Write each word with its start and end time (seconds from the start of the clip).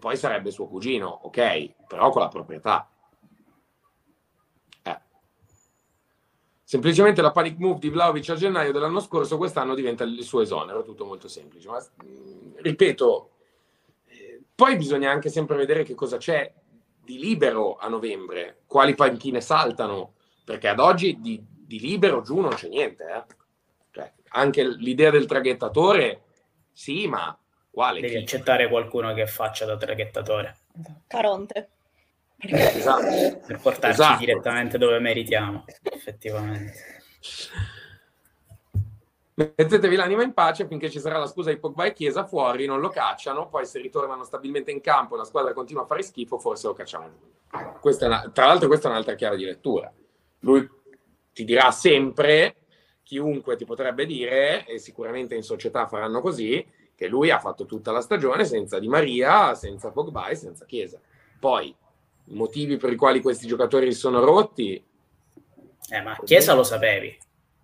poi 0.00 0.16
sarebbe 0.16 0.50
suo 0.50 0.66
cugino, 0.66 1.06
ok, 1.06 1.86
però 1.86 2.10
con 2.10 2.22
la 2.22 2.28
proprietà. 2.28 2.90
Eh. 4.82 5.00
Semplicemente 6.64 7.22
la 7.22 7.30
panic 7.30 7.58
move 7.58 7.78
di 7.78 7.90
Vlaovic 7.90 8.30
a 8.30 8.34
gennaio 8.34 8.72
dell'anno 8.72 8.98
scorso, 8.98 9.36
quest'anno 9.36 9.74
diventa 9.74 10.02
il 10.02 10.24
suo 10.24 10.40
esonero, 10.40 10.82
tutto 10.82 11.04
molto 11.04 11.28
semplice. 11.28 11.68
Ma 11.68 11.84
ripeto, 12.56 13.30
eh, 14.06 14.42
poi 14.54 14.76
bisogna 14.76 15.10
anche 15.12 15.28
sempre 15.28 15.56
vedere 15.56 15.84
che 15.84 15.94
cosa 15.94 16.16
c'è 16.16 16.52
di 17.04 17.18
libero 17.18 17.76
a 17.76 17.88
novembre, 17.88 18.62
quali 18.66 18.94
panchine 18.94 19.40
saltano, 19.40 20.14
perché 20.44 20.68
ad 20.68 20.80
oggi 20.80 21.20
di, 21.20 21.44
di 21.46 21.78
libero 21.78 22.22
giù 22.22 22.40
non 22.40 22.54
c'è 22.54 22.68
niente. 22.68 23.04
Eh. 23.04 23.24
Cioè, 23.90 24.12
anche 24.30 24.66
l'idea 24.66 25.10
del 25.10 25.26
traghettatore, 25.26 26.22
sì, 26.72 27.06
ma 27.06 27.38
quale? 27.70 28.00
Devi 28.00 28.16
accettare 28.16 28.68
qualcuno 28.68 29.12
che 29.14 29.26
faccia 29.26 29.64
da 29.64 29.76
traghettatore. 29.76 30.56
Caronte. 31.06 31.68
Esatto. 32.38 33.40
Per 33.46 33.60
portarci 33.60 34.00
esatto. 34.00 34.18
direttamente 34.18 34.78
dove 34.78 34.98
meritiamo, 34.98 35.64
effettivamente. 35.82 36.72
Mettetevi 39.34 39.96
l'anima 39.96 40.22
in 40.22 40.34
pace 40.34 40.66
finché 40.66 40.90
ci 40.90 41.00
sarà 41.00 41.18
la 41.18 41.26
scusa 41.26 41.50
di 41.50 41.58
Pogba 41.58 41.84
e 41.84 41.92
Chiesa 41.92 42.26
fuori, 42.26 42.66
non 42.66 42.80
lo 42.80 42.90
cacciano, 42.90 43.48
poi 43.48 43.64
se 43.64 43.80
ritornano 43.80 44.22
stabilmente 44.22 44.70
in 44.70 44.82
campo 44.82 45.14
e 45.14 45.18
la 45.18 45.24
squadra 45.24 45.54
continua 45.54 45.84
a 45.84 45.86
fare 45.86 46.02
schifo, 46.02 46.38
forse 46.38 46.66
lo 46.66 46.74
cacciamo. 46.74 47.08
Una, 47.52 48.30
tra 48.32 48.46
l'altro 48.46 48.68
questa 48.68 48.88
è 48.88 48.90
un'altra 48.90 49.14
chiave 49.14 49.36
di 49.36 49.44
lettura. 49.44 49.90
Lui 50.40 50.68
ti 51.32 51.44
dirà 51.44 51.70
sempre, 51.70 52.56
chiunque 53.02 53.56
ti 53.56 53.64
potrebbe 53.64 54.04
dire, 54.04 54.66
e 54.66 54.78
sicuramente 54.78 55.34
in 55.34 55.42
società 55.42 55.86
faranno 55.86 56.20
così, 56.20 56.66
che 57.00 57.08
lui 57.08 57.30
ha 57.30 57.38
fatto 57.38 57.64
tutta 57.64 57.92
la 57.92 58.02
stagione 58.02 58.44
senza 58.44 58.78
Di 58.78 58.86
Maria, 58.86 59.54
senza 59.54 59.90
Pogba 59.90 60.28
e 60.28 60.34
senza 60.34 60.66
Chiesa. 60.66 61.00
Poi, 61.38 61.74
i 62.26 62.34
motivi 62.34 62.76
per 62.76 62.92
i 62.92 62.96
quali 62.96 63.22
questi 63.22 63.46
giocatori 63.46 63.90
sono 63.94 64.22
rotti... 64.22 64.84
Eh, 65.88 66.02
ma 66.02 66.14
Chiesa 66.22 66.52
lo 66.52 66.62
sapevi. 66.62 67.16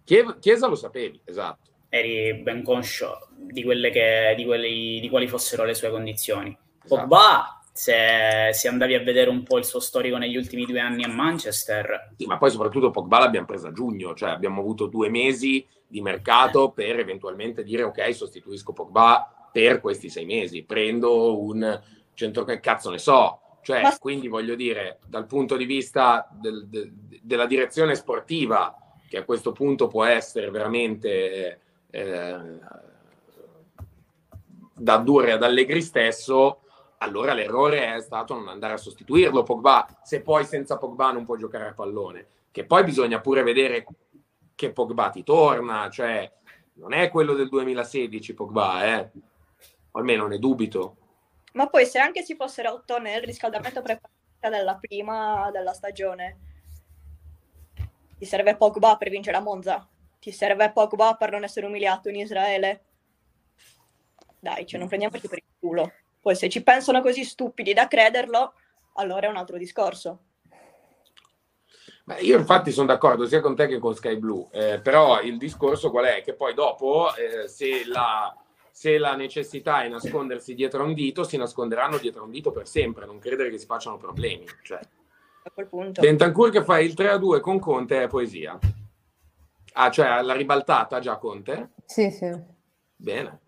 Chiesa 0.04 0.68
lo 0.68 0.74
sapevi, 0.74 1.20
esatto. 1.22 1.68
Eri 1.90 2.32
ben 2.36 2.62
conscio 2.62 3.28
di, 3.36 3.62
quelle 3.62 3.90
che, 3.90 4.32
di, 4.38 4.46
quelli, 4.46 5.00
di 5.00 5.08
quali 5.10 5.28
fossero 5.28 5.64
le 5.64 5.74
sue 5.74 5.90
condizioni. 5.90 6.56
Esatto. 6.82 7.02
Pogba, 7.02 7.60
se, 7.70 8.48
se, 8.52 8.68
andavi 8.68 8.94
a 8.94 9.02
vedere 9.02 9.28
un 9.28 9.42
po' 9.42 9.58
il 9.58 9.66
suo 9.66 9.80
storico 9.80 10.16
negli 10.16 10.38
ultimi 10.38 10.64
due 10.64 10.80
anni 10.80 11.04
a 11.04 11.08
Manchester... 11.08 12.14
Sì, 12.16 12.24
ma 12.24 12.38
poi 12.38 12.50
soprattutto 12.50 12.90
Pogba 12.90 13.18
l'abbiamo 13.18 13.44
presa 13.44 13.68
a 13.68 13.72
giugno, 13.72 14.14
cioè 14.14 14.30
abbiamo 14.30 14.62
avuto 14.62 14.86
due 14.86 15.10
mesi 15.10 15.62
di 15.86 16.00
mercato 16.00 16.70
per 16.70 16.98
eventualmente 16.98 17.62
dire 17.62 17.82
ok, 17.82 18.14
sostituisco 18.14 18.72
Pogba 18.72 19.48
per 19.52 19.80
questi 19.80 20.08
sei 20.08 20.26
mesi, 20.26 20.64
prendo 20.64 21.40
un 21.40 21.80
centro 22.14 22.44
che 22.44 22.60
cazzo 22.60 22.90
ne 22.90 22.98
so. 22.98 23.40
Cioè, 23.62 23.82
Ma... 23.82 23.96
quindi 23.98 24.28
voglio 24.28 24.54
dire, 24.54 24.98
dal 25.06 25.26
punto 25.26 25.56
di 25.56 25.64
vista 25.64 26.28
del, 26.30 26.66
de, 26.68 26.92
della 27.22 27.46
direzione 27.46 27.94
sportiva, 27.94 28.76
che 29.08 29.18
a 29.18 29.24
questo 29.24 29.52
punto 29.52 29.86
può 29.88 30.04
essere 30.04 30.50
veramente 30.50 31.60
eh, 31.90 32.38
da 34.74 34.96
Dure 34.98 35.32
ad 35.32 35.42
Allegri 35.42 35.82
stesso, 35.82 36.60
allora 36.98 37.34
l'errore 37.34 37.94
è 37.94 38.00
stato 38.00 38.34
non 38.34 38.48
andare 38.48 38.74
a 38.74 38.78
sostituirlo 38.78 39.42
Pogba, 39.42 40.00
se 40.02 40.22
poi 40.22 40.44
senza 40.44 40.76
Pogba 40.76 41.12
non 41.12 41.24
può 41.24 41.36
giocare 41.36 41.68
a 41.68 41.74
pallone. 41.74 42.26
Che 42.50 42.64
poi 42.64 42.84
bisogna 42.84 43.20
pure 43.20 43.42
vedere 43.42 43.84
che 44.56 44.72
Pogba 44.72 45.10
ti 45.10 45.22
torna, 45.22 45.88
cioè 45.90 46.28
non 46.74 46.92
è 46.92 47.10
quello 47.10 47.34
del 47.34 47.48
2016 47.48 48.34
Pogba, 48.34 48.84
eh? 48.84 49.10
almeno 49.92 50.26
ne 50.26 50.38
dubito. 50.38 50.96
Ma 51.52 51.68
poi 51.68 51.86
se 51.86 51.98
anche 51.98 52.22
si 52.22 52.34
fosse 52.34 52.62
rotto 52.62 52.98
nel 52.98 53.22
riscaldamento 53.22 53.82
preparatorio 53.82 54.58
della 54.58 54.76
prima 54.76 55.50
della 55.52 55.72
stagione, 55.72 56.38
ti 58.18 58.24
serve 58.24 58.56
Pogba 58.56 58.96
per 58.96 59.10
vincere 59.10 59.36
a 59.36 59.40
Monza? 59.40 59.86
Ti 60.18 60.32
serve 60.32 60.72
Pogba 60.72 61.14
per 61.14 61.30
non 61.30 61.44
essere 61.44 61.66
umiliato 61.66 62.08
in 62.08 62.16
Israele? 62.16 62.84
Dai, 64.40 64.66
cioè 64.66 64.78
non 64.78 64.88
prendiamoci 64.88 65.28
per 65.28 65.38
il 65.38 65.44
culo. 65.58 65.92
Poi 66.20 66.34
se 66.34 66.48
ci 66.48 66.62
pensano 66.62 67.02
così 67.02 67.24
stupidi 67.24 67.72
da 67.72 67.88
crederlo, 67.88 68.54
allora 68.94 69.26
è 69.26 69.30
un 69.30 69.36
altro 69.36 69.58
discorso. 69.58 70.24
Beh, 72.06 72.20
io 72.20 72.38
infatti 72.38 72.70
sono 72.70 72.86
d'accordo 72.86 73.26
sia 73.26 73.40
con 73.40 73.56
te 73.56 73.66
che 73.66 73.80
con 73.80 73.92
Sky 73.92 74.16
Blue, 74.16 74.46
eh, 74.52 74.78
però 74.78 75.20
il 75.22 75.36
discorso 75.38 75.90
qual 75.90 76.04
è? 76.04 76.22
Che 76.22 76.34
poi 76.34 76.54
dopo, 76.54 77.08
eh, 77.16 77.48
se, 77.48 77.84
la, 77.84 78.32
se, 78.70 78.96
la, 78.96 79.16
necessità 79.16 79.82
è 79.82 79.88
nascondersi 79.88 80.54
dietro 80.54 80.84
a 80.84 80.86
un 80.86 80.94
dito, 80.94 81.24
si 81.24 81.36
nasconderanno 81.36 81.98
dietro 81.98 82.22
a 82.22 82.26
un 82.26 82.30
dito 82.30 82.52
per 82.52 82.68
sempre, 82.68 83.06
non 83.06 83.18
credere 83.18 83.50
che 83.50 83.58
si 83.58 83.66
facciano 83.66 83.96
problemi. 83.96 84.44
Cioè. 84.62 84.78
A 84.78 85.50
quel 85.52 85.66
punto. 85.66 86.00
Bentancur 86.00 86.50
che 86.50 86.62
fa 86.62 86.78
il 86.78 86.94
3-2 86.96 87.40
con 87.40 87.58
Conte 87.58 88.04
è 88.04 88.06
poesia. 88.06 88.56
Ah, 89.72 89.90
cioè 89.90 90.22
la 90.22 90.34
ribaltata 90.34 91.00
già 91.00 91.16
Conte? 91.16 91.70
Sì, 91.86 92.12
sì. 92.12 92.32
Bene. 92.94 93.40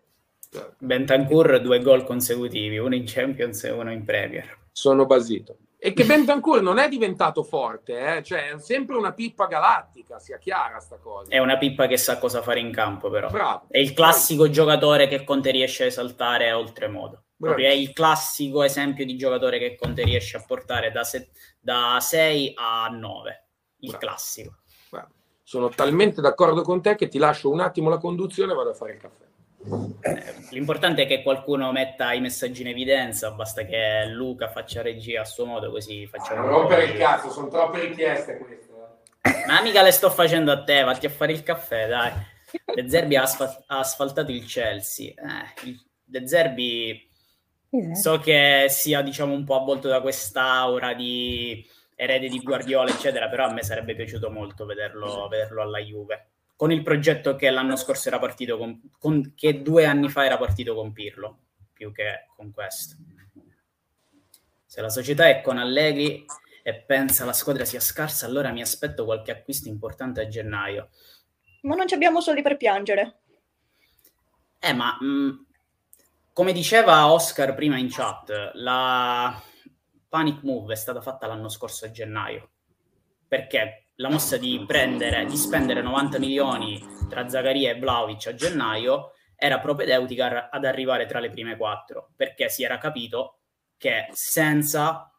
Bentancur 0.79 1.61
due 1.61 1.81
gol 1.81 2.03
consecutivi, 2.03 2.79
uno 2.79 2.97
in 2.97 3.05
Champions 3.07 3.63
e 3.63 3.71
uno 3.71 3.93
in 3.93 4.05
Premier. 4.05 4.59
Sono 4.73 5.07
basito. 5.07 5.59
E 5.81 5.93
che 5.93 6.05
Bentancur 6.05 6.61
non 6.61 6.79
è 6.79 6.89
diventato 6.89 7.45
forte, 7.45 8.17
eh? 8.17 8.23
cioè 8.25 8.51
è 8.51 8.59
sempre 8.59 8.97
una 8.97 9.13
pippa 9.13 9.47
galattica, 9.47 10.19
sia 10.19 10.37
chiara 10.37 10.81
sta 10.81 10.97
cosa. 10.97 11.31
È 11.31 11.39
una 11.39 11.57
pippa 11.57 11.87
che 11.87 11.97
sa 11.97 12.19
cosa 12.19 12.43
fare 12.43 12.59
in 12.59 12.73
campo, 12.73 13.09
però. 13.11 13.29
Bravo. 13.29 13.67
È 13.69 13.79
il 13.79 13.93
classico 13.93 14.43
Bravo. 14.43 14.55
giocatore 14.55 15.07
che 15.07 15.23
Conte 15.23 15.53
riesce 15.53 15.85
a 15.85 15.87
esaltare 15.87 16.51
oltremodo. 16.51 17.23
Proprio 17.37 17.69
è 17.69 17.73
il 17.73 17.93
classico 17.93 18.65
esempio 18.65 19.05
di 19.05 19.17
giocatore 19.17 19.61
che 19.61 19.77
Conte 19.77 20.03
riesce 20.03 20.37
a 20.37 20.45
portare 20.45 20.91
da, 20.91 21.05
se- 21.05 21.31
da 21.61 21.99
6 22.01 22.55
a 22.57 22.89
9. 22.89 23.45
Il 23.79 23.91
Bravo. 23.91 24.05
classico. 24.05 24.57
Bravo. 24.91 25.13
Sono 25.45 25.69
talmente 25.69 26.21
d'accordo 26.21 26.63
con 26.63 26.83
te 26.83 26.97
che 26.97 27.07
ti 27.07 27.19
lascio 27.19 27.51
un 27.51 27.61
attimo 27.61 27.89
la 27.89 27.99
conduzione 27.99 28.51
e 28.51 28.57
vado 28.57 28.71
a 28.71 28.75
fare 28.75 28.95
il 28.95 28.99
caffè. 28.99 29.28
L'importante 30.51 31.03
è 31.03 31.07
che 31.07 31.23
qualcuno 31.23 31.73
metta 31.73 32.13
i 32.13 32.21
messaggi 32.21 32.63
in 32.63 32.69
evidenza, 32.69 33.31
basta 33.33 33.65
che 33.65 34.07
Luca 34.07 34.49
faccia 34.49 34.83
regia 34.83 35.23
a 35.23 35.25
suo 35.25 35.47
modo, 35.47 35.71
così 35.71 36.07
facciamo... 36.07 36.47
Ah, 36.47 36.49
rompere 36.49 36.85
il 36.85 36.97
cazzo, 36.97 37.31
sono 37.31 37.49
troppe 37.49 37.81
richieste 37.81 38.39
queste. 38.39 38.73
Eh. 39.23 39.45
Ma 39.47 39.61
mica 39.61 39.83
le 39.83 39.91
sto 39.91 40.11
facendo 40.11 40.53
a 40.53 40.63
te, 40.63 40.83
vatti 40.83 41.07
a 41.07 41.11
fare 41.11 41.33
il 41.33 41.43
caffè, 41.43 41.89
dai. 41.89 42.13
De 42.75 42.89
Zerbi 42.89 43.17
ha, 43.17 43.23
asfal- 43.23 43.65
ha 43.67 43.79
asfaltato 43.81 44.31
il 44.31 44.45
Chelsea. 44.47 45.09
Eh, 45.09 45.77
De 46.05 46.27
Zerbi 46.27 47.07
so 47.93 48.19
che 48.21 48.67
sia 48.69 49.03
diciamo 49.03 49.35
un 49.35 49.45
po' 49.45 49.57
avvolto 49.57 49.89
da 49.89 50.01
quest'aura 50.01 50.95
di 50.95 51.67
erede 51.95 52.29
di 52.29 52.39
Guardiola, 52.39 52.91
eccetera, 52.91 53.29
però 53.29 53.47
a 53.47 53.53
me 53.53 53.63
sarebbe 53.63 53.95
piaciuto 53.95 54.31
molto 54.31 54.65
vederlo, 54.65 55.27
vederlo 55.29 55.63
alla 55.63 55.81
Juve 55.81 56.29
con 56.59 56.73
il 56.73 56.83
progetto 56.83 57.37
che 57.37 57.51
l'anno 57.51 57.77
scorso 57.77 58.09
era 58.09 58.19
partito 58.19 58.59
con, 58.59 58.81
con, 58.99 59.33
che 59.37 59.63
due 59.63 59.85
anni 59.85 60.09
fa 60.09 60.25
era 60.25 60.37
partito 60.37 60.75
con 60.75 60.93
Pirlo, 60.93 61.39
più 61.73 61.93
che 61.93 62.27
con 62.35 62.51
questo. 62.51 62.97
Se 64.67 64.81
la 64.81 64.89
società 64.89 65.29
è 65.29 65.41
con 65.41 65.59
Allegri 65.59 66.27
e 66.65 66.75
pensa 66.75 67.25
la 67.25 67.33
squadra 67.33 67.65
sia 67.65 67.79
scarsa, 67.79 68.27
allora 68.27 68.51
mi 68.51 68.61
aspetto 68.61 69.05
qualche 69.05 69.31
acquisto 69.31 69.69
importante 69.69 70.21
a 70.21 70.27
gennaio. 70.27 70.89
Ma 71.61 71.77
non 71.77 71.87
abbiamo 71.93 72.21
soldi 72.21 72.43
per 72.43 72.57
piangere. 72.57 73.21
Eh, 74.59 74.73
ma 74.73 74.99
mh, 75.01 75.07
mm, 75.07 75.31
come 76.33 76.53
diceva 76.53 77.09
Oscar 77.13 77.55
prima 77.55 77.79
in 77.79 77.89
chat, 77.89 78.51
la 78.55 79.41
panic 80.09 80.43
move 80.43 80.73
è 80.73 80.77
stata 80.77 81.01
fatta 81.01 81.29
l'anno 81.29 81.49
scorso 81.49 81.85
a 81.85 81.93
gennaio. 81.93 82.51
Perché 83.29 83.91
la 83.97 84.09
mossa 84.09 84.37
di, 84.37 84.65
prendere, 84.67 85.25
di 85.27 85.37
spendere 85.37 85.83
90 85.83 86.19
milioni 86.19 86.83
tra 87.09 87.29
Zaccaria 87.29 87.71
e 87.71 87.79
Vlaovic 87.79 88.29
a 88.29 88.35
gennaio 88.35 89.13
era 89.37 89.61
propedeutica 89.61 90.51
ad 90.51 90.65
arrivare 90.65 91.07
tra 91.07 91.21
le 91.21 91.31
prime 91.31 91.57
quattro, 91.57 92.11
perché 92.17 92.49
si 92.49 92.65
era 92.65 92.79
capito 92.79 93.41
che 93.77 94.09
senza 94.13 95.13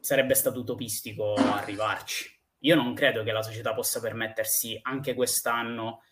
sarebbe 0.00 0.34
stato 0.34 0.60
utopistico 0.60 1.34
arrivarci. 1.34 2.28
Io 2.60 2.74
non 2.74 2.94
credo 2.94 3.22
che 3.22 3.32
la 3.32 3.42
società 3.42 3.74
possa 3.74 4.00
permettersi 4.00 4.78
anche 4.82 5.14
quest'anno 5.14 6.02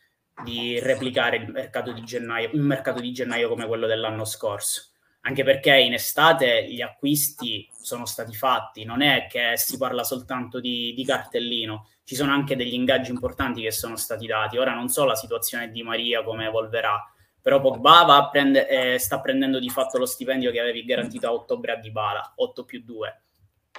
di 0.43 0.79
replicare 0.81 1.47
mercato 1.47 1.93
gennaio, 2.03 2.51
un 2.53 2.63
mercato 2.63 3.01
di 3.01 3.13
gennaio 3.13 3.49
come 3.49 3.67
quello 3.67 3.87
dell'anno 3.87 4.25
scorso 4.25 4.94
anche 5.27 5.43
perché 5.43 5.77
in 5.79 5.95
estate 5.95 6.67
gli 6.69 6.83
acquisti 6.83 7.69
sono 7.73 8.05
stati 8.05 8.35
fatti, 8.35 8.85
non 8.85 9.01
è 9.01 9.27
che 9.29 9.53
si 9.57 9.79
parla 9.79 10.05
soltanto 10.05 10.61
di, 10.61 10.93
di, 10.95 11.05
cartellino, 11.05 11.89
ci 12.05 12.15
sono 12.15 12.33
anche 12.33 12.57
degli 12.57 12.75
ingaggi 12.75 13.11
importanti 13.11 13.63
che 13.63 13.71
sono 13.71 13.97
stati 13.97 14.27
dati. 14.27 14.59
Ora 14.59 14.75
non 14.75 14.89
so 14.89 15.05
la 15.05 15.15
situazione 15.15 15.71
di 15.71 15.83
Maria 15.83 16.23
come 16.23 16.47
evolverà, 16.47 17.11
però 17.41 17.61
Pogba 17.61 18.29
prende, 18.31 18.69
eh, 18.69 18.99
sta 18.99 19.21
prendendo 19.21 19.59
di 19.59 19.71
fatto 19.71 19.97
lo 19.97 20.07
stipendio 20.07 20.51
che 20.51 20.61
avevi 20.61 20.85
garantito 20.85 21.27
a 21.27 21.33
ottobre 21.33 21.73
a 21.73 21.77
Dybala, 21.77 22.35
8 22.37 22.65
più 22.65 22.83
2, 22.85 23.23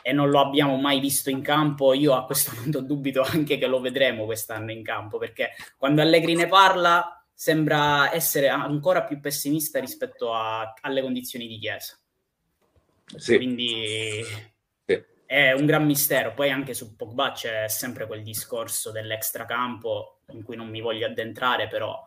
e 0.01 0.13
non 0.13 0.29
lo 0.29 0.39
abbiamo 0.39 0.77
mai 0.77 0.99
visto 0.99 1.29
in 1.29 1.41
campo. 1.41 1.93
Io 1.93 2.15
a 2.15 2.25
questo 2.25 2.53
punto 2.59 2.81
dubito 2.81 3.21
anche 3.21 3.59
che 3.59 3.67
lo 3.67 3.79
vedremo 3.79 4.25
quest'anno 4.25 4.71
in 4.71 4.83
campo, 4.83 5.19
perché 5.19 5.51
quando 5.77 6.01
Allegri 6.01 6.33
ne 6.33 6.47
parla 6.47 7.23
sembra 7.35 8.13
essere 8.13 8.47
ancora 8.47 9.03
più 9.03 9.19
pessimista 9.19 9.79
rispetto 9.79 10.33
a, 10.33 10.73
alle 10.81 11.01
condizioni 11.01 11.47
di 11.47 11.59
Chiesa. 11.59 11.99
Sì. 13.17 13.35
Quindi 13.35 14.23
sì. 14.85 15.03
è 15.25 15.51
un 15.51 15.65
gran 15.65 15.85
mistero. 15.85 16.33
Poi 16.33 16.49
anche 16.49 16.73
su 16.73 16.95
Pogba 16.95 17.33
c'è 17.33 17.67
sempre 17.67 18.07
quel 18.07 18.23
discorso 18.23 18.91
dell'extracampo 18.91 20.21
in 20.29 20.43
cui 20.43 20.55
non 20.55 20.69
mi 20.69 20.79
voglio 20.79 21.05
addentrare, 21.05 21.67
però 21.67 22.01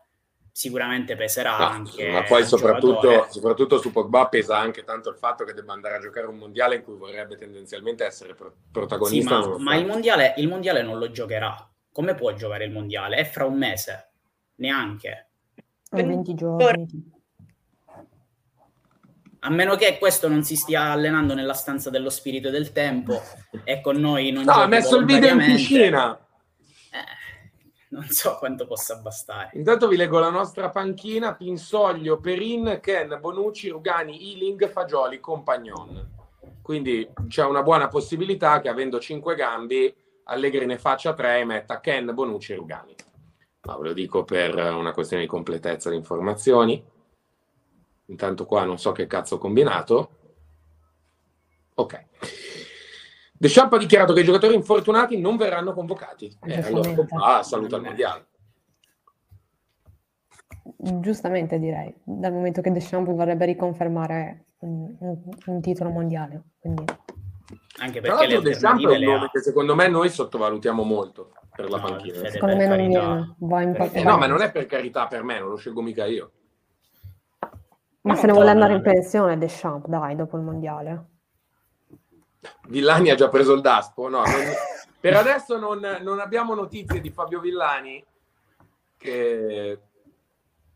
sicuramente 0.50 1.14
peserà 1.14 1.58
no, 1.58 1.64
anche. 1.66 2.10
Ma 2.10 2.22
poi 2.22 2.44
soprattutto, 2.44 3.28
soprattutto, 3.30 3.78
su 3.78 3.92
Pogba 3.92 4.28
pesa 4.28 4.58
anche 4.58 4.82
tanto 4.82 5.10
il 5.10 5.16
fatto 5.16 5.44
che 5.44 5.52
debba 5.52 5.74
andare 5.74 5.96
a 5.96 6.00
giocare 6.00 6.26
un 6.26 6.36
mondiale 6.36 6.76
in 6.76 6.82
cui 6.82 6.96
vorrebbe 6.96 7.36
tendenzialmente 7.36 8.04
essere 8.04 8.34
pro- 8.34 8.56
protagonista. 8.72 9.42
Sì, 9.42 9.48
ma, 9.50 9.58
ma 9.58 9.74
il, 9.76 9.86
mondiale, 9.86 10.34
il 10.38 10.48
mondiale 10.48 10.82
non 10.82 10.98
lo 10.98 11.10
giocherà. 11.10 11.70
Come 11.92 12.14
può 12.14 12.32
giocare 12.32 12.64
il 12.64 12.72
mondiale? 12.72 13.16
È 13.16 13.24
fra 13.24 13.44
un 13.44 13.56
mese, 13.56 14.07
neanche. 14.58 15.28
20 15.90 16.34
giorni. 16.34 17.16
A 19.40 19.50
meno 19.50 19.76
che 19.76 19.98
questo 19.98 20.28
non 20.28 20.42
si 20.42 20.56
stia 20.56 20.90
allenando 20.90 21.34
nella 21.34 21.54
stanza 21.54 21.90
dello 21.90 22.10
spirito 22.10 22.50
del 22.50 22.72
tempo 22.72 23.22
e 23.64 23.80
con 23.80 23.96
noi 23.96 24.30
non 24.32 24.44
No, 24.44 24.52
ha 24.52 24.66
messo 24.66 24.96
il 24.96 25.04
video 25.04 25.32
in 25.32 25.38
piscina. 25.38 26.18
Eh, 26.90 27.86
non 27.90 28.04
so 28.08 28.36
quanto 28.36 28.66
possa 28.66 28.96
bastare. 28.96 29.50
Intanto 29.54 29.86
vi 29.86 29.96
leggo 29.96 30.18
la 30.18 30.30
nostra 30.30 30.70
panchina: 30.70 31.36
Pinsoglio, 31.36 32.18
Perin, 32.18 32.80
Ken, 32.82 33.16
Bonucci, 33.20 33.68
Rugani, 33.68 34.32
Ealing, 34.32 34.68
Fagioli, 34.68 35.20
Compagnon. 35.20 36.16
Quindi 36.60 37.08
c'è 37.28 37.44
una 37.44 37.62
buona 37.62 37.88
possibilità 37.88 38.60
che 38.60 38.68
avendo 38.68 38.98
cinque 38.98 39.36
gambi, 39.36 39.94
Allegri 40.24 40.66
ne 40.66 40.78
faccia 40.78 41.14
tre 41.14 41.38
e 41.38 41.44
metta 41.44 41.80
Ken, 41.80 42.12
Bonucci 42.12 42.52
e 42.52 42.56
Rugani. 42.56 42.94
Ma 43.68 43.76
ve 43.76 43.88
lo 43.88 43.92
dico 43.92 44.24
per 44.24 44.56
una 44.56 44.92
questione 44.92 45.24
di 45.24 45.28
completezza 45.28 45.90
di 45.90 45.96
informazioni. 45.96 46.82
Intanto 48.06 48.46
qua 48.46 48.64
non 48.64 48.78
so 48.78 48.92
che 48.92 49.06
cazzo 49.06 49.34
ho 49.34 49.38
combinato. 49.38 50.10
Ok. 51.74 52.06
Deschamps 53.34 53.74
ha 53.74 53.78
dichiarato 53.78 54.14
che 54.14 54.20
i 54.20 54.24
giocatori 54.24 54.54
infortunati 54.54 55.20
non 55.20 55.36
verranno 55.36 55.74
convocati. 55.74 56.34
Eh, 56.44 56.60
allora 56.62 56.94
ah, 57.20 57.42
saluta 57.42 57.76
il 57.76 57.82
mondiale. 57.82 58.26
Giustamente 60.78 61.58
direi, 61.58 61.94
dal 62.02 62.32
momento 62.32 62.62
che 62.62 62.72
Deschamps 62.72 63.12
vorrebbe 63.12 63.44
riconfermare 63.44 64.46
un, 64.60 64.96
un, 64.98 65.18
un 65.44 65.60
titolo 65.60 65.90
mondiale. 65.90 66.42
Quindi... 66.58 66.84
Anche 67.78 68.00
perché 68.00 68.26
le 68.26 68.40
Deschamps 68.42 68.84
è 68.84 68.96
un 68.96 69.02
nome 69.04 69.24
ha... 69.24 69.30
che 69.30 69.40
secondo 69.40 69.74
me 69.74 69.88
noi 69.88 70.10
sottovalutiamo 70.10 70.82
molto 70.82 71.32
per 71.54 71.70
la 71.70 71.78
no, 71.78 71.88
panchina. 71.88 72.28
Secondo 72.28 72.56
me 72.56 72.66
non 72.66 72.76
viene. 72.76 73.34
Va 73.38 73.62
in 73.62 73.74
eh, 73.92 74.02
no, 74.02 74.18
ma 74.18 74.26
non 74.26 74.42
è 74.42 74.50
per 74.50 74.66
carità 74.66 75.06
per 75.06 75.22
me, 75.22 75.38
non 75.40 75.50
lo 75.50 75.56
scelgo 75.56 75.80
mica 75.80 76.04
io. 76.04 76.32
Ma 78.02 78.14
se 78.14 78.26
ne 78.26 78.32
vuole 78.32 78.50
andare 78.50 78.74
in 78.74 78.82
pensione 78.82 79.38
Deschamps, 79.38 79.88
dai, 79.88 80.14
dopo 80.14 80.36
il 80.36 80.42
mondiale. 80.42 81.04
Villani 82.68 83.10
ha 83.10 83.14
già 83.14 83.28
preso 83.28 83.54
il 83.54 83.60
daspo? 83.60 84.08
No, 84.08 84.18
non... 84.18 84.24
per 85.00 85.16
adesso 85.16 85.58
non, 85.58 85.80
non, 86.00 86.20
abbiamo 86.20 86.54
notizie 86.54 87.00
di 87.00 87.10
Fabio 87.10 87.40
Villani. 87.40 88.04
Che 88.96 89.80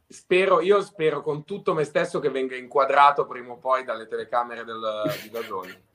spero, 0.09 0.61
io 0.61 0.83
spero 0.83 1.23
con 1.23 1.45
tutto 1.45 1.75
me 1.75 1.85
stesso 1.85 2.19
che 2.21 2.31
venga 2.31 2.57
inquadrato 2.57 3.27
prima 3.27 3.53
o 3.53 3.59
poi 3.59 3.85
dalle 3.85 4.07
telecamere 4.07 4.65
del, 4.65 4.81
di 5.23 5.31
Dazoni. 5.31 5.91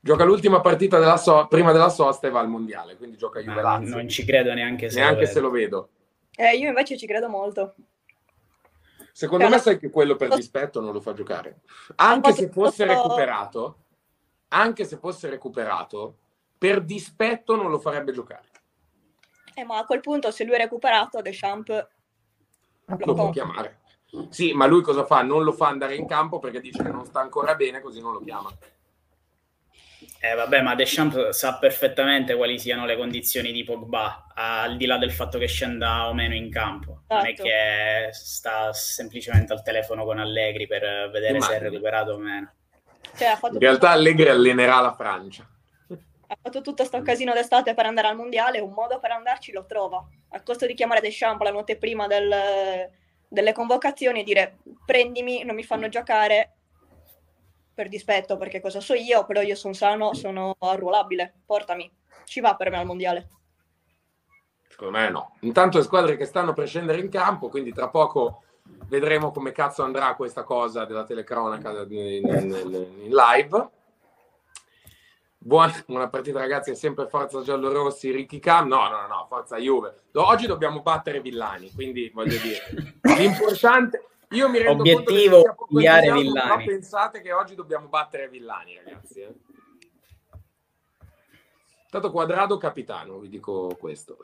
Gioca 0.00 0.24
l'ultima 0.24 0.60
partita 0.60 0.98
della 0.98 1.16
so- 1.16 1.46
prima 1.46 1.70
della 1.70 1.88
sosta 1.88 2.26
e 2.26 2.30
va 2.30 2.40
al 2.40 2.48
mondiale, 2.48 2.96
quindi 2.96 3.16
gioca 3.16 3.40
Juve 3.40 3.62
Lazio. 3.62 3.94
Non 3.94 4.08
ci 4.08 4.24
credo 4.24 4.52
neanche 4.52 4.90
se, 4.90 4.98
neanche 4.98 5.20
lo, 5.20 5.26
se 5.26 5.40
lo 5.40 5.50
vedo. 5.50 5.88
Eh, 6.34 6.56
io 6.56 6.68
invece 6.68 6.96
ci 6.96 7.06
credo 7.06 7.28
molto. 7.28 7.74
Secondo 9.12 9.48
me 9.48 9.58
sai 9.58 9.78
che 9.78 9.90
quello 9.90 10.16
per 10.16 10.34
dispetto 10.34 10.80
non 10.80 10.92
lo 10.92 11.00
fa 11.00 11.12
giocare. 11.12 11.60
Anche 11.96 12.32
se 12.32 12.48
fosse 12.48 12.84
recuperato, 12.84 13.84
anche 14.48 14.84
se 14.84 14.96
fosse 14.96 15.28
recuperato, 15.28 16.16
per 16.56 16.82
dispetto 16.82 17.54
non 17.54 17.70
lo 17.70 17.78
farebbe 17.78 18.12
giocare. 18.12 18.48
Eh, 19.54 19.64
ma 19.64 19.78
a 19.78 19.84
quel 19.84 20.00
punto 20.00 20.30
se 20.30 20.44
lui 20.44 20.54
è 20.54 20.58
recuperato, 20.58 21.20
Deschamps 21.20 21.86
lo 22.86 23.14
può 23.14 23.30
chiamare. 23.30 23.81
Sì, 24.28 24.52
ma 24.52 24.66
lui 24.66 24.82
cosa 24.82 25.06
fa? 25.06 25.22
Non 25.22 25.42
lo 25.42 25.52
fa 25.52 25.68
andare 25.68 25.94
in 25.94 26.06
campo 26.06 26.38
perché 26.38 26.60
dice 26.60 26.82
che 26.82 26.90
non 26.90 27.06
sta 27.06 27.20
ancora 27.20 27.54
bene, 27.54 27.80
così 27.80 28.00
non 28.00 28.12
lo 28.12 28.20
chiama. 28.20 28.50
Eh, 30.20 30.34
vabbè, 30.34 30.60
ma 30.60 30.74
Deschamps 30.74 31.30
sa 31.30 31.58
perfettamente 31.58 32.36
quali 32.36 32.58
siano 32.58 32.84
le 32.84 32.96
condizioni 32.96 33.52
di 33.52 33.64
Pogba, 33.64 34.26
al 34.34 34.76
di 34.76 34.86
là 34.86 34.98
del 34.98 35.12
fatto 35.12 35.38
che 35.38 35.46
scenda 35.46 36.08
o 36.08 36.14
meno 36.14 36.34
in 36.34 36.50
campo. 36.50 37.02
Esatto. 37.08 37.14
Non 37.14 37.24
è 37.24 37.34
certo. 37.34 37.42
che 37.42 38.08
sta 38.12 38.72
semplicemente 38.72 39.52
al 39.52 39.62
telefono 39.62 40.04
con 40.04 40.18
Allegri 40.18 40.66
per 40.66 41.10
vedere 41.10 41.40
se 41.40 41.56
è 41.56 41.58
recuperato 41.58 42.12
o 42.12 42.18
meno. 42.18 42.52
Cioè, 43.16 43.38
in 43.50 43.58
realtà 43.58 43.90
Allegri 43.90 44.28
allenerà 44.28 44.80
la 44.80 44.94
Francia. 44.94 45.48
Ha 46.26 46.38
fatto 46.40 46.60
tutto 46.60 46.86
questo 46.86 47.02
casino 47.02 47.32
d'estate 47.32 47.74
per 47.74 47.86
andare 47.86 48.08
al 48.08 48.16
mondiale, 48.16 48.60
un 48.60 48.72
modo 48.72 49.00
per 49.00 49.10
andarci 49.10 49.52
lo 49.52 49.66
trova. 49.66 50.06
A 50.30 50.42
costo 50.42 50.66
di 50.66 50.74
chiamare 50.74 51.00
Deschamps 51.00 51.42
la 51.42 51.50
notte 51.50 51.76
prima 51.76 52.06
del, 52.06 52.90
delle 53.32 53.52
convocazioni 53.52 54.20
e 54.20 54.24
dire 54.24 54.58
prendimi, 54.84 55.42
non 55.42 55.54
mi 55.54 55.64
fanno 55.64 55.88
giocare, 55.88 56.56
per 57.74 57.88
dispetto, 57.88 58.36
perché 58.36 58.60
cosa 58.60 58.80
so 58.80 58.94
io, 58.94 59.24
però 59.24 59.40
io 59.40 59.54
sono 59.54 59.72
sano, 59.72 60.14
sono 60.14 60.54
arruolabile, 60.58 61.40
portami, 61.46 61.90
ci 62.24 62.40
va 62.40 62.54
per 62.54 62.70
me 62.70 62.78
al 62.78 62.86
mondiale. 62.86 63.28
Secondo 64.68 64.98
me 64.98 65.10
no. 65.10 65.36
Intanto 65.40 65.78
le 65.78 65.84
squadre 65.84 66.16
che 66.16 66.26
stanno 66.26 66.52
per 66.52 66.68
scendere 66.68 67.00
in 67.00 67.08
campo, 67.08 67.48
quindi 67.48 67.72
tra 67.72 67.88
poco 67.88 68.42
vedremo 68.86 69.30
come 69.30 69.52
cazzo 69.52 69.82
andrà 69.82 70.14
questa 70.14 70.44
cosa 70.44 70.84
della 70.84 71.04
telecronaca 71.04 71.70
in, 71.88 72.26
in, 72.26 72.96
in 73.04 73.10
live. 73.10 73.70
Buona, 75.44 75.74
buona, 75.88 76.08
partita 76.08 76.38
ragazzi, 76.38 76.70
è 76.70 76.74
sempre 76.76 77.08
forza 77.08 77.42
giallorossi, 77.42 78.12
Ricky 78.12 78.38
Cam, 78.38 78.68
no, 78.68 78.88
no, 78.88 79.08
no, 79.08 79.26
forza 79.28 79.56
Juve. 79.56 80.02
Oggi 80.12 80.46
dobbiamo 80.46 80.82
battere 80.82 81.20
Villani, 81.20 81.72
quindi 81.72 82.08
voglio 82.14 82.38
dire, 82.38 82.92
l'importante, 83.18 84.06
io 84.30 84.48
mi 84.48 84.58
rendo 84.58 84.82
Obiettivo 84.82 85.42
conto 85.42 85.80
che 85.80 86.12
Villani. 86.12 86.64
pensate 86.64 87.20
che 87.20 87.32
oggi 87.32 87.56
dobbiamo 87.56 87.88
battere 87.88 88.28
Villani, 88.28 88.80
ragazzi. 88.84 89.20
Eh? 89.20 89.34
Tanto 91.90 92.12
quadrado 92.12 92.56
capitano, 92.56 93.18
vi 93.18 93.28
dico 93.28 93.76
questo. 93.80 94.18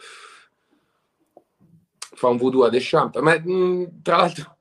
Fa 1.98 2.28
un 2.28 2.36
voodoo 2.36 2.64
a 2.64 2.68
Deschamps, 2.68 3.18
ma 3.18 3.36
mh, 3.36 3.52
mm, 3.52 3.84
tra 4.02 4.18
l'altro... 4.18 4.56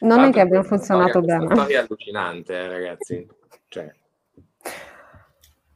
Non 0.00 0.16
tra 0.16 0.28
è 0.28 0.32
che 0.32 0.40
abbia 0.40 0.62
funzionato 0.62 1.20
bene. 1.20 1.42
È 1.42 1.44
una 1.44 1.54
storia 1.56 1.80
allucinante, 1.80 2.54
eh, 2.54 2.68
ragazzi. 2.68 3.28
Cioè, 3.68 3.94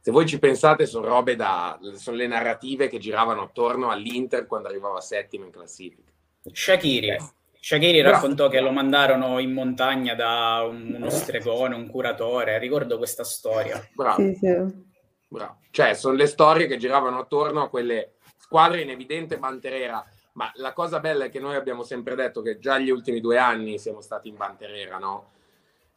se 0.05 0.11
voi 0.11 0.27
ci 0.27 0.37
pensate, 0.37 0.85
sono 0.85 1.07
robe 1.07 1.35
da... 1.35 1.79
sono 1.95 2.15
le 2.15 2.27
narrative 2.27 2.87
che 2.87 2.99
giravano 2.99 3.41
attorno 3.41 3.89
all'Inter 3.89 4.45
quando 4.45 4.67
arrivava 4.67 5.01
settimo 5.01 5.45
in 5.45 5.49
classifica. 5.49 6.11
Shakiri. 6.43 7.07
Eh 7.07 7.17
Shakiri 7.59 8.01
raccontò 8.01 8.47
che 8.47 8.59
lo 8.59 8.69
mandarono 8.69 9.39
in 9.39 9.51
montagna 9.51 10.13
da 10.13 10.63
un, 10.69 10.93
uno 10.95 11.09
stregone, 11.09 11.73
un 11.73 11.87
curatore. 11.87 12.59
Ricordo 12.59 12.99
questa 12.99 13.23
storia. 13.23 13.83
Bravo. 13.95 14.21
Sì, 14.21 14.35
sì. 14.35 14.83
Bravo. 15.27 15.57
Cioè, 15.71 15.95
sono 15.95 16.13
le 16.13 16.27
storie 16.27 16.67
che 16.67 16.77
giravano 16.77 17.17
attorno 17.17 17.63
a 17.63 17.69
quelle 17.69 18.17
squadre 18.37 18.81
in 18.83 18.91
evidente 18.91 19.39
banterera. 19.39 20.05
Ma 20.33 20.51
la 20.57 20.73
cosa 20.73 20.99
bella 20.99 21.25
è 21.25 21.29
che 21.31 21.39
noi 21.39 21.55
abbiamo 21.55 21.81
sempre 21.81 22.13
detto 22.13 22.43
che 22.43 22.59
già 22.59 22.77
gli 22.77 22.91
ultimi 22.91 23.19
due 23.21 23.39
anni 23.39 23.79
siamo 23.79 24.01
stati 24.01 24.29
in 24.29 24.35
banterera, 24.35 24.99
no? 24.99 25.31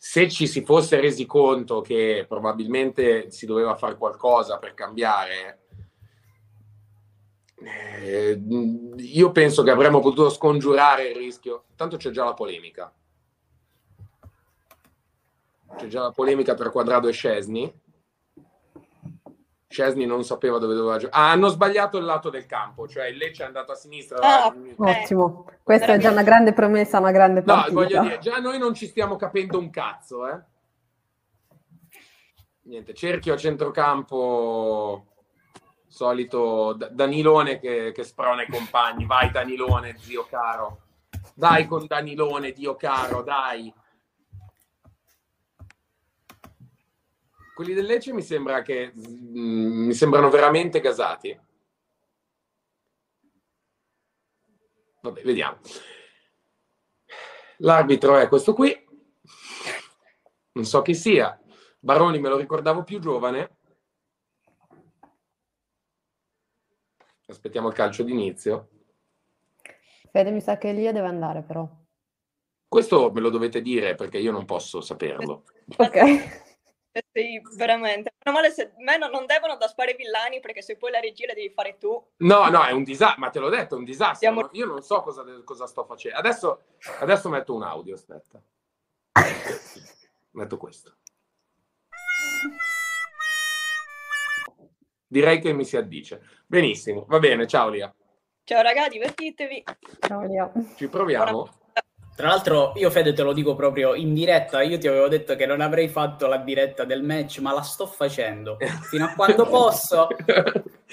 Se 0.01 0.29
ci 0.31 0.47
si 0.47 0.65
fosse 0.65 1.01
resi 1.01 1.27
conto 1.27 1.81
che 1.81 2.25
probabilmente 2.29 3.33
si 3.33 3.47
doveva 3.47 3.75
fare 3.75 3.97
qualcosa 3.97 4.59
per 4.59 4.73
cambiare, 4.73 5.63
eh, 7.57 8.41
io 8.97 9.33
penso 9.33 9.65
che 9.65 9.73
avremmo 9.73 9.99
potuto 9.99 10.31
scongiurare 10.31 11.09
il 11.09 11.17
rischio. 11.17 11.65
Tanto 11.75 11.97
c'è 11.97 12.11
già 12.11 12.25
la 12.25 12.35
polemica. 12.35 12.93
C'è 15.77 15.87
già 15.89 16.03
la 16.03 16.13
polemica 16.13 16.55
tra 16.55 16.71
Quadrado 16.71 17.09
e 17.09 17.13
Scesni. 17.13 17.81
Scesni 19.71 20.07
non 20.07 20.25
sapeva 20.25 20.59
dove 20.59 20.75
doveva 20.75 20.97
giocare. 20.97 21.23
Ah, 21.23 21.31
hanno 21.31 21.49
sbagliato 21.49 21.99
il 21.99 22.05
lato 22.05 22.31
del 22.31 22.47
campo, 22.47 22.89
cioè 22.89 23.07
il 23.07 23.19
Lecce 23.19 23.43
è 23.43 23.47
andato 23.47 23.73
a 23.73 23.75
sinistra. 23.75 24.47
Oh, 24.47 24.55
Ottimo, 24.77 25.45
questa 25.63 25.93
è 25.93 25.99
già 25.99 26.11
una 26.11 26.23
grande 26.23 26.55
promessa, 26.55 26.99
una 26.99 27.11
grande 27.11 27.43
partita. 27.43 27.69
No, 27.69 27.75
voglio 27.75 28.01
dire, 28.01 28.19
già 28.19 28.39
noi 28.39 28.59
non 28.59 28.73
ci 28.73 28.87
stiamo 28.87 29.17
capendo 29.17 29.59
un 29.59 29.69
cazzo, 29.69 30.27
eh. 30.27 30.41
Niente, 32.63 32.95
cerchio 32.95 33.35
a 33.35 33.37
centrocampo 33.37 35.07
solito 35.87 36.77
Danilone 36.91 37.59
che, 37.59 37.93
che 37.93 38.05
sprona 38.05 38.43
i 38.43 38.49
compagni. 38.49 39.05
Vai 39.05 39.31
Danilone, 39.31 39.97
zio 39.99 40.27
caro. 40.29 40.83
Dai 41.35 41.67
con 41.67 41.87
Danilone, 41.87 42.53
dio 42.53 42.75
caro, 42.75 43.23
dai. 43.23 43.73
Quelli 47.59 47.75
del 47.75 47.87
Lecce 47.87 48.13
mi 48.13 48.23
sembra 48.23 48.63
che 48.63 48.93
mm, 48.95 49.87
mi 49.87 49.93
sembrano 49.93 50.31
veramente 50.31 50.79
gasati. 50.79 51.37
Vabbè, 55.01 55.23
vediamo. 55.23 55.59
L'arbitro 57.57 58.17
è 58.17 58.29
questo 58.29 58.55
qui. 58.55 58.73
non 60.53 60.65
so 60.65 60.83
chi 60.83 60.95
sia. 60.95 61.37
Baroni 61.81 62.21
me 62.21 62.29
lo 62.29 62.37
ricordavo 62.37 62.85
più 62.85 63.01
giovane. 63.01 63.57
Aspettiamo 67.27 67.67
il 67.67 67.75
calcio 67.75 68.05
d'inizio. 68.05 68.69
Fede 70.13 70.31
mi 70.31 70.41
sa 70.41 70.59
che 70.59 70.69
Elia 70.69 70.93
deve 70.93 71.09
andare 71.09 71.43
però. 71.43 71.69
Questo 72.69 73.11
me 73.11 73.21
lo 73.21 73.31
dovete 73.31 73.61
dire 73.61 73.97
perché 73.97 74.19
io 74.19 74.31
non 74.31 74.45
posso 74.45 74.81
saperlo. 74.81 75.43
Ok. 75.77 76.47
Sì, 77.13 77.41
veramente. 77.57 78.13
Meno 78.25 78.37
male 78.39 78.51
se 78.53 78.73
me 78.79 78.97
non 78.99 79.27
devono 79.27 79.57
da 79.57 79.67
spare 79.69 79.95
villani 79.95 80.41
perché 80.41 80.63
se 80.63 80.77
poi 80.77 80.91
la 80.91 81.01
regia 81.01 81.27
la 81.27 81.35
devi 81.35 81.51
fare 81.51 81.77
tu. 81.79 81.91
No, 82.19 82.49
no, 82.49 82.65
è 82.65 82.73
un 82.73 82.85
disastro, 82.85 83.21
ma 83.21 83.31
te 83.31 83.39
l'ho 83.39 83.49
detto, 83.49 83.75
è 83.75 83.79
un 83.79 83.85
disastro. 83.85 84.19
Siamo- 84.19 84.49
Io 84.53 84.67
non 84.67 84.83
so 84.83 85.01
cosa, 85.03 85.25
cosa 85.45 85.67
sto 85.67 85.85
facendo. 85.85 86.19
Adesso, 86.19 86.63
adesso 87.01 87.29
metto 87.29 87.55
un 87.55 87.63
audio, 87.63 87.95
aspetta. 87.95 88.41
Metto 90.33 90.57
questo. 90.57 90.97
Direi 95.07 95.41
che 95.41 95.53
mi 95.53 95.65
si 95.65 95.77
addice. 95.77 96.23
Benissimo, 96.47 97.05
va 97.09 97.19
bene, 97.19 97.47
ciao 97.47 97.69
Lia. 97.71 97.93
Ciao 98.45 98.63
raga, 98.63 98.89
divertitevi. 98.89 99.65
Ciao 100.01 100.23
Elia. 100.23 100.51
Ci 100.77 100.89
proviamo. 100.89 101.49
Tra 102.19 102.27
l'altro, 102.31 102.73
io 102.75 102.91
Fede 102.91 103.13
te 103.13 103.23
lo 103.23 103.33
dico 103.33 103.55
proprio 103.55 103.95
in 103.95 104.13
diretta, 104.13 104.61
io 104.63 104.77
ti 104.77 104.89
avevo 104.89 105.07
detto 105.07 105.37
che 105.37 105.47
non 105.47 105.61
avrei 105.61 105.87
fatto 105.87 106.27
la 106.27 106.39
diretta 106.39 106.83
del 106.83 107.05
match, 107.05 107.39
ma 107.39 107.53
la 107.55 107.63
sto 107.63 107.87
facendo. 107.87 108.57
Fino 108.91 109.05
a 109.05 109.13
quando 109.15 109.47
posso, 109.47 110.09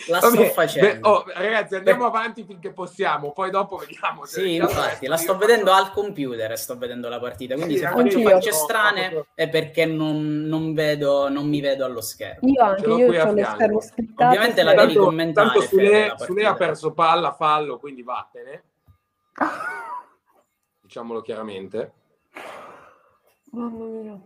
la 0.07 0.19
sto 0.19 0.29
Vabbè, 0.29 0.49
facendo. 0.51 0.99
beh, 1.01 1.09
oh, 1.09 1.23
ragazzi, 1.33 1.77
andiamo 1.77 2.05
avanti 2.05 2.43
finché 2.43 2.71
possiamo, 2.73 3.31
poi 3.31 3.49
dopo 3.49 3.75
vediamo. 3.77 4.23
se- 4.25 4.39
Sì, 4.41 4.53
infatti, 4.53 5.07
la 5.07 5.17
sto 5.17 5.35
vedendo 5.35 5.71
al 5.71 5.89
computer 5.89 6.55
sto 6.59 6.77
vedendo 6.77 7.09
la 7.09 7.19
partita, 7.19 7.55
quindi 7.55 7.73
Sì, 7.73 7.79
se 7.79 7.87
faccio 7.87 8.19
io. 8.19 8.29
facce 8.29 8.51
strane 8.51 9.25
è 9.33 9.49
perché 9.49 9.87
non, 9.87 10.43
non 10.43 10.75
vedo, 10.75 11.27
non 11.27 11.47
mi 11.49 11.59
vedo 11.59 11.85
allo 11.85 12.01
schermo. 12.01 12.47
Io 12.47 12.61
anche, 12.63 12.81
Ce 12.81 12.87
l'ho 12.87 12.97
io 12.99 13.07
ho 13.07 13.31
lo 13.31 13.43
schermo 13.43 13.81
splittato. 13.81 14.25
Ovviamente 14.25 14.61
la 14.61 14.69
sì. 14.69 14.75
devi 14.77 14.93
Tanto, 14.93 15.05
commentare, 15.07 15.47
tanto 15.47 15.61
Sule, 15.65 16.13
Sule 16.19 16.45
ha 16.45 16.53
perso 16.53 16.93
palla, 16.93 17.31
fallo, 17.33 17.79
quindi 17.79 18.03
vattene. 18.03 18.63
Diciamolo 20.95 21.19
chiaramente. 21.19 21.93
Mamma 23.51 23.83
mia. 23.83 24.21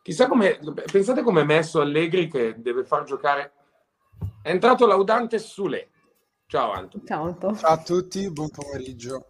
Chissà 0.00 0.28
come. 0.28 0.60
Pensate 0.92 1.22
come 1.22 1.40
è 1.40 1.44
messo 1.44 1.80
Allegri 1.80 2.28
che 2.28 2.54
deve 2.58 2.84
far 2.84 3.02
giocare. 3.02 3.52
È 4.40 4.50
entrato 4.50 4.86
Laudante 4.86 5.40
Sule. 5.40 5.90
Ciao 6.46 6.70
Anto. 6.70 7.00
Ciao 7.04 7.24
Anto. 7.24 7.56
Ciao 7.56 7.72
a 7.72 7.82
tutti, 7.82 8.30
buon 8.30 8.50
pomeriggio. 8.50 9.26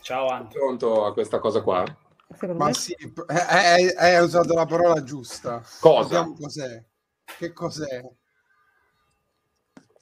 Ciao 0.00 0.26
Anto. 0.26 0.58
Pronto 0.58 1.04
a 1.04 1.12
questa 1.12 1.38
cosa 1.38 1.62
qua? 1.62 1.84
Secondo 2.32 2.54
Ma 2.54 2.64
me 2.64 2.74
sì, 2.74 2.96
hai, 3.28 4.20
usato 4.24 4.52
la 4.54 4.66
parola 4.66 5.04
giusta. 5.04 5.62
Cosa? 5.78 6.02
Vediamo 6.02 6.34
cos'è. 6.34 6.84
Che 7.38 7.52
cos'è? 7.52 8.10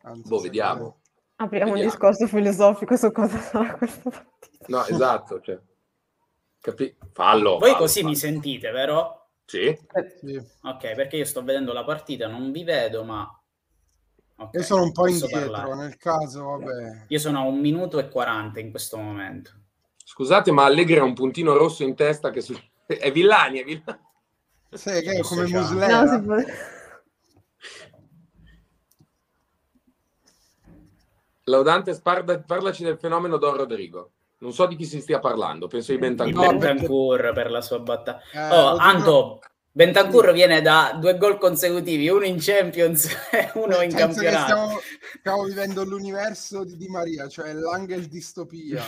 Anzi, 0.01 0.29
Boh, 0.31 0.41
vediamo. 0.41 1.01
Apriamo 1.41 1.67
un 1.73 1.73
Vediamo. 1.79 1.91
discorso 1.91 2.27
filosofico 2.27 2.97
su 2.97 3.11
cosa 3.13 3.39
sarà 3.39 3.75
questa 3.75 4.11
partita. 4.11 4.65
No, 4.69 4.85
esatto. 4.87 5.41
Cioè. 5.41 5.59
Capi- 6.61 6.97
Fallo. 7.13 7.59
Voi 7.59 7.71
fallo, 7.71 7.83
così 7.83 8.01
fallo. 8.01 8.09
mi 8.13 8.17
sentite, 8.17 8.71
vero? 8.71 9.29
Sì. 9.45 9.77
Sì. 10.21 10.37
Ok, 10.63 10.95
perché 10.95 11.17
io 11.17 11.25
sto 11.25 11.43
vedendo 11.43 11.73
la 11.73 11.85
partita, 11.85 12.27
non 12.29 12.51
vi 12.53 12.65
vedo, 12.65 13.03
ma... 13.05 13.33
Ok, 14.41 14.55
Io 14.55 14.63
sono 14.63 14.83
un 14.83 14.93
po' 14.93 15.09
indietro, 15.09 15.51
parlare. 15.51 15.75
nel 15.77 15.97
caso, 15.97 16.45
vabbè. 16.45 17.05
Io 17.09 17.19
sono 17.19 17.39
a 17.41 17.43
un 17.43 17.59
minuto 17.59 17.99
e 17.99 18.09
40 18.09 18.61
in 18.61 18.71
questo 18.71 18.97
momento. 18.99 19.51
Scusate, 20.05 20.53
ma 20.53 20.65
Allegri 20.65 20.99
ha 20.99 21.03
un 21.03 21.15
puntino 21.15 21.57
rosso 21.57 21.83
in 21.83 21.95
testa 21.97 22.31
che 22.31 22.41
su- 22.41 22.55
è 22.87 23.11
Villani, 23.11 23.59
è 23.61 23.65
Villani. 23.65 24.01
Sai 24.71 25.03
che 25.03 25.13
è 25.13 25.21
come. 25.23 25.43
Muslera? 25.49 26.03
No, 26.03 26.13
si 26.13 26.21
può... 26.23 26.37
Laudante, 31.49 31.95
sparda- 31.95 32.41
parlaci 32.41 32.85
del 32.85 32.99
fenomeno 32.99 33.37
Don 33.39 33.57
Rodrigo. 33.57 34.11
Non 34.39 34.53
so 34.53 34.67
di 34.67 34.77
chi 34.77 34.85
si 34.85 35.01
stia 35.01 35.19
parlando, 35.19 35.67
penso 35.67 35.93
di 35.93 35.99
Bentancur. 35.99 36.45
No, 36.45 36.49
Bentancur 36.59 37.33
per 37.33 37.51
la 37.51 37.61
sua 37.61 37.81
battaglia. 37.81 38.21
Eh, 38.33 38.55
Oh, 38.57 38.77
Anto, 38.77 39.41
Bentancur 39.73 40.33
viene 40.33 40.61
da 40.63 40.97
due 41.01 41.17
gol 41.19 41.39
consecutivi, 41.39 42.09
uno 42.09 42.25
in 42.25 42.37
Champions 42.39 43.07
e 43.33 43.51
uno 43.55 43.81
in 43.83 43.93
campionato. 43.93 44.45
stiamo, 44.45 44.79
stiamo 45.19 45.43
vivendo 45.45 45.85
l'universo 45.85 46.65
di 46.65 46.77
Di 46.77 46.87
Maria, 46.89 47.27
cioè 47.29 47.53
l'angel 47.53 48.07
distopia. 48.07 48.83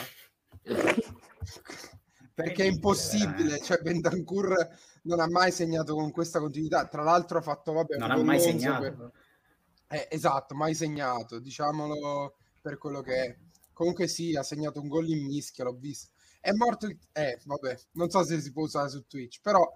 Perché 2.35 2.63
è 2.65 2.67
impossibile, 2.67 3.59
cioè 3.61 3.79
Bentancur 3.83 4.55
non 5.03 5.21
ha 5.21 5.29
mai 5.29 5.51
segnato 5.53 5.95
con 5.95 6.11
questa 6.11 6.39
continuità. 6.39 6.87
Tra 6.87 7.03
l'altro 7.03 7.39
ha 7.39 7.43
fatto, 7.43 7.73
vabbè, 7.73 7.97
Non 7.97 8.11
ha 8.11 8.17
mai 8.23 8.41
segnato. 8.41 8.81
per- 8.81 9.11
Eh, 9.93 10.07
esatto, 10.11 10.55
mai 10.55 10.75
segnato, 10.75 11.41
diciamolo 11.41 12.37
per 12.61 12.79
quello 12.79 13.01
che 13.01 13.15
è. 13.25 13.37
Comunque 13.73 14.07
sì, 14.09 14.37
ha 14.37 14.43
segnato 14.43 14.81
un 14.81 14.89
gol 14.89 15.09
in 15.09 15.25
mischia, 15.27 15.65
l'ho 15.65 15.77
visto. 15.79 16.11
È 16.41 16.53
morto 16.53 16.87
il... 16.87 16.97
Eh, 17.13 17.39
vabbè, 17.45 17.77
non 17.93 18.11
so 18.11 18.23
se 18.25 18.41
si 18.41 18.53
può 18.53 18.63
usare 18.65 18.89
su 18.91 19.07
Twitch, 19.07 19.41
però... 19.43 19.67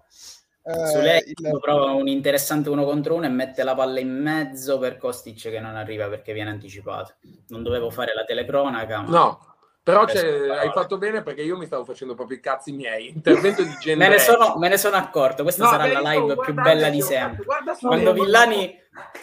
eh, 0.63 0.87
Su 0.87 0.99
lei 0.99 1.21
il- 1.25 1.57
prova 1.59 1.91
un 1.91 2.07
interessante 2.07 2.69
uno 2.69 2.85
contro 2.85 3.15
uno 3.15 3.25
e 3.25 3.29
mette 3.29 3.63
la 3.63 3.75
palla 3.75 3.99
in 3.99 4.21
mezzo 4.21 4.77
per 4.79 4.97
Kostic 4.97 5.41
che 5.49 5.59
non 5.59 5.75
arriva 5.75 6.07
perché 6.07 6.33
viene 6.33 6.49
anticipato. 6.51 7.15
Non 7.47 7.63
dovevo 7.63 7.89
fare 7.89 8.13
la 8.13 8.23
telecronaca, 8.25 9.01
ma 9.01 9.09
No, 9.09 9.55
però 9.83 10.01
hai 10.05 10.71
fatto 10.71 10.97
bene 10.97 11.21
perché 11.21 11.43
io 11.43 11.57
mi 11.57 11.67
stavo 11.67 11.85
facendo 11.85 12.15
proprio 12.15 12.37
i 12.37 12.41
cazzi 12.41 12.71
miei. 12.71 13.09
Intervento 13.09 13.61
di 13.63 13.69
me, 13.73 13.77
genere. 13.79 14.09
ne 14.15 14.19
sono, 14.19 14.55
me 14.57 14.69
ne 14.69 14.77
sono 14.77 14.95
accorto. 14.95 15.43
Questa 15.43 15.63
No, 15.63 15.69
sarà 15.69 15.87
la 16.01 16.11
live 16.11 16.35
più 16.37 16.53
bella 16.53 16.89
di 16.89 17.01
sempre. 17.01 17.43
guarda 17.43 17.73
solo 17.75 17.91
Quando 17.93 18.13
Villani, 18.13 18.75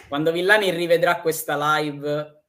quando 0.07 0.31
Villani 0.31 0.69
rivedrà 0.71 1.19
questa 1.19 1.77
live, 1.77 2.42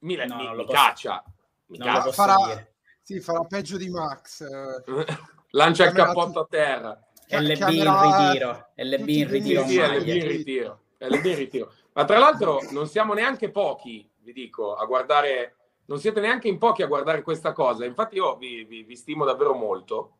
mi, 0.00 0.16
No, 0.16 0.36
mi- 0.36 0.54
mi 0.56 0.66
caccia. 0.66 1.22
Mi 1.66 1.78
caccia. 1.78 2.12
farà-. 2.12 2.66
Sì, 3.02 3.20
farà 3.20 3.42
peggio 3.44 3.76
di 3.76 3.88
Max. 3.88 4.40
eh. 4.42 4.82
Lancia 5.52 5.86
il 5.86 5.92
cappotto 5.92 6.40
a 6.40 6.46
terra. 6.48 7.00
LB 7.32 7.68
in 7.68 8.00
ritiro, 8.00 8.70
LB 8.76 9.08
in 9.08 9.28
ritiro 9.28 9.64
Sì, 9.66 9.78
LB 9.80 10.06
in 10.08 10.26
ritiro. 10.28 10.80
LB 10.98 11.24
in 11.24 11.36
ritiro. 11.36 11.72
Ma 11.92 12.04
tra 12.04 12.18
l'altro 12.18 12.60
non 12.70 12.86
siamo 12.88 13.14
neanche 13.14 13.50
pochi, 13.50 14.08
vi 14.18 14.32
dico, 14.32 14.74
a 14.74 14.84
guardare, 14.84 15.56
non 15.86 15.98
siete 15.98 16.20
neanche 16.20 16.48
in 16.48 16.58
pochi 16.58 16.82
a 16.82 16.86
guardare 16.86 17.22
questa 17.22 17.52
cosa. 17.52 17.84
Infatti 17.84 18.16
io 18.16 18.36
vi, 18.36 18.64
vi- 18.64 18.82
vi 18.82 18.96
stimo 18.96 19.24
davvero 19.24 19.54
molto. 19.54 20.16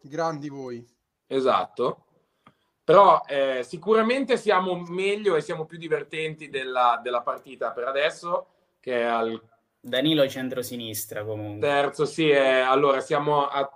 Grandi 0.00 0.48
voi. 0.48 0.86
Esatto. 1.26 2.04
Però 2.82 3.22
eh, 3.26 3.62
sicuramente 3.62 4.36
siamo 4.36 4.74
meglio 4.88 5.36
e 5.36 5.40
siamo 5.40 5.64
più 5.64 5.78
divertenti 5.78 6.50
della, 6.50 7.00
della 7.02 7.22
partita 7.22 7.72
per 7.72 7.84
adesso, 7.88 8.53
che 8.84 9.00
è 9.00 9.02
al 9.02 9.42
Danilo 9.80 10.28
centrosinistra 10.28 11.24
comunque. 11.24 11.66
terzo. 11.66 12.04
Sì, 12.04 12.28
è- 12.28 12.60
allora 12.60 13.00
siamo 13.00 13.46
a... 13.46 13.66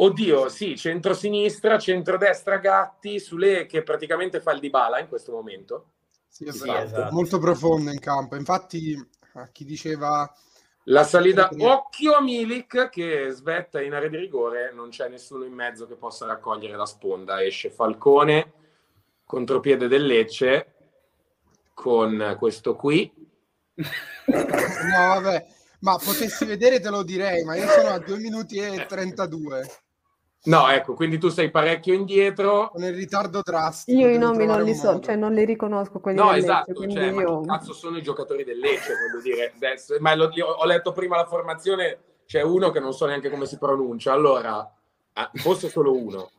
Oddio, 0.00 0.48
sì, 0.48 0.76
centrosinistra, 0.76 1.78
centrodestra 1.78 2.56
Gatti, 2.56 3.20
Sule 3.20 3.66
che 3.66 3.84
praticamente 3.84 4.40
fa 4.40 4.50
il 4.50 4.58
Dybala 4.58 4.98
in 4.98 5.06
questo 5.06 5.30
momento. 5.30 5.90
Sì, 6.26 6.46
è 6.46 6.52
Sì, 6.52 6.68
esatto. 6.68 7.14
Molto 7.14 7.38
profondo 7.38 7.92
in 7.92 8.00
campo. 8.00 8.34
Infatti, 8.34 8.96
a 9.34 9.46
chi 9.52 9.64
diceva 9.64 10.28
La 10.84 11.04
salita, 11.04 11.50
occhio 11.56 12.14
a 12.14 12.20
Milik 12.20 12.88
che 12.88 13.30
svetta 13.30 13.80
in 13.80 13.94
area 13.94 14.08
di 14.08 14.16
rigore, 14.16 14.72
non 14.72 14.88
c'è 14.88 15.08
nessuno 15.08 15.44
in 15.44 15.52
mezzo 15.52 15.86
che 15.86 15.94
possa 15.94 16.26
raccogliere 16.26 16.76
la 16.76 16.86
sponda. 16.86 17.40
Esce 17.40 17.70
Falcone, 17.70 18.52
contropiede 19.24 19.86
del 19.86 20.06
Lecce, 20.06 20.74
con 21.72 22.36
questo 22.38 22.74
qui. 22.74 23.26
No, 24.28 25.20
vabbè, 25.20 25.46
ma 25.80 25.96
potessi 25.96 26.44
vedere 26.44 26.80
te 26.80 26.90
lo 26.90 27.02
direi, 27.02 27.44
ma 27.44 27.56
io 27.56 27.66
sono 27.68 27.88
a 27.88 27.98
2 27.98 28.18
minuti 28.18 28.56
e 28.58 28.84
32, 28.86 29.66
No, 30.44 30.68
ecco, 30.70 30.94
quindi 30.94 31.18
tu 31.18 31.28
sei 31.28 31.50
parecchio 31.50 31.94
indietro. 31.94 32.70
con 32.70 32.82
il 32.82 32.94
ritardo 32.94 33.40
drastico. 33.42 33.98
Io 33.98 34.08
i 34.08 34.18
nomi 34.18 34.46
non 34.46 34.62
li 34.62 34.74
so, 34.74 34.92
modo. 34.92 35.04
cioè 35.04 35.16
non 35.16 35.32
li 35.34 35.44
riconosco 35.44 35.98
quelli 36.00 36.16
No, 36.18 36.26
Lecce, 36.30 36.38
esatto, 36.38 36.72
quindi 36.74 36.94
cioè, 36.94 37.10
ma 37.10 37.22
io... 37.22 37.40
che 37.40 37.46
cazzo 37.48 37.72
sono 37.72 37.96
i 37.98 38.02
giocatori 38.02 38.44
del 38.44 38.58
Lecce, 38.58 38.92
voglio 38.94 39.22
dire. 39.22 39.52
Adesso- 39.54 39.96
ma 40.00 40.14
lo- 40.14 40.30
io 40.32 40.46
ho 40.46 40.64
letto 40.64 40.92
prima 40.92 41.16
la 41.16 41.26
formazione, 41.26 41.98
c'è 42.26 42.42
uno 42.42 42.70
che 42.70 42.80
non 42.80 42.92
so 42.94 43.06
neanche 43.06 43.30
come 43.30 43.46
si 43.46 43.58
pronuncia, 43.58 44.12
allora, 44.12 44.72
ah, 45.12 45.30
forse 45.34 45.68
solo 45.68 45.92
uno. 45.96 46.30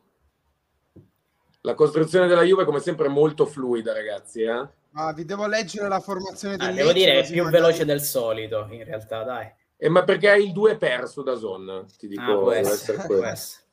La 1.62 1.74
costruzione 1.74 2.26
della 2.26 2.42
Juve, 2.42 2.64
come 2.64 2.80
sempre, 2.80 3.06
è 3.06 3.10
molto 3.10 3.44
fluida, 3.44 3.92
ragazzi. 3.92 4.42
Eh? 4.42 4.66
Ma 4.92 5.12
vi 5.12 5.24
devo 5.24 5.46
leggere 5.46 5.88
la 5.88 6.00
formazione 6.00 6.56
del 6.56 6.68
Ah, 6.68 6.72
devo 6.72 6.92
dire 6.92 7.12
è 7.12 7.20
così 7.20 7.32
più 7.34 7.44
magari- 7.44 7.62
veloce 7.62 7.84
del 7.84 8.00
solito, 8.00 8.66
in 8.70 8.84
realtà, 8.84 9.22
dai. 9.22 9.52
Eh, 9.76 9.88
ma 9.88 10.02
perché 10.04 10.28
hai 10.30 10.44
il 10.46 10.52
2 10.52 10.76
perso 10.76 11.22
da 11.22 11.36
Zon, 11.36 11.86
ti 11.96 12.08
dico. 12.08 12.22
Ah, 12.22 12.34
può 12.38 12.50
essere, 12.52 12.74
essere 12.98 13.06
può 13.06 13.24
essere. 13.24 13.64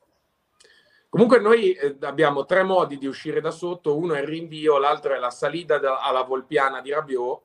Comunque 1.09 1.39
noi 1.39 1.71
eh, 1.73 1.97
abbiamo 2.01 2.45
tre 2.45 2.63
modi 2.63 2.97
di 2.97 3.07
uscire 3.07 3.41
da 3.41 3.49
sotto, 3.51 3.97
uno 3.97 4.13
è 4.13 4.19
il 4.21 4.27
rinvio, 4.27 4.77
l'altro 4.77 5.13
è 5.15 5.17
la 5.17 5.29
salita 5.31 5.79
da- 5.79 6.01
alla 6.01 6.21
Volpiana 6.23 6.81
di 6.81 6.91
Rabiot, 6.91 7.41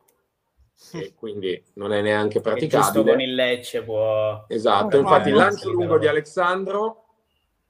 e 0.93 1.15
quindi 1.15 1.63
non 1.75 1.93
è 1.93 2.03
neanche 2.03 2.41
Che 2.41 2.51
giusto 2.51 2.69
praticabile. 2.69 3.11
con 3.13 3.21
il 3.21 3.35
Lecce 3.35 3.85
Esatto, 4.49 4.97
Oh, 4.97 5.01
infatti 5.01 5.29
eh, 5.31 5.33
lancio 5.33 5.71
lungo 5.71 5.87
però. 5.87 5.99
di 5.99 6.07
Alexandro, 6.09 7.05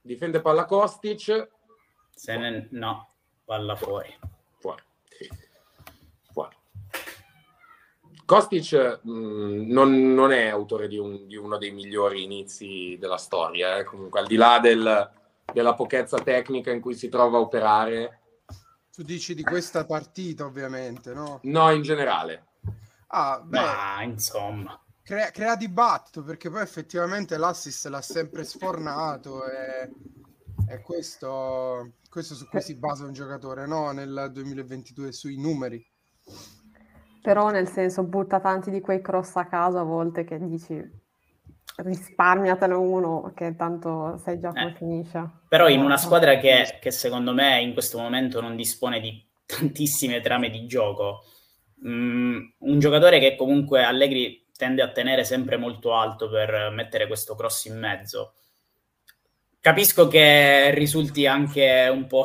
difende 0.00 0.40
palla 0.40 0.64
Kostic, 0.64 1.48
Se 2.14 2.36
ne... 2.36 2.68
No, 2.70 3.08
palla. 3.44 3.76
Fuori. 3.76 4.18
Kostic 8.32 9.00
mh, 9.02 9.70
non, 9.70 10.14
non 10.14 10.32
è 10.32 10.48
autore 10.48 10.88
di, 10.88 10.96
un- 10.96 11.26
di 11.26 11.36
uno 11.36 11.58
dei 11.58 11.70
migliori 11.70 12.22
inizi 12.24 12.96
della 12.98 13.18
storia, 13.18 13.76
eh. 13.76 13.84
comunque 13.84 14.20
al 14.20 14.26
di 14.26 14.36
là 14.36 14.58
del- 14.58 15.10
della 15.52 15.74
pochezza 15.74 16.16
tecnica 16.16 16.70
in 16.70 16.80
cui 16.80 16.94
si 16.94 17.10
trova 17.10 17.36
a 17.36 17.40
operare, 17.42 18.20
Tu 18.90 19.02
dici 19.02 19.34
di 19.34 19.42
questa 19.42 19.84
partita, 19.84 20.46
ovviamente, 20.46 21.12
no? 21.12 21.40
no 21.42 21.70
in 21.72 21.82
generale. 21.82 22.46
Ah, 23.08 23.38
beh, 23.44 23.60
Ma 23.60 24.02
insomma, 24.02 24.82
crea, 25.02 25.30
crea 25.30 25.54
dibattito 25.54 26.22
perché 26.22 26.48
poi 26.48 26.62
effettivamente 26.62 27.36
l'assist 27.36 27.86
l'ha 27.88 28.00
sempre 28.00 28.44
sfornato 28.44 29.44
e, 29.44 29.90
e 30.68 30.80
questo, 30.80 31.96
questo 32.08 32.34
su 32.34 32.48
cui 32.48 32.62
si 32.62 32.76
basa 32.76 33.04
un 33.04 33.12
giocatore, 33.12 33.66
no? 33.66 33.90
Nel 33.90 34.30
2022 34.32 35.12
sui 35.12 35.38
numeri. 35.38 35.86
Però 37.22 37.50
nel 37.50 37.68
senso 37.68 38.02
butta 38.02 38.40
tanti 38.40 38.70
di 38.70 38.80
quei 38.80 39.00
cross 39.00 39.36
a 39.36 39.46
caso 39.46 39.78
a 39.78 39.84
volte 39.84 40.24
che 40.24 40.38
dici 40.38 41.00
risparmiatelo 41.76 42.78
uno 42.80 43.32
che 43.34 43.56
tanto 43.56 44.18
sai 44.18 44.38
già 44.38 44.48
come 44.50 44.72
Eh. 44.72 44.74
finisce. 44.74 45.30
però 45.48 45.68
in 45.68 45.80
una 45.80 45.96
squadra 45.96 46.36
che, 46.36 46.78
che 46.80 46.90
secondo 46.90 47.32
me 47.32 47.60
in 47.62 47.72
questo 47.72 47.98
momento 47.98 48.40
non 48.42 48.56
dispone 48.56 49.00
di 49.00 49.24
tantissime 49.46 50.20
trame 50.20 50.50
di 50.50 50.66
gioco, 50.66 51.22
mm, 51.86 52.40
un 52.58 52.78
giocatore 52.78 53.18
che 53.20 53.36
comunque 53.36 53.82
Allegri 53.84 54.48
tende 54.56 54.82
a 54.82 54.90
tenere 54.90 55.24
sempre 55.24 55.56
molto 55.56 55.94
alto 55.94 56.28
per 56.28 56.70
mettere 56.72 57.06
questo 57.06 57.34
cross 57.34 57.64
in 57.66 57.78
mezzo. 57.78 58.34
Capisco 59.60 60.08
che 60.08 60.72
risulti 60.74 61.26
anche 61.26 61.88
un 61.90 62.06
po' 62.06 62.24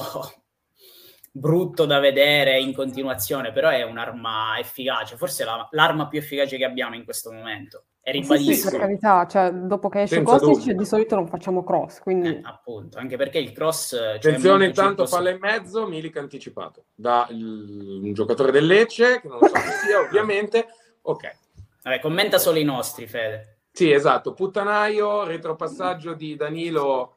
brutto 1.39 1.85
da 1.85 1.99
vedere 1.99 2.59
in 2.59 2.73
continuazione, 2.73 3.51
però 3.51 3.69
è 3.69 3.83
un'arma 3.83 4.57
efficace, 4.59 5.15
forse 5.17 5.43
la- 5.45 5.67
l'arma 5.71 6.07
più 6.07 6.19
efficace 6.19 6.57
che 6.57 6.65
abbiamo 6.65 6.95
in 6.95 7.03
questo 7.03 7.31
momento. 7.31 7.83
E 8.01 8.11
Sì, 8.13 8.17
sì, 8.23 8.33
ribadisco, 8.33 8.69
per 8.69 8.79
carità, 8.79 9.27
cioè 9.27 9.51
dopo 9.51 9.89
che 9.89 10.03
esce 10.03 10.21
Kostic 10.23 10.71
di 10.71 10.85
solito 10.85 11.15
non 11.15 11.27
facciamo 11.27 11.63
cross, 11.63 11.99
quindi 11.99 12.29
eh, 12.29 12.39
appunto, 12.43 12.97
anche 12.99 13.17
perché 13.17 13.37
il 13.37 13.51
cross... 13.51 13.89
cioè, 13.89 14.15
Attenzione 14.15 14.65
circostanziato. 14.73 15.09
palla 15.15 15.29
in 15.31 15.37
mezzo, 15.41 15.87
Milik 15.87 16.15
anticipato 16.17 16.85
da 16.95 17.27
il- 17.31 17.99
un 18.03 18.13
giocatore 18.13 18.51
del 18.51 18.65
Lecce, 18.65 19.19
che 19.19 19.27
non 19.27 19.39
so 19.41 19.51
chi 19.51 19.71
sia 19.85 19.99
ovviamente. 20.07 20.67
Ok, 21.01 21.35
Vabbè, 21.83 21.99
commenta 21.99 22.37
solo 22.37 22.57
i 22.59 22.63
nostri, 22.63 23.07
Fede. 23.07 23.59
sì 23.71 23.91
esatto, 23.91 24.33
puttanaio, 24.33 25.25
retropassaggio 25.25 26.13
di 26.13 26.35
Danilo 26.37 27.16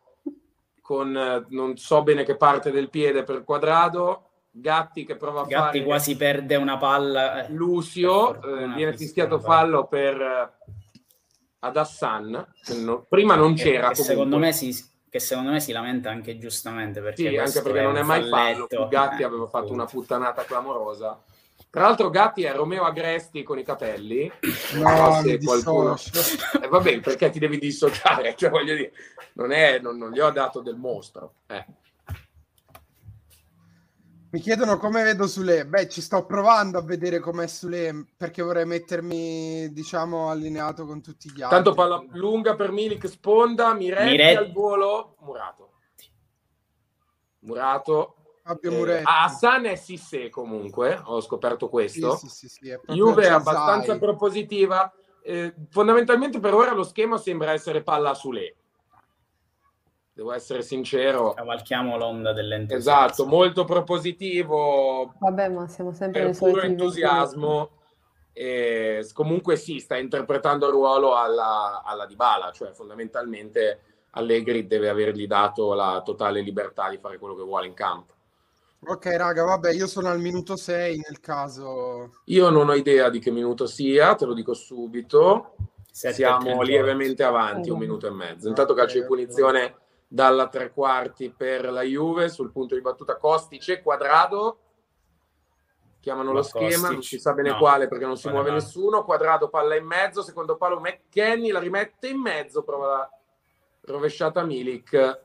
con 0.91 1.17
eh, 1.17 1.45
non 1.51 1.77
so 1.77 2.03
bene 2.03 2.25
che 2.25 2.37
parte 2.37 2.73
del 2.73 2.91
piede 2.91 3.23
per 3.23 3.45
quadrado, 3.45 4.25
Gatti 4.51 5.05
che 5.05 5.15
prova 5.15 5.43
a 5.43 5.45
Gatti 5.47 5.79
fare 5.79 5.85
quasi 5.85 6.17
perde 6.17 6.57
una 6.57 6.77
palla. 6.79 7.45
eh. 7.47 7.53
Lucio, 7.53 8.25
fortuna 8.35 8.73
eh, 8.73 8.75
viene 8.75 8.91
fischia 8.91 8.97
fischiato 9.29 9.39
fallo 9.39 9.87
per 9.87 10.21
eh, 10.21 10.51
ad 11.61 11.77
Hassan, 11.77 12.47
no- 12.83 13.07
prima 13.09 13.37
non 13.37 13.55
Che- 13.55 13.63
c'era 13.63 13.89
che 13.91 13.95
secondo 14.03 14.37
me 14.39 14.53
si 14.53 14.89
che 15.09 15.19
secondo 15.21 15.51
me 15.51 15.59
si 15.61 15.71
lamenta 15.73 16.09
anche 16.11 16.39
giustamente 16.39 17.01
perché 17.01 17.29
Sì, 17.31 17.37
anche 17.37 17.63
perché 17.63 17.83
non 17.83 17.97
è 17.97 18.03
mai 18.03 18.21
fallo. 18.29 18.37
falletto. 18.67 18.89
Gatti 18.89 19.23
Eh, 19.23 19.25
aveva 19.25 19.47
fatto 19.49 19.73
una 19.73 19.85
puttanata 19.85 20.43
clamorosa. 20.45 21.21
Tra 21.71 21.83
l'altro, 21.83 22.11
Gatti 22.11 22.43
è 22.43 22.53
Romeo 22.53 22.83
Agresti 22.83 23.45
con 23.45 23.57
i 23.57 23.63
capelli. 23.63 24.31
No, 24.75 25.15
so 25.15 25.23
se 25.23 25.39
qualcuno. 25.39 25.97
Eh, 26.61 26.67
vabbè, 26.67 27.01
perché 27.01 27.31
ti 27.31 27.39
devi 27.39 27.59
dissociare? 27.59 28.35
Cioè, 28.41 28.51
voglio 28.51 28.75
dire, 28.75 28.93
non, 29.35 29.53
è, 29.53 29.79
non, 29.79 29.97
non 29.97 30.11
gli 30.11 30.19
ho 30.19 30.31
dato 30.33 30.61
del 30.63 30.75
mostro. 30.75 31.35
Eh. 31.47 31.65
Mi 34.33 34.41
chiedono 34.41 34.79
come 34.79 35.05
vedo 35.05 35.29
Sule. 35.29 35.65
Beh, 35.65 35.89
ci 35.89 36.01
sto 36.01 36.27
provando 36.27 36.79
a 36.79 36.83
vedere 36.83 37.21
com'è 37.21 37.47
Sule 37.47 38.07
perché 38.17 38.43
vorrei 38.43 38.67
mettermi, 38.67 39.73
diciamo, 39.73 40.29
allineato 40.29 40.85
con 40.87 41.01
tutti 41.01 41.31
gli 41.31 41.41
altri. 41.41 41.57
Tanto 41.57 41.75
palla 41.75 42.05
lunga 42.13 42.57
per 42.57 42.73
Milik, 42.73 43.09
sponda, 43.09 43.75
Miretti 43.75 44.11
Miretti. 44.11 44.37
al 44.37 44.51
volo, 44.51 45.17
Murato. 45.21 45.73
Murato. 47.41 48.15
Fabio 48.43 48.71
Eh, 48.71 48.77
Muretti. 48.77 49.05
a 49.07 49.25
Hassan 49.25 49.67
è 49.67 49.75
Sissé 49.77 50.29
comunque, 50.29 51.01
ho 51.05 51.21
scoperto 51.21 51.69
questo. 51.69 52.17
sì, 52.17 52.29
sì, 52.29 52.49
sì, 52.49 52.69
è 52.71 52.81
Juve 52.87 53.25
è 53.25 53.31
abbastanza 53.31 53.99
propositiva. 53.99 54.93
Eh, 55.23 55.55
fondamentalmente 55.71 56.41
per 56.41 56.55
ora 56.55 56.73
lo 56.73 56.83
schema 56.83 57.19
sembra 57.19 57.53
essere 57.53 57.83
palla 57.83 58.11
a 58.11 58.15
Sule. 58.15 58.57
Devo 60.13 60.33
essere 60.33 60.63
sincero. 60.63 61.33
Cavalchiamo 61.33 61.97
l'onda 61.97 62.33
dell'entusiasmo. 62.33 63.05
Esatto, 63.05 63.27
molto 63.27 63.65
propositivo, 63.65 65.15
vabbè, 65.19 65.49
ma 65.49 65.67
siamo 65.69 65.93
sempre 65.93 66.23
per 66.23 66.31
nei 66.31 66.39
puro 66.39 66.61
entusiasmo. 66.63 67.71
E 68.33 69.07
comunque 69.13 69.57
sì, 69.57 69.79
sta 69.81 69.97
interpretando 69.97 70.67
il 70.67 70.73
ruolo 70.73 71.15
alla, 71.17 71.83
alla 71.85 72.07
Dybala, 72.07 72.53
cioè 72.53 72.73
fondamentalmente 72.73 73.81
Allegri 74.13 74.67
deve 74.67 74.89
avergli 74.89 75.27
dato 75.27 75.75
la 75.75 76.01
totale 76.05 76.41
libertà 76.41 76.89
di 76.89 76.99
fare 76.99 77.19
quello 77.19 77.35
che 77.35 77.43
vuole 77.43 77.67
in 77.67 77.75
campo. 77.75 78.15
Ok, 78.83 79.05
raga, 79.17 79.45
vabbè, 79.45 79.73
io 79.73 79.87
sono 79.87 80.09
al 80.09 80.21
minuto 80.21 80.57
6 80.57 81.03
nel 81.07 81.21
caso. 81.21 82.21
Io 82.25 82.49
non 82.49 82.71
ho 82.71 82.75
idea 82.75 83.11
di 83.11 83.19
che 83.19 83.31
minuto 83.31 83.67
sia, 83.67 84.15
te 84.15 84.25
lo 84.25 84.33
dico 84.33 84.55
subito. 84.55 85.55
Sette 85.91 86.13
e 86.13 86.15
Siamo 86.15 86.39
38. 86.39 86.63
lievemente 86.63 87.23
avanti, 87.23 87.69
un 87.69 87.79
minuto 87.79 88.07
e 88.07 88.11
mezzo. 88.11 88.49
Intanto 88.49 88.73
Ok, 88.73 88.79
calcio 88.79 89.01
di 89.01 89.07
punizione 89.07 89.77
dalla 90.09 90.49
tre 90.49 90.73
quarti 90.73 91.31
per 91.31 91.71
la 91.71 91.83
Juve 91.83 92.31
sul 92.31 92.51
punto 92.51 92.75
di 92.75 92.81
battuta 92.81 93.17
Costice, 93.17 93.83
quadrado. 93.83 94.59
Chiamano 96.01 96.31
Ma 96.31 96.37
lo 96.37 96.43
schema, 96.43 96.69
Kostic, 96.69 96.91
non 96.91 97.03
si 97.03 97.19
sa 97.19 97.35
bene 97.35 97.51
no. 97.51 97.59
quale 97.59 97.87
perché 97.87 98.07
non 98.07 98.17
si 98.17 98.31
muove 98.31 98.51
nessuno. 98.51 99.05
Quadrado, 99.05 99.51
palla 99.51 99.77
in 99.77 99.85
mezzo, 99.85 100.23
secondo 100.23 100.57
palo 100.57 100.81
McKenny, 100.81 101.51
la 101.51 101.59
rimette 101.59 102.09
in 102.09 102.19
mezzo, 102.19 102.63
prova 102.63 102.87
la 102.87 103.11
rovesciata 103.83 104.43
Milik, 104.43 105.21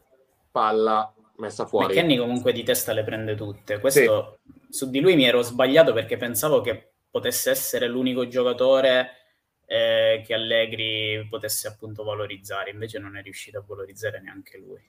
palla 0.51 1.09
messa 1.37 1.65
fuori. 1.65 1.93
McKenny 1.93 2.17
comunque 2.17 2.51
di 2.53 2.63
testa 2.63 2.93
le 2.93 3.03
prende 3.03 3.35
tutte. 3.35 3.79
Questo 3.79 4.39
su 4.69 4.89
di 4.89 4.99
lui 4.99 5.15
mi 5.15 5.25
ero 5.25 5.41
sbagliato 5.41 5.93
perché 5.93 6.17
pensavo 6.17 6.61
che 6.61 6.93
potesse 7.09 7.49
essere 7.49 7.87
l'unico 7.87 8.27
giocatore 8.27 9.09
eh, 9.65 10.21
che 10.25 10.33
Allegri 10.33 11.25
potesse 11.29 11.67
appunto 11.67 12.03
valorizzare, 12.03 12.71
invece 12.71 12.99
non 12.99 13.17
è 13.17 13.21
riuscito 13.21 13.59
a 13.59 13.63
valorizzare 13.65 14.21
neanche 14.21 14.57
lui. 14.57 14.79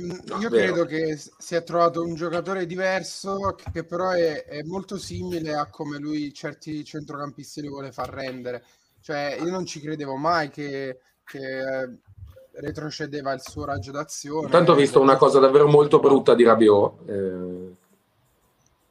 Mm, 0.00 0.10
No, 0.26 0.38
Io 0.38 0.48
vero. 0.48 0.72
credo 0.72 0.84
che 0.84 1.16
si 1.16 1.54
è 1.54 1.62
trovato 1.64 2.02
un 2.02 2.14
giocatore 2.14 2.64
diverso 2.66 3.56
che 3.72 3.84
però 3.84 4.10
è, 4.10 4.44
è 4.44 4.62
molto 4.62 4.96
simile 4.98 5.54
a 5.54 5.68
come 5.68 5.98
lui 5.98 6.32
certi 6.32 6.84
centrocampisti 6.84 7.60
li 7.60 7.68
vuole 7.68 7.90
far 7.92 8.08
rendere. 8.10 8.64
Cioè, 9.00 9.36
io 9.40 9.50
non 9.50 9.66
ci 9.66 9.80
credevo 9.80 10.16
mai 10.16 10.50
che, 10.50 11.00
che, 11.24 11.38
eh, 11.82 11.98
retrocedeva 12.52 13.32
il 13.32 13.40
suo 13.40 13.64
raggio 13.64 13.90
d'azione. 13.92 14.44
Intanto 14.44 14.72
ho 14.72 14.74
visto 14.76 15.00
una 15.00 15.16
cosa 15.16 15.38
davvero 15.38 15.66
molto 15.68 15.98
brutta 15.98 16.34
di 16.34 16.44
Rabiot. 16.44 17.08
eh, 17.08 17.74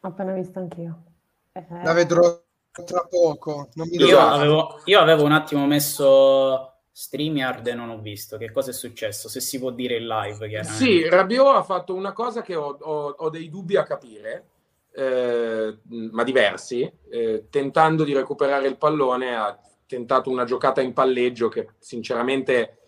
Ho 0.02 0.08
appena 0.08 0.34
visto 0.34 0.60
anch'io. 0.60 1.04
Eh, 1.52 1.66
La 1.84 1.94
vedrò 1.94 2.42
tra 2.86 3.06
poco. 3.10 3.70
Non 3.74 3.88
mi 3.88 3.98
Io 3.98 4.20
avevo, 4.20 4.80
io 4.86 5.00
avevo 5.00 5.24
un 5.24 5.32
attimo 5.34 5.66
messo 5.66 6.74
StreamYard 6.92 7.68
e 7.68 7.74
non 7.74 7.90
ho 7.90 8.00
visto 8.00 8.38
che 8.38 8.52
cosa 8.52 8.72
è 8.72 8.74
successo, 8.74 9.30
se 9.30 9.40
si 9.42 9.60
può 9.60 9.72
dire 9.72 9.98
in 9.98 10.08
live. 10.08 10.48
chiaramente. 10.48 10.84
Sì, 10.84 11.08
Rabiot 11.10 11.56
ha 11.56 11.64
fatto 11.64 11.94
una 11.94 12.14
cosa 12.14 12.42
che 12.42 12.56
ho, 12.56 12.78
ho- 12.80 13.16
ho 13.18 13.30
dei 13.30 13.50
dubbi 13.50 13.76
a 13.78 13.84
capire, 13.84 14.46
eh, 14.92 15.78
ma 16.12 16.24
diversi, 16.24 16.90
eh, 17.10 17.46
tentando 17.50 18.04
di 18.04 18.14
recuperare 18.14 18.68
il 18.68 18.78
pallone, 18.78 19.36
ha 19.36 19.58
tentato 19.86 20.30
una 20.30 20.44
giocata 20.46 20.82
in 20.82 20.94
palleggio 20.94 21.50
che 21.50 21.70
sinceramente 21.80 22.79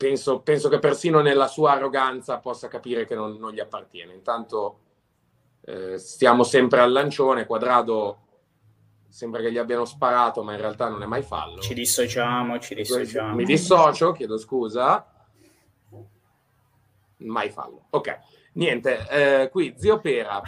penso, 0.00 0.40
penso 0.40 0.70
che 0.70 0.78
persino 0.78 1.20
nella 1.20 1.46
sua 1.46 1.72
arroganza 1.72 2.38
possa 2.38 2.68
capire 2.68 3.04
che 3.04 3.14
non, 3.14 3.36
non 3.36 3.52
gli 3.52 3.60
appartiene. 3.60 4.14
Intanto 4.14 4.78
eh, 5.60 5.98
stiamo 5.98 6.42
sempre 6.42 6.80
al 6.80 6.90
lancione, 6.90 7.44
Quadrado 7.44 8.18
sembra 9.10 9.42
che 9.42 9.52
gli 9.52 9.58
abbiano 9.58 9.84
sparato, 9.84 10.42
ma 10.42 10.52
in 10.52 10.60
realtà 10.60 10.88
non 10.88 11.02
è 11.02 11.06
mai 11.06 11.20
fallo. 11.22 11.60
Ci 11.60 11.74
dissociamo, 11.74 12.58
ci 12.58 12.74
dissociamo. 12.74 13.34
Mi 13.34 13.44
dissocio, 13.44 14.12
chiedo 14.12 14.38
scusa. 14.38 15.06
Mai 17.18 17.50
fallo. 17.50 17.84
Ok, 17.90 18.18
niente. 18.54 19.06
eh, 19.10 19.50
qui 19.50 19.74
zio 19.76 20.00
Pera. 20.00 20.40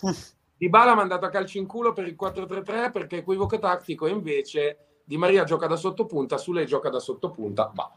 Dybala 0.58 0.90
ha 0.90 0.94
mandato 0.94 1.24
a 1.24 1.30
calcio 1.30 1.56
in 1.56 1.66
culo 1.66 1.94
per 1.94 2.06
il 2.06 2.16
4-3-3 2.20 2.90
perché 2.90 3.16
equivoco 3.18 3.58
tattico 3.58 4.06
invece 4.06 4.87
Di 5.08 5.16
Maria 5.16 5.44
gioca 5.44 5.66
da 5.66 5.76
sottopunta, 5.76 6.36
Sule 6.36 6.66
gioca 6.66 6.90
da 6.90 6.98
sottopunta. 7.00 7.70
Bah. 7.72 7.90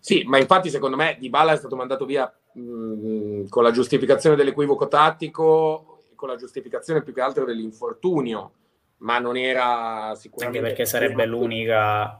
Sì, 0.00 0.22
ma 0.24 0.38
infatti 0.38 0.70
secondo 0.70 0.96
me 0.96 1.14
Dybala 1.20 1.52
è 1.52 1.56
stato 1.58 1.76
mandato 1.76 2.06
via 2.06 2.32
mh, 2.52 3.48
con 3.50 3.62
la 3.62 3.70
giustificazione 3.70 4.34
dell'equivoco 4.34 4.88
tattico, 4.88 5.98
con 6.14 6.30
la 6.30 6.36
giustificazione 6.36 7.02
più 7.02 7.12
che 7.12 7.20
altro 7.20 7.44
dell'infortunio, 7.44 8.52
ma 8.98 9.18
non 9.18 9.36
era 9.36 10.04
Anche 10.06 10.20
sicuramente... 10.20 10.60
perché 10.66 10.86
sarebbe 10.86 11.26
l'unica 11.26 12.18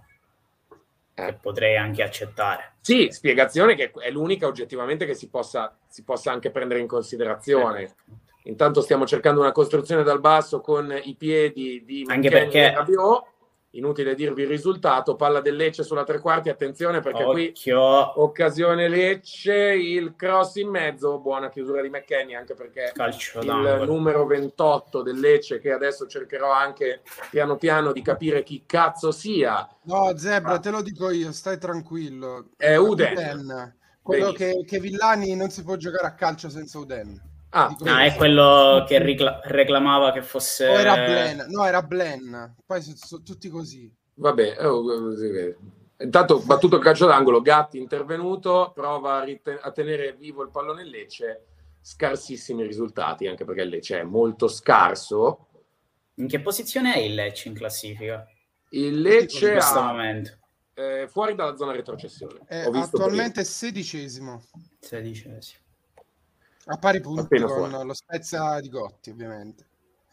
che 1.15 1.27
Eh. 1.27 1.33
potrei 1.41 1.79
anche 1.79 2.03
accettare. 2.03 2.75
Sì, 2.83 3.09
spiegazione 3.13 3.75
che 3.75 3.93
è 3.97 4.11
l'unica 4.11 4.47
oggettivamente 4.47 5.07
che 5.07 5.15
si 5.15 5.31
possa, 5.31 5.75
si 5.89 6.05
possa 6.05 6.33
anche 6.33 6.51
prendere 6.51 6.81
in 6.81 6.87
considerazione. 6.87 7.95
Intanto 8.43 8.83
stiamo 8.83 9.07
cercando 9.07 9.41
una 9.41 9.53
costruzione 9.53 10.03
dal 10.03 10.21
basso 10.21 10.61
con 10.61 10.95
i 11.05 11.15
piedi 11.15 11.83
di 11.83 12.05
Anche 12.07 12.29
McKennie 12.29 12.31
perché- 12.31 12.75
Rabiot. 12.75 13.33
Inutile 13.75 14.15
dirvi 14.15 14.43
il 14.43 14.49
risultato, 14.49 15.17
palla 15.17 15.41
del 15.41 15.57
Lecce 15.57 15.83
sulla 15.83 16.05
tre 16.05 16.21
quarti, 16.21 16.49
attenzione 16.49 17.01
perché 17.01 17.25
qui 17.25 17.49
Occhio, 17.49 18.23
occasione 18.23 18.89
Lecce, 18.89 19.55
il 19.55 20.15
cross 20.17 20.57
in 20.57 20.69
mezzo, 20.69 21.19
buona 21.19 21.51
chiusura 21.51 21.83
di 21.83 21.89
McKennie 21.89 22.37
anche 22.37 22.55
perché 22.55 22.93
calcio 22.95 23.41
il 23.41 23.47
d'angolo. 23.47 23.85
numero 23.85 24.27
28 24.27 25.03
del 25.03 25.19
Lecce 25.19 25.59
che 25.59 25.73
adesso 25.73 26.07
cercherò 26.07 26.53
anche 26.53 27.03
piano 27.31 27.57
piano 27.57 27.91
di 27.91 28.01
capire 28.01 28.45
chi 28.45 28.63
cazzo 28.65 29.11
sia. 29.11 29.69
No, 29.83 30.17
Zebra, 30.17 30.59
te 30.61 30.71
lo 30.71 30.81
dico 30.81 31.11
io, 31.11 31.33
stai 31.33 31.59
tranquillo. 31.59 32.51
È 32.57 32.77
Uden. 32.77 33.77
Quello 34.01 34.33
Benissimo. 34.33 34.61
che, 34.61 34.65
che 34.67 34.79
Villani 34.81 35.35
non 35.35 35.51
si 35.51 35.65
può 35.65 35.77
giocare 35.77 36.07
a 36.07 36.15
calcio 36.15 36.49
senza 36.49 36.79
Uden. 36.79 37.21
Ah, 37.57 37.75
No, 37.79 37.91
io. 37.91 37.99
è 37.99 38.15
quello 38.17 38.85
che 38.87 38.99
ricla- 39.01 39.41
reclamava 39.45 40.11
che 40.13 40.23
fosse... 40.23 40.67
O 40.67 40.73
era 40.79 40.95
Blen? 40.95 41.47
No, 41.51 41.65
era 41.65 41.83
Blen. 41.83 42.57
Poi 42.67 42.83
sono 42.83 42.97
so 42.97 43.23
tutti 43.23 43.49
così. 43.49 43.93
Vabbè, 44.15 44.67
oh, 44.67 45.15
si 45.17 45.29
vede. 45.29 45.59
intanto 45.99 46.41
battuto 46.41 46.77
il 46.77 46.83
calcio 46.83 47.07
d'angolo, 47.07 47.41
Gatti 47.41 47.79
intervenuto, 47.79 48.73
prova 48.75 49.19
a, 49.21 49.23
rite- 49.25 49.59
a 49.61 49.71
tenere 49.71 50.15
vivo 50.15 50.43
il 50.43 50.51
pallone 50.51 50.83
in 50.83 50.89
Lecce, 50.89 51.45
scarsissimi 51.81 52.65
risultati, 52.67 53.27
anche 53.29 53.45
perché 53.45 53.63
il 53.63 53.69
Lecce 53.69 54.01
è 54.01 54.03
molto 54.03 54.49
scarso. 54.49 55.47
In 56.17 56.27
che 56.27 56.41
posizione 56.41 56.95
è 56.95 56.99
il 56.99 57.15
Lecce 57.15 57.49
in 57.49 57.55
classifica? 57.55 58.27
Il 58.71 58.95
In 58.95 59.01
Lecce 59.03 59.53
questo 59.53 59.79
ha, 59.79 59.87
momento. 59.87 60.31
eh, 60.75 61.07
fuori 61.09 61.35
dalla 61.37 61.57
zona 61.57 61.71
retrocessione. 61.73 62.41
È 62.47 62.67
Ho 62.67 62.71
visto 62.73 62.97
attualmente 62.97 63.43
è 63.43 63.45
sedicesimo. 63.45 64.43
Sedicesimo. 64.81 65.63
A 66.67 66.79
pari 66.79 67.01
punti 67.01 67.39
con 67.41 67.49
fuori. 67.49 67.87
lo 67.87 67.95
Spezia 67.95 68.59
di 68.61 68.69
Gotti, 68.69 69.11
ovviamente. 69.11 69.69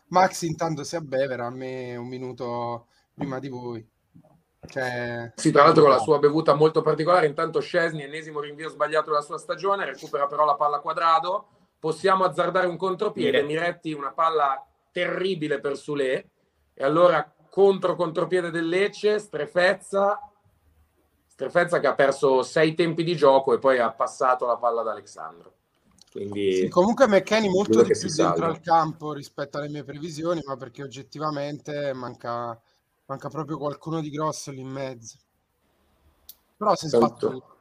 Max 0.07 0.41
intanto 0.41 0.83
si 0.83 0.95
abbevera, 0.95 1.45
a 1.45 1.49
me 1.49 1.95
un 1.95 2.07
minuto 2.07 2.87
prima 3.13 3.39
di 3.39 3.47
voi. 3.47 3.87
Cioè, 4.67 5.31
Sì, 5.35 5.51
tra 5.51 5.63
l'altro 5.63 5.83
con 5.83 5.91
la 5.91 5.97
sua 5.99 6.19
bevuta 6.19 6.53
molto 6.53 6.81
particolare, 6.81 7.25
intanto 7.25 7.61
Scesni, 7.61 8.03
ennesimo 8.03 8.41
rinvio 8.41 8.69
sbagliato 8.69 9.09
della 9.09 9.21
sua 9.21 9.37
stagione, 9.37 9.85
recupera 9.85 10.27
però 10.27 10.45
la 10.45 10.55
palla 10.55 10.79
quadrado, 10.79 11.47
possiamo 11.79 12.25
azzardare 12.25 12.67
un 12.67 12.77
contropiede, 12.77 13.41
Miretti. 13.41 13.53
Miretti 13.53 13.93
una 13.93 14.11
palla 14.11 14.65
terribile 14.91 15.59
per 15.59 15.77
Sule, 15.77 16.29
e 16.73 16.83
allora 16.83 17.33
contro 17.49 17.95
contropiede 17.95 18.51
del 18.51 18.67
Lecce, 18.67 19.17
Strefezza, 19.19 20.19
Strefezza 21.25 21.79
che 21.79 21.87
ha 21.87 21.95
perso 21.95 22.43
sei 22.43 22.75
tempi 22.75 23.03
di 23.03 23.15
gioco 23.15 23.53
e 23.53 23.59
poi 23.59 23.79
ha 23.79 23.91
passato 23.91 24.45
la 24.45 24.57
palla 24.57 24.81
ad 24.81 24.89
Alessandro. 24.89 25.53
Quindi 26.11 26.55
sì, 26.55 26.67
comunque 26.67 27.07
McKenny 27.07 27.47
molto 27.47 27.81
di 27.81 27.87
che 27.87 27.97
più 27.97 28.09
si 28.09 28.21
dentro 28.21 28.45
al 28.45 28.59
campo 28.59 29.13
rispetto 29.13 29.57
alle 29.57 29.69
mie 29.69 29.85
previsioni, 29.85 30.41
ma 30.45 30.57
perché 30.57 30.83
oggettivamente 30.83 31.93
manca, 31.93 32.59
manca 33.05 33.29
proprio 33.29 33.57
qualcuno 33.57 34.01
di 34.01 34.09
grosso 34.09 34.51
lì 34.51 34.59
in 34.59 34.67
mezzo. 34.67 35.17
Però 36.57 36.75
si 36.75 36.87
è 36.87 36.89
Tanto. 36.89 37.55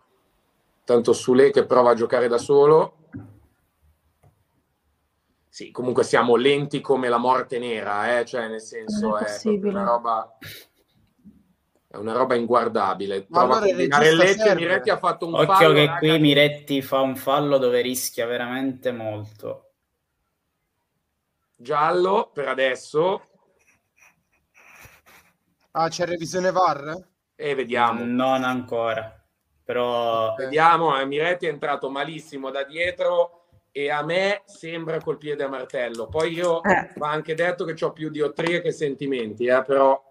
tanto 0.84 1.12
Sule 1.12 1.52
che 1.52 1.64
prova 1.64 1.92
a 1.92 1.94
giocare 1.94 2.26
da 2.26 2.38
solo. 2.38 2.96
Sì, 5.48 5.70
comunque 5.70 6.02
siamo 6.02 6.34
lenti 6.34 6.80
come 6.80 7.08
la 7.08 7.18
morte 7.18 7.58
nera, 7.60 8.18
eh? 8.18 8.24
cioè 8.24 8.48
nel 8.48 8.60
senso 8.60 9.10
Non 9.10 9.18
è 9.18 9.26
è, 9.26 9.48
una 9.48 9.84
roba 9.84 10.36
è 11.92 11.96
una 11.96 12.12
roba 12.12 12.37
inguardabile. 12.37 13.26
Ma 13.31 13.38
Prova 13.40 13.57
allora. 13.59 14.55
Miretti 14.55 14.90
ha 14.90 14.96
fatto 14.98 15.26
un 15.26 15.35
Occhio 15.35 15.46
fallo, 15.55 15.72
che 15.74 15.87
raga, 15.87 15.98
qui 15.98 16.18
Miretti 16.20 16.83
fa 16.83 17.00
un 17.00 17.16
fallo 17.16 17.59
dove 17.59 17.81
rischia 17.81 18.26
veramente 18.26 18.92
molto. 18.92 19.72
giallo 21.57 22.31
per 22.33 22.48
adesso 22.48 23.22
Ah, 25.72 25.88
c'è 25.88 26.05
revisione 26.07 26.50
VAR? 26.50 26.96
e 27.37 27.55
vediamo. 27.55 28.05
Non 28.05 28.44
ancora. 28.44 29.14
Però 29.64 30.35
Vediamo, 30.35 30.98
eh, 30.98 31.05
Miretti 31.07 31.46
è 31.46 31.48
entrato 31.48 31.88
malissimo 31.90 32.50
da 32.50 32.64
dietro 32.64 33.46
e 33.70 33.88
a 33.88 34.03
me 34.03 34.42
sembra 34.46 35.00
col 35.00 35.16
piede 35.18 35.44
a 35.44 35.48
martello. 35.48 36.09
Poi 36.09 36.33
io 36.33 36.61
Eh. 36.62 36.92
va 36.96 37.11
anche 37.11 37.35
detto 37.35 37.64
che 37.64 37.85
ho 37.85 37.92
più 37.92 38.11
diottrie 38.11 38.61
che 38.61 38.72
sentimenti, 38.72 39.46
eh, 39.46 39.62
però, 39.62 40.03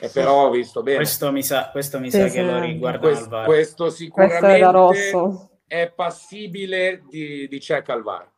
eh, 0.00 0.08
però 0.10 0.46
ho 0.46 0.50
visto 0.50 0.82
bene. 0.82 0.96
questo 0.96 1.32
mi 1.32 1.42
sa, 1.42 1.70
questo 1.70 1.98
mi 1.98 2.10
Sì, 2.10 2.18
sa 2.20 2.28
sì. 2.28 2.34
che 2.34 2.42
lo 2.42 2.58
riguarda 2.60 2.98
Questo, 2.98 3.28
questo 3.44 3.44
Questo 3.84 3.90
sicuramente 3.90 4.56
è 4.56 4.60
da 4.60 4.70
rosso. 4.70 5.50
è 5.66 5.90
passibile 5.94 7.02
di, 7.08 7.48
di 7.48 7.58
check 7.58 7.88
al 7.90 8.02
VAR. 8.02 8.30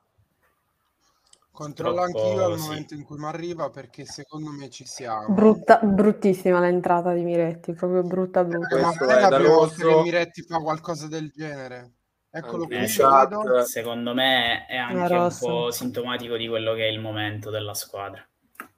Controllo 1.51 2.03
Purtroppo 2.03 2.25
anch'io 2.29 2.45
al 2.45 2.59
sì. 2.59 2.69
momento 2.69 2.95
in 2.95 3.03
cui 3.05 3.19
mi 3.19 3.25
arriva 3.25 3.69
perché 3.71 4.05
secondo 4.05 4.51
me 4.53 4.69
ci 4.71 4.85
siamo. 4.87 5.35
Brutta, 5.35 5.81
bruttissima 5.83 6.61
l'entrata 6.61 7.13
di 7.13 7.23
Miretti, 7.23 7.73
proprio 7.73 8.03
brutta, 8.03 8.45
brutta. 8.45 8.77
Ma 8.79 8.87
Questo 8.87 9.05
non 9.07 9.15
è 9.15 9.17
è 9.17 9.21
la 9.29 9.37
prima 9.37 9.55
volta 9.55 9.75
che 9.75 10.03
Miretti 10.03 10.43
fa 10.43 10.59
qualcosa 10.59 11.09
del 11.09 11.31
genere. 11.35 11.95
Eccolo 12.31 12.67
qui, 12.67 12.77
chat. 12.87 13.29
vedo. 13.31 13.65
Secondo 13.65 14.15
me 14.15 14.67
è 14.67 14.77
anche 14.77 15.13
un 15.15 15.37
po' 15.41 15.71
sintomatico 15.73 16.37
di 16.37 16.47
quello 16.47 16.75
che 16.75 16.87
è 16.87 16.91
il 16.91 17.01
momento 17.01 17.51
della 17.51 17.75
squadra. 17.75 18.25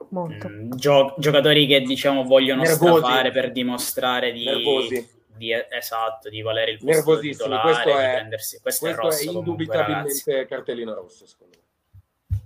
Molto. 0.09 0.47
Mm, 0.49 0.71
gio- 0.71 1.13
giocatori 1.17 1.65
che 1.67 1.81
diciamo 1.81 2.23
vogliono 2.23 2.61
Nervosi. 2.63 2.97
strafare 2.97 3.31
per 3.31 3.51
dimostrare 3.51 4.31
di, 4.31 4.45
Nervosi. 4.45 5.09
di- 5.37 5.51
esatto, 5.69 6.29
di 6.29 6.41
valere 6.41 6.71
il 6.71 6.79
posto 6.83 7.19
titolare, 7.19 7.61
questo 7.73 7.83
di 7.89 8.03
è- 8.03 8.11
prendersi. 8.13 8.59
Questo, 8.61 8.85
Questo 8.85 8.87
è 8.87 8.91
è 8.91 8.95
rosso 9.05 9.25
comunque, 9.33 9.65
ragazzi. 9.65 9.89
indubitabilmente 9.91 10.45
cartellino 10.47 10.93
rosso, 10.93 11.25
secondo 11.25 11.57
me. 11.57 12.39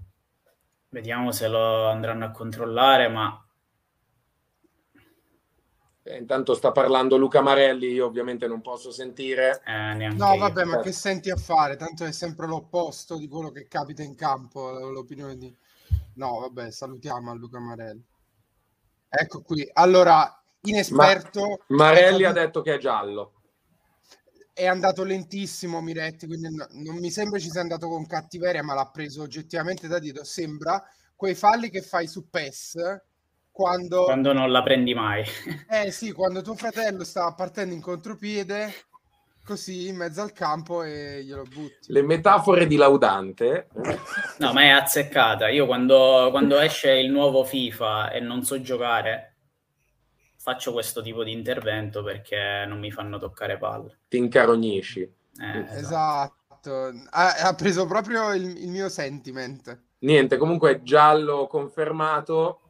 Vediamo 0.89 1.31
se 1.31 1.47
lo 1.47 1.87
andranno 1.87 2.25
a 2.25 2.31
controllare, 2.31 3.07
ma 3.09 3.39
Eh, 6.07 6.17
intanto 6.17 6.53
sta 6.53 6.71
parlando 6.71 7.17
Luca 7.17 7.41
Marelli, 7.41 7.87
io 7.87 8.05
ovviamente 8.05 8.45
non 8.45 8.61
posso 8.61 8.91
sentire. 8.91 9.63
eh, 9.65 9.95
No, 10.13 10.33
io. 10.33 10.37
vabbè, 10.39 10.63
ma 10.63 10.73
Certo. 10.73 10.85
che 10.85 10.91
senti 10.91 11.31
a 11.31 11.35
fare? 11.35 11.77
Tanto 11.77 12.05
è 12.05 12.11
sempre 12.11 12.45
l'opposto 12.45 13.17
di 13.17 13.27
quello 13.27 13.49
che 13.49 13.67
capita 13.67 14.03
in 14.03 14.13
campo, 14.13 14.69
l'opinione 14.91 15.35
di... 15.35 15.51
No, 16.15 16.39
vabbè, 16.39 16.71
salutiamo 16.71 17.31
a 17.31 17.35
Luca 17.35 17.59
Marelli. 17.59 18.03
Ecco 19.09 19.41
qui. 19.41 19.67
Allora, 19.73 20.41
inesperto... 20.61 21.63
Marelli 21.67 22.23
è 22.23 22.27
ha 22.27 22.31
detto 22.31 22.61
che 22.61 22.75
è 22.75 22.77
giallo. 22.77 23.33
è 24.53 24.65
andato 24.67 25.03
lentissimo 25.03 25.81
Miretti, 25.81 26.27
quindi 26.27 26.53
no- 26.55 26.67
non 26.71 26.97
mi 26.97 27.11
sembra 27.11 27.39
ci 27.39 27.49
sia 27.49 27.61
andato 27.61 27.87
con 27.89 28.05
cattiveria, 28.07 28.63
ma 28.63 28.73
l'ha 28.73 28.89
preso 28.89 29.21
oggettivamente 29.21 29.87
da 29.87 29.99
dietro. 29.99 30.23
Sembra 30.23 30.81
quei 31.15 31.35
falli 31.35 31.69
che 31.69 31.81
fai 31.81 32.07
su 32.07 32.29
PES 32.29 32.75
quando, 33.51 34.03
Quando 34.03 34.33
non 34.33 34.51
la 34.51 34.63
prendi 34.63 34.93
mai. 34.93 35.23
eh 35.69 35.91
sì, 35.91 36.11
quando 36.11 36.41
tuo 36.41 36.55
fratello 36.55 37.03
stava 37.03 37.33
partendo 37.33 37.73
in 37.73 37.81
contropiede, 37.81 38.73
così 39.45 39.87
in 39.87 39.95
mezzo 39.95 40.21
al 40.21 40.33
campo 40.33 40.83
e 40.83 41.23
glielo 41.23 41.43
butti. 41.43 41.91
Le 41.91 42.01
metafore 42.01 42.67
di 42.67 42.75
Laudante. 42.75 43.67
No, 44.39 44.51
ma 44.51 44.61
è 44.61 44.69
azzeccata. 44.69 45.49
Io 45.49 45.65
quando, 45.65 46.27
quando 46.31 46.59
esce 46.59 46.91
il 46.93 47.11
nuovo 47.11 47.43
FIFA 47.43 48.11
e 48.11 48.19
non 48.19 48.43
so 48.43 48.59
giocare, 48.61 49.35
faccio 50.37 50.73
questo 50.73 51.01
tipo 51.01 51.23
di 51.23 51.31
intervento 51.31 52.03
perché 52.03 52.65
non 52.67 52.79
mi 52.79 52.91
fanno 52.91 53.17
toccare 53.17 53.57
palle. 53.57 53.99
ti 54.09 54.17
incarognisci. 54.17 55.01
Eh, 55.01 55.59
esatto. 55.77 56.43
Esatto, 56.65 57.07
ha, 57.11 57.33
ha 57.47 57.53
preso 57.53 57.85
proprio 57.85 58.33
il, 58.33 58.63
il 58.63 58.69
mio 58.69 58.89
sentiment. 58.89 59.83
Niente, 59.99 60.37
comunque 60.37 60.81
giallo 60.81 61.47
confermato. 61.47 62.61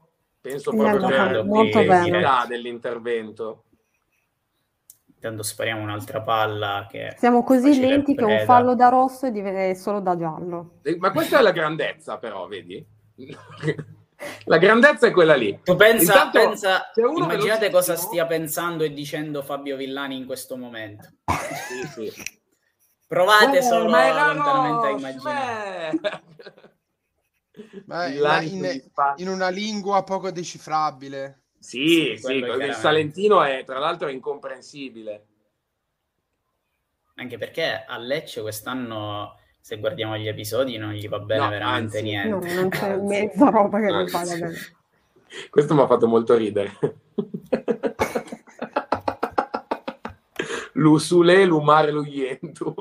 Penso 0.41 0.71
proprio 0.71 1.07
per 1.07 1.87
bene. 1.87 2.45
dell'intervento. 2.47 3.64
Intanto 5.25 5.41
spariamo 5.41 5.81
un'altra 5.81 6.21
palla 6.21 6.85
che 6.87 7.15
Siamo 7.17 7.43
così 7.43 7.79
lenti 7.79 8.13
che 8.13 8.23
un 8.23 8.43
fallo 8.45 8.75
da 8.75 8.89
rosso 8.89 9.25
è 9.25 9.31
div- 9.31 9.47
è 9.47 9.73
solo 9.73 9.99
da 9.99 10.15
giallo. 10.15 10.77
Eh, 10.83 10.97
Ma 10.99 11.11
questa 11.11 11.39
è 11.39 11.41
la 11.41 11.49
grandezza, 11.51 12.19
però, 12.19 12.45
vedi? 12.47 12.85
La 14.45 14.57
grandezza 14.57 15.07
è 15.07 15.11
quella 15.11 15.35
lì. 15.35 15.59
Tu 15.61 15.75
pensa, 15.75 16.13
Intanto 16.13 16.39
pensa 16.39 16.91
immaginate 17.17 17.69
cosa 17.69 17.95
stia 17.97 18.25
pensando 18.25 18.83
e 18.83 18.93
dicendo 18.93 19.41
Fabio 19.41 19.75
Villani 19.75 20.15
in 20.15 20.25
questo 20.25 20.55
momento. 20.55 21.09
Sì, 21.67 22.09
sì. 22.11 22.23
Provate 23.07 23.57
Eh, 23.57 23.61
solo 23.61 23.89
ma 23.89 24.33
lontanamente 24.33 24.87
a 24.87 24.89
immaginare. 24.91 25.99
Ma- 27.85 28.41
in- 28.41 28.81
spazi. 28.85 29.21
In 29.21 29.29
una 29.29 29.49
lingua 29.49 30.03
poco 30.03 30.31
decifrabile. 30.31 31.44
Sì, 31.65 32.15
Sì, 32.17 32.33
il. 32.33 32.73
Salentino 32.79 33.41
è, 33.43 33.63
tra 33.65 33.79
l'altro, 33.79 34.07
è 34.07 34.11
incomprensibile. 34.11 35.25
Anche 37.15 37.37
perché 37.37 37.83
a 37.87 37.97
Lecce 37.97 38.41
quest'anno, 38.41 39.37
se 39.59 39.79
guardiamo 39.79 40.15
gli 40.17 40.27
episodi, 40.27 40.77
non 40.77 40.91
gli 40.93 41.07
va 41.07 41.19
bene 41.19 41.43
No, 41.43 41.49
veramente 41.49 41.97
anzi. 41.97 42.13
No, 42.27 42.39
niente. 42.39 42.53
non 42.53 42.69
c'è 42.69 42.89
Anzi. 42.91 43.05
mezza 43.07 43.49
roba 43.49 43.79
che 43.79 43.85
mi 43.85 43.91
Anzi. 43.93 44.13
vada 44.13 44.31
bene. 44.35 44.53
Questo 45.49 45.73
mi 45.73 45.81
ha 45.81 45.87
fatto 45.87 46.07
molto 46.07 46.35
ridere. 46.35 46.71
L'Usule, 50.73 51.45
l'Umare, 51.45 51.91
lo 51.91 52.03
Ientu. 52.05 52.73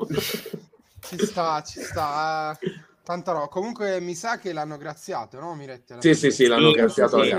Ci 1.01 1.17
sta, 1.25 1.61
ci 1.63 1.79
sta. 1.81 2.57
Tanta 3.03 3.31
roba. 3.31 3.47
Comunque 3.47 3.99
mi 4.01 4.15
sa 4.15 4.37
che 4.37 4.51
l'hanno 4.51 4.77
graziato, 4.77 5.39
no 5.39 5.55
Miretti? 5.55 5.95
Sì, 5.99 6.13
sì, 6.13 6.31
sì, 6.31 6.45
l'hanno 6.47 6.69
Sì, 6.71 6.75
graziato 6.75 7.23
sì. 7.23 7.31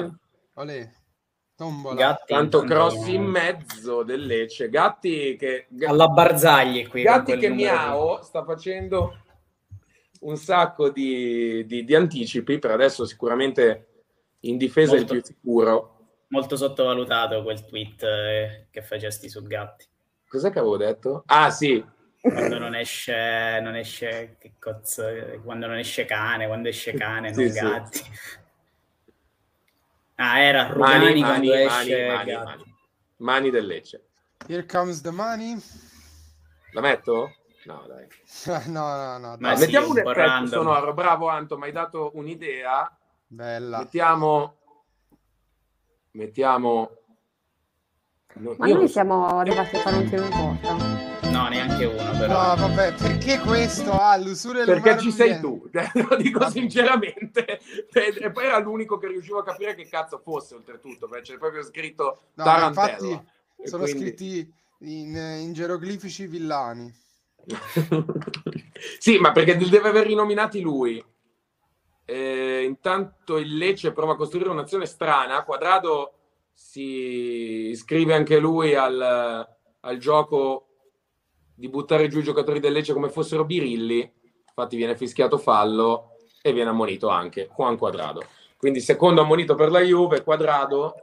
Olè. 0.55 0.91
Tombola. 1.57 1.95
Gatti, 1.95 2.33
Tanto 2.35 2.63
cross 2.63 3.07
in 3.07 3.23
mezzo 3.25 4.03
del 4.03 4.25
Lecce. 4.27 4.69
Gatti 4.69 5.37
che... 5.37 5.67
alla 5.87 6.09
Barzagli 6.09 6.87
qui. 6.87 7.03
Gatti 7.03 7.37
che. 7.39 7.49
Miao 7.49 8.23
sta 8.23 8.45
facendo 8.45 9.23
un 10.21 10.37
sacco 10.37 10.91
di, 10.91 11.65
di- 11.67 11.85
di 11.85 11.95
anticipi, 11.95 12.59
per 12.59 12.71
adesso 12.73 13.05
sicuramente 13.07 13.87
in 14.41 14.57
difesa 14.59 14.93
è 14.93 14.99
il 14.99 15.01
Molto. 15.07 15.15
più 15.15 15.23
sicuro. 15.25 15.91
Molto 16.29 16.57
sottovalutato 16.57 17.43
quel 17.43 17.65
tweet 17.65 18.03
eh, 18.03 18.67
che 18.71 18.83
facesti 18.83 19.29
su 19.29 19.43
Gatti. 19.43 19.87
Cos'è 20.29 20.51
che 20.51 20.59
avevo 20.59 20.77
detto? 20.77 21.23
Ah 21.27 21.51
sì, 21.51 21.83
Quando 22.21 22.59
non 22.59 22.75
esce, 22.75 23.61
non 23.63 23.77
esce, 23.77 24.37
che 24.39 24.55
cazzo, 24.59 25.05
quando 25.45 25.67
non 25.69 25.79
esce 25.79 26.05
cane, 26.05 26.47
quando 26.49 26.69
esce 26.69 26.93
cane, 26.99 27.33
Sì, 27.33 27.43
non 27.43 27.51
sì. 27.51 27.61
Gatti. 27.61 28.01
Ah, 30.17 30.41
era 30.41 30.69
Rugani 30.69 31.05
mani, 31.05 31.21
quando 31.21 31.51
mani, 31.51 31.63
esce 31.63 32.07
mani, 32.09 32.33
mani. 32.33 32.75
Mani 33.19 33.51
del 33.51 33.67
Lecce. 33.67 34.05
Here 34.49 34.65
comes 34.67 35.01
the 35.03 35.11
money. 35.11 35.57
La 36.73 36.81
metto? 36.81 37.35
No, 37.65 37.85
dai. 37.87 38.07
no, 38.71 38.97
no, 38.97 39.19
no. 39.19 39.37
Ma 39.41 39.55
sì, 39.57 39.63
Mettiamo 39.65 39.87
un 39.87 39.93
un 39.93 39.99
effetto 39.99 40.13
random. 40.19 40.49
sonoro. 40.49 40.95
Bravo 40.95 41.29
Anto, 41.29 41.59
mi 41.59 41.65
hai 41.65 41.73
dato 41.73 42.11
un'idea. 42.15 42.97
Bella. 43.27 43.79
Mettiamo... 43.79 44.57
Mettiamo... 46.13 46.91
No, 48.35 48.55
Ma 48.59 48.67
noi 48.67 48.87
so- 48.87 48.93
siamo 48.93 49.27
arrivati 49.39 49.77
a 49.77 49.81
fare 49.81 49.97
un 49.97 50.09
tiro 50.09 50.23
in 50.25 50.29
porta. 50.31 51.16
No, 51.37 51.49
neanche 51.49 51.85
uno, 51.85 52.03
No, 52.13 52.19
però. 52.19 52.55
vabbè, 52.57 52.95
perché 52.95 53.39
questo 53.41 53.93
ha 53.93 54.17
l'usura 54.17 54.63
e 54.63 54.65
Perché 54.65 54.99
ci 54.99 55.11
sei 55.13 55.39
tu, 55.39 55.69
lo 56.09 56.17
dico 56.17 56.39
Vabbè. 56.39 56.51
sinceramente. 56.51 57.61
E 57.93 58.31
poi 58.31 58.45
era 58.47 58.59
l'unico 58.59 58.97
che 58.97 59.09
riuscivo 59.09 59.41
a 59.41 59.45
capire 59.45 59.75
che 59.75 59.87
cazzo 59.87 60.19
fosse, 60.19 60.55
oltretutto, 60.55 61.09
perché 61.09 61.33
c'è 61.33 61.39
proprio 61.39 61.63
scritto 61.63 62.21
No, 62.35 62.45
Tarantella. 62.45 62.87
infatti 62.97 63.29
E 63.63 63.69
sono 63.69 63.83
quindi- 63.83 64.01
scritti 64.01 64.53
in, 64.81 65.15
in 65.43 65.53
geroglifici 65.53 66.27
villani. 66.27 66.91
sì, 68.99 69.19
ma 69.19 69.33
perché 69.33 69.57
deve 69.59 69.89
aver 69.89 70.07
rinominati 70.07 70.61
lui. 70.63 71.05
Eh, 72.07 72.63
intanto 72.65 73.37
il 73.37 73.57
Lecce 73.59 73.93
prova 73.93 74.13
a 74.13 74.17
costruire 74.17 74.49
un'azione 74.49 74.87
strana. 74.87 75.43
Quadrado 75.45 76.13
si 76.55 77.69
iscrive 77.69 78.15
anche 78.15 78.39
lui 78.39 78.75
al, 78.75 79.47
al 79.81 79.99
gioco 79.99 80.66
di 81.57 81.69
buttare 81.69 82.09
giù 82.09 82.19
i 82.19 82.23
giocatori 82.23 82.61
del 82.61 82.73
Lecce 82.73 82.93
come 82.93 83.09
fossero 83.09 83.45
birilli. 83.45 84.13
Infatti 84.47 84.77
viene 84.77 84.97
fischiato 84.97 85.39
fallo 85.39 86.11
e 86.43 86.53
viene 86.53 86.71
ammonito 86.71 87.09
anche 87.09 87.49
Juan 87.57 87.77
Quadrado. 87.77 88.23
Quindi 88.57 88.81
secondo 88.81 89.23
ammonito 89.23 89.55
per 89.55 89.71
la 89.71 89.81
Juve, 89.81 90.23
Quadrado. 90.23 90.95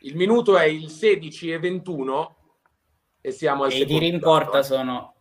Il 0.00 0.16
minuto 0.16 0.56
è 0.56 0.64
il 0.64 0.88
16 0.88 1.52
e 1.52 1.58
21 1.58 2.36
e 3.20 3.30
siamo 3.30 3.64
al 3.64 3.70
E 3.70 3.74
i 3.74 3.78
secondo 3.78 3.98
tiri 4.00 4.12
in 4.14 4.20
porta 4.20 4.62
sono 4.62 5.14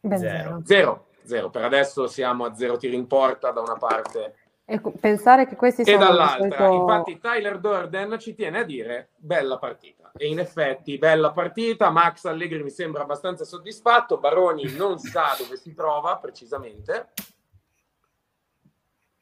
Beh, 0.00 0.16
Zero. 0.18 0.32
zero. 0.32 0.62
Zero, 0.64 1.06
zero. 1.24 1.50
Per 1.50 1.64
adesso 1.64 2.06
siamo 2.06 2.44
a 2.44 2.54
zero 2.54 2.76
tiri 2.76 2.96
in 2.96 3.06
porta 3.06 3.50
da 3.50 3.60
una 3.60 3.76
parte 3.76 4.34
E 4.64 4.80
pensare 5.00 5.46
che 5.46 5.56
questi 5.56 5.82
e 5.82 5.96
dall'altra. 5.98 6.56
solito- 6.56 6.72
Infatti 6.72 7.18
Tyler 7.18 7.58
Durden 7.58 8.18
ci 8.18 8.34
tiene 8.34 8.60
a 8.60 8.62
dire 8.64 9.10
bella 9.16 9.58
partita. 9.58 10.12
E 10.16 10.28
in 10.28 10.38
effetti 10.38 10.98
bella 10.98 11.32
partita. 11.32 11.90
Max 11.90 12.24
Allegri 12.26 12.62
mi 12.62 12.70
sembra 12.70 13.02
abbastanza 13.02 13.44
soddisfatto. 13.44 14.18
Baroni 14.18 14.72
non 14.76 14.98
sa 15.00 15.34
dove 15.38 15.56
si 15.56 15.74
trova 15.74 16.16
precisamente. 16.18 17.08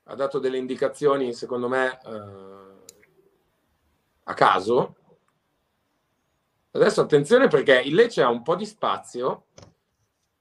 Ha 0.04 0.14
dato 0.14 0.38
delle 0.38 0.58
indicazioni, 0.58 1.32
secondo 1.32 1.68
me, 1.68 1.98
eh, 2.04 2.94
a 4.24 4.34
caso. 4.34 4.96
Adesso 6.72 7.00
attenzione 7.00 7.48
perché 7.48 7.80
il 7.80 7.94
Lecce 7.94 8.22
ha 8.22 8.28
un 8.28 8.42
po' 8.42 8.56
di 8.56 8.66
spazio. 8.66 9.46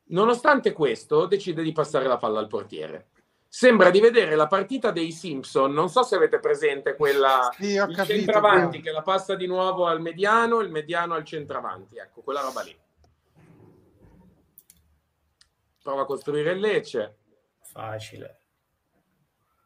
Nonostante 0.05 0.73
questo, 0.73 1.25
decide 1.25 1.62
di 1.63 1.71
passare 1.71 2.05
la 2.07 2.17
palla 2.17 2.39
al 2.39 2.47
portiere. 2.47 3.09
Sembra 3.51 3.89
di 3.89 3.99
vedere 3.99 4.35
la 4.35 4.45
partita 4.45 4.91
dei 4.91 5.12
Simpson. 5.12 5.73
Non 5.73 5.89
so 5.89 6.03
se 6.03 6.15
avete 6.15 6.39
presente 6.39 6.95
quella 6.95 7.49
Sì, 7.57 7.77
ho 7.79 7.85
il 7.85 7.95
capito. 7.95 8.15
centravanti 8.17 8.77
però. 8.77 8.83
che 8.83 8.91
la 8.91 9.01
passa 9.01 9.33
di 9.33 9.47
nuovo 9.47 9.88
al 9.88 9.99
mediano, 10.01 10.59
il 10.59 10.69
mediano 10.69 11.15
al 11.15 11.23
centravanti. 11.25 11.97
Ecco, 11.97 12.21
quella 12.21 12.41
roba 12.41 12.62
lì. 12.62 12.77
Prova 15.81 16.01
a 16.03 16.05
costruire 16.05 16.51
il 16.51 16.59
Lecce. 16.59 17.15
facile. 17.62 18.38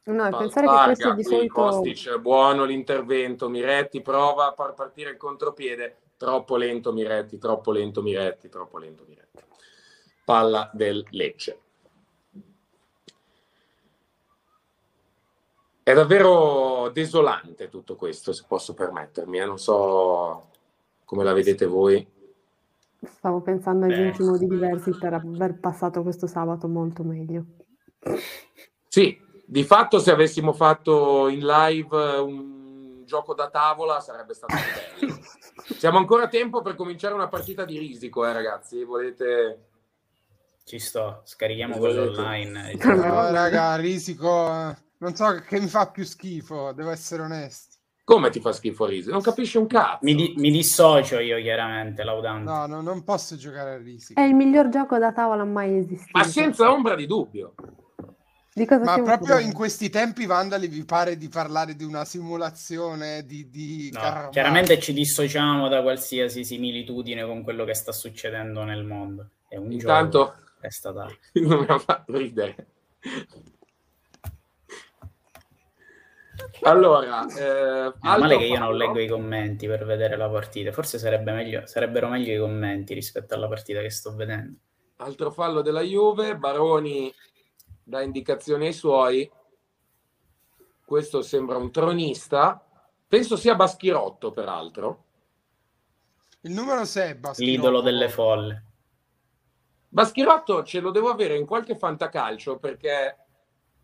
No, 0.06 0.16
Palla 0.30 0.38
pensare 0.38 0.68
che 0.68 0.74
questi 0.84 1.04
larga, 1.04 1.16
di 1.16 1.24
solito... 1.24 1.54
Kostic, 1.54 2.18
buono 2.20 2.64
l'intervento. 2.66 3.50
Miretti 3.50 4.02
prova 4.02 4.48
a 4.48 4.54
far 4.54 4.74
partire 4.74 5.12
il 5.12 5.18
contropiede. 5.18 5.98
Troppo 6.18 6.56
lento 6.56 6.92
Miretti, 6.94 7.38
troppo 7.38 7.72
lento 7.72 8.02
Miretti, 8.02 8.48
troppo 8.50 8.78
lento 8.78 9.04
Miretti. 9.08 9.44
Palla 10.24 10.70
del 10.74 11.06
Lecce. 11.12 11.60
È 15.84 15.94
davvero 15.94 16.90
desolante 16.94 17.68
tutto 17.68 17.98
questo, 17.98 18.32
se 18.32 18.46
posso 18.48 18.74
permettermi. 18.74 19.40
eh. 19.40 19.46
Non 19.46 19.60
so 19.60 20.50
come 21.04 21.26
la 21.26 21.34
vedete 21.34 21.66
voi. 21.66 22.08
Stavo 23.02 23.42
pensando 23.42 23.86
agli 23.86 23.96
Beh. 23.96 24.08
ultimi 24.08 24.28
modi 24.30 24.48
diversi 24.48 24.92
per 24.98 25.14
aver 25.14 25.60
passato 25.60 26.02
questo 26.02 26.26
sabato 26.26 26.70
molto 26.70 27.04
meglio. 27.04 27.44
Sì, 28.88 29.20
di 29.46 29.64
fatto 29.66 30.00
se 30.00 30.12
avessimo 30.12 30.54
fatto 30.54 31.28
in 31.28 31.46
live 31.46 31.98
un 32.20 33.04
gioco 33.06 33.34
da 33.34 33.50
tavola 33.50 34.00
sarebbe 34.00 34.34
stato 34.34 34.56
bello. 34.56 35.20
Siamo 35.78 35.98
ancora 35.98 36.24
a 36.24 36.28
tempo 36.30 36.62
per 36.62 36.76
cominciare 36.76 37.14
una 37.14 37.28
partita 37.28 37.66
di 37.66 37.78
risico, 37.78 38.26
eh, 38.26 38.32
ragazzi. 38.32 38.86
Volete... 38.86 39.66
Ci 40.64 40.80
sto, 40.80 41.22
scarichiamo 41.26 41.78
quello 41.78 42.04
online. 42.04 42.72
e 42.72 42.86
No, 42.86 43.32
raga, 43.32 43.76
risico. 43.76 44.74
Non 45.04 45.16
so 45.16 45.44
che 45.46 45.60
mi 45.60 45.68
fa 45.68 45.92
più 45.92 46.06
schifo, 46.06 46.72
devo 46.72 46.90
essere 46.90 47.24
onesto. 47.24 47.76
Come 48.06 48.30
ti 48.30 48.40
fa 48.40 48.54
schifo 48.54 48.86
risico? 48.86 49.12
Non 49.12 49.22
capisci 49.22 49.58
un 49.58 49.68
cazzo. 49.68 50.00
Mi, 50.02 50.16
di- 50.16 50.34
mi 50.38 50.50
dissocio 50.50 51.20
io 51.20 51.42
chiaramente, 51.42 52.04
laudante. 52.04 52.50
No, 52.50 52.66
no, 52.68 52.82
non 52.82 53.04
posso 53.04 53.36
giocare 53.36 53.72
a 53.72 53.78
risico. 53.78 54.20
È 54.20 54.24
il 54.24 54.34
miglior 54.34 54.70
gioco 54.70 54.98
da 54.98 55.12
tavola 55.12 55.44
mai 55.44 55.78
esistito. 55.78 56.18
Ma 56.18 56.24
senza 56.24 56.72
ombra 56.72 56.96
di 56.96 57.06
dubbio. 57.06 57.54
Di 58.56 58.66
cosa 58.66 58.84
Ma 58.84 58.94
proprio 58.94 59.18
parlando? 59.18 59.48
in 59.48 59.54
questi 59.54 59.90
tempi, 59.90 60.26
Vandali, 60.26 60.68
vi 60.68 60.86
pare 60.86 61.18
di 61.18 61.28
parlare 61.28 61.76
di 61.76 61.84
una 61.84 62.06
simulazione 62.06 63.26
di, 63.26 63.50
di 63.50 63.90
No, 63.92 64.30
chiaramente 64.30 64.80
ci 64.80 64.94
dissociamo 64.94 65.68
da 65.68 65.82
qualsiasi 65.82 66.46
similitudine 66.46 67.26
con 67.26 67.44
quello 67.44 67.66
che 67.66 67.74
sta 67.74 67.92
succedendo 67.92 68.64
nel 68.64 68.86
mondo. 68.86 69.30
È 69.50 69.58
un 69.58 69.72
Intanto 69.72 70.20
gioco 70.20 70.42
è 70.62 70.70
stata 70.70 71.08
non 71.42 71.60
mi 71.60 71.66
ha 71.68 71.80
fatto 71.80 72.16
ridere. 72.16 72.68
Allora, 76.64 77.26
eh, 77.28 77.94
Meno 78.02 78.18
male 78.18 78.38
che 78.38 78.46
io 78.46 78.60
non 78.60 78.76
leggo 78.76 79.00
i 79.00 79.08
commenti 79.08 79.68
per 79.68 79.86
vedere 79.86 80.16
la 80.16 80.30
partita. 80.30 80.72
Forse 80.72 80.98
sarebbe 80.98 81.32
meglio, 81.32 81.66
sarebbero 81.66 82.08
meglio 82.08 82.34
i 82.34 82.40
commenti 82.40 82.94
rispetto 82.94 83.34
alla 83.34 83.48
partita 83.48 83.82
che 83.82 83.90
sto 83.90 84.16
vedendo. 84.16 84.58
Altro 84.98 85.32
fallo 85.32 85.62
della 85.62 85.82
Juve, 85.82 86.38
Baroni 86.38 87.14
dà 87.84 88.02
indicazioni 88.02 88.68
ai 88.68 88.74
suoi. 88.74 89.30
Questo 90.86 91.22
sembra 91.22 91.58
un 91.58 91.72
tronista. 91.72 92.66
Penso 93.08 93.36
sia 93.36 93.56
Baschirotto, 93.56 94.32
peraltro. 94.32 95.04
Il 96.42 96.52
numero 96.52 96.86
6 96.86 97.20
L'idolo 97.38 97.82
delle 97.82 98.10
folle. 98.10 98.66
Baschirotto 99.90 100.64
ce 100.64 100.80
lo 100.80 100.92
devo 100.92 101.10
avere 101.10 101.38
in 101.38 101.46
qualche 101.46 101.78
fantacalcio 101.78 102.58
perché 102.58 103.23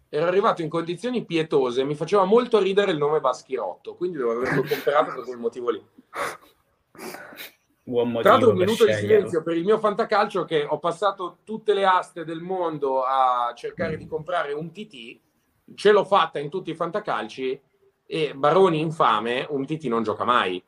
ero 0.10 0.26
arrivato 0.26 0.62
in 0.62 0.70
condizioni 0.70 1.24
pietose. 1.24 1.84
Mi 1.84 1.96
faceva 1.96 2.24
molto 2.26 2.60
ridere 2.60 2.92
il 2.92 2.98
nome 2.98 3.20
Baschirotto, 3.20 3.96
quindi 3.96 4.18
devo 4.18 4.32
averlo 4.32 4.64
comprato 4.68 5.14
per 5.14 5.24
quel 5.24 5.38
motivo 5.38 5.70
lì. 5.70 5.86
Buon 7.84 8.20
Tra 8.22 8.32
l'altro 8.32 8.50
motivo 8.50 8.52
un 8.52 8.58
minuto 8.58 8.86
di 8.86 8.92
sceglierlo. 8.92 9.16
silenzio 9.16 9.42
per 9.44 9.58
il 9.58 9.64
mio 9.66 9.80
fantacalcio 9.80 10.46
che 10.46 10.64
ho 10.68 10.78
passato 10.80 11.40
tutte 11.44 11.74
le 11.74 11.86
aste 11.86 12.24
del 12.24 12.42
mondo 12.42 13.04
a 13.04 13.52
cercare 13.56 13.98
di 13.98 14.06
comprare 14.08 14.54
un 14.54 14.72
TT, 14.72 15.20
ce 15.76 15.92
l'ho 15.92 16.04
fatta 16.06 16.38
in 16.40 16.50
tutti 16.50 16.70
i 16.70 16.76
fantacalci 16.76 17.60
e 18.06 18.34
Baroni 18.36 18.80
infame, 18.80 19.46
un 19.50 19.66
TT 19.66 19.86
non 19.86 20.04
gioca 20.04 20.24
mai. 20.24 20.64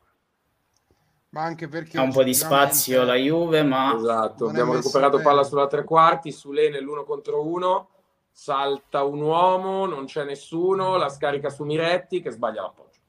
Ma 1.29 1.43
anche 1.43 1.67
perché 1.67 1.97
Ha 1.97 2.01
un 2.01 2.11
po' 2.11 2.23
di 2.23 2.33
spazio 2.33 3.03
la 3.03 3.15
Juve, 3.15 3.63
ma 3.63 3.95
Esatto, 3.95 4.47
abbiamo 4.47 4.73
recuperato 4.73 5.17
bene. 5.17 5.23
palla 5.29 5.43
sulla 5.43 5.67
tre 5.67 5.83
quarti, 5.83 6.31
Sule 6.31 6.69
nell'uno 6.69 7.03
contro 7.03 7.45
uno, 7.47 7.89
salta 8.31 9.03
un 9.03 9.21
uomo, 9.21 9.85
non 9.85 10.05
c'è 10.05 10.23
nessuno, 10.23 10.97
la 10.97 11.09
scarica 11.09 11.49
su 11.49 11.63
Miretti 11.63 12.21
che 12.21 12.31
sbaglia 12.31 12.61
l'appoggio. 12.61 12.99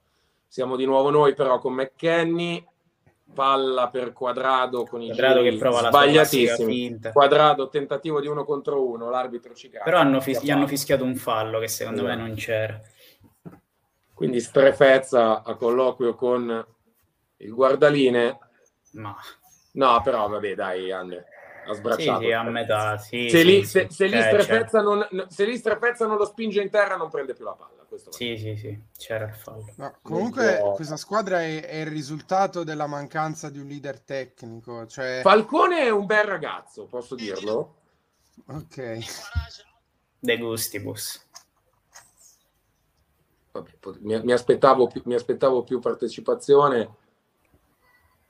Siamo 0.47 0.75
di 0.75 0.85
nuovo 0.85 1.09
noi 1.09 1.33
però 1.33 1.57
con 1.59 1.73
McKenny, 1.73 2.63
palla 3.33 3.87
per 3.87 4.13
quadrado 4.13 4.83
con 4.83 5.01
i 5.01 5.07
Quadrado 5.07 5.41
che 5.41 5.57
prova 5.57 5.81
la 5.81 6.23
finta. 6.23 7.11
Quadrado, 7.11 7.69
tentativo 7.69 8.21
di 8.21 8.27
uno 8.27 8.45
contro 8.45 8.87
uno, 8.87 9.09
l'arbitro 9.09 9.53
ci 9.53 9.69
cade. 9.69 9.83
Però 9.85 9.97
hanno 9.97 10.21
fis- 10.21 10.43
gli 10.43 10.51
hanno 10.51 10.67
fischiato 10.67 11.03
un 11.03 11.15
fallo 11.15 11.59
che 11.59 11.67
secondo 11.67 12.03
me 12.03 12.09
Esatto. 12.09 12.27
non 12.27 12.35
c'era. 12.35 12.81
Quindi 14.13 14.39
strefezza 14.39 15.41
a 15.41 15.55
colloquio 15.55 16.13
con 16.13 16.65
il 17.37 17.53
guardaline. 17.53 18.37
Ma 18.91 19.15
No, 19.75 20.01
però 20.03 20.27
vabbè, 20.27 20.53
dai, 20.53 20.91
Andre, 20.91 21.25
ha 21.65 21.73
sì, 21.73 21.79
sbracciato. 21.79 22.21
sì, 22.21 22.31
a 22.31 22.43
metà. 22.43 22.97
Sì, 22.97 23.29
se, 23.29 23.37
sì, 23.39 23.45
lì, 23.45 23.63
sì. 23.63 23.69
se, 23.69 23.87
se 23.89 24.05
lì 24.07 24.21
Cioè, 24.21 24.81
non, 24.81 25.07
no, 25.09 25.25
se 25.29 25.45
lì 25.45 25.57
strefezza 25.57 26.05
non 26.05 26.17
lo 26.17 26.25
spinge 26.25 26.61
in 26.61 26.69
terra, 26.69 26.95
non 26.95 27.09
prende 27.09 27.33
più 27.33 27.45
la 27.45 27.53
palla. 27.53 27.83
Questo. 27.87 28.11
Sì, 28.11 28.37
sì, 28.37 28.55
sì, 28.55 28.79
c'era 28.97 29.25
il 29.25 29.33
fallo. 29.35 29.65
No, 29.77 29.97
comunque 30.01 30.57
può- 30.59 30.73
questa 30.73 30.97
squadra 30.97 31.41
è, 31.41 31.63
è 31.63 31.75
il 31.81 31.87
risultato 31.87 32.63
della 32.63 32.87
mancanza 32.87 33.49
di 33.49 33.59
un 33.59 33.67
leader 33.67 33.99
tecnico. 34.01 34.87
Cioè, 34.87 35.19
Falcone 35.21 35.81
è 35.81 35.89
un 35.89 36.05
bel 36.07 36.23
ragazzo, 36.23 36.85
posso 36.87 37.13
dirlo? 37.15 37.75
ok. 38.47 38.97
De 40.19 40.37
gustibus. 40.37 41.23
Vabbè, 43.51 43.69
pot- 43.79 43.99
mi, 43.99 44.19
mi 44.23 44.31
aspettavo 44.31 44.87
più, 44.87 45.03
mi 45.05 45.13
aspettavo 45.13 45.63
più 45.63 45.79
partecipazione. 45.79 46.95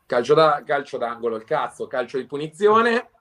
Calcio, 0.05 0.33
da, 0.33 0.61
calcio 0.65 0.97
d'angolo, 0.97 1.37
il 1.37 1.45
cazzo, 1.45 1.87
calcio 1.87 2.17
di 2.17 2.25
punizione. 2.25 3.11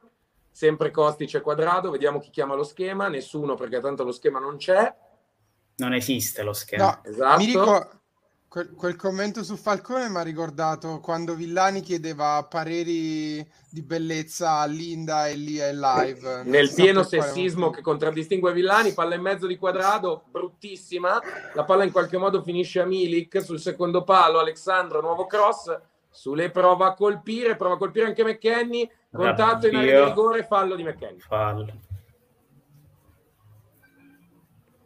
Sempre 0.54 0.90
Costice 0.90 1.40
quadrato, 1.40 1.90
vediamo 1.90 2.20
chi 2.20 2.30
chiama 2.30 2.54
lo 2.54 2.62
schema. 2.62 3.08
Nessuno 3.08 3.54
perché 3.54 3.80
tanto 3.80 4.04
lo 4.04 4.12
schema 4.12 4.38
non 4.38 4.58
c'è. 4.58 4.94
Non 5.76 5.94
esiste 5.94 6.42
lo 6.42 6.52
schema. 6.52 6.84
No, 7.02 7.10
Esatto. 7.10 7.38
mi 7.38 7.46
ricordo 7.46 8.00
quel, 8.48 8.74
quel 8.74 8.96
commento 8.96 9.42
su 9.42 9.56
Falcone 9.56 10.10
mi 10.10 10.18
ha 10.18 10.22
ricordato 10.22 11.00
quando 11.00 11.34
Villani 11.34 11.80
chiedeva 11.80 12.46
pareri 12.48 13.36
di 13.70 13.80
bellezza 13.82 14.58
a 14.58 14.66
Linda 14.66 15.26
e 15.26 15.36
lì 15.36 15.56
è 15.56 15.72
live. 15.72 16.36
Non 16.36 16.46
Nel 16.48 16.68
sa 16.68 16.74
pieno 16.82 17.02
sessismo 17.02 17.70
che 17.70 17.80
contraddistingue 17.80 18.52
Villani, 18.52 18.92
palla 18.92 19.14
in 19.14 19.22
mezzo 19.22 19.46
di 19.46 19.56
quadrado, 19.56 20.24
bruttissima. 20.30 21.18
La 21.54 21.64
palla 21.64 21.84
in 21.84 21.92
qualche 21.92 22.18
modo 22.18 22.42
finisce 22.42 22.80
a 22.80 22.84
Milik 22.84 23.42
sul 23.42 23.58
secondo 23.58 24.04
palo. 24.04 24.38
Alessandro, 24.38 25.00
nuovo 25.00 25.24
cross. 25.24 25.74
Sule 26.10 26.50
prova 26.50 26.88
a 26.88 26.94
colpire, 26.94 27.56
prova 27.56 27.76
a 27.76 27.78
colpire 27.78 28.04
anche 28.04 28.22
McKenny. 28.22 28.88
Contatto 29.12 29.68
in 29.68 29.76
area 29.76 30.04
di 30.04 30.08
rigore, 30.08 30.44
fallo 30.44 30.74
di 30.74 30.82
McKenny. 30.82 31.20
Fallo. 31.20 31.66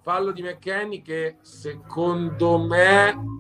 Fallo 0.03 0.33
di 0.33 0.43
McKenny 0.43 1.03
che 1.03 1.39
secondo 1.43 2.59
me 2.59 3.35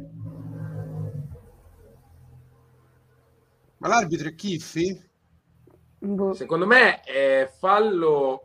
Ma 3.78 3.88
l'arbitro 3.88 4.28
è 4.28 4.34
Kiffi? 4.34 5.04
Boh. 5.98 6.32
secondo 6.34 6.66
me 6.66 7.00
è 7.02 7.50
fallo 7.58 8.42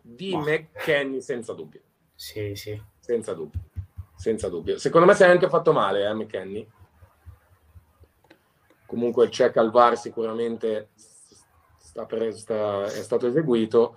di 0.00 0.34
Ma- 0.34 0.42
McKenny 0.42 1.20
senza 1.20 1.52
dubbio. 1.52 1.80
Sì, 2.14 2.54
sì. 2.54 2.80
Senza 3.00 3.34
dubbio. 3.34 3.60
Senza 4.16 4.48
dubbio. 4.48 4.78
Secondo 4.78 5.06
me 5.06 5.14
si 5.14 5.22
è 5.22 5.26
anche 5.26 5.48
fatto 5.48 5.72
male, 5.72 6.06
eh, 6.06 6.14
McKenny. 6.14 6.66
Comunque 8.92 9.24
il 9.24 9.30
check 9.30 9.56
al 9.56 9.70
VAR 9.70 9.96
sicuramente 9.96 10.90
sta 11.78 12.04
per- 12.04 12.34
sta- 12.34 12.84
è 12.84 13.02
stato 13.02 13.26
eseguito. 13.26 13.96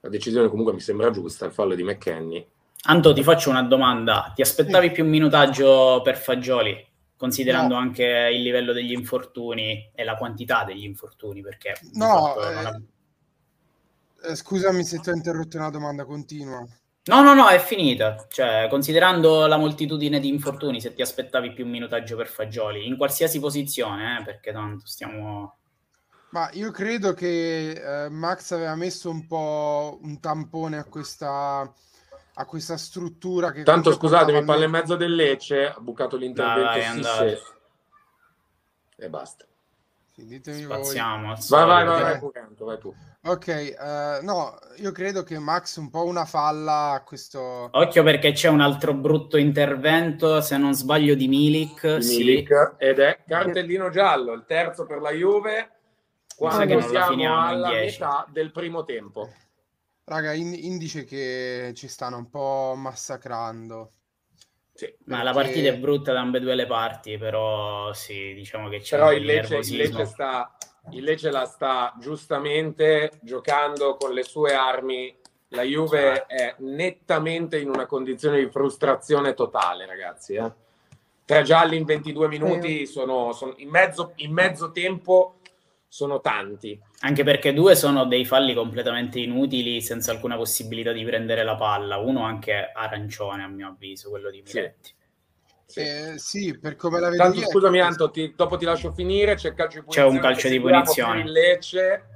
La 0.00 0.08
decisione 0.08 0.48
comunque 0.48 0.72
mi 0.72 0.80
sembra 0.80 1.10
giusta, 1.10 1.44
il 1.44 1.52
fallo 1.52 1.74
di 1.74 1.82
McKenny. 1.82 2.48
Anto, 2.84 3.12
ti 3.12 3.22
faccio 3.22 3.50
una 3.50 3.62
domanda. 3.64 4.32
Ti 4.34 4.40
aspettavi 4.40 4.92
più 4.92 5.04
minutaggio 5.04 6.00
per 6.02 6.16
Fagioli, 6.16 6.74
considerando 7.18 7.74
No. 7.74 7.80
anche 7.80 8.30
il 8.32 8.40
livello 8.40 8.72
degli 8.72 8.92
infortuni 8.92 9.90
e 9.94 10.04
la 10.04 10.16
quantità 10.16 10.64
degli 10.64 10.84
infortuni? 10.84 11.42
Perché 11.42 11.74
No, 11.92 12.34
eh, 12.40 12.54
ha- 12.54 12.80
Eh, 14.26 14.34
scusami 14.36 14.84
se 14.84 15.00
ti 15.00 15.10
ho 15.10 15.14
interrotto 15.14 15.58
una 15.58 15.68
domanda, 15.68 16.06
continua. 16.06 16.66
No, 17.06 17.22
no, 17.22 17.34
no, 17.34 17.48
è 17.48 17.58
finita. 17.58 18.26
Cioè, 18.28 18.66
considerando 18.70 19.46
la 19.46 19.58
moltitudine 19.58 20.20
di 20.20 20.28
infortuni, 20.28 20.80
se 20.80 20.94
ti 20.94 21.02
aspettavi 21.02 21.52
più 21.52 21.66
minutaggio 21.66 22.16
per 22.16 22.28
Fagioli, 22.28 22.86
in 22.86 22.96
qualsiasi 22.96 23.40
posizione, 23.40 24.20
eh, 24.20 24.24
perché 24.24 24.52
tanto 24.52 24.86
stiamo... 24.86 25.58
Ma 26.30 26.48
io 26.52 26.70
credo 26.70 27.12
che 27.12 28.04
eh, 28.04 28.08
Max 28.08 28.52
aveva 28.52 28.74
messo 28.74 29.10
un 29.10 29.26
po' 29.26 29.98
un 30.02 30.18
tampone 30.18 30.78
a 30.78 30.84
questa, 30.84 31.70
a 32.34 32.44
questa 32.46 32.76
struttura 32.76 33.52
che 33.52 33.62
Tanto 33.62 33.92
scusatemi, 33.92 34.42
palla 34.42 34.64
in 34.64 34.70
mezzo 34.70 34.96
del 34.96 35.14
Lecce, 35.14 35.68
ha 35.68 35.78
bucato 35.78 36.16
l'intervento 36.16 36.62
Dai, 36.62 36.82
Sisse. 36.82 36.90
andate. 36.90 37.42
e 38.96 39.08
basta. 39.10 39.44
Sì, 40.12 40.24
ditemi 40.24 40.64
voi. 40.64 40.76
Spaziamo. 40.78 41.30
al 41.32 41.38
Vai, 41.48 41.66
vai, 41.66 41.84
vai, 41.84 42.02
vai, 42.18 42.42
Anto, 42.42 42.64
vai 42.64 42.78
tu. 42.78 42.94
Ok, 43.26 43.48
eh, 43.48 44.18
no, 44.20 44.58
io 44.76 44.92
credo 44.92 45.22
che 45.22 45.38
Max 45.38 45.76
un 45.76 45.88
po' 45.88 46.04
una 46.04 46.26
falla 46.26 46.92
a 46.92 47.02
questo... 47.02 47.70
Occhio 47.72 48.02
perché 48.02 48.32
c'è 48.32 48.48
un 48.48 48.60
altro 48.60 48.92
brutto 48.92 49.38
intervento, 49.38 50.42
se 50.42 50.58
non 50.58 50.74
sbaglio, 50.74 51.14
di 51.14 51.26
Milik. 51.26 51.96
Di 51.96 52.02
sì. 52.02 52.18
Milik, 52.18 52.74
ed 52.76 52.98
è 52.98 53.22
cartellino 53.26 53.88
giallo, 53.88 54.34
il 54.34 54.44
terzo 54.46 54.84
per 54.84 55.00
la 55.00 55.10
Juve, 55.12 55.70
quando 56.36 56.80
siamo 56.82 57.46
alla 57.46 57.68
10. 57.68 57.98
metà 57.98 58.26
del 58.30 58.52
primo 58.52 58.84
tempo. 58.84 59.32
Raga, 60.04 60.34
in- 60.34 60.52
indice 60.52 61.04
che 61.04 61.72
ci 61.74 61.88
stanno 61.88 62.18
un 62.18 62.28
po' 62.28 62.74
massacrando. 62.76 63.92
Sì. 64.74 64.92
Ma 65.04 65.22
la 65.22 65.32
partita 65.32 65.68
è 65.68 65.78
brutta 65.78 66.12
da 66.12 66.20
ambedue 66.20 66.54
le 66.54 66.66
parti, 66.66 67.16
però 67.16 67.90
sì, 67.94 68.34
diciamo 68.34 68.68
che 68.68 68.80
c'è 68.80 68.96
Però 68.96 69.08
un 69.08 69.16
il 69.16 69.24
Lecce, 69.24 69.56
il. 69.56 69.76
Lecce 69.76 70.04
sta, 70.04 70.54
il 70.90 71.02
Lecce 71.04 71.30
la 71.30 71.44
sta 71.46 71.94
giustamente 71.98 73.12
giocando 73.22 73.96
con 73.96 74.12
le 74.12 74.22
sue 74.22 74.54
armi. 74.54 75.14
La 75.48 75.62
Juve 75.62 76.26
è 76.26 76.54
nettamente 76.58 77.58
in 77.58 77.68
una 77.68 77.86
condizione 77.86 78.38
di 78.40 78.50
frustrazione 78.50 79.34
totale, 79.34 79.86
ragazzi. 79.86 80.34
eh. 80.34 80.52
Tre 81.24 81.42
gialli 81.42 81.76
in 81.76 81.84
22 81.84 82.28
minuti 82.28 82.86
sono, 82.86 83.32
sono- 83.32 83.54
in, 83.58 83.68
mezzo, 83.70 84.12
in 84.16 84.32
mezzo 84.32 84.72
tempo 84.72 85.36
sono 85.88 86.20
tanti. 86.20 86.78
Anche 87.00 87.22
perché 87.22 87.54
due 87.54 87.76
sono 87.76 88.04
dei 88.04 88.24
falli 88.24 88.52
completamente 88.52 89.20
inutili, 89.20 89.80
senza 89.80 90.10
alcuna 90.10 90.36
possibilità 90.36 90.90
di 90.92 91.04
prendere 91.04 91.44
la 91.44 91.54
palla. 91.54 91.98
Uno 91.98 92.24
anche 92.24 92.72
arancione, 92.74 93.44
a 93.44 93.46
mio 93.46 93.68
avviso, 93.68 94.10
quello 94.10 94.28
di. 94.30 94.42
Miretti. 94.44 94.88
Sì. 94.88 94.93
Eh, 95.82 96.18
sì, 96.18 96.58
per 96.58 96.76
come 96.76 97.00
la 97.00 97.08
vedo 97.08 97.22
Tanto 97.22 97.40
io, 97.40 97.48
scusami 97.48 97.78
ecco, 97.78 97.86
Anto, 97.86 98.10
ti- 98.10 98.32
dopo 98.36 98.56
ti 98.56 98.64
lascio 98.64 98.92
finire, 98.92 99.34
c'è 99.34 99.48
il 99.48 99.54
calcio 99.54 99.80
di 99.80 99.86
C'è 99.88 100.04
un 100.04 100.18
calcio 100.18 100.48
di 100.48 100.60
punizione. 100.60 101.20
il 101.22 101.30
Lecce. 101.30 102.08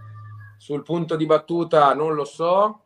Sul 0.59 0.83
punto 0.83 1.17
di 1.17 1.25
battuta 1.27 1.93
non 1.95 2.15
lo 2.15 2.25
so. 2.25 2.83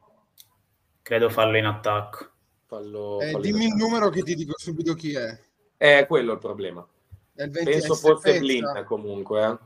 Credo 1.03 1.29
fallo 1.31 1.57
in 1.57 1.65
attacco. 1.65 2.31
Fallo, 2.67 3.21
eh, 3.21 3.31
fallo 3.33 3.43
dimmi 3.43 3.65
il 3.65 3.71
in- 3.71 3.77
numero 3.77 4.09
che 4.09 4.23
ti 4.23 4.35
dico 4.35 4.53
subito 4.57 4.95
chi 4.95 5.15
è. 5.15 5.39
È 5.77 6.07
quello 6.07 6.33
il 6.33 6.39
problema. 6.39 6.87
È 7.35 7.43
il 7.43 7.51
20 7.51 7.71
Penso 7.71 7.95
fosse. 7.95 8.39
Blin 8.39 8.85
comunque. 8.87 9.43
eh. 9.43 9.59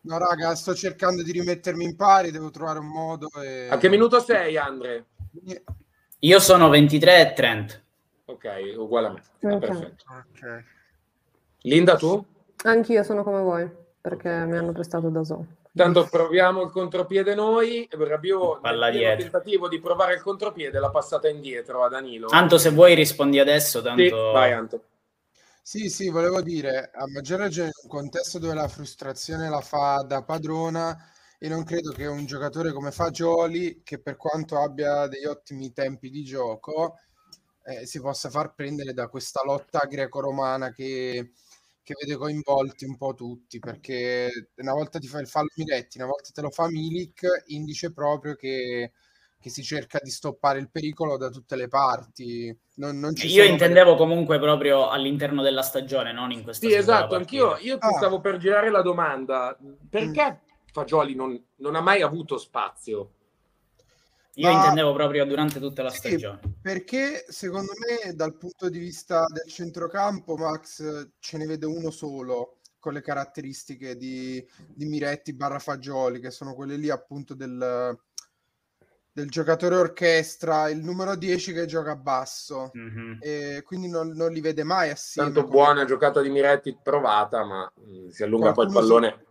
No, 0.00 0.18
raga, 0.18 0.54
sto 0.54 0.74
cercando 0.74 1.22
di 1.22 1.32
rimettermi 1.32 1.84
in 1.84 1.96
pari, 1.96 2.30
devo 2.30 2.50
trovare 2.50 2.78
un 2.78 2.88
modo. 2.88 3.28
E... 3.42 3.68
A 3.70 3.78
che 3.78 3.88
minuto 3.88 4.20
sei, 4.20 4.56
Andre? 4.58 5.06
Io 6.20 6.40
sono 6.40 6.68
23 6.68 7.20
e 7.20 7.32
30. 7.32 7.82
Ok, 8.26 8.74
uguale 8.76 9.06
a 9.06 9.12
me. 9.12 9.22
Ah, 9.52 9.58
perfetto. 9.58 10.04
Ok. 10.08 10.64
Linda, 11.62 11.96
tu? 11.96 12.24
Anch'io 12.64 13.02
sono 13.02 13.22
come 13.22 13.40
voi, 13.40 13.70
perché 14.00 14.28
mi 14.46 14.56
hanno 14.56 14.72
prestato 14.72 15.08
da 15.08 15.22
Zoom. 15.24 15.46
Tanto 15.74 16.06
proviamo 16.08 16.62
il 16.62 16.70
contropiede 16.70 17.34
noi. 17.34 17.88
Rabiot, 17.90 18.62
nel 18.62 18.92
dietro. 18.92 19.22
tentativo 19.22 19.68
di 19.68 19.80
provare 19.80 20.14
il 20.14 20.22
contropiede, 20.22 20.78
l'ha 20.78 20.90
passata 20.90 21.28
indietro 21.28 21.82
a 21.82 21.88
Danilo. 21.88 22.28
Tanto 22.28 22.58
se 22.58 22.70
vuoi 22.70 22.94
rispondi 22.94 23.40
adesso, 23.40 23.78
Sì, 23.78 23.84
tanto... 23.84 24.30
vai 24.32 24.52
Anto. 24.52 24.84
Sì, 25.60 25.88
sì, 25.88 26.10
volevo 26.10 26.42
dire, 26.42 26.90
a 26.94 27.08
maggior 27.08 27.40
ragione 27.40 27.68
in 27.68 27.80
un 27.84 27.88
contesto 27.88 28.38
dove 28.38 28.54
la 28.54 28.68
frustrazione 28.68 29.48
la 29.48 29.62
fa 29.62 30.04
da 30.06 30.22
padrona 30.22 30.96
e 31.38 31.48
non 31.48 31.64
credo 31.64 31.90
che 31.90 32.06
un 32.06 32.26
giocatore 32.26 32.70
come 32.70 32.90
Fagioli, 32.90 33.80
che 33.82 33.98
per 33.98 34.16
quanto 34.16 34.58
abbia 34.58 35.06
degli 35.08 35.24
ottimi 35.24 35.72
tempi 35.72 36.10
di 36.10 36.22
gioco, 36.22 36.98
eh, 37.64 37.86
si 37.86 38.00
possa 38.00 38.30
far 38.30 38.54
prendere 38.54 38.92
da 38.92 39.08
questa 39.08 39.42
lotta 39.44 39.86
greco-romana 39.86 40.70
che, 40.72 41.32
che 41.82 41.94
vede 42.00 42.16
coinvolti 42.16 42.84
un 42.84 42.96
po' 42.96 43.14
tutti, 43.14 43.58
perché 43.58 44.50
una 44.56 44.72
volta 44.74 44.98
ti 44.98 45.06
fa 45.08 45.20
il 45.20 45.28
fallo 45.28 45.48
Miretti, 45.56 45.98
una 45.98 46.06
volta 46.08 46.30
te 46.32 46.40
lo 46.42 46.50
fa 46.50 46.66
Milik, 46.68 47.22
indice 47.46 47.92
proprio 47.92 48.34
che, 48.34 48.92
che 49.40 49.50
si 49.50 49.62
cerca 49.62 49.98
di 50.02 50.10
stoppare 50.10 50.58
il 50.58 50.70
pericolo 50.70 51.16
da 51.16 51.28
tutte 51.30 51.56
le 51.56 51.68
parti. 51.68 52.56
Non, 52.76 52.98
non 52.98 53.14
ci 53.14 53.28
Io 53.28 53.44
intendevo 53.44 53.94
comunque 53.94 54.38
proprio 54.40 54.88
all'interno 54.88 55.40
della 55.42 55.62
stagione, 55.62 56.12
non 56.12 56.30
in 56.32 56.42
questa 56.42 56.68
Sì, 56.68 56.72
singola 56.72 56.80
esatto, 56.80 57.14
anch'io 57.16 57.56
io 57.58 57.78
ti 57.78 57.90
Ah. 57.90 57.90
stavo 57.92 58.20
per 58.20 58.38
girare 58.38 58.70
la 58.70 58.82
domanda. 58.82 59.56
Perché 59.88 60.40
Fagioli 60.72 61.14
non, 61.14 61.40
non 61.56 61.74
ha 61.76 61.80
mai 61.80 62.02
avuto 62.02 62.38
spazio? 62.38 63.13
Io 64.36 64.48
Ma- 64.48 64.54
intendevo 64.54 64.92
proprio 64.94 65.24
durante 65.24 65.60
tutta 65.60 65.82
la 65.82 65.90
Sì, 65.90 65.98
stagione. 65.98 66.40
Perché 66.60 67.24
secondo 67.28 67.72
me 67.78 68.14
dal 68.14 68.36
punto 68.36 68.68
di 68.68 68.78
vista 68.78 69.26
del 69.28 69.46
centrocampo 69.46 70.36
Max 70.36 71.08
ce 71.20 71.38
ne 71.38 71.46
vede 71.46 71.66
uno 71.66 71.90
solo 71.90 72.58
con 72.80 72.92
le 72.94 73.00
caratteristiche 73.00 73.96
di, 73.96 74.44
di 74.66 74.84
Miretti 74.86 75.32
barra 75.34 75.58
Fagioli, 75.58 76.20
che 76.20 76.30
sono 76.30 76.54
quelle 76.54 76.76
lì 76.76 76.90
appunto 76.90 77.34
del, 77.34 77.96
del 79.12 79.30
giocatore 79.30 79.76
orchestra, 79.76 80.68
il 80.68 80.82
numero 80.82 81.14
10 81.14 81.52
che 81.52 81.66
gioca 81.66 81.94
basso, 81.94 82.70
Mhm. 82.74 83.18
e 83.20 83.62
quindi 83.64 83.88
non, 83.88 84.08
non 84.08 84.32
li 84.32 84.40
vede 84.40 84.64
mai 84.64 84.90
assieme. 84.90 85.30
Tanto 85.32 85.48
come- 85.48 85.62
buona 85.62 85.84
giocata 85.84 86.20
di 86.20 86.28
Miretti 86.28 86.76
provata, 86.82 87.44
ma 87.44 87.70
mh, 87.72 88.08
si 88.08 88.22
allunga 88.24 88.50
poi 88.52 88.66
il 88.66 88.72
Qualcuno 88.72 88.98
pallone. 89.00 89.24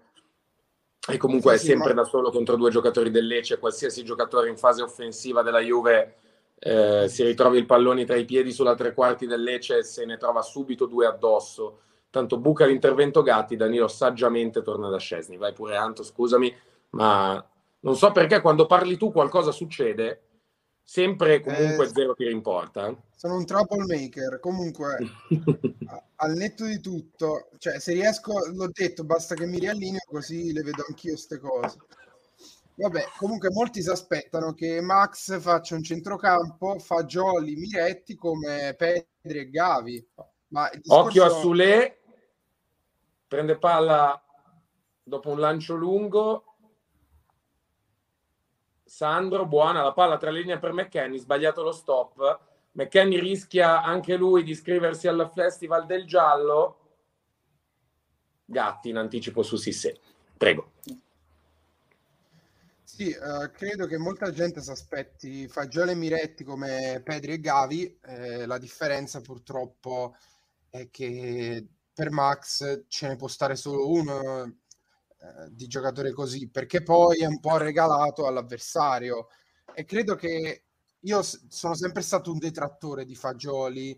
E 1.10 1.18
comunque 1.18 1.52
Sì, 1.52 1.58
è 1.58 1.60
sì, 1.60 1.66
sempre 1.68 1.94
ma- 1.94 2.02
da 2.02 2.08
solo 2.08 2.32
contro 2.32 2.56
due 2.56 2.70
giocatori 2.70 3.12
del 3.12 3.28
Lecce. 3.28 3.60
Qualsiasi 3.60 4.04
giocatore 4.04 4.50
in 4.50 4.58
fase 4.58 4.82
offensiva 4.82 5.42
della 5.42 5.60
Juve 5.60 6.16
eh, 6.60 7.08
si 7.10 7.24
ritrovi 7.24 7.58
il 7.58 7.66
pallone 7.66 8.06
tra 8.06 8.16
i 8.16 8.24
piedi 8.26 8.54
sulla 8.54 8.76
tre 8.76 8.94
quarti 8.94 9.28
del 9.28 9.44
Lecce 9.44 9.80
e 9.80 9.84
se 9.84 10.06
ne 10.06 10.18
trova 10.18 10.42
subito 10.42 10.86
due 10.86 11.06
addosso. 11.06 11.80
Tanto 12.10 12.38
buca 12.38 12.66
l'intervento 12.66 13.22
Gatti, 13.22 13.56
Danilo 13.58 13.88
saggiamente 13.88 14.62
torna 14.62 14.88
da 14.90 14.98
Scesni. 14.98 15.36
Vai 15.36 15.52
pure 15.52 15.76
Anto, 15.76 16.04
scusami, 16.04 16.56
ma 16.92 17.44
non 17.82 17.96
so 17.98 18.12
perché 18.12 18.40
quando 18.40 18.66
parli 18.66 18.98
tu 18.98 19.12
qualcosa 19.12 19.52
succede, 19.52 20.22
sempre 20.84 21.40
comunque 21.42 21.86
Eh, 21.86 21.90
zero 21.90 22.14
ti 22.14 22.26
rimporta. 22.28 22.96
Sono 23.16 23.38
un 23.38 23.46
troublemaker. 23.46 24.40
Comunque, 24.40 24.98
al 26.18 26.34
netto 26.34 26.66
di 26.66 26.80
tutto, 26.80 27.50
cioè, 27.58 27.80
se 27.80 27.94
riesco, 27.94 28.34
l'ho 28.54 28.70
detto, 28.72 29.04
basta 29.04 29.34
che 29.36 29.46
mi 29.46 29.60
riallineo 29.60 30.02
così 30.06 30.52
le 30.52 30.62
vedo 30.62 30.84
anch'io 30.88 31.16
ste 31.16 31.40
cose. 31.40 31.78
Vabbè, 32.76 33.06
comunque 33.18 33.50
molti 33.52 33.82
si 33.84 33.90
aspettano 33.90 34.54
che 34.54 34.82
Max 34.82 35.40
faccia 35.40 35.76
un 35.76 35.84
centrocampo, 35.84 36.80
Fagioli, 36.80 37.56
Miretti 37.56 38.16
come 38.16 38.74
Pedri 38.76 39.40
e 39.40 39.50
Gavi. 39.50 40.08
Ma 40.48 40.70
discorso- 40.74 41.08
Occhio 41.08 41.24
a 41.26 41.30
Sule, 41.30 42.02
prende 43.28 43.58
palla 43.58 44.20
dopo 45.04 45.30
un 45.30 45.40
lancio 45.40 45.76
lungo. 45.76 46.53
Sandro, 48.94 49.48
buona 49.48 49.82
la 49.82 49.92
palla 49.92 50.18
tra 50.18 50.30
linee 50.30 50.60
per 50.60 50.72
McKenny, 50.72 51.18
sbagliato 51.18 51.64
lo 51.64 51.72
stop. 51.72 52.40
McKenny 52.74 53.20
rischia 53.20 53.82
anche 53.82 54.16
lui 54.16 54.44
di 54.44 54.52
iscriversi 54.52 55.08
al 55.08 55.32
Festival 55.34 55.88
del 55.88 56.06
Giallo. 56.06 56.78
Gatti 58.46 58.90
in 58.90 58.98
anticipo 58.98 59.42
su 59.42 59.56
Sisse. 59.56 60.00
Prego. 60.38 60.74
Sì, 62.84 63.10
eh, 63.10 63.50
credo 63.52 63.88
che 63.88 63.98
molta 63.98 64.32
gente 64.32 64.62
si 64.62 64.70
aspetti 64.70 65.48
Fagioli 65.48 65.90
e 65.90 65.96
Miretti 65.96 66.44
come 66.44 67.02
Pedri 67.04 67.34
e 67.34 67.40
Gavi. 67.40 67.98
eh, 68.00 68.46
la 68.46 68.60
differenza 68.60 69.22
purtroppo 69.22 70.16
è 70.70 70.88
che 70.92 71.66
per 71.92 72.12
Max 72.12 72.84
ce 72.90 73.08
ne 73.08 73.16
può 73.16 73.28
stare 73.28 73.56
solo 73.56 73.90
uno 73.90 74.58
eh, 75.24 75.48
di 75.52 75.68
giocatore 75.68 76.12
così, 76.12 76.50
perché 76.50 76.84
poi 76.84 77.20
è 77.20 77.26
un 77.26 77.40
po' 77.40 77.56
regalato 77.56 78.28
all'avversario. 78.28 79.28
E 79.74 79.86
credo 79.86 80.16
che 80.16 80.66
io 81.00 81.22
sono 81.22 81.76
sempre 81.76 82.02
stato 82.02 82.30
un 82.30 82.40
detrattore 82.40 83.06
di 83.06 83.16
Fagioli, 83.16 83.98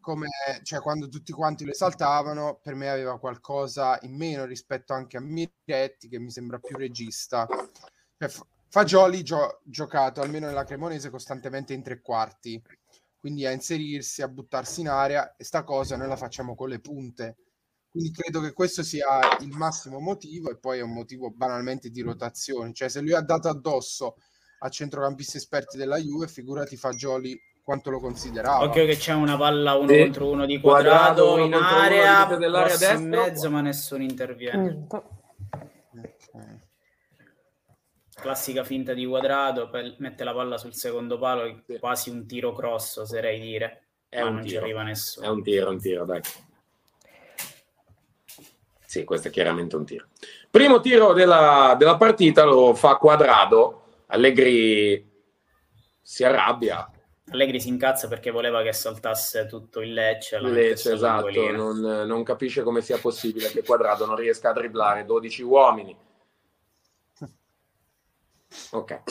come 0.00 0.28
cioè, 0.62 0.80
quando 0.80 1.08
tutti 1.08 1.32
quanti 1.32 1.64
lo 1.64 1.72
esaltavano, 1.72 2.60
per 2.62 2.74
me 2.74 2.88
aveva 2.88 3.18
qualcosa 3.18 3.98
in 4.02 4.16
meno 4.16 4.44
rispetto 4.44 4.92
anche 4.92 5.16
a 5.16 5.20
Miretti, 5.20 6.08
che 6.08 6.20
mi 6.20 6.30
sembra 6.30 6.58
più 6.58 6.76
regista. 6.76 7.46
Cioè, 8.16 8.30
Fagioli 8.68 9.24
gio- 9.24 9.60
giocato 9.64 10.20
almeno 10.20 10.46
nella 10.46 10.64
Cremonese 10.64 11.10
costantemente 11.10 11.72
in 11.72 11.82
tre 11.82 12.00
quarti, 12.00 12.62
quindi 13.18 13.46
a 13.46 13.50
inserirsi, 13.50 14.22
a 14.22 14.28
buttarsi 14.28 14.80
in 14.80 14.88
area 14.88 15.34
e 15.36 15.42
sta 15.42 15.64
cosa 15.64 15.96
noi 15.96 16.08
la 16.08 16.16
facciamo 16.16 16.54
con 16.54 16.68
le 16.68 16.78
punte. 16.78 17.36
Quindi 17.92 18.10
credo 18.10 18.40
che 18.40 18.54
questo 18.54 18.82
sia 18.82 19.04
il 19.40 19.50
massimo 19.50 20.00
motivo 20.00 20.50
e 20.50 20.56
poi 20.56 20.78
è 20.78 20.82
un 20.82 20.94
motivo 20.94 21.30
banalmente 21.30 21.90
di 21.90 22.00
rotazione. 22.00 22.72
Cioè 22.72 22.88
se 22.88 23.02
lui 23.02 23.12
ha 23.12 23.20
dato 23.20 23.48
addosso 23.48 24.16
a 24.60 24.68
centrocampisti 24.70 25.36
esperti 25.36 25.76
della 25.76 25.98
Juve, 25.98 26.26
figurati 26.26 26.76
Fagioli 26.78 27.38
quanto 27.62 27.90
lo 27.90 28.00
considerava. 28.00 28.64
Occhio 28.64 28.86
che 28.86 28.96
c'è 28.96 29.12
una 29.12 29.36
palla 29.36 29.74
uno 29.74 29.88
Sì. 29.88 29.98
contro 29.98 30.30
uno 30.30 30.46
di 30.46 30.58
Quadrato, 30.58 31.22
quadrato, 31.24 31.32
uno 31.34 31.44
in 31.44 31.52
uno, 31.52 31.66
area, 31.66 32.18
limite 32.22 32.38
dell'area 32.38 32.76
cross 32.76 32.98
in 32.98 33.08
mezzo, 33.08 33.50
ma 33.50 33.60
nessuno 33.60 34.02
interviene. 34.02 34.62
Niente. 34.62 34.96
Ok. 34.96 36.60
Classica 38.14 38.62
finta 38.64 38.94
di 38.94 39.04
quadrato, 39.04 39.68
mette 39.98 40.24
la 40.24 40.32
palla 40.32 40.56
sul 40.56 40.74
secondo 40.74 41.18
palo, 41.18 41.62
Sì. 41.66 41.78
quasi 41.78 42.08
un 42.10 42.26
tiro 42.26 42.52
cross, 42.54 42.96
oserei 42.96 43.38
dire, 43.40 43.88
È 44.08 44.20
ma 44.22 44.28
un 44.28 44.34
non 44.34 44.42
ci 44.44 44.48
tiro. 44.50 44.62
arriva 44.62 44.80
È 44.80 44.84
nessuno. 44.84 45.32
un 45.32 45.42
tiro, 45.42 45.66
è 45.66 45.70
un 45.70 45.78
tiro, 45.80 46.04
dai. 46.04 46.20
Sì, 48.92 49.04
questo 49.04 49.28
è 49.28 49.30
chiaramente 49.30 49.74
un 49.74 49.86
tiro. 49.86 50.08
Primo 50.50 50.80
tiro 50.80 51.14
della, 51.14 51.74
della 51.78 51.96
partita 51.96 52.44
lo 52.44 52.74
fa 52.74 52.96
Quadrado. 52.96 53.84
Allegri 54.08 55.10
si 56.02 56.24
arrabbia. 56.24 56.90
Allegri 57.30 57.58
si 57.58 57.68
incazza 57.68 58.06
perché 58.06 58.30
voleva 58.30 58.60
che 58.60 58.74
saltasse 58.74 59.46
tutto 59.46 59.80
il 59.80 59.94
Lecce. 59.94 60.38
Lecce, 60.40 60.92
esatto, 60.92 61.50
non, 61.52 61.80
non 61.80 62.22
capisce 62.22 62.62
come 62.62 62.82
sia 62.82 62.98
possibile 62.98 63.48
che 63.48 63.64
Quadrado 63.64 64.04
non 64.04 64.14
riesca 64.14 64.50
a 64.50 64.52
dribblare 64.52 65.06
12 65.06 65.42
uomini. 65.42 65.96
Ok. 68.72 69.02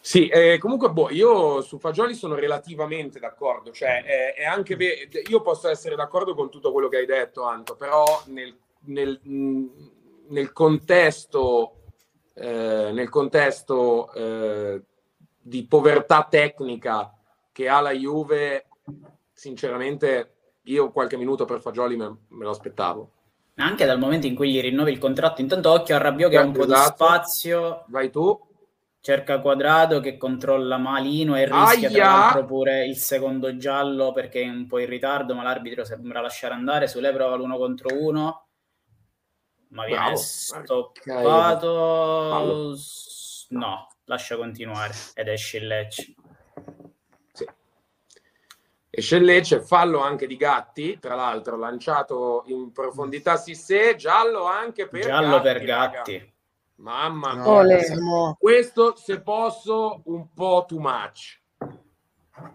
Sì, 0.00 0.28
eh, 0.28 0.56
comunque 0.58 0.90
boh, 0.90 1.10
io 1.10 1.62
su 1.62 1.80
Fagioli 1.80 2.14
sono 2.14 2.36
relativamente 2.36 3.18
d'accordo, 3.18 3.72
cioè 3.72 4.04
è, 4.04 4.34
è 4.34 4.44
anche 4.44 4.76
ve- 4.76 5.08
io 5.26 5.42
posso 5.42 5.68
essere 5.68 5.96
d'accordo 5.96 6.36
con 6.36 6.48
tutto 6.48 6.70
quello 6.70 6.86
che 6.86 6.98
hai 6.98 7.06
detto, 7.06 7.42
Anto, 7.42 7.74
però 7.74 8.22
nel, 8.26 8.56
nel- 8.88 9.20
nel 10.28 10.52
contesto, 10.52 11.84
eh, 12.34 12.90
nel 12.92 13.08
contesto 13.08 14.12
eh, 14.12 14.82
di 15.40 15.66
povertà 15.66 16.26
tecnica 16.28 17.14
che 17.52 17.68
ha 17.68 17.80
la 17.80 17.92
Juve, 17.92 18.66
sinceramente 19.32 20.34
io 20.64 20.90
qualche 20.92 21.16
minuto 21.16 21.44
per 21.44 21.60
Fagioli 21.60 21.96
me, 21.96 22.16
me 22.28 22.44
lo 22.44 22.50
aspettavo. 22.50 23.12
Anche 23.56 23.86
dal 23.86 23.98
momento 23.98 24.26
in 24.26 24.34
cui 24.36 24.52
gli 24.52 24.60
rinnovi 24.60 24.92
il 24.92 24.98
contratto, 24.98 25.40
intanto 25.40 25.70
occhio 25.72 25.96
a 25.96 25.98
Rabiot 25.98 26.30
che 26.30 26.36
ha 26.36 26.44
un 26.44 26.52
po' 26.52 26.64
di 26.66 26.72
Esatto. 26.72 26.94
spazio, 27.04 27.84
Vai 27.88 28.10
tu. 28.10 28.38
cerca 29.00 29.40
Quadrado 29.40 30.00
che 30.00 30.16
controlla 30.16 30.76
malino 30.76 31.34
e 31.36 31.44
rischia 31.46 31.88
tra 31.90 32.04
Aia! 32.04 32.18
l'altro 32.20 32.44
pure 32.44 32.84
il 32.86 32.96
secondo 32.96 33.56
giallo 33.56 34.12
perché 34.12 34.42
è 34.42 34.48
un 34.48 34.66
po' 34.66 34.78
in 34.78 34.86
ritardo, 34.88 35.34
ma 35.34 35.42
l'arbitro 35.42 35.84
sembra 35.84 36.20
lasciare 36.20 36.54
andare. 36.54 36.86
Sule 36.88 37.12
prova 37.12 37.34
l'uno 37.36 37.56
contro 37.56 37.88
uno, 37.98 38.47
ma 39.70 39.84
viene 39.84 40.00
Bravo. 40.02 40.16
stoppato. 40.16 41.66
No, 43.50 43.88
lascia 44.04 44.36
continuare 44.36 44.94
ed 45.14 45.28
esce 45.28 45.56
il 45.58 45.66
Lecce. 45.66 46.14
Sì. 47.32 47.46
Esce 48.90 49.16
il 49.16 49.24
Lecce, 49.24 49.60
fallo 49.62 50.00
anche 50.00 50.26
di 50.26 50.36
Gatti, 50.36 50.98
tra 50.98 51.14
l'altro 51.14 51.56
lanciato 51.56 52.42
in 52.46 52.72
profondità 52.72 53.36
Sissé, 53.36 53.96
giallo 53.96 54.44
anche 54.44 54.88
per 54.88 55.02
Giallo 55.04 55.40
per 55.40 55.56
raga. 55.64 55.88
Gatti. 55.90 56.32
Mamma 56.76 57.34
mia. 57.34 57.62
No, 57.76 57.80
siamo- 57.80 58.36
Questo, 58.38 58.94
se 58.96 59.20
posso, 59.20 60.02
un 60.04 60.32
po' 60.32 60.64
too 60.68 60.78
much. 60.78 61.40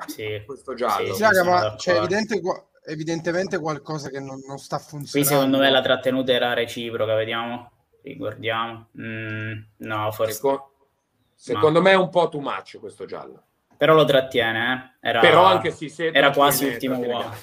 Sì. 0.07 0.41
Questo 0.45 0.73
giallo. 0.75 1.07
Sì, 1.07 1.13
Sì, 1.15 1.21
raga, 1.23 1.43
ma 1.43 1.75
c'è 1.75 1.97
evidente 1.97 2.39
qua- 2.39 2.63
evidentemente 2.85 3.59
qualcosa 3.59 4.09
che 4.09 4.19
non, 4.19 4.41
non 4.47 4.57
sta 4.57 4.77
Qui 4.77 4.85
funzionando. 4.87 5.33
secondo 5.33 5.57
me 5.57 5.69
la 5.69 5.81
trattenuta 5.81 6.31
era 6.31 6.53
reciproca, 6.53 7.15
vediamo. 7.15 7.71
Ricordiamo. 8.01 8.89
Mm, 8.99 9.53
no, 9.77 10.11
forse. 10.11 10.33
Seco- 10.33 10.87
secondo 11.35 11.81
me 11.81 11.91
è 11.91 11.95
un 11.95 12.09
po' 12.09 12.29
too 12.29 12.41
much 12.41 12.79
questo 12.79 13.05
giallo. 13.05 13.43
Però 13.77 13.93
lo 13.95 14.05
trattiene, 14.05 14.95
eh. 15.01 15.07
Era, 15.09 15.19
Però 15.19 15.43
anche 15.45 15.71
Sissé 15.71 16.11
era 16.11 16.31
quasi 16.31 16.65
ultimo 16.65 16.97
uomo. 16.99 17.33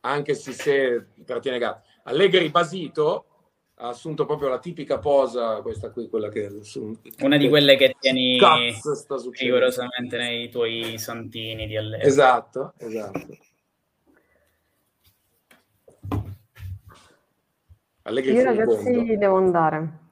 Anche 0.00 0.34
Sissé 0.34 1.08
trattiene 1.24 1.58
Gatti. 1.58 1.88
Allegri 2.04 2.50
basito 2.50 3.33
ha 3.76 3.88
assunto 3.88 4.24
proprio 4.24 4.48
la 4.48 4.58
tipica 4.58 4.98
posa, 4.98 5.60
questa 5.60 5.90
qui, 5.90 6.08
quella 6.08 6.28
che... 6.28 6.48
Una 7.20 7.36
di 7.36 7.48
quelle 7.48 7.76
che 7.76 7.96
tieni 7.98 8.38
rigorosamente 9.32 10.16
nei 10.16 10.48
tuoi 10.48 10.96
santini 10.98 11.66
di 11.66 11.76
Allegri. 11.76 12.06
Esatto, 12.06 12.74
esatto. 12.78 13.26
Allegri 18.02 18.32
Io 18.32 18.44
ragazzi 18.44 19.16
devo 19.16 19.36
andare. 19.36 20.02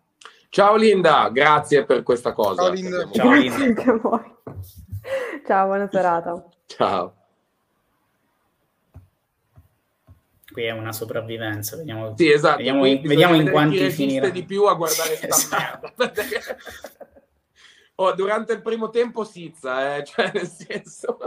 Ciao 0.49 0.77
Linda, 0.77 1.29
grazie 1.31 1.85
per 1.85 2.03
questa 2.03 2.33
cosa. 2.33 2.65
Ciao, 2.65 2.73
Linda. 2.73 3.11
Ciao, 3.11 3.33
Linda. 3.33 3.85
Ciao, 5.47 5.67
buona 5.67 5.89
serata. 5.91 6.45
Ciao. 6.67 7.22
Qui 10.53 10.63
è 10.65 10.71
una 10.71 10.93
sopravvivenza. 10.93 11.77
Vediamo, 11.77 12.15
Sì, 12.17 12.31
esatto. 12.31 12.57
vediamo, 12.59 12.85
in, 12.85 13.01
vediamo 13.03 13.35
in 13.35 13.51
quanti 13.51 13.91
finirà. 13.91 14.29
di 14.29 14.45
più 14.45 14.65
a 14.65 14.75
guardare 14.75 15.17
sta 15.17 15.27
Esatto. 15.81 15.93
merda. 15.97 16.57
Oh, 17.97 18.13
durante 18.15 18.53
il 18.53 18.63
primo 18.63 18.91
tempo 18.91 19.25
Sizza, 19.25 19.97
eh? 19.97 20.05
cioè 20.07 20.31
nel 20.35 20.47
senso... 20.47 21.19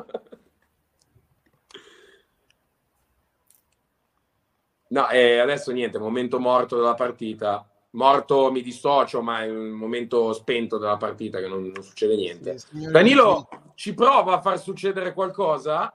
No, 4.88 5.10
eh, 5.10 5.40
adesso 5.40 5.72
niente, 5.72 5.98
momento 5.98 6.40
morto 6.40 6.76
della 6.76 6.94
partita. 6.94 7.68
Morto 7.92 8.52
mi 8.52 8.62
dissocio, 8.62 9.22
ma 9.22 9.44
è 9.44 9.50
un 9.50 9.70
momento 9.70 10.32
spento 10.34 10.78
della 10.78 10.98
partita 10.98 11.40
che 11.40 11.48
non, 11.48 11.72
non 11.74 11.84
succede 11.84 12.16
niente. 12.16 12.58
Sì, 12.60 12.90
Danilo 12.92 13.48
ci 13.76 13.94
prova 13.94 14.36
a 14.36 14.42
far 14.42 14.60
succedere 14.60 15.14
qualcosa. 15.14 15.94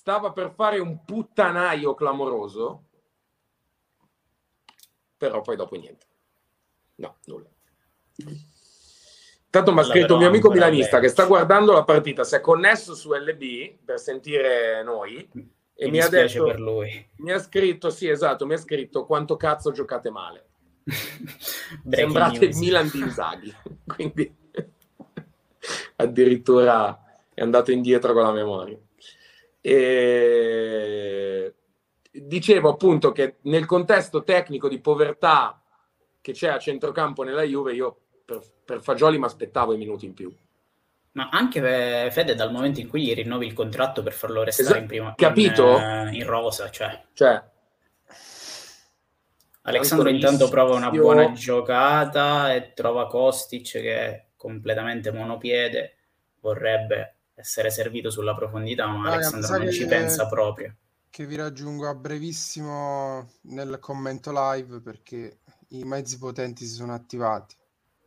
Stava 0.00 0.32
per 0.32 0.50
fare 0.54 0.78
un 0.78 1.04
puttanaio 1.04 1.92
clamoroso, 1.92 2.84
però 5.14 5.42
poi 5.42 5.56
dopo 5.56 5.76
niente. 5.76 6.06
No, 6.94 7.18
nulla. 7.26 7.50
Intanto 9.44 9.74
mi 9.74 9.80
ha 9.80 9.82
scritto 9.82 10.14
un 10.14 10.20
mio 10.20 10.28
amico 10.28 10.50
milanista 10.50 11.00
che 11.00 11.08
sta 11.08 11.26
guardando 11.26 11.74
la 11.74 11.84
partita, 11.84 12.24
si 12.24 12.34
è 12.34 12.40
connesso 12.40 12.94
su 12.94 13.12
LB 13.12 13.84
per 13.84 13.98
sentire 13.98 14.82
noi 14.82 15.16
e 15.74 15.84
Mi 15.84 15.90
mi, 15.90 16.00
ha 16.00 16.08
detto, 16.08 16.44
per 16.44 16.58
lui. 16.58 17.10
mi 17.16 17.32
ha 17.32 17.38
scritto, 17.38 17.90
sì 17.90 18.08
esatto, 18.08 18.46
mi 18.46 18.54
ha 18.54 18.58
scritto 18.58 19.04
quanto 19.04 19.36
cazzo 19.36 19.70
giocate 19.70 20.10
male. 20.10 20.48
Sembrate 21.90 22.38
news. 22.38 22.56
Milan 22.56 22.88
di 22.88 23.00
Inzaghi, 23.00 23.54
quindi 23.84 24.34
addirittura 25.96 27.20
è 27.34 27.42
andato 27.42 27.70
indietro 27.70 28.14
con 28.14 28.22
la 28.22 28.32
memoria. 28.32 28.78
E... 29.60 31.54
Dicevo 32.10 32.70
appunto 32.70 33.12
che 33.12 33.36
nel 33.42 33.66
contesto 33.66 34.24
tecnico 34.24 34.68
di 34.68 34.80
povertà 34.80 35.62
che 36.20 36.32
c'è 36.32 36.48
a 36.48 36.58
centrocampo 36.58 37.22
nella 37.22 37.42
Juve, 37.42 37.72
io 37.72 37.96
per, 38.24 38.40
per 38.64 38.82
Fagioli 38.82 39.18
mi 39.18 39.24
aspettavo 39.24 39.72
i 39.72 39.78
minuti 39.78 40.06
in 40.06 40.14
più. 40.14 40.34
Ma 41.12 41.28
anche 41.30 41.60
per 41.60 42.12
Fede 42.12 42.34
dal 42.34 42.52
momento 42.52 42.78
in 42.80 42.88
cui 42.88 43.02
gli 43.02 43.14
rinnovi 43.14 43.46
il 43.46 43.52
contratto 43.52 44.02
per 44.02 44.12
farlo 44.12 44.44
restare 44.44 44.68
Esatto, 44.68 44.82
in 44.82 44.86
prima 44.86 45.14
capito? 45.16 45.76
In, 45.76 45.82
eh, 45.82 46.10
in 46.12 46.24
rosa, 46.24 46.70
cioè 46.70 47.02
Cioè, 47.12 47.42
Alexandro 49.62 50.08
Tanto 50.08 50.26
intanto 50.26 50.48
prova 50.48 50.76
una 50.76 50.90
buona 50.90 51.32
giocata 51.32 52.54
e 52.54 52.72
trova 52.74 53.08
Kostic 53.08 53.72
che 53.72 53.96
è 53.96 54.26
completamente 54.36 55.10
monopiede, 55.10 55.96
vorrebbe 56.40 57.16
essere 57.40 57.70
servito 57.70 58.10
sulla 58.10 58.34
profondità, 58.34 58.86
ma 58.86 59.10
Raga, 59.10 59.26
Alexandro 59.28 59.58
non 59.64 59.72
ci 59.72 59.86
pensa 59.86 60.26
proprio. 60.28 60.74
che 61.10 61.26
vi 61.26 61.34
raggiungo 61.36 61.88
a 61.88 61.94
brevissimo 61.94 63.28
nel 63.42 63.78
commento 63.80 64.30
live 64.32 64.80
perché 64.80 65.40
i 65.70 65.82
mezzi 65.84 66.18
potenti 66.18 66.64
si 66.64 66.74
sono 66.74 66.94
attivati. 66.94 67.56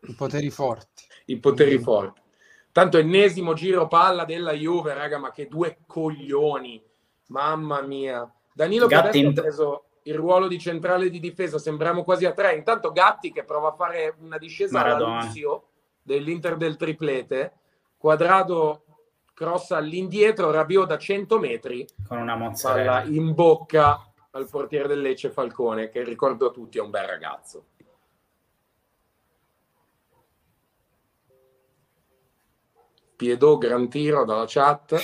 I 0.07 0.13
poteri 0.15 0.49
forti. 0.51 1.03
i 1.25 1.37
poteri 1.39 1.77
Mm. 1.77 1.81
forti. 1.81 2.21
Tanto 2.71 2.97
ennesimo 2.97 3.53
giro 3.53 3.87
palla 3.87 4.25
della 4.25 4.53
Juve, 4.53 4.93
raga, 4.93 5.17
ma 5.19 5.31
che 5.31 5.47
due 5.47 5.77
coglioni. 5.85 6.81
Mamma 7.27 7.81
mia. 7.81 8.29
Danilo 8.53 8.87
che 8.87 8.95
Gatti 8.95 9.23
ha 9.25 9.31
preso 9.31 9.85
il 10.03 10.15
ruolo 10.15 10.47
di 10.47 10.57
centrale 10.59 11.09
di 11.09 11.19
difesa, 11.19 11.57
sembriamo 11.59 12.03
quasi 12.03 12.25
a 12.25 12.33
tre. 12.33 12.55
Intanto 12.55 12.91
Gatti 12.91 13.31
che 13.31 13.43
prova 13.43 13.69
a 13.69 13.75
fare 13.75 14.15
una 14.19 14.37
discesa 14.37 14.79
alla 14.79 14.93
Maradona. 14.95 15.23
Lucio 15.25 15.67
dell'Inter 16.01 16.57
del 16.57 16.75
triplete. 16.75 17.53
Quadrado 17.97 18.82
crossa 19.33 19.77
all'indietro, 19.77 20.51
Rabiot 20.51 20.87
da 20.87 20.97
100 20.97 21.39
metri, 21.39 21.85
Con 22.07 22.17
una 22.19 22.33
palla 22.33 22.45
mozzarella. 22.49 23.03
in 23.03 23.33
bocca 23.33 24.11
al 24.31 24.49
portiere 24.49 24.87
del 24.87 25.01
Lecce 25.01 25.29
Falcone, 25.31 25.89
che 25.89 26.03
ricordo 26.03 26.47
a 26.47 26.51
tutti 26.51 26.77
è 26.77 26.81
un 26.81 26.89
bel 26.89 27.05
ragazzo. 27.05 27.65
Piedò, 33.15 33.57
gran 33.57 33.89
tiro 33.89 34.25
dalla 34.25 34.45
chat. 34.47 34.99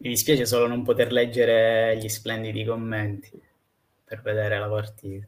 Mi 0.00 0.10
dispiace 0.10 0.46
solo 0.46 0.68
non 0.68 0.84
poter 0.84 1.10
leggere 1.10 1.96
gli 1.98 2.08
splendidi 2.08 2.64
commenti 2.64 3.42
per 4.04 4.22
vedere 4.22 4.58
la 4.58 4.68
partita. 4.68 5.26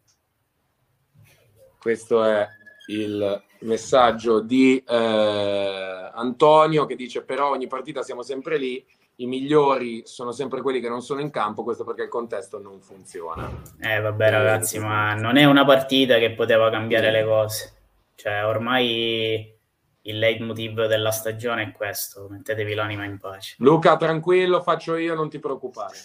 Questo 1.76 2.22
è 2.22 2.46
il 2.86 3.42
messaggio 3.60 4.40
di 4.40 4.82
eh, 4.86 6.10
Antonio 6.14 6.86
che 6.86 6.96
dice 6.96 7.22
però 7.22 7.50
ogni 7.50 7.66
partita 7.66 8.02
siamo 8.02 8.22
sempre 8.22 8.58
lì, 8.58 8.84
i 9.16 9.26
migliori 9.26 10.02
sono 10.06 10.32
sempre 10.32 10.62
quelli 10.62 10.80
che 10.80 10.88
non 10.88 11.02
sono 11.02 11.20
in 11.20 11.30
campo, 11.30 11.62
questo 11.62 11.84
perché 11.84 12.04
il 12.04 12.08
contesto 12.08 12.58
non 12.58 12.80
funziona. 12.80 13.50
Eh 13.78 14.00
vabbè 14.00 14.30
ragazzi, 14.30 14.78
ma 14.78 15.14
non 15.14 15.36
è 15.36 15.44
una 15.44 15.64
partita 15.64 16.18
che 16.18 16.32
poteva 16.32 16.70
cambiare 16.70 17.10
le 17.10 17.24
cose. 17.24 17.74
Cioè, 18.14 18.44
ormai 18.46 19.58
il 20.02 20.18
leitmotiv 20.18 20.86
della 20.86 21.10
stagione 21.10 21.62
è 21.64 21.72
questo, 21.72 22.28
mettetevi 22.30 22.74
l'anima 22.74 23.04
in 23.04 23.18
pace. 23.18 23.56
Luca, 23.58 23.96
tranquillo, 23.96 24.62
faccio 24.62 24.96
io, 24.96 25.14
non 25.14 25.28
ti 25.28 25.38
preoccupare. 25.38 25.96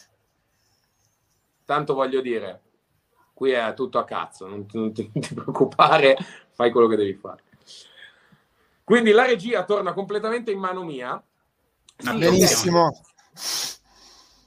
Tanto 1.64 1.94
voglio 1.94 2.22
dire, 2.22 2.62
qui 3.34 3.52
è 3.52 3.74
tutto 3.74 3.98
a 3.98 4.04
cazzo, 4.04 4.48
non 4.48 4.66
ti, 4.66 4.78
non 4.78 4.94
ti- 4.94 5.10
non 5.14 5.24
ti 5.24 5.34
preoccupare, 5.34 6.18
fai 6.56 6.72
quello 6.72 6.88
che 6.88 6.96
devi 6.96 7.14
fare. 7.14 7.44
Quindi 8.84 9.12
la 9.12 9.26
regia 9.26 9.64
torna 9.66 9.94
completamente 9.94 10.52
in 10.52 10.60
mano 10.60 10.84
mia. 10.84 11.22
Sì, 11.98 12.08
Attenzione. 12.08 12.32
Benissimo. 12.32 13.02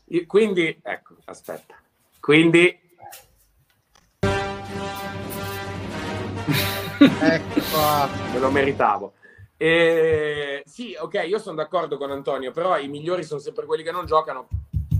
Io- 0.06 0.26
Quindi, 0.26 0.80
ecco, 0.82 1.16
aspetta. 1.26 1.74
Quindi, 2.20 2.86
Ecco 7.00 7.60
qua. 7.70 8.08
me 8.32 8.38
lo 8.38 8.50
meritavo. 8.50 9.12
Eh, 9.56 10.62
sì, 10.66 10.96
ok, 10.98 11.24
io 11.26 11.38
sono 11.38 11.56
d'accordo 11.56 11.96
con 11.96 12.10
Antonio, 12.10 12.50
però 12.52 12.78
i 12.78 12.88
migliori 12.88 13.22
sono 13.24 13.40
sempre 13.40 13.66
quelli 13.66 13.82
che 13.82 13.90
non 13.92 14.06
giocano. 14.06 14.48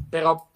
Però, 0.09 0.49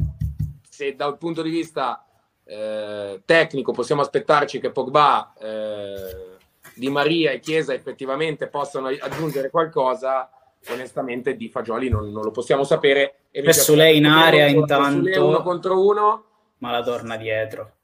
se 0.69 0.95
dal 0.95 1.19
punto 1.19 1.43
di 1.43 1.51
vista 1.51 2.05
eh, 2.45 3.23
tecnico 3.25 3.73
possiamo 3.73 4.03
aspettarci 4.03 4.61
che 4.61 4.71
Pogba, 4.71 5.33
eh, 5.39 6.32
Di 6.75 6.89
Maria 6.89 7.31
e 7.31 7.41
Chiesa 7.41 7.75
effettivamente 7.75 8.49
possano 8.49 8.89
aggiungere 8.89 9.51
qualcosa, 9.51 10.31
onestamente 10.69 11.37
di 11.37 11.49
Fagioli 11.49 11.89
non, 11.89 12.11
non 12.11 12.23
lo 12.23 12.31
possiamo 12.31 12.65
sapere. 12.65 13.27
E 13.31 13.43
Per 13.43 13.55
Sule 13.55 13.93
in 13.93 14.07
area 14.07 14.47
intanto. 14.47 15.27
uno 15.27 15.43
contro 15.43 15.85
uno. 15.87 16.25
ma 16.59 16.71
la 16.71 16.83
torna 16.83 17.17
dietro. 17.17 17.77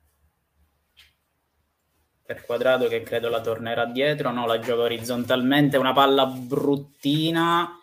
Per 2.22 2.44
quadrato 2.44 2.88
che 2.88 3.00
credo 3.02 3.30
la 3.30 3.40
tornerà 3.40 3.86
dietro, 3.86 4.30
no, 4.30 4.46
la 4.46 4.58
gioca 4.58 4.82
orizzontalmente, 4.82 5.78
una 5.78 5.94
palla 5.94 6.26
bruttina, 6.26 7.78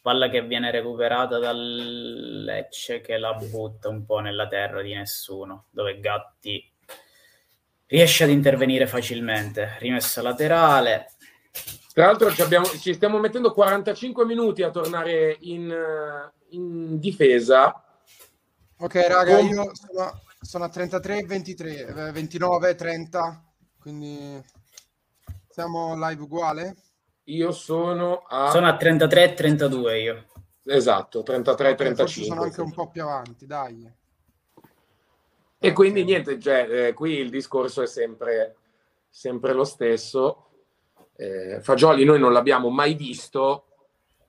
palla 0.00 0.28
che 0.28 0.42
viene 0.42 0.70
recuperata 0.70 1.38
dal 1.38 2.44
Lecce 2.44 3.00
che 3.00 3.16
la 3.18 3.32
butta 3.34 3.88
un 3.88 4.04
po' 4.04 4.20
nella 4.20 4.46
terra 4.46 4.82
di 4.82 4.94
nessuno, 4.94 5.66
dove 5.70 5.98
Gatti 5.98 6.71
riesce 7.92 8.24
ad 8.24 8.30
intervenire 8.30 8.86
facilmente, 8.86 9.76
rimessa 9.78 10.22
laterale, 10.22 11.10
Tra 11.92 12.06
l'altro 12.06 12.32
ci, 12.32 12.40
abbiamo- 12.40 12.64
ci 12.64 12.94
stiamo 12.94 13.18
mettendo 13.18 13.52
45 13.52 14.24
minuti 14.24 14.62
a 14.62 14.70
tornare 14.70 15.36
in, 15.40 15.70
eh, 15.70 16.32
in 16.56 16.98
difesa. 16.98 17.84
Ok, 18.78 18.94
raga, 18.94 19.38
io 19.40 19.70
sono, 19.74 20.22
sono 20.40 20.64
a 20.64 20.70
33, 20.70 21.24
23, 21.24 21.86
eh, 22.08 22.12
29, 22.12 22.74
30, 22.74 23.44
quindi 23.78 24.42
siamo 25.50 25.94
live 25.94 26.22
uguale. 26.22 26.76
Io 27.24 27.52
sono 27.52 28.22
a... 28.26 28.48
sono 28.50 28.68
a 28.68 28.76
33 28.78 29.22
e 29.24 29.34
32 29.34 30.00
io. 30.00 30.26
Esatto, 30.64 31.18
Ok, 31.18 31.42
Forse 31.42 31.74
33-35. 31.74 32.24
sono 32.24 32.42
anche 32.42 32.60
un 32.62 32.72
po' 32.72 32.88
più 32.88 33.02
avanti, 33.02 33.44
dai. 33.44 33.86
E 35.64 35.72
quindi 35.72 36.00
Ok. 36.00 36.06
niente, 36.06 36.40
cioè, 36.40 36.66
eh, 36.88 36.92
qui 36.92 37.12
il 37.12 37.30
discorso 37.30 37.82
è 37.82 37.86
sempre, 37.86 38.56
sempre 39.08 39.52
lo 39.52 39.62
stesso. 39.62 40.46
Eh, 41.14 41.60
Fagioli 41.60 42.04
noi 42.04 42.18
non 42.18 42.32
l'abbiamo 42.32 42.68
mai 42.68 42.94
visto 42.94 43.66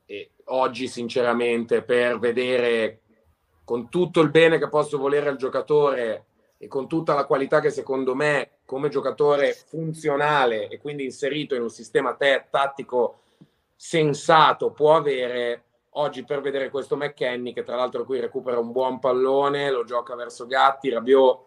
e 0.05 0.29
oggi 0.45 0.88
sinceramente 0.88 1.81
per 1.81 2.19
vedere 2.19 2.99
con 3.63 3.89
tutto 3.89 4.21
il 4.21 4.29
bene 4.29 4.59
che 4.59 4.69
posso 4.69 4.99
volere 4.99 5.27
al 5.29 5.38
giocatore 5.38 6.25
e 6.59 6.67
con 6.67 6.88
tutta 6.88 7.15
la 7.15 7.25
qualità 7.25 7.59
che 7.61 7.71
secondo 7.71 8.13
me 8.13 8.59
come 8.65 8.89
giocatore 8.89 9.53
funzionale 9.53 10.67
e 10.67 10.77
quindi 10.77 11.05
inserito 11.05 11.55
in 11.55 11.63
un 11.63 11.71
sistema 11.71 12.13
te- 12.13 12.45
tattico 12.51 13.21
sensato 13.75 14.69
può 14.69 14.95
avere 14.95 15.63
oggi 15.93 16.23
per 16.23 16.41
vedere 16.41 16.69
questo 16.69 16.95
McKenny 16.95 17.53
che 17.53 17.63
tra 17.63 17.75
l'altro 17.75 18.05
qui 18.05 18.19
recupera 18.19 18.59
un 18.59 18.71
buon 18.71 18.99
pallone 18.99 19.69
lo 19.71 19.83
gioca 19.83 20.15
verso 20.15 20.45
Gatti 20.45 20.89
Rabiot 20.89 21.39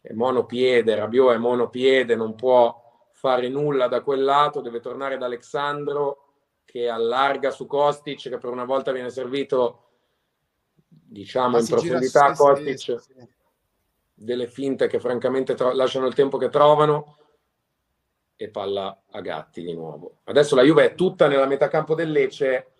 è 0.00 0.12
monopiede 0.12 0.94
Rabiot 0.94 1.34
è 1.34 1.38
monopiede 1.38 2.14
non 2.14 2.34
può 2.34 3.06
fare 3.12 3.48
nulla 3.48 3.88
da 3.88 4.00
quel 4.00 4.22
lato 4.22 4.60
deve 4.60 4.80
tornare 4.80 5.18
da 5.18 5.26
Alexandro 5.26 6.24
che 6.64 6.88
allarga 6.88 7.50
su 7.50 7.66
Kostic 7.66 8.28
che 8.28 8.38
per 8.38 8.50
una 8.50 8.64
volta 8.64 8.92
viene 8.92 9.10
servito 9.10 9.82
diciamo 10.88 11.52
Ma 11.52 11.58
in 11.58 11.64
gira 11.64 11.80
profondità 11.80 12.34
su 12.34 12.34
se 12.34 12.42
Kostic 12.42 12.78
stesso, 12.78 12.98
sì. 12.98 13.28
delle 14.14 14.46
finte 14.46 14.86
che 14.86 15.00
francamente 15.00 15.54
tro- 15.54 15.72
lasciano 15.72 16.06
il 16.06 16.14
tempo 16.14 16.36
che 16.36 16.50
trovano 16.50 17.16
e 18.40 18.50
palla 18.50 19.02
a 19.10 19.20
Gatti 19.20 19.62
di 19.62 19.74
nuovo. 19.74 20.18
Adesso 20.24 20.54
la 20.54 20.62
Juve 20.62 20.84
è 20.84 20.94
tutta 20.94 21.26
nella 21.26 21.46
metà 21.46 21.66
campo 21.66 21.96
del 21.96 22.12
Lecce, 22.12 22.70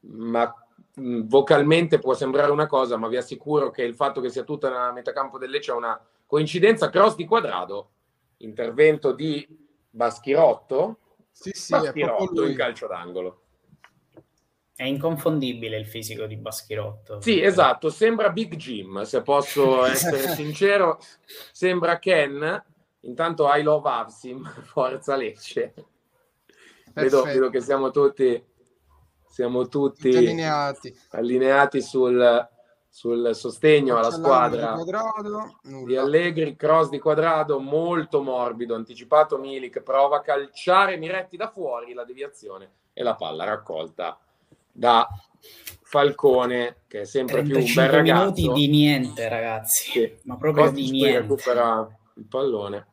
ma 0.00 0.52
vocalmente 0.96 1.98
può 1.98 2.14
sembrare 2.14 2.52
una 2.52 2.66
cosa, 2.66 2.96
ma 2.96 3.08
vi 3.08 3.16
assicuro 3.16 3.70
che 3.70 3.82
il 3.82 3.94
fatto 3.94 4.20
che 4.20 4.30
sia 4.30 4.44
tutta 4.44 4.68
nella 4.68 4.92
metacampo 4.92 5.38
del 5.38 5.50
Lecce 5.50 5.72
è 5.72 5.74
una 5.74 6.00
coincidenza. 6.26 6.90
Cross 6.90 7.16
di 7.16 7.24
quadrado, 7.24 7.90
intervento 8.38 9.12
di 9.12 9.46
Baschirotto. 9.90 10.98
Sì, 11.30 11.50
sì, 11.52 11.72
Baschirotto 11.72 12.46
in 12.46 12.56
calcio 12.56 12.86
d'angolo. 12.86 13.40
È 14.76 14.84
inconfondibile 14.84 15.78
il 15.78 15.86
fisico 15.86 16.26
di 16.26 16.36
Baschirotto. 16.36 17.20
Sì, 17.20 17.40
esatto, 17.40 17.90
sembra 17.90 18.30
Big 18.30 18.56
Jim, 18.56 19.02
se 19.02 19.22
posso 19.22 19.84
essere 19.86 20.28
sincero, 20.34 20.98
sembra 21.52 21.98
Ken. 21.98 22.64
Intanto 23.00 23.46
I 23.52 23.62
love 23.62 23.88
Avsim, 23.88 24.44
forza 24.64 25.16
Lecce. 25.16 25.74
Vedo, 26.92 27.22
vedo 27.22 27.50
che 27.50 27.60
siamo 27.60 27.90
tutti, 27.90 28.42
siamo 29.34 29.66
tutti 29.66 30.02
Tutti 30.10 30.16
allineati. 30.16 30.96
allineati 31.10 31.82
sul, 31.82 32.48
sul 32.88 33.34
sostegno 33.34 33.96
alla 33.96 34.12
squadra 34.12 34.68
di 34.76 34.82
quadrato, 34.84 35.58
di. 35.84 35.96
Allegri, 35.96 36.54
cross 36.54 36.88
di 36.88 37.00
quadrado 37.00 37.58
molto 37.58 38.22
morbido, 38.22 38.76
anticipato 38.76 39.36
Milik, 39.38 39.80
prova 39.80 40.18
a 40.18 40.20
calciare 40.20 40.96
Miretti 40.98 41.36
da 41.36 41.50
fuori, 41.50 41.94
la 41.94 42.04
deviazione 42.04 42.70
e 42.92 43.02
la 43.02 43.16
palla 43.16 43.42
raccolta 43.42 44.16
da 44.70 45.04
Falcone, 45.82 46.82
che 46.86 47.00
è 47.00 47.04
sempre 47.04 47.42
più 47.42 47.56
un 47.56 47.64
bel 47.64 47.72
35 47.72 47.86
ragazzo. 47.90 48.40
minuti 48.40 48.52
di 48.60 48.68
niente, 48.68 49.28
ragazzi. 49.28 49.90
Sì. 49.90 50.16
Ma 50.26 50.36
proprio 50.36 50.66
Kostic 50.66 50.84
di 50.84 50.90
niente. 50.92 51.18
recupera 51.18 51.98
il 52.14 52.24
pallone 52.26 52.86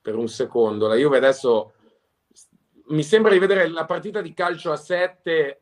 per 0.00 0.14
un 0.14 0.28
secondo. 0.28 0.86
La 0.86 0.94
Juve 0.94 1.16
adesso 1.16 1.72
mi 2.92 3.02
sembra 3.02 3.32
di 3.32 3.38
vedere 3.38 3.68
la 3.68 3.84
partita 3.84 4.20
di 4.20 4.32
calcio 4.34 4.70
a 4.70 4.76
7 4.76 5.60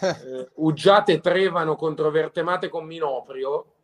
eh, 0.00 0.48
Uggiate 0.54 1.12
e 1.12 1.20
Trevano 1.20 1.76
contro 1.76 2.10
Vertemate 2.10 2.68
con 2.68 2.84
Minoprio. 2.84 3.74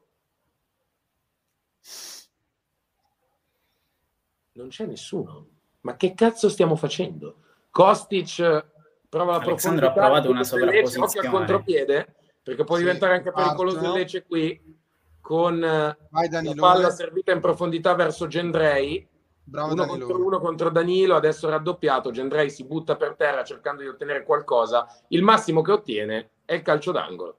Non 4.52 4.68
c'è 4.68 4.86
nessuno. 4.86 5.48
Ma 5.80 5.96
che 5.96 6.14
cazzo 6.14 6.48
stiamo 6.48 6.76
facendo? 6.76 7.38
Kostic 7.70 8.38
eh, 8.40 8.64
prova 9.08 9.38
la 9.38 9.44
Alessandro 9.44 9.86
ha 9.86 9.92
profondità, 9.92 9.92
provato 9.92 10.30
una 10.30 10.40
il 10.40 10.46
Lecce, 10.46 10.98
occhio 10.98 11.02
al 11.02 11.06
sovrapposizione. 11.06 11.28
contropiede, 11.28 12.14
perché 12.42 12.64
può 12.64 12.76
Sì, 12.76 12.82
diventare 12.82 13.14
anche 13.14 13.32
pericoloso 13.32 13.76
il 13.76 13.82
partono. 13.82 13.98
Lecce 13.98 14.24
qui 14.24 14.78
con 15.20 15.62
eh, 15.64 15.96
la 16.10 16.54
palla 16.56 16.90
servita 16.90 17.32
in 17.32 17.40
profondità 17.40 17.94
verso 17.94 18.26
Gendrei 18.26 19.08
Bravo 19.46 19.72
uno 19.72 19.84
Danilo. 19.84 20.06
contro 20.06 20.24
uno 20.24 20.40
contro 20.40 20.70
Danilo 20.70 21.14
adesso 21.16 21.48
raddoppiato 21.50 22.10
Gendrei 22.10 22.50
si 22.50 22.64
butta 22.64 22.96
per 22.96 23.14
terra 23.14 23.44
cercando 23.44 23.82
di 23.82 23.88
ottenere 23.88 24.24
qualcosa. 24.24 24.86
Il 25.08 25.22
massimo 25.22 25.60
che 25.60 25.72
ottiene 25.72 26.30
è 26.44 26.54
il 26.54 26.62
calcio 26.62 26.92
d'angolo. 26.92 27.38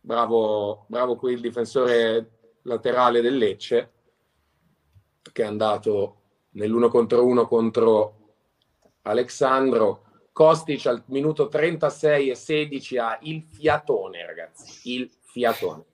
Bravo, 0.00 0.84
bravo 0.88 1.16
qui 1.16 1.32
il 1.32 1.40
difensore 1.40 2.58
laterale 2.62 3.20
del 3.20 3.36
Lecce 3.36 3.92
che 5.32 5.42
è 5.42 5.46
andato 5.46 6.20
nell'uno 6.50 6.88
contro 6.88 7.26
uno 7.26 7.46
contro 7.46 8.18
Alexandro. 9.02 10.02
Kostic 10.32 10.86
al 10.86 11.02
minuto 11.06 11.48
36 11.48 12.30
e 12.30 12.34
16 12.34 12.98
ha 12.98 13.18
il 13.22 13.42
fiatone 13.42 14.26
ragazzi 14.26 14.92
il 14.92 15.08
fiatone 15.20 15.84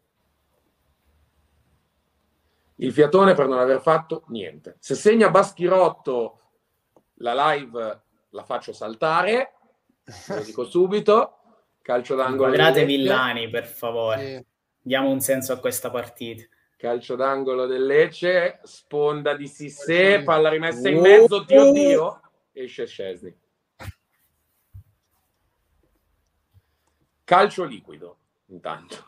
il 2.81 2.93
fiatone 2.93 3.35
per 3.35 3.47
non 3.47 3.59
aver 3.59 3.81
fatto 3.81 4.25
niente. 4.29 4.77
Se 4.79 4.95
segna 4.95 5.31
Baschirotto, 5.31 6.41
la 7.17 7.53
live 7.53 8.03
la 8.31 8.43
faccio 8.45 8.73
saltare, 8.73 9.55
ve 10.05 10.35
lo 10.35 10.43
dico 10.43 10.65
subito. 10.65 11.37
Calcio 11.83 12.15
d'angolo. 12.15 12.53
Lecce. 12.53 12.85
Villani, 12.85 13.49
per 13.51 13.67
favore. 13.67 14.37
Sì. 14.37 14.47
Diamo 14.83 15.11
un 15.11 15.21
senso 15.21 15.53
a 15.53 15.59
questa 15.59 15.91
partita. 15.91 16.45
Calcio 16.77 17.17
d'angolo 17.17 17.67
del 17.67 17.85
Lecce, 17.85 18.61
sponda 18.63 19.35
di 19.35 19.47
Sissé, 19.47 20.23
palla 20.23 20.49
rimessa 20.49 20.89
in 20.89 21.01
mezzo, 21.01 21.45
Dio 21.45 21.73
Dio, 21.73 22.21
esce 22.53 22.87
Scesni. 22.87 23.39
Calcio 27.25 27.65
liquido, 27.65 28.17
intanto. 28.47 29.05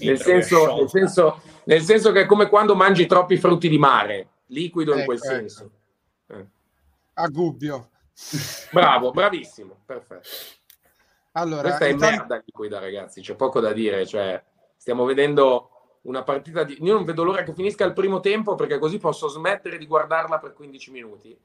Nel 0.00 0.20
senso, 0.20 0.76
nel, 0.76 0.88
senso, 0.88 1.42
nel 1.64 1.82
senso 1.82 2.12
che 2.12 2.22
è 2.22 2.26
come 2.26 2.48
quando 2.48 2.74
mangi 2.74 3.06
troppi 3.06 3.36
frutti 3.36 3.68
di 3.68 3.78
mare, 3.78 4.28
liquido 4.46 4.92
in 4.92 5.00
Ecco, 5.00 5.06
quel 5.06 5.18
ecco. 5.18 5.26
senso. 5.28 5.70
Eh. 6.28 6.46
A 7.14 7.28
Gubbio. 7.28 7.90
Bravo, 8.70 9.10
bravissimo, 9.10 9.80
perfetto. 9.84 10.28
Allora, 11.32 11.62
Questa 11.62 11.84
è 11.84 11.88
intanto- 11.90 12.16
merda 12.16 12.42
liquida, 12.44 12.78
ragazzi, 12.78 13.20
c'è 13.20 13.34
poco 13.34 13.60
da 13.60 13.72
dire. 13.72 14.06
Cioè, 14.06 14.42
stiamo 14.76 15.04
vedendo 15.04 15.98
una 16.02 16.22
partita 16.22 16.64
di... 16.64 16.78
Io 16.80 16.94
non 16.94 17.04
vedo 17.04 17.24
l'ora 17.24 17.42
che 17.42 17.52
finisca 17.52 17.84
il 17.84 17.92
primo 17.92 18.20
tempo 18.20 18.54
perché 18.54 18.78
così 18.78 18.98
posso 18.98 19.28
smettere 19.28 19.76
di 19.76 19.86
guardarla 19.86 20.38
per 20.38 20.54
15 20.54 20.90
minuti. 20.90 21.38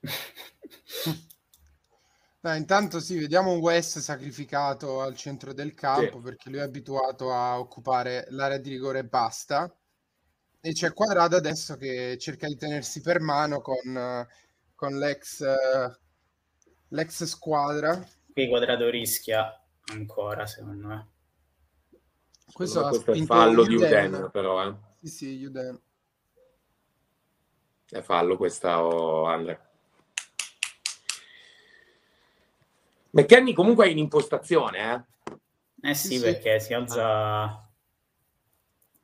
Dai, 2.48 2.56
intanto 2.56 2.98
sì, 2.98 3.18
vediamo 3.18 3.52
un 3.52 3.58
West 3.58 3.98
sacrificato 3.98 5.02
al 5.02 5.14
centro 5.14 5.52
del 5.52 5.74
campo 5.74 6.16
Sì. 6.16 6.22
perché 6.22 6.48
lui 6.48 6.60
è 6.60 6.62
abituato 6.62 7.30
a 7.30 7.58
occupare 7.58 8.26
l'area 8.30 8.56
di 8.56 8.70
rigore 8.70 9.00
e 9.00 9.04
basta. 9.04 9.70
E 10.58 10.72
c'è 10.72 10.94
Quadrado 10.94 11.36
adesso 11.36 11.76
che 11.76 12.16
cerca 12.18 12.46
di 12.46 12.56
tenersi 12.56 13.02
per 13.02 13.20
mano 13.20 13.60
con, 13.60 14.26
con 14.74 14.96
l'ex, 14.96 15.44
l'ex 16.88 17.24
squadra. 17.24 18.02
Qui 18.32 18.48
Quadrato 18.48 18.88
rischia 18.88 19.62
ancora, 19.92 20.46
secondo 20.46 20.86
me. 20.86 21.08
Questo 22.50 22.88
Questo 22.88 23.12
è 23.12 23.24
fallo 23.26 23.66
di 23.66 23.74
Uden. 23.74 24.14
Uden, 24.14 24.30
però, 24.32 24.66
eh. 24.66 24.74
Sì, 25.02 25.08
sì, 25.08 25.44
Uden. 25.44 25.78
È 27.90 28.00
fallo 28.00 28.38
questa, 28.38 28.82
oh, 28.82 29.24
Andre. 29.24 29.67
McKenny 33.10 33.52
comunque 33.52 33.86
è 33.86 33.88
in 33.88 33.98
impostazione, 33.98 35.06
eh. 35.24 35.90
Eh 35.90 35.94
sì, 35.94 36.08
Sì, 36.08 36.16
sì. 36.18 36.22
perché 36.24 36.60
si 36.60 36.74
alza, 36.74 37.68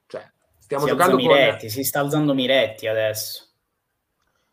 Cioè, 0.07 0.31
stiamo 0.59 0.85
si 0.85 0.91
giocando 0.91 1.17
con... 1.17 1.25
Miretti, 1.27 1.71
si 1.71 1.85
sta 1.85 2.01
alzando 2.01 2.35
Miretti 2.35 2.87
adesso. 2.87 3.49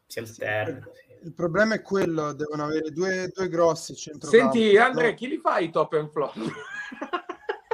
Si 0.05 0.19
alterna. 0.19 0.87
sì. 0.93 0.99
Il 1.23 1.33
problema 1.33 1.75
è 1.75 1.81
quello, 1.81 2.33
devono 2.33 2.63
avere 2.65 2.89
due, 2.91 3.29
due 3.31 3.47
grossi 3.47 3.95
centro 3.95 4.27
Senti, 4.27 4.75
Andre, 4.75 5.13
chi 5.13 5.27
li 5.27 5.37
fa 5.37 5.59
i 5.59 5.69
top 5.69 5.93
and 5.93 6.09
flop? 6.09 6.33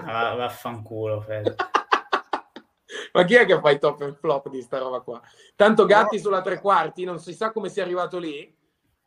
Ah, 0.03 0.35
vaffanculo, 0.35 1.21
Fede. 1.21 1.55
Ma 3.13 3.23
chi 3.23 3.35
è 3.35 3.45
che 3.45 3.59
fa 3.59 3.71
i 3.71 3.79
top 3.79 4.01
and 4.01 4.17
flop 4.17 4.49
di 4.49 4.61
sta 4.61 4.79
roba 4.79 4.99
qua? 4.99 5.21
Tanto 5.55 5.85
Gatti 5.85 6.17
No. 6.17 6.21
sulla 6.21 6.41
tre 6.41 6.59
quarti, 6.59 7.03
non 7.05 7.19
si 7.19 7.33
sa 7.33 7.51
come 7.51 7.69
sia 7.69 7.83
arrivato 7.83 8.17
lì. 8.19 8.53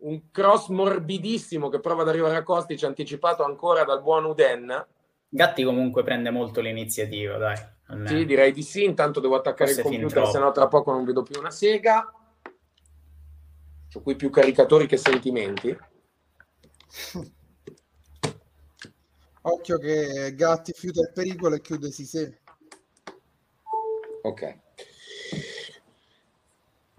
Un 0.00 0.30
cross 0.30 0.68
morbidissimo 0.68 1.68
che 1.68 1.80
prova 1.80 2.02
ad 2.02 2.08
arrivare 2.08 2.36
a 2.36 2.42
Kostic, 2.42 2.82
anticipato 2.84 3.44
ancora 3.44 3.84
dal 3.84 4.02
buon 4.02 4.24
Uden. 4.24 4.86
Gatti 5.28 5.62
comunque 5.62 6.02
prende 6.02 6.30
molto 6.30 6.60
l'iniziativa, 6.60 7.36
dai. 7.36 7.56
almeno. 7.86 8.08
Sì, 8.18 8.24
direi 8.24 8.52
di 8.52 8.62
sì. 8.62 8.84
Intanto 8.84 9.20
devo 9.20 9.36
attaccare 9.36 9.72
Forse 9.72 9.88
il 9.88 9.94
computer, 9.94 10.26
se 10.26 10.38
no 10.38 10.50
tra 10.52 10.68
poco 10.68 10.90
non 10.92 11.04
vedo 11.04 11.22
più 11.22 11.38
una 11.38 11.50
sega. 11.50 12.12
Ho 13.92 14.00
qui 14.02 14.16
più 14.16 14.30
caricatori 14.30 14.86
che 14.86 14.96
sentimenti. 14.96 15.76
Occhio 19.42 19.78
che 19.78 20.34
Gatti 20.34 20.72
fiuta 20.72 21.00
il 21.00 21.12
pericolo 21.12 21.54
e 21.54 21.60
chiude 21.60 21.90
Sisè. 21.90 22.38
Ok. 24.22 24.58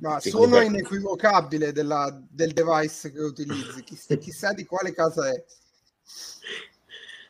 Ma 0.01 0.19
Sì, 0.19 0.29
sono 0.29 0.43
comunque- 0.45 0.65
inequivocabile 0.65 1.71
della- 1.71 2.19
del 2.29 2.53
device 2.53 3.11
che 3.11 3.19
utilizzi. 3.21 3.83
Chissà, 3.83 4.15
chissà 4.15 4.53
di 4.53 4.65
quale 4.65 4.93
casa 4.93 5.29
è. 5.31 5.43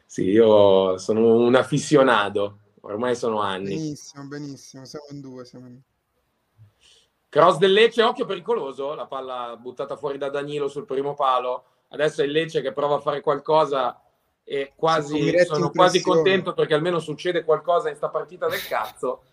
Sì, 0.05 0.23
io 0.23 0.97
sono 0.97 1.35
un 1.35 1.55
afficionato. 1.55 2.59
Ormai 2.81 3.15
sono 3.15 3.41
anni. 3.41 3.75
Benissimo, 3.75 4.25
benissimo. 4.25 4.85
Siamo 4.85 5.05
in 5.11 5.21
due. 5.21 5.45
Siamo 5.45 5.67
in... 5.67 5.79
Cross 7.29 7.57
del 7.57 7.71
Lecce, 7.73 8.03
occhio 8.03 8.25
pericoloso, 8.25 8.93
la 8.93 9.05
palla 9.05 9.55
buttata 9.59 9.95
fuori 9.95 10.17
da 10.17 10.29
Danilo 10.29 10.67
sul 10.67 10.85
primo 10.85 11.13
palo. 11.13 11.63
Adesso 11.89 12.21
è 12.21 12.25
il 12.25 12.31
Lecce 12.31 12.61
che 12.61 12.71
prova 12.73 12.95
a 12.95 12.99
fare 12.99 13.21
qualcosa 13.21 14.01
e 14.43 14.73
quasi, 14.75 15.31
sono 15.45 15.69
quasi 15.71 16.01
contento 16.01 16.53
perché 16.53 16.73
almeno 16.73 16.99
succede 16.99 17.43
qualcosa 17.43 17.89
in 17.89 17.95
sta 17.95 18.09
partita 18.09 18.47
del 18.47 18.65
cazzo. 18.65 19.23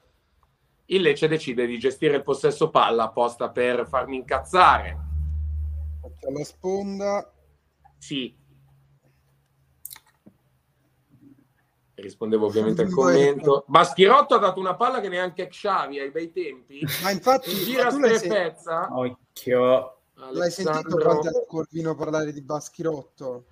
Il 0.91 1.03
Lecce 1.03 1.28
decide 1.28 1.66
di 1.66 1.78
gestire 1.78 2.16
il 2.16 2.22
possesso 2.22 2.70
palla 2.70 3.05
apposta 3.05 3.51
per 3.51 3.86
farmi 3.86 4.16
incazzare. 4.16 4.99
Alla 6.26 6.45
sponda. 6.45 7.30
Sì. 7.99 8.34
Rispondevo 11.95 12.47
ovviamente 12.47 12.82
al 12.82 12.91
commento. 12.91 13.64
Baschirotto 13.66 14.36
ha 14.36 14.39
dato 14.39 14.61
una 14.61 14.76
palla 14.76 15.01
che 15.01 15.09
neanche 15.09 15.49
Xavi 15.49 15.99
ai 15.99 16.11
bei 16.11 16.32
tempi. 16.32 16.80
Ma 17.03 17.11
infatti, 17.11 17.51
Gira 17.51 17.84
ma 17.84 17.91
tu 17.91 17.99
l'hai, 17.99 18.11
se- 18.11 18.18
strepezza. 18.18 18.89
Occhio. 18.91 19.99
l'hai 20.14 20.51
sentito 20.51 20.97
quando 20.97 21.45
Corvino 21.47 21.95
parlare 21.97 22.32
di 22.32 22.41
Baschirotto? 22.41 23.45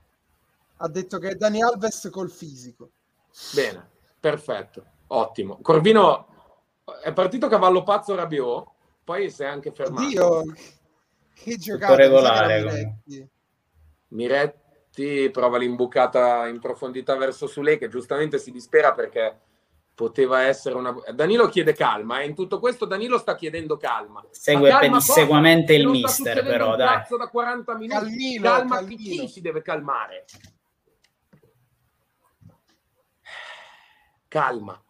Ha 0.77 0.89
detto 0.89 1.19
che 1.19 1.31
è 1.31 1.35
Dani 1.35 1.63
Alves 1.63 2.09
col 2.11 2.31
fisico. 2.31 2.93
Bene, 3.53 3.91
perfetto, 4.19 4.85
ottimo. 5.09 5.59
Corvino 5.61 6.29
è 7.03 7.13
partito 7.13 7.49
cavallo 7.49 7.83
pazzo 7.83 8.15
Rabiot, 8.15 8.69
poi 9.03 9.31
si 9.31 9.43
è 9.43 9.47
anche 9.47 9.73
fermato. 9.73 10.07
Dio, 10.07 10.43
che 11.35 11.57
giocata 11.57 11.95
regolare, 11.97 12.63
Miretti. 12.63 13.29
Miretti 14.09 15.31
prova 15.31 15.59
l'imbucata 15.59 16.47
in 16.47 16.61
profondità 16.61 17.17
verso 17.17 17.47
Sule 17.47 17.77
che 17.77 17.89
giustamente 17.89 18.39
si 18.39 18.51
dispera 18.51 18.93
perché 18.93 19.41
poteva 19.95 20.43
essere 20.43 20.77
una... 20.77 20.95
Danilo 21.13 21.49
chiede 21.49 21.73
calma, 21.73 22.21
e 22.21 22.27
in 22.27 22.35
tutto 22.35 22.61
questo 22.61 22.85
Danilo 22.85 23.19
sta 23.19 23.35
chiedendo 23.35 23.77
calma. 23.77 24.25
Segue 24.31 24.71
Ma 24.71 24.79
calma 24.79 24.99
pedissequamente 24.99 25.75
il 25.75 25.89
mister, 25.89 26.45
però, 26.45 26.73
un 26.73 26.77
dai. 26.77 26.87
cazzo 26.87 27.17
da 27.17 27.29
40 27.29 27.75
minuti. 27.75 27.95
Calmino, 27.99 28.43
calma 28.43 28.77
calmino. 28.77 28.99
chi 28.99 29.29
si 29.29 29.41
deve 29.41 29.63
calmare? 29.63 30.25
Calma. 34.29 34.81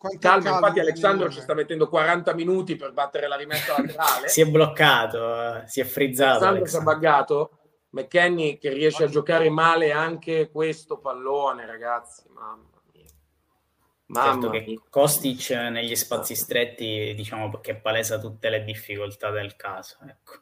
Quanto 0.00 0.18
Calma, 0.18 0.50
infatti 0.52 0.80
Alessandro 0.80 1.28
ci 1.28 1.42
sta 1.42 1.52
mettendo 1.52 1.86
40 1.86 2.32
minuti 2.32 2.74
per 2.74 2.94
battere 2.94 3.28
la 3.28 3.36
rimessa 3.36 3.78
laterale. 3.78 4.28
Si 4.28 4.40
è 4.40 4.46
bloccato, 4.46 5.58
eh, 5.58 5.68
si 5.68 5.80
è 5.80 5.84
frizzato. 5.84 6.46
Alessandro 6.46 6.64
si 6.64 6.76
è 6.78 6.80
buggato. 6.80 7.50
McKenny 7.90 8.56
che 8.56 8.72
riesce 8.72 9.04
a 9.04 9.08
giocare 9.08 9.50
male 9.50 9.92
anche 9.92 10.48
questo 10.50 11.00
pallone, 11.00 11.66
ragazzi. 11.66 12.22
Mamma 12.30 12.80
mia. 12.94 13.04
Mamma 14.06 14.32
Certo 14.32 14.48
mia. 14.48 14.62
che 14.62 14.80
Kostic 14.88 15.50
negli 15.50 15.94
spazi 15.94 16.34
stretti 16.34 17.12
diciamo 17.14 17.50
che 17.60 17.76
palesa 17.76 18.18
tutte 18.18 18.48
le 18.48 18.64
difficoltà 18.64 19.28
del 19.28 19.54
caso. 19.54 19.98
Ecco. 20.06 20.32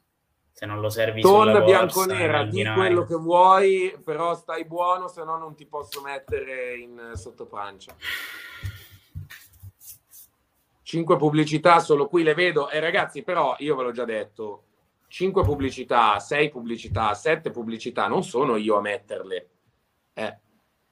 Se 0.52 0.66
non 0.66 0.78
lo 0.78 0.88
servi 0.88 1.20
sulla 1.20 1.52
Ton 1.52 1.52
corsa, 1.52 1.64
bianconera, 1.64 2.44
di 2.44 2.64
quello 2.64 3.04
che 3.04 3.16
vuoi, 3.16 3.98
però 4.04 4.36
stai 4.36 4.64
buono, 4.64 5.08
se 5.08 5.24
no 5.24 5.36
non 5.36 5.56
ti 5.56 5.66
posso 5.66 6.00
mettere 6.00 6.76
in 6.76 7.10
sottopancia. 7.14 7.96
Cinque 10.88 11.18
pubblicità, 11.18 11.80
solo 11.80 12.08
qui 12.08 12.22
le 12.22 12.32
vedo. 12.32 12.70
E 12.70 12.80
ragazzi, 12.80 13.22
però, 13.22 13.54
io 13.58 13.76
ve 13.76 13.82
l'ho 13.82 13.90
già 13.90 14.06
detto, 14.06 14.62
cinque 15.08 15.42
pubblicità, 15.42 16.18
sei 16.18 16.48
pubblicità, 16.48 17.12
sette 17.12 17.50
pubblicità, 17.50 18.06
non 18.06 18.24
sono 18.24 18.56
io 18.56 18.74
a 18.78 18.80
metterle. 18.80 19.48
Eh, 20.14 20.38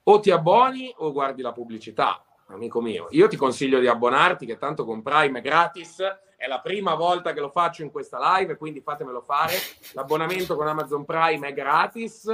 O 0.03 0.21
ti 0.21 0.31
abboni 0.31 0.93
o 0.99 1.13
guardi 1.13 1.41
la 1.41 1.53
pubblicità, 1.53 2.23
amico 2.49 2.83
mio. 2.83 3.07
Io 3.13 3.27
ti 3.27 3.37
consiglio 3.37 3.79
di 3.79 3.87
abbonarti, 3.87 4.45
che 4.45 4.59
tanto 4.59 4.85
con 4.85 5.01
Prime 5.01 5.39
è 5.39 5.43
gratis. 5.43 6.03
È 6.37 6.47
la 6.47 6.61
prima 6.61 6.95
volta 6.95 7.33
che 7.33 7.41
lo 7.41 7.49
faccio 7.49 7.83
in 7.83 7.91
questa 7.91 8.37
live, 8.37 8.59
quindi 8.59 8.83
fatemelo 8.83 9.23
fare. 9.23 9.55
L'abbonamento 9.95 10.57
con 10.57 10.69
Amazon 10.69 11.07
Prime 11.07 11.49
è 11.49 11.55
gratis, 11.55 12.31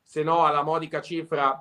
se 0.00 0.22
no 0.22 0.44
alla 0.44 0.62
modica 0.62 1.00
cifra 1.00 1.60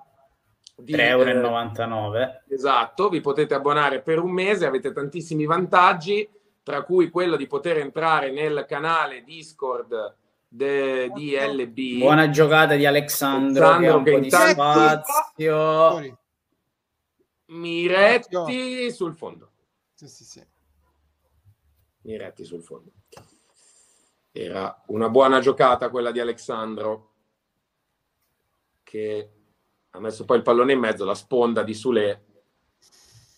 3,99 0.84 0.99
euro. 0.99 2.15
eh, 2.15 2.41
esatto, 2.49 3.09
vi 3.09 3.21
potete 3.21 3.53
abbonare 3.53 4.01
per 4.01 4.19
un 4.19 4.32
mese, 4.32 4.65
avete 4.65 4.91
tantissimi 4.91 5.45
vantaggi, 5.45 6.30
tra 6.61 6.84
cui 6.84 7.09
quello 7.09 7.36
di 7.36 7.47
poter 7.47 7.78
entrare 7.78 8.32
nel 8.32 8.65
canale 8.67 9.23
Discord 9.23 10.15
de- 10.47 11.09
di 11.13 11.36
LB. 11.36 11.99
Buona 11.99 12.30
giocata 12.30 12.75
di 12.75 12.86
Alexandro, 12.86 13.65
Alexandro 13.65 13.80
che 13.80 13.88
ha 13.88 13.95
un 13.95 14.03
che 14.03 14.11
po' 14.11 14.19
di 14.19 14.51
spazio. 14.51 16.17
Miretti 17.45 18.91
sul 18.91 19.15
fondo. 19.15 19.51
Sì, 19.93 20.07
sì, 20.07 20.23
sì. 20.23 20.45
Miretti 22.01 22.43
sul 22.45 22.61
fondo. 22.61 22.91
Era 24.32 24.84
una 24.88 25.09
buona 25.09 25.39
giocata 25.39 25.89
quella 25.89 26.11
di 26.11 26.19
Alexandro 26.19 27.13
che 28.84 29.36
ha 29.91 29.99
messo 29.99 30.25
poi 30.25 30.38
il 30.38 30.43
pallone 30.43 30.73
in 30.73 30.79
mezzo, 30.79 31.05
la 31.05 31.15
sponda 31.15 31.63
di 31.63 31.73
Sule. 31.73 32.23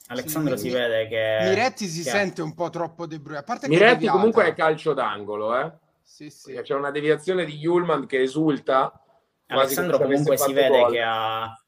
Alexandro 0.08 0.58
Sì, 0.58 0.70
si 0.70 0.74
vede 0.74 1.08
che... 1.08 1.38
Miretti 1.50 1.86
si 1.88 2.02
che- 2.04 2.10
sente 2.10 2.42
un 2.42 2.56
po' 2.56 2.70
troppo 2.70 3.06
De 3.06 3.20
Bruyne. 3.20 3.40
A 3.42 3.44
parte 3.44 3.68
Miretti 3.68 3.94
deviata. 3.94 4.18
comunque 4.18 4.46
è 4.48 4.54
calcio 4.56 4.94
d'angolo, 4.94 5.56
eh? 5.58 5.72
Sì, 6.04 6.30
sì. 6.32 6.52
Perché 6.52 6.64
c'è 6.70 6.74
una 6.76 6.90
deviazione 6.92 7.46
di 7.46 7.56
Yulman 7.58 8.08
che 8.08 8.22
esulta. 8.22 8.92
Alessandro 9.48 10.00
comunque 10.00 10.38
si 10.38 10.52
vede 10.54 10.80
gol. 10.80 10.92
che 10.92 11.02
ha, 11.02 11.64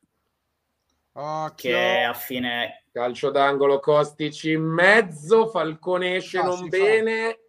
Occhio. 1.14 1.70
che 1.72 2.02
a 2.04 2.14
fine 2.14 2.86
Calcio 2.92 3.30
d'angolo, 3.32 3.80
Kostic 3.80 4.44
in 4.46 4.62
mezzo, 4.64 5.48
Falcone 5.48 6.16
esce 6.18 6.40
Ah, 6.40 6.44
non 6.44 6.58
si 6.58 6.64
fa. 6.64 6.78
bene. 6.78 7.40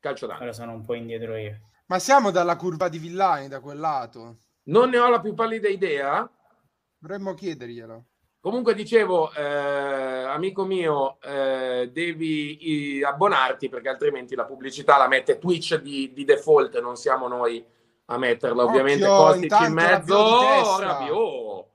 Calcio 0.00 0.26
d'angolo. 0.26 0.48
ora 0.48 0.56
sono 0.56 0.72
un 0.72 0.84
po' 0.84 0.94
indietro 0.94 1.36
io. 1.36 1.60
Ma 1.86 1.98
siamo 1.98 2.30
dalla 2.30 2.56
curva 2.56 2.88
di 2.88 2.98
Villani, 2.98 3.48
da 3.48 3.60
quel 3.60 3.78
lato. 3.78 4.36
Non 4.64 4.90
ne 4.90 4.98
ho 4.98 5.08
la 5.08 5.20
più 5.20 5.34
pallida 5.34 5.68
idea. 5.68 6.28
Dovremmo 7.00 7.32
chiederglielo. 7.32 8.04
Comunque 8.40 8.74
dicevo, 8.74 9.32
eh, 9.32 9.42
amico 9.42 10.64
mio, 10.64 11.18
eh, 11.22 11.88
devi 11.92 12.96
i- 12.96 13.02
abbonarti 13.02 13.68
perché 13.70 13.88
altrimenti 13.88 14.34
la 14.34 14.44
pubblicità 14.44 14.98
la 14.98 15.08
mette 15.08 15.38
Twitch 15.38 15.76
di, 15.76 16.12
di 16.12 16.24
default, 16.24 16.78
non 16.80 16.96
siamo 16.96 17.26
noi 17.26 17.64
a 18.06 18.18
metterla. 18.18 18.64
Ovviamente 18.64 19.06
Occhio, 19.06 19.24
Kostic 19.48 19.60
in 19.68 19.72
mezzo, 19.72 20.14
Rabiot. 20.14 20.80
Rabiot. 20.80 21.66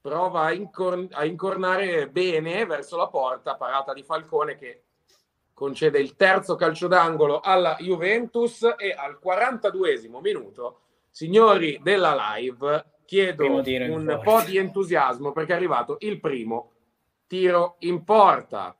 Prova 0.00 0.42
a, 0.44 0.52
incor- 0.52 1.08
a 1.12 1.24
incornare 1.26 2.08
bene 2.08 2.64
verso 2.64 2.96
la 2.96 3.08
porta, 3.08 3.56
parata 3.56 3.92
di 3.92 4.02
Falcone 4.02 4.56
che 4.56 4.84
concede 5.52 5.98
il 5.98 6.16
terzo 6.16 6.54
calcio 6.54 6.86
d'angolo 6.86 7.40
alla 7.40 7.76
Juventus 7.80 8.62
e 8.78 8.92
al 8.96 9.18
42esimo 9.22 10.20
minuto, 10.20 10.80
signori 11.10 11.78
della 11.82 12.34
live, 12.36 12.84
chiedo 13.08 13.50
un 13.50 14.20
po' 14.22 14.42
di 14.42 14.58
entusiasmo 14.58 15.32
perché 15.32 15.54
è 15.54 15.56
arrivato 15.56 15.96
il 16.00 16.20
primo 16.20 16.72
tiro 17.26 17.76
in 17.78 18.04
porta. 18.04 18.76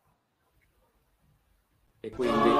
E 1.98 2.10
quindi 2.10 2.50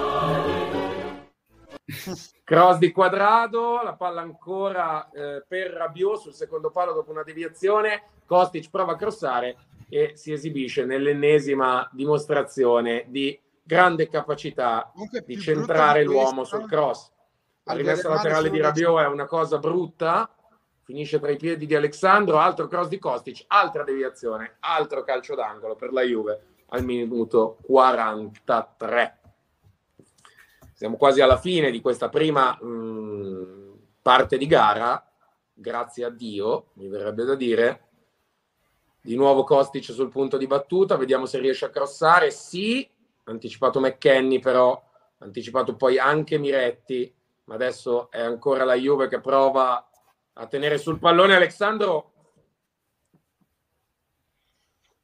cross 2.43 2.79
di 2.79 2.91
quadrado, 2.91 3.83
la 3.83 3.93
palla 3.93 4.23
ancora 4.23 5.11
eh, 5.11 5.45
per 5.47 5.73
Rabiot 5.73 6.21
sul 6.21 6.33
secondo 6.33 6.71
palo 6.71 6.95
dopo 6.95 7.11
una 7.11 7.23
deviazione, 7.23 8.03
Kostic 8.25 8.71
prova 8.71 8.93
a 8.93 8.97
crossare 8.97 9.59
e 9.91 10.13
si 10.15 10.33
esibisce 10.33 10.87
nell'ennesima 10.87 11.87
dimostrazione 11.93 13.05
di 13.09 13.39
grande 13.63 14.09
capacità 14.09 14.91
di 15.27 15.39
centrare 15.39 16.03
l'uomo 16.03 16.45
sul 16.45 16.67
cross. 16.67 17.13
La 17.65 17.75
rimessa 17.75 18.09
laterale 18.09 18.49
di 18.49 18.59
Rabiot 18.59 19.03
è 19.03 19.07
una 19.07 19.27
cosa 19.27 19.59
brutta, 19.59 20.31
finisce 20.89 21.21
tra 21.21 21.31
i 21.31 21.37
piedi 21.37 21.67
di 21.67 21.75
Alexandro, 21.75 22.39
altro 22.39 22.67
cross 22.67 22.89
di 22.89 22.99
Kostic, 22.99 23.45
altra 23.49 23.85
deviazione, 23.85 24.57
altro 24.61 25.05
calcio 25.05 25.35
d'angolo 25.35 25.77
per 25.77 25.93
la 25.93 26.01
Juve 26.01 26.41
al 26.69 26.83
minuto 26.83 27.59
43. 27.65 29.21
Siamo 30.73 30.97
quasi 30.97 31.21
alla 31.21 31.37
fine 31.37 31.71
di 31.71 31.83
questa 31.83 32.09
prima 32.09 32.57
mh, 32.59 33.77
parte 34.01 34.39
di 34.39 34.47
gara, 34.47 35.07
grazie 35.53 36.07
a 36.07 36.09
Dio, 36.09 36.69
mi 36.77 36.89
verrebbe 36.89 37.25
da 37.25 37.35
dire. 37.35 37.89
Di 39.03 39.15
nuovo 39.15 39.45
Kostic 39.45 39.85
sul 39.85 40.09
punto 40.09 40.39
di 40.39 40.47
battuta, 40.47 40.97
vediamo 40.97 41.27
se 41.27 41.39
riesce 41.39 41.67
a 41.67 41.71
crossare. 41.71 42.31
Sì, 42.31 42.89
anticipato 43.25 43.79
McKenny 43.79 44.39
però, 44.39 44.83
anticipato 45.19 45.77
poi 45.77 45.99
anche 45.99 46.39
Miretti, 46.39 47.15
ma 47.45 47.57
adesso 47.57 48.11
è 48.11 48.23
ancora 48.23 48.65
la 48.65 48.75
Juve 48.75 49.09
che 49.09 49.21
prova 49.21 49.83
a 50.39 50.47
tenere 50.47 50.79
sul 50.79 50.99
pallone 50.99 51.35
Alessandro. 51.35 52.13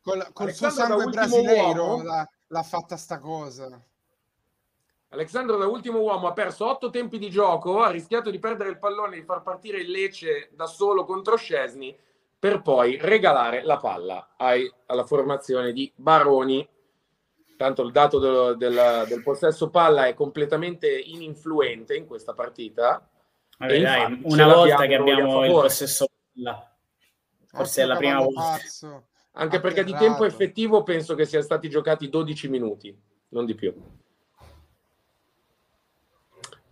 Col, 0.00 0.28
col 0.32 0.52
suo 0.52 0.70
sangue 0.70 1.06
brasileiro 1.06 2.02
l'ha, 2.02 2.28
l'ha 2.48 2.62
fatta 2.62 2.96
sta 2.96 3.18
cosa. 3.18 3.82
Alessandro 5.08 5.56
da 5.56 5.66
ultimo 5.66 6.00
uomo 6.00 6.26
ha 6.28 6.32
perso 6.32 6.66
otto 6.68 6.90
tempi 6.90 7.18
di 7.18 7.30
gioco, 7.30 7.82
ha 7.82 7.90
rischiato 7.90 8.30
di 8.30 8.38
perdere 8.38 8.70
il 8.70 8.78
pallone 8.78 9.16
e 9.16 9.20
di 9.20 9.24
far 9.24 9.42
partire 9.42 9.78
il 9.78 9.90
Lecce 9.90 10.50
da 10.52 10.66
solo 10.66 11.04
contro 11.04 11.36
Scesni 11.36 11.96
per 12.38 12.62
poi 12.62 12.98
regalare 13.00 13.62
la 13.62 13.78
palla 13.78 14.34
ai- 14.36 14.70
alla 14.86 15.04
formazione 15.04 15.72
di 15.72 15.90
Baroni. 15.94 16.68
Tanto 17.56 17.82
il 17.82 17.92
dato 17.92 18.18
del, 18.18 18.56
del- 18.56 19.04
del 19.08 19.22
possesso 19.22 19.70
palla 19.70 20.06
è 20.06 20.14
completamente 20.14 20.88
ininfluente 20.90 21.94
in 21.96 22.06
questa 22.06 22.34
partita. 22.34 23.08
Vabbè, 23.58 23.80
dai, 23.80 24.20
una 24.24 24.46
volta 24.52 24.86
che 24.86 24.94
abbiamo 24.94 25.44
il 25.44 25.50
possesso 25.50 26.06
palla. 26.32 26.76
Forse 27.46 27.82
è 27.82 27.84
la 27.84 27.96
prima 27.96 28.20
volta. 28.20 28.58
Anche 29.36 29.60
perché 29.60 29.84
di 29.84 29.94
tempo 29.94 30.24
effettivo 30.24 30.82
penso 30.82 31.14
che 31.14 31.24
siano 31.24 31.44
stati 31.44 31.68
giocati 31.68 32.08
12 32.08 32.48
minuti, 32.48 32.96
non 33.30 33.44
di 33.44 33.54
più. 33.54 33.74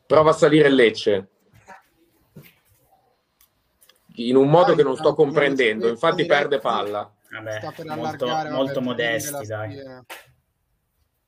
Prova 0.07 0.31
a 0.31 0.35
salire 0.35 0.69
il 0.69 0.75
Lecce. 0.75 1.29
In 4.17 4.37
un 4.37 4.49
modo 4.49 4.67
Dai, 4.67 4.77
che 4.77 4.83
non 4.83 4.97
sto 4.97 5.15
comprendendo, 5.15 5.89
infatti 5.89 6.27
perde 6.27 6.59
palla. 6.59 7.11
Vabbè, 7.31 7.59
Sta 7.59 7.73
per 7.73 7.87
molto, 7.87 8.27
molto 8.51 8.81
modesti, 8.83 9.47
dai. 9.47 9.81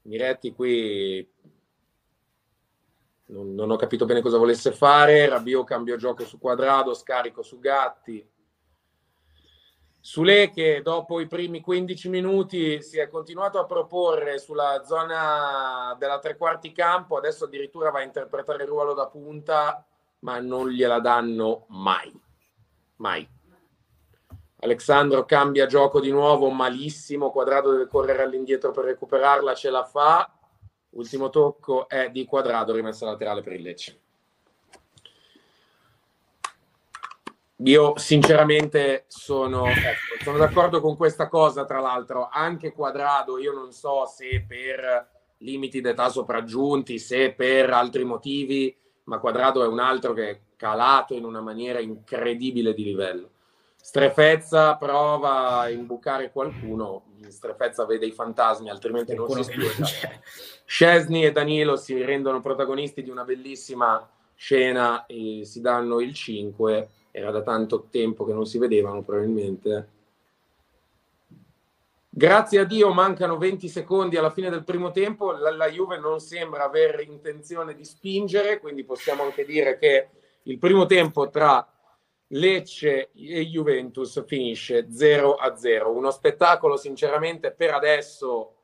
Miretti 0.02 0.52
qui 0.52 1.26
non, 3.26 3.54
non 3.54 3.70
ho 3.70 3.76
capito 3.76 4.04
bene 4.04 4.20
cosa 4.20 4.38
volesse 4.38 4.72
fare. 4.72 5.28
Rabiot 5.28 5.66
cambio 5.66 5.96
gioco 5.96 6.24
su 6.24 6.38
Quadrado, 6.38 6.94
scarico 6.94 7.42
su 7.42 7.58
Gatti. 7.58 8.26
Sule 10.06 10.50
che 10.50 10.82
dopo 10.82 11.18
i 11.18 11.26
primi 11.26 11.62
15 11.62 12.10
minuti 12.10 12.82
si 12.82 12.98
è 12.98 13.08
continuato 13.08 13.58
a 13.58 13.64
proporre 13.64 14.38
sulla 14.38 14.82
zona 14.84 15.96
della 15.98 16.18
tre 16.18 16.36
quarti 16.36 16.72
campo, 16.72 17.16
adesso 17.16 17.44
addirittura 17.46 17.90
va 17.90 18.00
a 18.00 18.02
interpretare 18.02 18.64
il 18.64 18.68
ruolo 18.68 18.92
da 18.92 19.06
punta, 19.06 19.82
ma 20.18 20.38
non 20.40 20.68
gliela 20.68 21.00
danno 21.00 21.64
mai. 21.68 22.12
Mai. 22.96 23.26
Alexandro 24.60 25.24
cambia 25.24 25.64
gioco 25.64 26.00
di 26.00 26.10
nuovo, 26.10 26.50
malissimo, 26.50 27.30
Quadrado 27.30 27.70
deve 27.70 27.86
correre 27.86 28.24
all'indietro 28.24 28.72
per 28.72 28.84
recuperarla, 28.84 29.54
ce 29.54 29.70
la 29.70 29.84
fa. 29.84 30.33
Ultimo 30.94 31.28
tocco 31.30 31.88
è 31.88 32.10
di 32.10 32.24
Quadrado, 32.24 32.72
rimessa 32.72 33.06
laterale 33.06 33.42
per 33.42 33.52
il 33.54 33.62
Lecce. 33.62 34.00
Io 37.58 37.96
sinceramente 37.96 39.04
sono, 39.08 39.66
ecco, 39.66 40.22
sono 40.22 40.38
d'accordo 40.38 40.80
con 40.80 40.96
questa 40.96 41.28
cosa, 41.28 41.64
tra 41.64 41.80
l'altro, 41.80 42.28
anche 42.30 42.72
Quadrado, 42.72 43.38
io 43.38 43.52
non 43.52 43.72
so 43.72 44.06
se 44.06 44.44
per 44.46 45.08
limiti 45.38 45.80
d'età 45.80 46.08
sopraggiunti, 46.08 46.98
se 46.98 47.32
per 47.32 47.70
altri 47.70 48.04
motivi, 48.04 48.76
ma 49.04 49.18
Quadrado 49.18 49.64
è 49.64 49.66
un 49.66 49.80
altro 49.80 50.12
che 50.12 50.30
è 50.30 50.40
calato 50.56 51.14
in 51.14 51.24
una 51.24 51.40
maniera 51.40 51.80
incredibile 51.80 52.72
di 52.72 52.84
livello. 52.84 53.30
Strefezza 53.84 54.76
prova 54.76 55.58
a 55.58 55.68
imbucare 55.68 56.32
qualcuno, 56.32 57.02
Strefezza 57.28 57.84
vede 57.84 58.06
i 58.06 58.12
fantasmi, 58.12 58.70
altrimenti 58.70 59.14
non 59.14 59.28
si 59.28 59.42
spiega. 59.42 59.84
Scesni 60.64 61.22
e 61.22 61.32
Danilo 61.32 61.76
si 61.76 62.02
rendono 62.02 62.40
protagonisti 62.40 63.02
di 63.02 63.10
una 63.10 63.24
bellissima 63.24 64.08
scena 64.34 65.04
e 65.04 65.42
si 65.44 65.60
danno 65.60 66.00
il 66.00 66.14
5 66.14 66.88
era 67.10 67.30
da 67.30 67.42
tanto 67.42 67.88
tempo 67.90 68.24
che 68.24 68.32
non 68.32 68.46
si 68.46 68.56
vedevano 68.56 69.02
probabilmente. 69.02 69.88
Grazie 72.08 72.60
a 72.60 72.64
Dio 72.64 72.90
mancano 72.94 73.36
20 73.36 73.68
secondi 73.68 74.16
alla 74.16 74.30
fine 74.30 74.48
del 74.48 74.64
primo 74.64 74.92
tempo, 74.92 75.32
la, 75.32 75.54
la 75.54 75.68
Juve 75.68 75.98
non 75.98 76.20
sembra 76.20 76.64
avere 76.64 77.02
intenzione 77.02 77.74
di 77.74 77.84
spingere, 77.84 78.60
quindi 78.60 78.82
possiamo 78.82 79.24
anche 79.24 79.44
dire 79.44 79.76
che 79.78 80.08
il 80.44 80.58
primo 80.58 80.86
tempo 80.86 81.28
tra 81.28 81.68
Lecce 82.28 83.10
e 83.12 83.46
Juventus 83.46 84.24
finisce 84.26 84.90
0 84.90 85.34
a 85.34 85.56
0. 85.56 85.92
Uno 85.92 86.10
spettacolo 86.10 86.76
sinceramente 86.76 87.52
per 87.52 87.74
adesso 87.74 88.54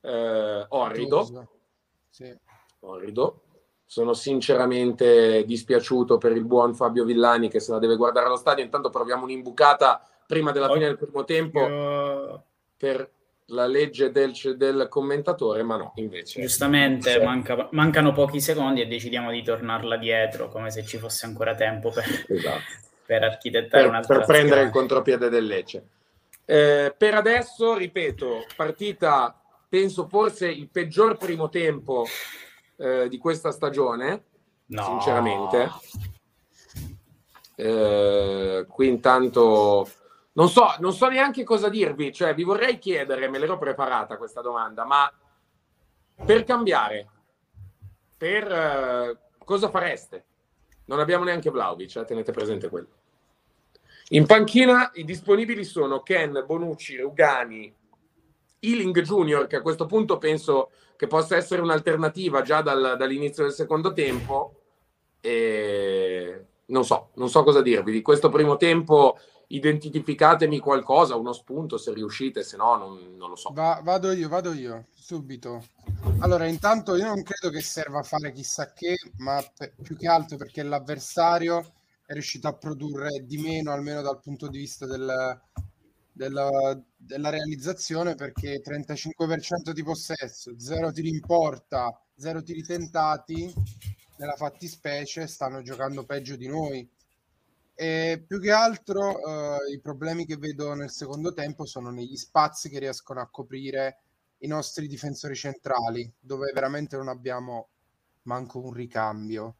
eh, 0.00 0.66
orrido. 0.68 1.48
Sì. 2.08 2.36
Orrido 2.80 3.42
sono 3.84 4.12
sinceramente 4.12 5.44
dispiaciuto 5.44 6.18
per 6.18 6.32
il 6.32 6.44
buon 6.44 6.74
Fabio 6.74 7.04
Villani 7.04 7.48
che 7.48 7.60
se 7.60 7.72
la 7.72 7.78
deve 7.78 7.96
guardare 7.96 8.26
allo 8.26 8.36
stadio. 8.36 8.64
Intanto 8.64 8.90
proviamo 8.90 9.24
un'imbucata 9.24 10.06
prima 10.26 10.52
della 10.52 10.70
fine 10.70 10.86
del 10.86 10.98
primo 10.98 11.24
tempo 11.24 12.44
per 12.76 13.10
la 13.50 13.66
legge 13.66 14.10
del, 14.10 14.32
del 14.56 14.88
commentatore, 14.90 15.62
ma 15.62 15.76
no, 15.76 15.92
invece. 15.96 16.40
Giustamente, 16.40 17.12
sì. 17.12 17.18
manca, 17.18 17.68
mancano 17.72 18.12
pochi 18.12 18.40
secondi 18.40 18.82
e 18.82 18.86
decidiamo 18.86 19.30
di 19.30 19.42
tornarla 19.42 19.96
dietro, 19.96 20.48
come 20.48 20.70
se 20.70 20.84
ci 20.84 20.98
fosse 20.98 21.24
ancora 21.24 21.54
tempo 21.54 21.90
per, 21.90 22.04
esatto. 22.28 22.87
Per 23.08 23.22
architettare 23.22 23.84
per, 23.84 23.90
un'altra 23.90 24.16
Per 24.18 24.26
prendere 24.26 24.60
il 24.64 24.70
contropiede 24.70 25.30
del 25.30 25.46
Lecce. 25.46 25.88
Eh, 26.44 26.94
per 26.94 27.14
adesso, 27.14 27.74
ripeto, 27.74 28.44
partita, 28.54 29.34
penso 29.66 30.06
forse 30.08 30.46
il 30.46 30.68
peggior 30.68 31.16
primo 31.16 31.48
tempo 31.48 32.04
eh, 32.76 33.08
di 33.08 33.16
questa 33.16 33.50
stagione, 33.50 34.24
no. 34.66 34.82
sinceramente. 34.82 35.70
Eh, 37.56 38.66
qui 38.68 38.88
intanto 38.88 39.88
non 40.32 40.50
so, 40.50 40.74
non 40.78 40.92
so 40.92 41.08
neanche 41.08 41.44
cosa 41.44 41.70
dirvi, 41.70 42.12
cioè 42.12 42.34
vi 42.34 42.44
vorrei 42.44 42.78
chiedere, 42.78 43.30
me 43.30 43.38
l'ero 43.38 43.56
preparata 43.56 44.18
questa 44.18 44.42
domanda, 44.42 44.84
ma 44.84 45.10
per 46.26 46.44
cambiare, 46.44 47.08
per 48.18 48.52
eh, 48.52 49.18
cosa 49.42 49.70
fareste? 49.70 50.24
Non 50.84 51.00
abbiamo 51.00 51.24
neanche 51.24 51.50
Vlaovic, 51.50 51.96
eh, 51.96 52.04
tenete 52.04 52.32
presente 52.32 52.68
quello. 52.68 52.97
In 54.10 54.24
panchina 54.24 54.90
i 54.94 55.04
disponibili 55.04 55.64
sono 55.64 56.00
Ken, 56.00 56.42
Bonucci, 56.46 56.96
Rugani, 56.96 57.70
Ealing 58.60 59.02
Junior, 59.02 59.46
che 59.46 59.56
a 59.56 59.62
questo 59.62 59.84
punto 59.84 60.16
penso 60.16 60.70
che 60.96 61.06
possa 61.06 61.36
essere 61.36 61.60
un'alternativa 61.60 62.40
già 62.40 62.62
dal, 62.62 62.96
dall'inizio 62.96 63.42
del 63.42 63.52
secondo 63.52 63.92
tempo. 63.92 64.54
E 65.20 66.46
non 66.66 66.84
so, 66.84 67.10
non 67.14 67.28
so 67.28 67.42
cosa 67.42 67.60
dirvi. 67.60 67.92
Di 67.92 68.00
questo 68.00 68.30
primo 68.30 68.56
tempo 68.56 69.18
identificatemi 69.48 70.58
qualcosa, 70.58 71.14
uno 71.16 71.32
spunto 71.32 71.76
se 71.76 71.92
riuscite, 71.92 72.42
se 72.42 72.56
no 72.56 72.76
non, 72.76 73.16
non 73.16 73.28
lo 73.28 73.36
so. 73.36 73.50
Va, 73.52 73.80
vado 73.82 74.10
io, 74.12 74.28
vado 74.28 74.52
io, 74.52 74.86
subito. 74.94 75.64
Allora, 76.20 76.46
intanto 76.46 76.96
io 76.96 77.06
non 77.06 77.22
credo 77.22 77.54
che 77.54 77.62
serva 77.62 78.02
fare 78.02 78.32
chissà 78.32 78.72
che, 78.72 78.96
ma 79.18 79.42
per, 79.56 79.74
più 79.82 79.96
che 79.96 80.08
altro 80.08 80.38
perché 80.38 80.62
l'avversario 80.62 81.72
è 82.08 82.14
riuscito 82.14 82.48
a 82.48 82.54
produrre 82.54 83.22
di 83.26 83.36
meno, 83.36 83.70
almeno 83.70 84.00
dal 84.00 84.18
punto 84.18 84.48
di 84.48 84.56
vista 84.56 84.86
del, 84.86 85.38
della, 86.10 86.82
della 86.96 87.28
realizzazione 87.28 88.14
perché 88.14 88.62
35% 88.62 89.72
di 89.74 89.82
possesso, 89.82 90.58
0 90.58 90.90
tiri 90.90 91.10
in 91.10 91.20
porta, 91.20 92.02
0 92.16 92.42
tiri 92.42 92.62
tentati, 92.62 93.52
nella 94.16 94.36
fattispecie 94.36 95.26
stanno 95.26 95.60
giocando 95.60 96.06
peggio 96.06 96.36
di 96.36 96.48
noi. 96.48 96.88
E 97.74 98.24
più 98.26 98.40
che 98.40 98.52
altro 98.52 99.10
eh, 99.18 99.74
i 99.74 99.78
problemi 99.78 100.24
che 100.24 100.38
vedo 100.38 100.72
nel 100.72 100.90
secondo 100.90 101.34
tempo 101.34 101.66
sono 101.66 101.90
negli 101.90 102.16
spazi 102.16 102.70
che 102.70 102.78
riescono 102.78 103.20
a 103.20 103.28
coprire 103.28 103.98
i 104.38 104.46
nostri 104.46 104.88
difensori 104.88 105.34
centrali, 105.34 106.10
dove 106.18 106.52
veramente 106.54 106.96
non 106.96 107.08
abbiamo 107.08 107.68
manco 108.22 108.60
un 108.60 108.72
ricambio. 108.72 109.56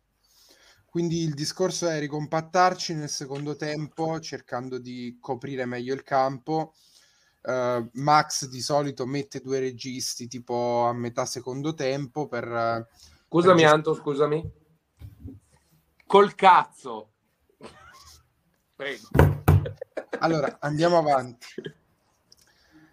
Quindi 0.98 1.22
il 1.22 1.34
discorso 1.34 1.86
è 1.86 2.00
ricompattarci 2.00 2.92
nel 2.92 3.08
secondo 3.08 3.54
tempo 3.54 4.18
cercando 4.18 4.78
di 4.78 5.16
coprire 5.20 5.64
meglio 5.64 5.94
il 5.94 6.02
campo. 6.02 6.74
Uh, 7.40 7.88
Max 7.92 8.48
di 8.48 8.60
solito 8.60 9.06
mette 9.06 9.38
due 9.38 9.60
registi 9.60 10.26
tipo 10.26 10.86
a 10.88 10.92
metà 10.92 11.24
secondo 11.24 11.72
tempo 11.74 12.26
per... 12.26 12.48
Uh, 12.48 12.84
scusami 13.28 13.62
per... 13.62 13.72
Anto, 13.72 13.94
scusami. 13.94 14.52
Col 16.04 16.34
cazzo. 16.34 17.12
Prego. 18.74 19.06
Allora, 20.18 20.56
andiamo 20.58 20.98
avanti. 20.98 21.46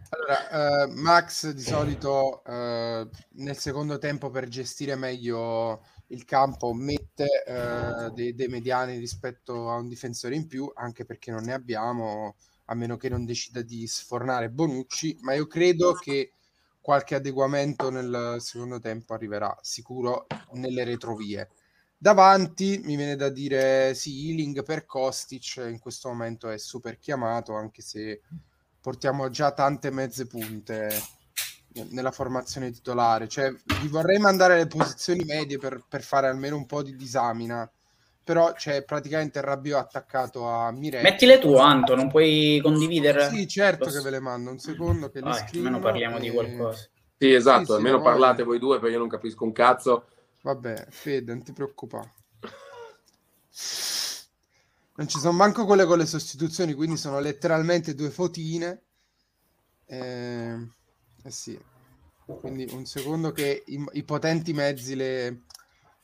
Allora, 0.10 0.86
uh, 0.86 0.92
Max 0.92 1.50
di 1.50 1.64
solito 1.64 2.44
nel 2.46 3.58
secondo 3.58 3.98
tempo 3.98 4.30
per 4.30 4.48
gestire 4.48 4.96
meglio 4.96 5.84
il 6.08 6.26
campo 6.26 6.74
mette 6.74 7.44
eh, 7.46 8.12
dei, 8.12 8.36
dei, 8.36 8.48
mediani 8.48 8.98
rispetto 8.98 9.70
a 9.70 9.76
un 9.76 9.88
difensore 9.88 10.36
in 10.36 10.48
più, 10.48 10.72
anche 10.76 11.06
perché 11.06 11.32
non 11.32 11.44
ne 11.44 11.54
abbiamo, 11.54 12.36
a 12.66 12.76
meno 12.76 12.98
che 12.98 13.10
non 13.10 13.26
decida 13.26 13.62
di 13.62 13.88
sfornare 13.88 14.50
Bonucci, 14.50 15.18
ma 15.22 15.34
io 15.34 15.48
credo 15.48 15.94
che 15.94 16.32
qualche 16.82 17.16
adeguamento 17.16 17.90
nel 17.90 18.38
secondo 18.40 18.80
tempo 18.80 19.14
arriverà 19.14 19.56
sicuro 19.62 20.28
nelle 20.52 20.84
retrovie. 20.84 21.50
Davanti 21.98 22.80
mi 22.84 22.96
viene 22.96 23.16
da 23.16 23.30
dire 23.30 23.96
sì, 23.96 24.30
Healing 24.30 24.64
per 24.64 24.86
Kostic 24.86 25.64
in 25.68 25.80
questo 25.80 26.10
momento 26.10 26.50
è 26.50 26.58
super 26.58 27.00
chiamato, 27.00 27.56
anche 27.56 27.82
se 27.82 28.22
portiamo 28.80 29.30
già 29.32 29.52
tante 29.52 29.90
mezze 29.90 30.28
punte 30.28 30.90
nella 31.90 32.12
formazione 32.12 32.72
titolare. 32.72 33.28
Cioè, 33.28 33.54
vi 33.82 33.88
vorrei 33.88 34.18
mandare 34.18 34.58
le 34.58 34.68
posizioni 34.68 35.24
medie 35.24 35.58
per, 35.58 35.84
per 35.88 36.02
fare 36.04 36.28
almeno 36.28 36.56
un 36.56 36.66
po' 36.66 36.82
di 36.82 36.96
disamina. 36.96 37.70
Però 38.24 38.54
c'è 38.54 38.84
praticamente 38.84 39.38
il 39.38 39.46
Rabbio 39.46 39.78
attaccato 39.78 40.48
a 40.48 40.72
Miretti. 40.72 41.04
Mettile 41.04 41.38
tu, 41.38 41.56
Anto, 41.58 41.94
non 41.94 42.10
puoi 42.10 42.60
condividere? 42.62 43.30
Sì, 43.30 43.48
certo 43.48 43.92
che 43.92 44.02
ve 44.02 44.10
le 44.10 44.20
mando. 44.20 44.50
Un 44.50 44.58
secondo 44.58 45.10
che 45.10 45.20
Vai, 45.20 45.34
le 45.34 45.48
scrivo. 45.48 45.68
Almeno 45.68 45.84
parliamo 45.84 46.18
e... 46.18 46.20
di 46.22 46.32
qualcosa. 46.32 46.90
Sì, 47.18 47.34
esatto, 47.34 47.66
sì, 47.66 47.72
almeno 47.74 47.98
sì, 47.98 48.04
parlate 48.04 48.44
voi 48.44 48.58
due 48.58 48.80
perché 48.80 48.94
io 48.94 49.00
non 49.00 49.10
capisco 49.10 49.44
un 49.44 49.52
cazzo. 49.52 50.08
Vabbè, 50.42 50.88
Fede, 50.90 51.34
non 51.34 51.44
ti 51.44 51.54
preoccupare. 51.54 52.14
Non 54.96 55.08
ci 55.08 55.20
sono 55.20 55.34
manco 55.34 55.66
quelle 55.66 55.86
con 55.86 56.00
le 56.00 56.06
sostituzioni, 56.08 56.74
quindi 56.74 56.98
sono 56.98 57.20
letteralmente 57.20 57.94
due 57.94 58.10
fotine. 58.10 58.82
Eh... 59.86 60.68
Eh 61.26 61.32
sì. 61.32 61.60
Quindi 62.24 62.68
un 62.72 62.86
secondo 62.86 63.32
che 63.32 63.64
i, 63.66 63.84
i 63.94 64.04
potenti 64.04 64.54
mezzi 64.54 64.96
le, 64.96 65.42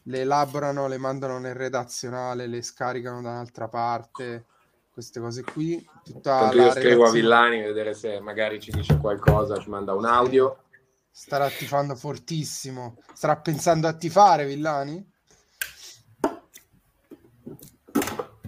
le, 0.04 0.20
elaborano, 0.20 0.88
le 0.88 0.98
mandano 0.98 1.38
nel 1.38 1.54
redazionale, 1.54 2.48
le 2.48 2.64
scaricano 2.64 3.22
da 3.22 3.30
un'altra 3.30 3.68
parte, 3.68 4.46
queste 4.92 5.20
cose 5.20 5.44
qui. 5.44 5.88
Tutta 6.04 6.40
Tanto 6.40 6.58
io 6.58 6.72
scrivo 6.72 7.06
a 7.06 7.12
Villani 7.12 7.62
a 7.62 7.68
vedere 7.68 7.94
se 7.94 8.20
magari 8.20 8.60
ci 8.60 8.72
dice 8.72 8.98
qualcosa, 8.98 9.60
ci 9.60 9.70
manda 9.70 9.94
un 9.94 10.06
audio. 10.06 10.64
Starà 11.12 11.48
tifando 11.50 11.96
fortissimo. 11.96 12.98
Starà 13.14 13.38
pensando 13.38 13.88
a 13.88 13.94
tifare 13.94 14.46
Villani? 14.46 15.08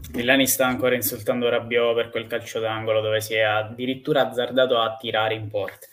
Villani 0.09 0.47
sta 0.47 0.65
ancora 0.65 0.95
insultando 0.95 1.49
Rabiot 1.49 1.95
per 1.95 2.09
quel 2.09 2.25
calcio 2.27 2.59
d'angolo 2.59 3.01
dove 3.01 3.21
si 3.21 3.33
è 3.35 3.41
addirittura 3.41 4.27
azzardato 4.27 4.79
a 4.79 4.95
tirare 4.97 5.35
in 5.35 5.49
porta. 5.49 5.87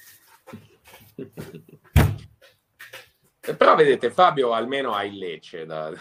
Però 3.56 3.74
vedete, 3.74 4.10
Fabio 4.10 4.52
almeno 4.52 4.92
ha 4.92 5.04
il 5.04 5.16
Lecce. 5.16 5.64
Da... 5.66 5.92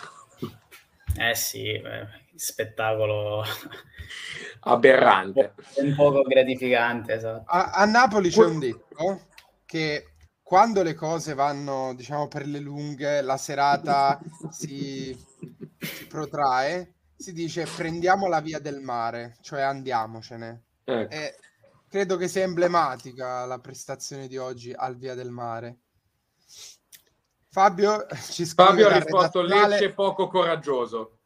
Eh 1.18 1.36
sì, 1.36 1.80
beh, 1.80 2.08
spettacolo 2.36 3.44
aberrante. 4.62 5.54
Un 5.76 5.96
poco 5.96 6.22
gratificante, 6.24 7.14
esatto. 7.14 7.44
A, 7.48 7.72
a 7.72 7.86
Napoli 7.86 8.30
c'è 8.30 8.46
un 8.46 8.60
detto 8.60 9.22
che 9.66 10.14
quando 10.42 10.82
le 10.84 10.96
cose 10.96 11.34
vanno, 11.34 11.94
diciamo, 11.96 12.28
per 12.28 12.46
le 12.48 12.60
lunghe, 12.60 13.22
la 13.22 13.38
serata 13.38 14.20
si, 14.50 15.16
si 15.80 16.08
protrae, 16.08 16.96
si 17.16 17.34
dice 17.34 17.68
prendiamo 17.76 18.28
la 18.28 18.42
via 18.42 18.60
del 18.60 18.82
mare, 18.82 19.38
cioè 19.42 19.62
andiamocene. 19.62 20.64
Ecco. 20.84 21.14
E 21.14 21.36
credo 21.90 22.16
che 22.16 22.28
sia 22.28 22.44
emblematica 22.44 23.46
la 23.46 23.60
prestazione 23.60 24.28
di 24.28 24.38
oggi 24.38 24.72
al 24.72 24.96
via 24.96 25.16
del 25.16 25.32
mare. 25.32 25.78
Fabio 27.52 28.06
ci 28.30 28.46
Fabio 28.46 28.88
ha 28.88 28.94
risposto 28.94 29.42
redattale... 29.42 29.80
Lecce 29.80 29.94
poco 29.94 30.28
coraggioso. 30.28 31.18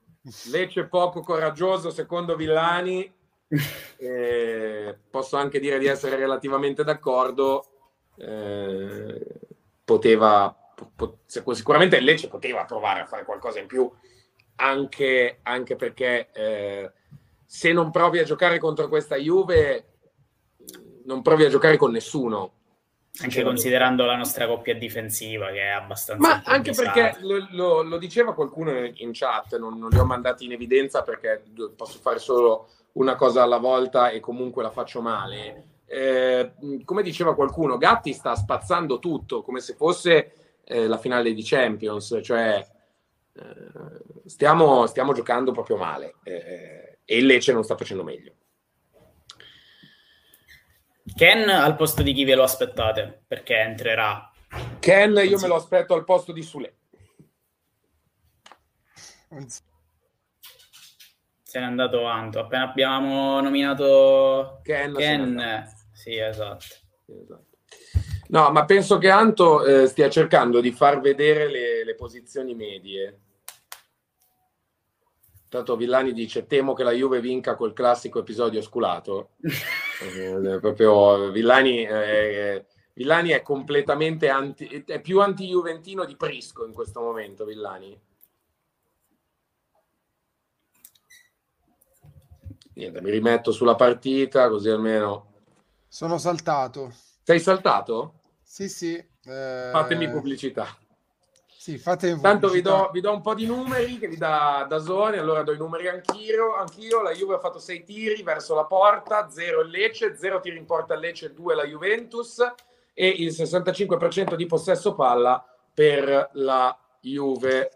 Lecce 0.45 0.85
poco 0.85 1.21
coraggioso 1.21 1.91
secondo 1.91 2.35
Villani. 2.35 3.13
Eh, 4.03 4.97
posso 5.09 5.37
anche 5.37 5.61
dire 5.61 5.79
di 5.79 5.85
essere 5.85 6.17
relativamente 6.17 6.83
d'accordo. 6.83 7.65
Eh, 8.17 9.25
poteva, 9.85 10.53
po- 10.93 11.19
sicuramente 11.25 12.01
Lecce 12.01 12.27
poteva 12.27 12.65
provare 12.65 13.01
a 13.01 13.05
fare 13.05 13.23
qualcosa 13.23 13.59
in 13.59 13.67
più, 13.67 13.89
anche, 14.55 15.39
anche 15.43 15.75
perché 15.77 16.31
eh, 16.33 16.91
se 17.45 17.71
non 17.71 17.91
provi 17.91 18.19
a 18.19 18.23
giocare 18.23 18.57
contro 18.57 18.89
questa 18.89 19.15
Juve, 19.15 19.92
non 21.05 21.21
provi 21.21 21.45
a 21.45 21.49
giocare 21.49 21.77
con 21.77 21.91
nessuno 21.91 22.51
anche 23.21 23.43
considerando 23.43 24.05
la 24.05 24.15
nostra 24.15 24.47
coppia 24.47 24.73
difensiva 24.73 25.51
che 25.51 25.61
è 25.61 25.69
abbastanza... 25.69 26.27
Ma 26.27 26.41
anche 26.43 26.71
perché 26.71 27.17
lo, 27.21 27.47
lo, 27.51 27.81
lo, 27.83 27.97
diceva 27.99 28.33
qualcuno 28.33 28.71
in 28.85 29.11
chat, 29.13 29.55
non, 29.59 29.77
non, 29.77 29.89
li 29.89 29.99
ho 29.99 30.05
mandati 30.05 30.45
in 30.45 30.53
evidenza 30.53 31.03
perché 31.03 31.43
posso 31.75 31.99
fare 31.99 32.17
solo 32.17 32.69
una 32.93 33.15
cosa 33.15 33.43
alla 33.43 33.57
volta 33.57 34.09
e 34.09 34.19
comunque 34.19 34.63
la 34.63 34.71
faccio 34.71 34.99
male. 34.99 35.67
Eh, 35.85 36.53
come 36.83 37.03
diceva 37.03 37.35
qualcuno, 37.35 37.77
Gatti 37.77 38.13
sta 38.13 38.33
spazzando 38.33 38.97
tutto 38.97 39.43
come 39.43 39.59
se 39.59 39.75
fosse 39.75 40.57
eh, 40.63 40.87
la 40.87 40.97
finale 40.97 41.33
di 41.33 41.43
Champions, 41.43 42.19
cioè 42.23 42.65
eh, 43.33 44.21
stiamo, 44.25 44.87
stiamo, 44.87 45.13
giocando 45.13 45.51
proprio 45.51 45.77
male 45.77 46.15
eh, 46.23 46.97
e 47.05 47.17
il 47.17 47.27
Lecce 47.27 47.53
non 47.53 47.63
sta 47.63 47.77
facendo 47.77 48.03
meglio. 48.03 48.33
Ken 51.15 51.49
al 51.49 51.75
posto 51.75 52.01
di 52.01 52.13
chi 52.13 52.23
ve 52.23 52.35
lo 52.35 52.43
aspettate? 52.43 53.23
Perché 53.27 53.57
entrerà. 53.57 54.31
Ken 54.79 55.19
io 55.23 55.39
me 55.39 55.47
lo 55.47 55.55
aspetto 55.55 55.93
al 55.93 56.05
posto 56.05 56.31
di 56.31 56.41
Sule. 56.41 56.77
Se 61.43 61.59
n'è 61.59 61.65
andato 61.65 62.05
Anto. 62.05 62.39
Appena 62.39 62.69
abbiamo 62.69 63.41
nominato 63.41 64.59
Ken, 64.63 64.93
Ken 64.93 65.67
sì, 65.91 66.17
esatto. 66.17 66.65
esatto. 67.05 67.47
No, 68.27 68.51
ma 68.51 68.65
penso 68.65 68.97
che 68.97 69.09
Anto 69.09 69.63
eh, 69.63 69.87
stia 69.87 70.09
cercando 70.09 70.61
di 70.61 70.71
far 70.71 70.99
vedere 71.01 71.49
le, 71.49 71.83
le 71.83 71.95
posizioni 71.95 72.55
medie 72.55 73.19
Tanto 75.53 75.75
Villani 75.75 76.13
dice: 76.13 76.47
Temo 76.47 76.73
che 76.73 76.81
la 76.81 76.93
Juve 76.93 77.21
vinca 77.21 77.53
col 77.53 77.73
classico 77.73 78.17
episodio 78.17 78.59
sculato. 78.59 79.33
eh, 80.01 80.57
proprio 80.59 81.29
Villani, 81.29 81.85
eh, 81.85 82.65
Villani, 82.93 83.29
è 83.29 83.43
completamente 83.43 84.29
anti, 84.29 84.83
è 84.83 84.99
più 84.99 85.21
anti-juventino 85.21 86.05
di 86.05 86.15
Prisco 86.15 86.65
in 86.65 86.73
questo 86.73 87.01
momento. 87.01 87.45
Villani. 87.45 88.01
Niente, 92.73 93.01
mi 93.01 93.11
rimetto 93.11 93.51
sulla 93.51 93.75
partita 93.75 94.49
così 94.49 94.69
almeno. 94.69 95.33
Sono 95.87 96.17
saltato. 96.17 96.91
Sei 97.21 97.39
saltato? 97.39 98.21
Sì, 98.41 98.67
sì. 98.67 98.95
Eh... 98.95 99.69
Fatemi 99.71 100.09
pubblicità. 100.09 100.75
Sì, 101.63 101.77
fate 101.77 102.19
Tanto 102.19 102.49
vi 102.49 102.59
do, 102.59 102.89
vi 102.91 102.99
do, 102.99 103.13
un 103.13 103.21
po' 103.21 103.33
di 103.33 103.45
numeri 103.45 103.97
che 103.97 104.09
vi 104.09 104.17
dà 104.17 104.65
da 104.67 104.79
Zone, 104.79 105.17
allora 105.17 105.43
do 105.43 105.53
i 105.53 105.57
numeri 105.57 105.87
anch'io, 105.87 106.55
anch'io. 106.55 107.01
La 107.01 107.13
Juve 107.13 107.35
ha 107.35 107.39
fatto 107.39 107.57
6 107.57 107.85
tiri 107.85 108.21
verso 108.21 108.53
la 108.53 108.65
porta, 108.65 109.29
0 109.29 109.61
il 109.61 109.69
Lecce, 109.69 110.17
0 110.17 110.41
tiri 110.41 110.57
in 110.57 110.65
porta 110.65 110.93
al 110.93 110.99
Lecce, 110.99 111.31
2 111.31 111.55
la 111.55 111.63
Juventus 111.63 112.39
e 112.93 113.07
il 113.07 113.29
65% 113.29 114.35
di 114.35 114.45
possesso 114.45 114.93
palla 114.93 115.41
per 115.73 116.31
la 116.33 116.77
Juve. 116.99 117.71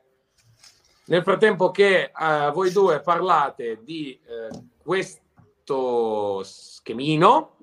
Nel 1.05 1.23
frattempo 1.23 1.71
che 1.71 2.11
eh, 2.13 2.51
voi 2.51 2.73
due 2.73 2.99
parlate 2.99 3.79
di 3.83 4.19
eh, 4.21 4.49
questo 4.83 6.43
schemino, 6.43 7.55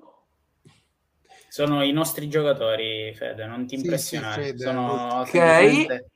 sono 1.49 1.83
i 1.83 1.91
nostri 1.91 2.27
giocatori, 2.27 3.13
Fede, 3.13 3.45
non 3.45 3.67
ti 3.67 3.75
impressionare. 3.75 4.43
Sì, 4.43 4.57
sì, 4.57 4.63
Sono 4.63 5.19
ok. 5.21 6.13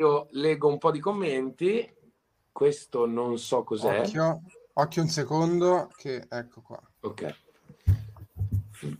Io 0.00 0.28
leggo 0.30 0.66
un 0.66 0.78
po' 0.78 0.90
di 0.90 0.98
commenti. 0.98 1.94
Questo 2.50 3.04
non 3.04 3.36
so 3.38 3.64
cos'è. 3.64 4.00
Occhio, 4.00 4.40
occhio 4.72 5.02
un 5.02 5.08
secondo, 5.08 5.90
che 5.94 6.24
ecco 6.26 6.62
qua. 6.62 6.80
Ok. 7.00 7.36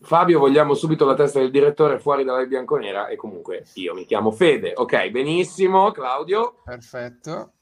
Fabio, 0.02 0.38
vogliamo 0.38 0.74
subito 0.74 1.06
la 1.06 1.14
testa 1.14 1.38
del 1.38 1.50
direttore 1.50 1.98
fuori 1.98 2.22
dalla 2.22 2.44
bianconera 2.44 3.08
e 3.08 3.16
comunque 3.16 3.64
io 3.74 3.94
mi 3.94 4.04
chiamo 4.04 4.30
Fede. 4.30 4.74
Ok, 4.76 5.08
benissimo, 5.08 5.90
Claudio. 5.90 6.56
Perfetto. 6.62 7.52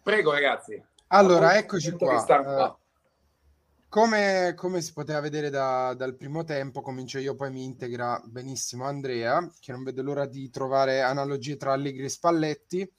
Prego 0.00 0.30
ragazzi. 0.30 0.80
Allora, 1.08 1.56
eccoci 1.56 1.90
qua. 1.90 2.24
Uh, 2.28 2.76
come, 3.94 4.54
come, 4.56 4.80
si 4.80 4.92
poteva 4.92 5.20
vedere 5.20 5.50
da, 5.50 5.94
dal 5.94 6.16
primo 6.16 6.42
tempo, 6.42 6.80
comincio 6.80 7.20
io, 7.20 7.36
poi 7.36 7.52
mi 7.52 7.62
integra 7.62 8.20
benissimo 8.24 8.86
Andrea, 8.86 9.48
che 9.60 9.70
non 9.70 9.84
vedo 9.84 10.02
l'ora 10.02 10.26
di 10.26 10.50
trovare 10.50 11.00
analogie 11.00 11.56
tra 11.56 11.74
Allegri 11.74 12.02
e 12.02 12.08
Spalletti. 12.08 12.92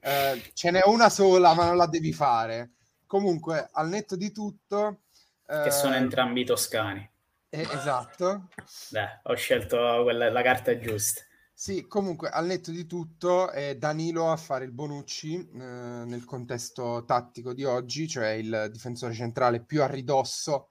Eh, 0.00 0.50
ce 0.52 0.70
n'è 0.70 0.82
una 0.84 1.08
sola, 1.08 1.54
ma 1.54 1.64
non 1.64 1.78
la 1.78 1.86
devi 1.86 2.12
fare. 2.12 2.72
Comunque, 3.06 3.70
al 3.72 3.88
netto 3.88 4.16
di 4.16 4.32
tutto... 4.32 5.04
Eh, 5.46 5.62
che 5.62 5.70
sono 5.70 5.94
entrambi 5.94 6.44
toscani. 6.44 7.10
Eh, 7.48 7.62
esatto. 7.62 8.48
Beh, 8.90 9.20
ho 9.22 9.34
scelto 9.36 10.02
quella, 10.02 10.30
la 10.30 10.42
carta 10.42 10.78
giusta. 10.78 11.22
Sì, 11.64 11.86
comunque 11.86 12.28
al 12.28 12.44
netto 12.44 12.70
di 12.70 12.84
tutto 12.84 13.50
è 13.50 13.74
Danilo 13.78 14.30
a 14.30 14.36
fare 14.36 14.66
il 14.66 14.70
Bonucci 14.70 15.34
eh, 15.34 15.56
nel 15.56 16.26
contesto 16.26 17.06
tattico 17.06 17.54
di 17.54 17.64
oggi, 17.64 18.06
cioè 18.06 18.32
il 18.32 18.68
difensore 18.70 19.14
centrale 19.14 19.64
più 19.64 19.80
a 19.82 19.86
ridosso 19.86 20.68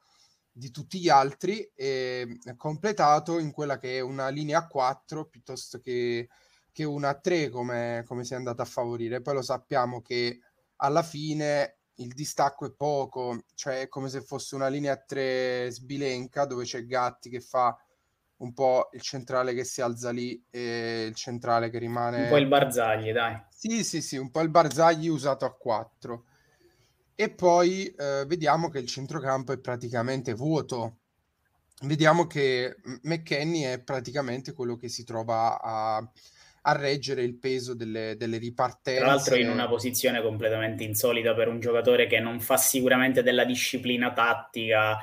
di 0.52 0.70
tutti 0.70 1.00
gli 1.00 1.10
altri 1.10 1.68
e 1.74 2.38
completato 2.58 3.40
in 3.40 3.52
quella 3.52 3.80
che 3.80 3.98
è 3.98 4.00
una 4.02 4.28
linea 4.28 4.60
a 4.60 4.68
4 4.68 5.26
piuttosto 5.26 5.80
che, 5.80 6.30
che 6.72 6.84
una 6.84 7.10
a 7.10 7.20
3 7.20 7.50
come, 7.50 8.04
come 8.06 8.24
si 8.24 8.34
è 8.34 8.36
andata 8.36 8.62
a 8.62 8.66
favorire. 8.66 9.24
Poi 9.24 9.34
lo 9.34 9.42
sappiamo 9.42 10.00
che 10.00 10.42
alla 10.76 11.02
fine 11.02 11.80
il 11.96 12.14
distacco 12.14 12.68
è 12.68 12.72
poco, 12.72 13.46
cioè 13.56 13.82
è 13.82 13.88
come 13.88 14.10
se 14.10 14.22
fosse 14.22 14.54
una 14.54 14.68
linea 14.68 14.94
a 14.94 15.04
3 15.04 15.72
sbilenca 15.72 16.46
dove 16.46 16.66
c'è 16.66 16.86
Gatti 16.86 17.32
che 17.32 17.40
fa 17.40 17.76
un 18.44 18.54
po' 18.54 18.90
il 18.94 19.02
centrale 19.02 19.54
che 19.54 19.64
si 19.64 19.82
alza 19.82 20.12
lì 20.12 20.42
e 20.50 21.06
il 21.08 21.16
centrale 21.16 21.70
che 21.70 21.80
rimane... 21.80 22.24
Un 22.24 22.30
po' 22.30 22.38
il 22.38 22.48
Barzagli, 22.48 23.12
dai. 23.12 23.42
Sì, 23.50 23.84
sì, 23.84 24.02
sì, 24.02 24.18
un 24.18 24.30
po' 24.30 24.42
il 24.42 24.50
Barzagli 24.50 25.08
usato 25.08 25.46
a 25.46 25.54
4. 25.54 26.26
E 27.16 27.30
poi 27.30 27.86
eh, 27.88 28.26
vediamo 28.28 28.70
che 28.70 28.80
il 28.80 28.88
centrocampo 28.88 29.54
è 29.54 29.60
praticamente 29.60 30.34
vuoto. 30.34 30.98
Vediamo 31.84 32.28
che 32.28 32.76
McKenny 33.04 33.62
è 33.62 33.80
praticamente 33.80 34.54
quello 34.54 34.76
che 34.76 34.90
si 34.90 35.06
trova 35.06 35.62
a, 35.62 35.98
a 35.98 36.72
reggere 36.74 37.24
il 37.24 37.36
peso 37.36 37.74
delle, 37.76 38.16
delle 38.18 38.38
ripartenze. 38.38 39.00
Tra 39.00 39.10
l'altro 39.10 39.36
in 39.36 39.50
una 39.50 39.68
posizione 39.68 40.22
completamente 40.22 40.84
insolita 40.84 41.34
per 41.34 41.48
un 41.48 41.60
giocatore 41.60 42.08
che 42.08 42.20
non 42.20 42.42
fa 42.42 42.58
sicuramente 42.58 43.24
della 43.24 43.46
disciplina 43.46 44.12
tattica 44.12 44.98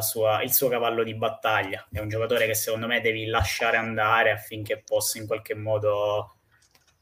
sua, 0.00 0.42
il 0.42 0.52
suo 0.52 0.68
cavallo 0.68 1.02
di 1.02 1.14
battaglia. 1.14 1.86
È 1.90 2.00
un 2.00 2.08
giocatore 2.08 2.46
che 2.46 2.54
secondo 2.54 2.86
me 2.86 3.00
devi 3.00 3.26
lasciare 3.26 3.76
andare 3.76 4.30
affinché 4.30 4.82
possa 4.84 5.18
in 5.18 5.26
qualche 5.26 5.54
modo 5.54 6.36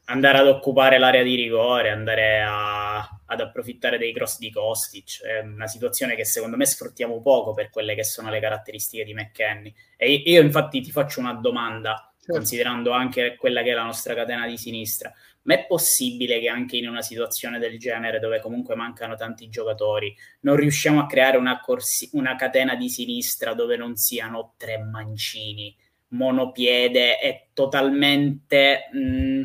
andare 0.05 0.37
ad 0.39 0.47
occupare 0.47 0.97
l'area 0.97 1.23
di 1.23 1.35
rigore, 1.35 1.89
andare 1.89 2.41
a, 2.41 2.97
ad 2.97 3.39
approfittare 3.39 3.97
dei 3.97 4.13
cross 4.13 4.37
di 4.37 4.51
Kostic. 4.51 5.21
È 5.23 5.39
una 5.39 5.67
situazione 5.67 6.15
che 6.15 6.25
secondo 6.25 6.57
me 6.57 6.65
sfruttiamo 6.65 7.21
poco 7.21 7.53
per 7.53 7.69
quelle 7.69 7.95
che 7.95 8.03
sono 8.03 8.29
le 8.29 8.39
caratteristiche 8.39 9.05
di 9.05 9.13
McKenny. 9.13 9.73
E 9.95 10.11
io 10.11 10.41
infatti 10.41 10.81
ti 10.81 10.91
faccio 10.91 11.19
una 11.19 11.33
domanda, 11.33 12.11
certo. 12.17 12.33
considerando 12.33 12.91
anche 12.91 13.35
quella 13.37 13.61
che 13.61 13.71
è 13.71 13.73
la 13.73 13.83
nostra 13.83 14.13
catena 14.13 14.45
di 14.45 14.57
sinistra. 14.57 15.13
Ma 15.43 15.55
è 15.55 15.65
possibile 15.65 16.39
che 16.39 16.47
anche 16.47 16.77
in 16.77 16.87
una 16.87 17.01
situazione 17.01 17.59
del 17.59 17.77
genere, 17.77 18.19
dove 18.19 18.39
comunque 18.39 18.75
mancano 18.75 19.15
tanti 19.15 19.49
giocatori, 19.49 20.15
non 20.41 20.55
riusciamo 20.55 20.99
a 20.99 21.05
creare 21.05 21.37
una, 21.37 21.59
corsi- 21.59 22.09
una 22.13 22.35
catena 22.35 22.75
di 22.75 22.89
sinistra 22.89 23.53
dove 23.53 23.75
non 23.75 23.95
siano 23.95 24.53
tre 24.57 24.77
mancini, 24.77 25.75
monopiede 26.09 27.19
e 27.19 27.49
totalmente, 27.53 28.89
mh, 28.91 28.99
mm, 28.99 29.43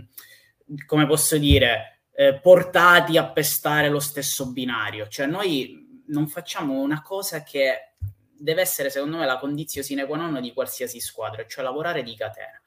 come 0.86 1.06
posso 1.06 1.38
dire, 1.38 2.02
eh, 2.14 2.38
portati 2.40 3.16
a 3.16 3.30
pestare 3.30 3.88
lo 3.88 4.00
stesso 4.00 4.52
binario. 4.52 5.08
Cioè 5.08 5.26
noi 5.26 6.02
non 6.08 6.28
facciamo 6.28 6.80
una 6.80 7.02
cosa 7.02 7.42
che 7.42 7.94
deve 8.38 8.60
essere, 8.60 8.90
secondo 8.90 9.18
me, 9.18 9.26
la 9.26 9.38
condizione 9.38 9.86
sine 9.86 10.06
qua 10.06 10.16
non 10.16 10.40
di 10.40 10.52
qualsiasi 10.52 11.00
squadra, 11.00 11.44
cioè 11.46 11.64
lavorare 11.64 12.02
di 12.02 12.14
catena. 12.14 12.60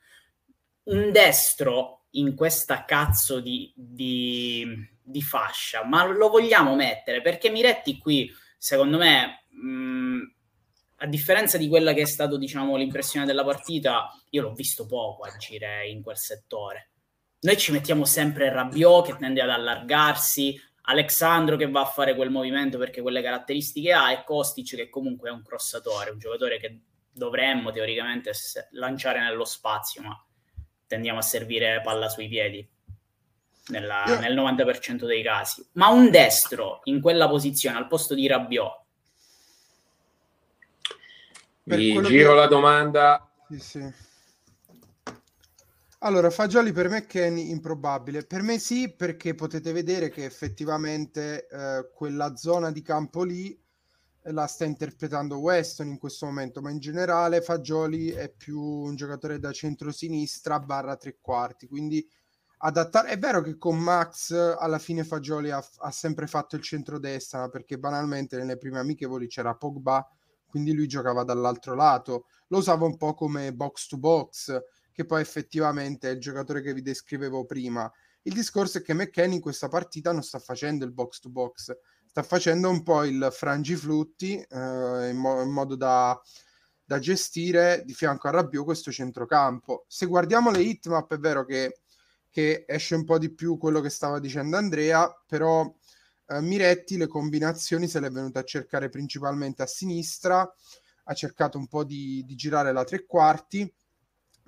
Un 0.83 1.11
destro 1.11 2.00
in 2.11 2.35
questa 2.35 2.85
cazzo 2.85 3.39
di, 3.39 3.71
di, 3.75 4.65
di, 5.01 5.21
fascia, 5.21 5.85
ma 5.85 6.05
lo 6.05 6.29
vogliamo 6.29 6.75
mettere 6.75 7.21
perché 7.21 7.49
Miretti 7.49 7.97
qui, 7.97 8.29
secondo 8.57 8.97
me, 8.97 9.45
mh, 9.49 10.19
a 10.97 11.05
differenza 11.07 11.57
di 11.57 11.67
quella 11.67 11.93
che 11.93 12.01
è 12.01 12.05
stata, 12.05 12.37
diciamo, 12.37 12.75
l'impressione 12.75 13.25
della 13.25 13.43
partita, 13.43 14.09
io 14.29 14.41
l'ho 14.41 14.53
visto 14.53 14.85
poco 14.85 15.23
agire 15.23 15.87
in 15.87 16.01
quel 16.01 16.17
settore. 16.17 16.89
Noi 17.41 17.57
ci 17.57 17.71
mettiamo 17.71 18.05
sempre 18.05 18.51
Rabiot 18.51 19.05
che 19.07 19.15
tende 19.17 19.41
ad 19.41 19.49
allargarsi, 19.49 20.59
Alexandro 20.83 21.57
che 21.57 21.69
va 21.69 21.81
a 21.81 21.85
fare 21.85 22.15
quel 22.15 22.29
movimento 22.29 22.77
perché 22.77 23.01
quelle 23.01 23.21
caratteristiche 23.21 23.93
ha 23.93 24.11
e 24.11 24.23
Kostic 24.23 24.75
che 24.75 24.89
comunque 24.89 25.29
è 25.29 25.31
un 25.31 25.43
crossatore, 25.43 26.11
un 26.11 26.19
giocatore 26.19 26.59
che 26.59 26.81
dovremmo 27.11 27.71
teoricamente 27.71 28.31
lanciare 28.71 29.21
nello 29.21 29.45
spazio, 29.45 30.01
ma 30.01 30.25
tendiamo 30.91 31.19
a 31.19 31.21
servire 31.21 31.79
palla 31.81 32.09
sui 32.09 32.27
piedi 32.27 32.67
nella, 33.67 34.03
yeah. 34.05 34.19
nel 34.19 34.35
90% 34.35 35.05
dei 35.05 35.23
casi. 35.23 35.65
Ma 35.73 35.87
un 35.87 36.11
destro 36.11 36.81
in 36.83 36.99
quella 36.99 37.29
posizione 37.29 37.77
al 37.77 37.87
posto 37.87 38.13
di 38.13 38.27
Rabiot. 38.27 38.79
Vi 41.63 42.01
giro 42.01 42.31
che... 42.31 42.35
la 42.35 42.47
domanda. 42.47 43.31
Sì, 43.47 43.59
sì. 43.59 43.93
Allora, 45.99 46.29
Fagioli 46.29 46.73
per 46.73 46.89
me 46.89 46.97
è 46.97 47.05
Kenny 47.05 47.51
improbabile. 47.51 48.25
Per 48.25 48.41
me 48.41 48.59
sì, 48.59 48.93
perché 48.93 49.33
potete 49.33 49.71
vedere 49.71 50.09
che 50.09 50.25
effettivamente 50.25 51.47
eh, 51.47 51.89
quella 51.93 52.35
zona 52.35 52.69
di 52.69 52.81
campo 52.81 53.23
lì 53.23 53.57
la 54.25 54.45
sta 54.45 54.65
interpretando 54.65 55.39
Weston 55.39 55.87
in 55.87 55.97
questo 55.97 56.25
momento, 56.25 56.61
ma 56.61 56.69
in 56.69 56.79
generale 56.79 57.41
Fagioli 57.41 58.09
è 58.09 58.31
più 58.31 58.59
un 58.59 58.95
giocatore 58.95 59.39
da 59.39 59.51
centro-sinistra 59.51 60.59
barra 60.59 60.95
tre 60.95 61.17
quarti, 61.19 61.67
quindi 61.67 62.07
adattare... 62.59 63.09
È 63.09 63.17
vero 63.17 63.41
che 63.41 63.57
con 63.57 63.77
Max 63.79 64.31
alla 64.31 64.79
fine 64.79 65.03
Fagioli 65.03 65.49
ha, 65.49 65.65
ha 65.79 65.91
sempre 65.91 66.27
fatto 66.27 66.55
il 66.55 66.61
centro-destra, 66.61 67.49
perché 67.49 67.79
banalmente 67.79 68.37
nelle 68.37 68.57
prime 68.57 68.79
amichevoli 68.79 69.27
c'era 69.27 69.55
Pogba, 69.55 70.07
quindi 70.45 70.73
lui 70.73 70.87
giocava 70.87 71.23
dall'altro 71.23 71.75
lato, 71.75 72.27
lo 72.49 72.57
usava 72.57 72.85
un 72.85 72.97
po' 72.97 73.13
come 73.13 73.53
box-to-box, 73.53 74.61
che 74.91 75.05
poi 75.05 75.21
effettivamente 75.21 76.09
è 76.09 76.11
il 76.11 76.19
giocatore 76.19 76.61
che 76.61 76.73
vi 76.73 76.81
descrivevo 76.81 77.45
prima. 77.45 77.91
Il 78.23 78.33
discorso 78.33 78.77
è 78.77 78.81
che 78.81 78.93
McKenny 78.93 79.35
in 79.35 79.41
questa 79.41 79.67
partita 79.69 80.11
non 80.11 80.21
sta 80.21 80.37
facendo 80.37 80.85
il 80.85 80.91
box-to-box, 80.91 81.75
sta 82.11 82.23
facendo 82.23 82.69
un 82.69 82.83
po' 82.83 83.05
il 83.05 83.29
frangiflutti 83.31 84.35
eh, 84.35 85.09
in, 85.09 85.15
mo- 85.15 85.41
in, 85.41 85.49
modo 85.49 85.77
da, 85.77 86.21
da, 86.83 86.99
gestire 86.99 87.83
di 87.85 87.93
fianco 87.93 88.27
a 88.27 88.31
Rabiot 88.31 88.65
questo 88.65 88.91
centrocampo. 88.91 89.85
Se 89.87 90.05
guardiamo 90.07 90.51
le 90.51 90.61
hitmap 90.61 91.13
è 91.13 91.17
vero 91.17 91.45
che, 91.45 91.79
che, 92.29 92.65
esce 92.67 92.95
un 92.95 93.05
po' 93.05 93.17
di 93.17 93.33
più 93.33 93.57
quello 93.57 93.79
che 93.79 93.89
stava 93.89 94.19
dicendo 94.19 94.57
Andrea, 94.57 95.09
però 95.25 95.73
eh, 96.27 96.41
Miretti 96.41 96.97
le 96.97 97.07
combinazioni 97.07 97.87
se 97.87 98.01
le 98.01 98.07
è 98.07 98.11
venuto 98.11 98.39
a 98.39 98.43
cercare 98.43 98.89
principalmente 98.89 99.61
a 99.61 99.67
sinistra, 99.67 100.53
ha 101.05 101.13
cercato 101.13 101.57
un 101.57 101.67
po' 101.67 101.85
di, 101.85 102.25
di 102.25 102.35
girare 102.35 102.73
la 102.73 102.83
tre 102.83 103.05
quarti, 103.05 103.73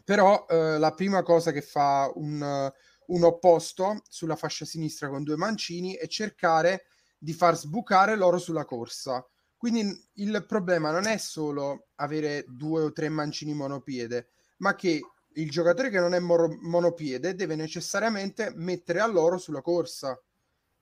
però 0.03 0.45
eh, 0.49 0.77
la 0.77 0.93
prima 0.93 1.23
cosa 1.23 1.53
che 1.53 1.61
fa 1.61 2.11
un, 2.15 2.69
un 3.05 3.23
opposto 3.23 4.01
sulla 4.09 4.35
fascia 4.35 4.65
sinistra 4.65 5.07
con 5.07 5.23
due 5.23 5.37
mancini 5.37 5.93
è 5.93 6.07
cercare 6.07 6.87
di 7.23 7.31
far 7.31 7.55
sbucare 7.55 8.17
l'oro 8.17 8.37
sulla 8.37 8.65
corsa. 8.65 9.25
Quindi 9.55 10.09
il 10.15 10.43
problema 10.45 10.91
non 10.91 11.05
è 11.07 11.17
solo 11.17 11.87
avere 11.95 12.43
due 12.49 12.81
o 12.81 12.91
tre 12.91 13.07
mancini 13.07 13.53
monopiede, 13.53 14.31
ma 14.57 14.75
che 14.75 14.99
il 15.35 15.49
giocatore 15.49 15.89
che 15.89 16.01
non 16.01 16.13
è 16.13 16.19
moro- 16.19 16.57
monopiede 16.59 17.33
deve 17.33 17.55
necessariamente 17.55 18.51
mettere 18.55 18.99
all'oro 18.99 19.37
sulla 19.37 19.61
corsa. 19.61 20.21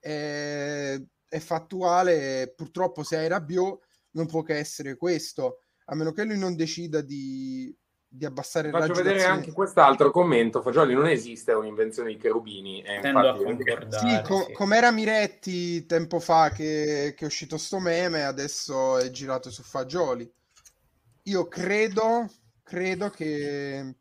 È, 0.00 1.00
è 1.28 1.38
fattuale, 1.38 2.52
purtroppo 2.56 3.04
se 3.04 3.18
hai 3.18 3.28
Rabiot 3.28 3.80
non 4.10 4.26
può 4.26 4.42
che 4.42 4.56
essere 4.56 4.96
questo, 4.96 5.60
a 5.86 5.94
meno 5.94 6.10
che 6.10 6.24
lui 6.24 6.38
non 6.38 6.56
decida 6.56 7.00
di 7.02 7.72
di 8.14 8.26
abbassare 8.26 8.68
il 8.68 8.74
Faccio 8.74 8.92
vedere 8.92 9.24
anche 9.24 9.52
quest'altro 9.52 10.10
commento. 10.10 10.60
Fagioli 10.60 10.92
non 10.92 11.06
esiste, 11.06 11.52
è 11.52 11.54
un'invenzione 11.54 12.10
di 12.10 12.18
Cherubini. 12.18 12.82
Eh, 12.82 13.00
Tendo 13.00 13.26
a 13.26 13.34
concordare. 13.34 14.06
Sì, 14.06 14.22
com- 14.22 14.44
sì. 14.44 14.52
come 14.52 14.76
era 14.76 14.90
Miretti 14.90 15.86
tempo 15.86 16.20
fa 16.20 16.50
che, 16.50 17.14
che 17.16 17.24
è 17.24 17.26
uscito 17.26 17.56
sto 17.56 17.78
meme, 17.78 18.24
adesso 18.24 18.98
è 18.98 19.10
girato 19.10 19.50
su 19.50 19.62
Fagioli. 19.62 20.30
Io 21.22 21.48
credo, 21.48 22.30
credo 22.62 23.08
che, 23.08 23.96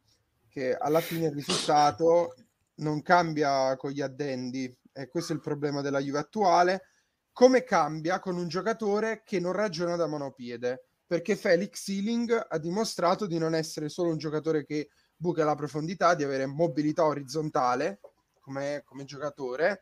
che 0.50 0.76
alla 0.76 1.00
fine 1.00 1.28
il 1.28 1.34
risultato 1.34 2.36
non 2.76 3.02
cambia 3.02 3.78
con 3.78 3.92
gli 3.92 4.02
addendi 4.02 4.78
e 4.92 5.08
questo 5.08 5.32
è 5.32 5.36
il 5.36 5.42
problema 5.42 5.80
della 5.80 6.00
Juve 6.00 6.20
attuale. 6.20 6.88
Come 7.32 7.64
cambia 7.64 8.20
con 8.20 8.36
un 8.36 8.50
giocatore 8.50 9.22
che 9.24 9.40
non 9.40 9.54
ragiona 9.54 9.96
da 9.96 10.06
monopiede? 10.06 10.88
Perché 11.12 11.36
Felix 11.36 11.84
Sealing 11.84 12.48
ha 12.48 12.58
dimostrato 12.58 13.26
di 13.26 13.38
non 13.38 13.54
essere 13.54 13.90
solo 13.90 14.12
un 14.12 14.18
giocatore 14.18 14.64
che 14.64 14.92
buca 15.14 15.44
la 15.44 15.56
profondità, 15.56 16.16
di 16.16 16.24
avere 16.24 16.46
mobilità 16.46 17.04
orizzontale 17.04 18.00
come, 18.40 18.84
come 18.86 19.04
giocatore 19.04 19.82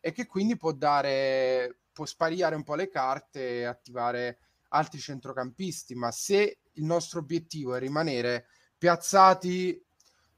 e 0.00 0.12
che 0.12 0.24
quindi 0.24 0.56
può 0.56 0.72
dare, 0.72 1.80
può 1.92 2.06
spariare 2.06 2.54
un 2.54 2.62
po' 2.62 2.74
le 2.74 2.88
carte 2.88 3.58
e 3.58 3.64
attivare 3.64 4.38
altri 4.68 4.98
centrocampisti, 4.98 5.94
ma 5.94 6.10
se 6.10 6.60
il 6.72 6.84
nostro 6.84 7.18
obiettivo 7.18 7.74
è 7.74 7.78
rimanere 7.78 8.46
piazzati 8.78 9.78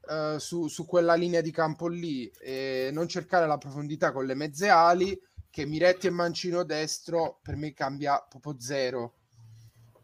uh, 0.01 0.39
su, 0.39 0.66
su, 0.66 0.85
quella 0.85 1.14
linea 1.14 1.43
di 1.43 1.53
campo 1.53 1.87
lì 1.87 2.28
e 2.41 2.91
non 2.93 3.07
cercare 3.07 3.47
la 3.47 3.59
profondità 3.59 4.11
con 4.11 4.26
le 4.26 4.35
mezze 4.35 4.68
ali, 4.68 5.16
che 5.49 5.65
Miretti 5.65 6.09
e 6.09 6.11
Mancino 6.11 6.65
destro 6.65 7.39
per 7.40 7.55
me 7.55 7.73
cambia 7.73 8.19
proprio 8.28 8.56
zero 8.59 9.19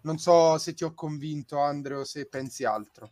non 0.03 0.19
so 0.19 0.59
se 0.59 0.75
ti 0.75 0.85
ho 0.85 0.95
convinto, 0.95 1.59
Andrea, 1.59 1.99
o 1.99 2.05
se 2.05 2.27
pensi 2.27 2.65
altro. 2.65 3.11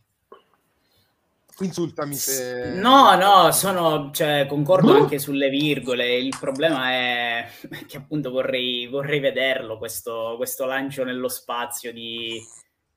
Insultami 1.61 2.15
se... 2.15 2.71
No, 2.75 3.15
no, 3.15 3.51
sono, 3.51 4.11
cioè, 4.11 4.45
concordo 4.47 4.93
anche 4.95 5.19
sulle 5.19 5.49
virgole. 5.49 6.15
Il 6.15 6.35
problema 6.39 6.91
è 6.91 7.49
che 7.85 7.97
appunto 7.97 8.31
vorrei, 8.31 8.87
vorrei 8.87 9.19
vederlo 9.19 9.77
questo, 9.77 10.35
questo, 10.37 10.65
lancio 10.65 11.03
nello 11.03 11.27
spazio 11.27 11.91
di, 11.91 12.41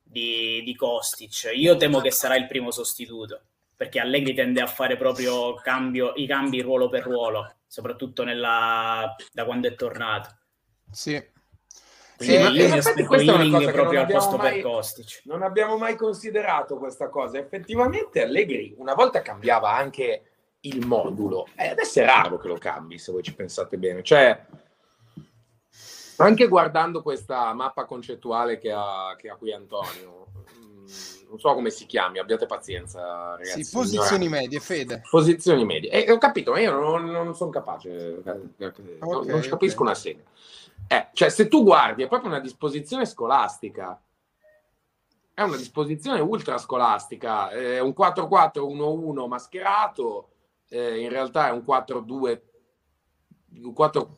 di, 0.01 0.61
di 0.63 0.75
Kostic. 0.75 1.51
Io 1.53 1.75
temo 1.75 1.99
che 1.99 2.11
sarà 2.11 2.37
il 2.37 2.47
primo 2.47 2.71
sostituto, 2.71 3.41
perché 3.75 3.99
Allegri 3.99 4.33
tende 4.33 4.61
a 4.61 4.67
fare 4.67 4.95
proprio 4.95 5.55
cambio, 5.55 6.13
i 6.15 6.25
cambi 6.25 6.61
ruolo 6.61 6.87
per 6.87 7.03
ruolo, 7.03 7.55
soprattutto 7.67 8.23
nella, 8.23 9.13
da 9.33 9.43
quando 9.43 9.67
è 9.67 9.75
tornato. 9.75 10.37
Sì, 10.89 11.21
sì, 12.17 12.37
ma 12.37 12.49
io 12.49 12.69
mi 12.69 12.77
aspetto 12.77 13.13
Ealing 13.13 13.71
proprio 13.71 14.01
al 14.01 14.07
posto 14.07 14.37
mai, 14.37 14.53
per 14.53 14.61
Kostic. 14.63 15.21
Non 15.25 15.41
abbiamo 15.41 15.77
mai 15.77 15.95
considerato 15.95 16.77
questa 16.77 17.09
cosa. 17.09 17.37
Effettivamente 17.37 18.21
Allegri 18.21 18.73
una 18.77 18.93
volta 18.93 19.21
cambiava 19.21 19.75
anche 19.75 20.23
il 20.61 20.85
modulo. 20.85 21.47
Eh, 21.55 21.67
adesso 21.67 21.99
è 21.99 22.05
raro 22.05 22.37
che 22.37 22.47
lo 22.47 22.57
cambi, 22.57 22.97
se 22.97 23.11
voi 23.11 23.23
ci 23.23 23.33
pensate 23.33 23.77
bene. 23.77 24.03
Cioè, 24.03 24.45
anche 26.17 26.47
guardando 26.47 27.01
questa 27.01 27.53
mappa 27.53 27.85
concettuale 27.85 28.57
che 28.57 28.71
ha, 28.71 29.15
che 29.17 29.29
ha 29.29 29.35
qui 29.35 29.51
Antonio, 29.51 30.27
mm, 30.57 30.85
non 31.29 31.39
so 31.39 31.53
come 31.53 31.69
si 31.69 31.85
chiami, 31.85 32.19
abbiate 32.19 32.45
pazienza, 32.45 33.35
ragazzi. 33.35 33.63
Sì, 33.63 33.71
posizioni 33.71 34.29
medie, 34.29 34.59
Fede. 34.59 35.01
Posizioni 35.09 35.65
medie. 35.65 35.89
E 35.89 36.11
ho 36.11 36.17
capito, 36.17 36.51
ma 36.51 36.59
io 36.59 36.71
non, 36.71 37.05
non 37.05 37.35
sono 37.35 37.49
capace, 37.49 38.19
okay, 38.19 38.51
non, 38.99 39.25
non 39.25 39.41
capisco 39.41 39.81
okay. 39.81 39.85
una 39.85 39.95
sega. 39.95 40.21
Eh, 40.87 41.09
cioè, 41.13 41.29
se 41.29 41.47
tu 41.47 41.63
guardi, 41.63 42.03
è 42.03 42.07
proprio 42.07 42.29
una 42.29 42.39
disposizione 42.39 43.05
scolastica. 43.05 44.01
È 45.33 45.41
una 45.41 45.57
disposizione 45.57 46.19
ultra 46.19 46.57
scolastica. 46.57 47.49
È 47.49 47.79
un 47.79 47.93
4-4-1-1 47.97 49.27
mascherato, 49.27 50.29
eh, 50.69 50.99
in 50.99 51.09
realtà 51.09 51.47
è 51.47 51.51
un 51.51 51.63
4-2, 51.65 52.41
un 53.63 53.73
4 53.73 54.17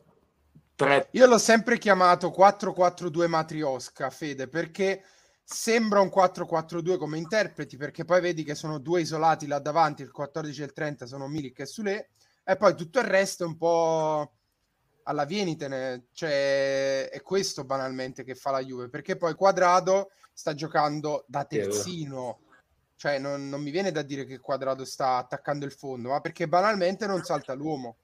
3 0.76 1.08
Io 1.12 1.26
l'ho 1.26 1.38
sempre 1.38 1.78
chiamato 1.78 2.30
4-4-2 2.30 3.26
matriosca, 3.26 4.10
Fede, 4.10 4.46
perché 4.46 5.02
sembra 5.42 6.00
un 6.00 6.10
4-4-2 6.14 6.98
come 6.98 7.18
interpreti, 7.18 7.76
perché 7.76 8.04
poi 8.04 8.20
vedi 8.20 8.44
che 8.44 8.54
sono 8.54 8.78
due 8.78 9.00
isolati 9.00 9.46
là 9.46 9.58
davanti, 9.58 10.02
il 10.02 10.12
14 10.12 10.60
e 10.60 10.64
il 10.66 10.72
30 10.72 11.06
sono 11.06 11.28
Milik 11.28 11.60
e 11.60 11.66
Sule, 11.66 12.10
E 12.44 12.56
poi 12.56 12.76
tutto 12.76 13.00
il 13.00 13.06
resto 13.06 13.44
è 13.44 13.46
un 13.46 13.56
po' 13.56 14.32
alla 15.08 15.24
vienitene, 15.24 16.06
cioè 16.12 17.08
è 17.08 17.22
questo 17.22 17.64
banalmente 17.64 18.24
che 18.24 18.34
fa 18.34 18.50
la 18.50 18.60
Juve, 18.60 18.88
perché 18.88 19.16
poi 19.16 19.34
Quadrado 19.34 20.10
sta 20.32 20.54
giocando 20.54 21.24
da 21.26 21.44
terzino, 21.44 22.40
cioè 22.96 23.18
non, 23.18 23.48
non 23.48 23.62
mi 23.62 23.70
viene 23.70 23.92
da 23.92 24.02
dire 24.02 24.24
che 24.24 24.38
Quadrado 24.38 24.84
sta 24.84 25.16
attaccando 25.16 25.64
il 25.64 25.72
fondo, 25.72 26.10
ma 26.10 26.20
perché 26.20 26.48
banalmente 26.48 27.06
non 27.06 27.22
salta 27.22 27.54
l'uomo. 27.54 27.96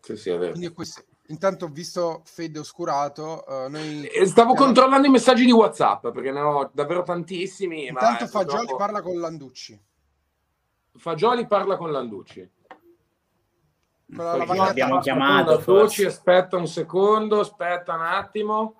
Sì, 0.00 0.16
sì, 0.16 0.30
è 0.30 0.38
vero. 0.38 0.52
Quindi 0.52 0.72
questo. 0.72 1.04
Intanto 1.26 1.66
ho 1.66 1.68
visto 1.68 2.22
Fede 2.24 2.58
oscurato. 2.58 3.44
Uh, 3.46 3.68
noi 3.68 4.04
E 4.06 4.26
Stavo 4.26 4.54
controllando 4.54 5.06
i 5.06 5.10
messaggi 5.10 5.44
di 5.44 5.52
WhatsApp 5.52 6.08
perché 6.08 6.32
ne 6.32 6.40
ho 6.40 6.70
davvero 6.72 7.02
tantissimi. 7.04 7.86
Intanto 7.86 8.24
ma, 8.24 8.28
eh, 8.28 8.32
Fagioli 8.32 8.66
purtroppo- 8.66 8.76
parla 8.76 9.00
con 9.02 9.20
Landucci. 9.20 9.80
Fagioli 10.96 11.46
parla 11.46 11.76
con 11.76 11.92
Landucci. 11.92 12.50
Lavagnetta- 14.16 14.70
abbiamo 14.70 14.98
chiamato, 15.00 15.58
forse. 15.60 16.06
aspetta 16.06 16.56
un 16.56 16.66
secondo, 16.66 17.40
aspetta 17.40 17.94
un 17.94 18.02
attimo. 18.02 18.74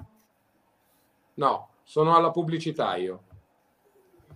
No, 1.35 1.69
sono 1.85 2.15
alla 2.17 2.31
pubblicità 2.31 2.97
io. 2.97 3.23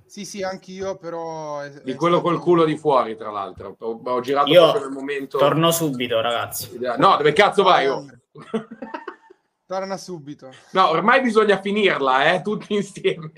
Sì, 0.06 0.24
sì, 0.24 0.42
anch'io, 0.42 0.96
però... 0.96 1.60
è- 1.60 1.70
Di 1.82 1.92
è 1.92 1.94
quello 1.96 2.18
stato- 2.18 2.30
col 2.32 2.40
culo 2.40 2.64
di 2.64 2.76
fuori, 2.76 3.16
tra 3.16 3.30
l'altro. 3.30 3.74
Ho, 3.80 4.00
ho 4.04 4.20
girato 4.20 4.48
Io 4.50 4.62
proprio 4.62 4.82
nel 4.84 4.92
momento. 4.92 5.38
Torno 5.38 5.70
subito, 5.72 6.20
ragazzi. 6.20 6.78
No, 6.98 7.16
dove 7.16 7.32
cazzo 7.32 7.62
vai? 7.64 7.88
oh? 7.88 8.06
Torna 9.66 9.96
subito. 9.96 10.52
No, 10.72 10.90
ormai 10.90 11.20
bisogna 11.22 11.58
finirla, 11.60 12.32
eh, 12.34 12.42
tutti 12.42 12.74
insieme. 12.74 13.32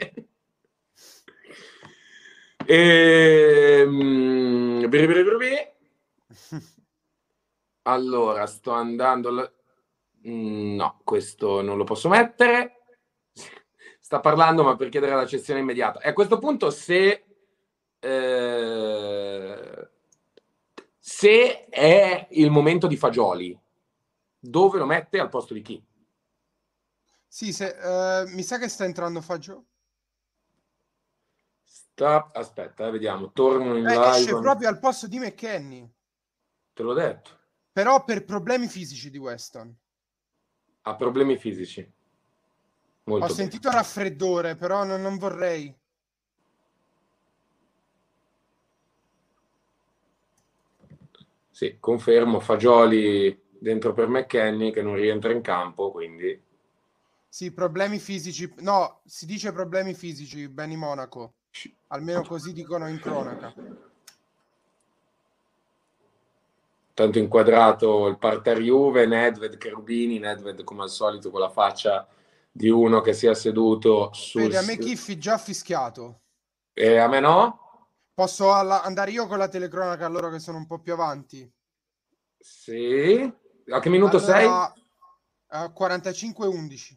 Ehm. 3.56 4.88
Allora, 7.86 8.46
sto 8.46 8.72
andando. 8.72 9.28
alla- 9.28 9.50
Mm, 10.28 10.74
No, 10.74 11.00
questo 11.04 11.60
non 11.62 11.76
lo 11.76 11.84
posso 11.84 12.08
mettere. 12.08 12.80
Sta 14.00 14.18
parlando, 14.20 14.64
ma 14.64 14.74
per 14.76 14.88
chiedere 14.88 15.14
la 15.14 15.26
cessione 15.26 15.60
immediata. 15.60 16.00
E 16.00 16.08
a 16.08 16.12
questo 16.12 16.38
punto, 16.38 16.70
se. 16.70 17.24
eh, 18.00 19.90
se 20.98 21.64
è 21.66 22.26
il 22.30 22.50
momento 22.50 22.86
di 22.88 22.96
Fagioli, 22.96 23.56
dove 24.38 24.78
lo 24.78 24.86
mette 24.86 25.20
al 25.20 25.28
posto 25.28 25.54
di 25.54 25.62
chi? 25.62 25.84
Sì, 27.28 27.52
se, 27.52 28.20
eh, 28.22 28.26
mi 28.30 28.42
sa 28.42 28.58
che 28.58 28.68
sta 28.68 28.84
entrando 28.84 29.20
Fagio. 29.20 29.66
Sta... 31.62 32.30
Aspetta, 32.32 32.86
eh, 32.86 32.90
vediamo. 32.90 33.30
Torno 33.32 33.76
in 33.76 33.86
Eh, 33.86 33.94
live. 33.94 34.08
esce 34.08 34.36
proprio 34.36 34.68
al 34.68 34.78
posto 34.80 35.06
di 35.06 35.18
McKenny. 35.18 35.88
Te 36.72 36.82
l'ho 36.82 36.92
detto. 36.92 37.35
Però 37.76 38.04
per 38.04 38.24
problemi 38.24 38.68
fisici 38.68 39.10
di 39.10 39.18
Weston. 39.18 39.76
Ha 40.80 40.94
problemi 40.96 41.36
fisici. 41.36 41.86
Molto 43.04 43.24
Ho 43.24 43.28
bene. 43.28 43.38
sentito 43.38 43.70
raffreddore, 43.70 44.56
però 44.56 44.84
non, 44.84 45.02
non 45.02 45.18
vorrei. 45.18 45.78
Sì, 51.50 51.76
confermo. 51.78 52.40
Fagioli 52.40 53.38
dentro 53.50 53.92
per 53.92 54.08
McKenny 54.08 54.72
che 54.72 54.80
non 54.80 54.94
rientra 54.94 55.32
in 55.32 55.42
campo, 55.42 55.90
quindi 55.90 56.42
Sì, 57.28 57.52
problemi 57.52 57.98
fisici. 57.98 58.54
No, 58.60 59.02
si 59.04 59.26
dice 59.26 59.52
problemi 59.52 59.92
fisici, 59.92 60.48
Benny 60.48 60.76
Monaco. 60.76 61.34
Almeno 61.88 62.22
così 62.22 62.54
dicono 62.54 62.88
in 62.88 62.98
cronaca. 62.98 63.52
Tanto 66.96 67.18
inquadrato 67.18 68.06
il 68.06 68.16
parterre 68.16 68.62
Juve, 68.62 69.04
Nedved, 69.04 69.58
Cherubini, 69.58 70.18
Nedved 70.18 70.64
come 70.64 70.84
al 70.84 70.88
solito 70.88 71.30
con 71.30 71.40
la 71.40 71.50
faccia 71.50 72.08
di 72.50 72.70
uno 72.70 73.02
che 73.02 73.12
si 73.12 73.26
è 73.26 73.34
seduto 73.34 74.10
sul... 74.14 74.40
Vedi, 74.40 74.56
a 74.56 74.62
me 74.62 74.78
Kiffi 74.78 75.18
già 75.18 75.36
fischiato. 75.36 76.22
E 76.72 76.96
a 76.96 77.06
me 77.06 77.20
no? 77.20 77.90
Posso 78.14 78.50
alla- 78.50 78.82
andare 78.82 79.10
io 79.10 79.26
con 79.26 79.36
la 79.36 79.48
telecronaca 79.48 80.06
a 80.06 80.08
loro 80.08 80.30
che 80.30 80.38
sono 80.38 80.56
un 80.56 80.66
po' 80.66 80.78
più 80.78 80.94
avanti? 80.94 81.46
Sì. 82.38 83.30
A 83.68 83.78
che 83.78 83.88
minuto 83.90 84.18
sei? 84.18 84.46
Allora, 84.46 84.72
a 85.48 85.66
45-11. 85.66 86.96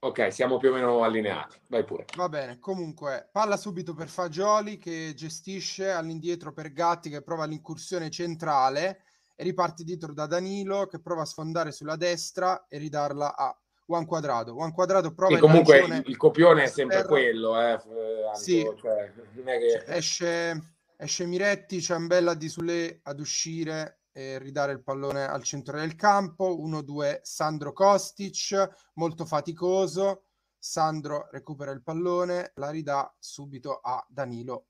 Ok, 0.00 0.32
siamo 0.32 0.58
più 0.58 0.70
o 0.70 0.74
meno 0.74 1.04
allineati. 1.04 1.60
Vai 1.68 1.84
pure. 1.84 2.06
Va 2.16 2.28
bene, 2.28 2.58
comunque, 2.58 3.28
palla 3.30 3.56
subito 3.56 3.94
per 3.94 4.08
Fagioli 4.08 4.78
che 4.78 5.12
gestisce 5.14 5.92
all'indietro 5.92 6.52
per 6.52 6.72
Gatti 6.72 7.08
che 7.08 7.22
prova 7.22 7.44
l'incursione 7.44 8.10
centrale 8.10 9.04
e 9.42 9.44
riparte 9.44 9.82
dietro 9.82 10.12
da 10.12 10.26
Danilo 10.26 10.86
che 10.86 11.00
prova 11.00 11.22
a 11.22 11.26
sfondare 11.26 11.72
sulla 11.72 11.96
destra 11.96 12.66
e 12.68 12.78
ridarla 12.78 13.36
a 13.36 13.56
Juan 13.84 14.06
Quadrado. 14.06 14.52
Juan 14.52 14.72
Quadrado 14.72 15.12
prova 15.12 15.34
E 15.36 15.40
comunque 15.40 15.78
il, 15.78 16.02
il 16.06 16.16
copione 16.16 16.62
è 16.62 16.66
sempre 16.68 16.98
Terra. 16.98 17.08
quello, 17.08 17.60
eh. 17.60 17.72
eh, 17.72 18.26
Anto, 18.26 18.38
Sì. 18.38 18.64
cioè, 18.80 19.12
che... 19.12 19.84
esce, 19.86 20.76
esce 20.96 21.26
Miretti, 21.26 21.82
Ciambella 21.82 22.34
di 22.34 22.48
Sule 22.48 23.00
ad 23.02 23.18
uscire 23.18 24.02
e 24.12 24.38
ridare 24.38 24.72
il 24.72 24.82
pallone 24.82 25.26
al 25.26 25.42
centro 25.42 25.76
del 25.76 25.96
campo. 25.96 26.56
1-2 26.56 27.18
Sandro 27.22 27.72
Kostic, 27.72 28.90
molto 28.94 29.24
faticoso. 29.24 30.26
Sandro 30.56 31.26
recupera 31.32 31.72
il 31.72 31.82
pallone, 31.82 32.52
la 32.54 32.70
ridà 32.70 33.12
subito 33.18 33.80
a 33.82 34.04
Danilo. 34.08 34.66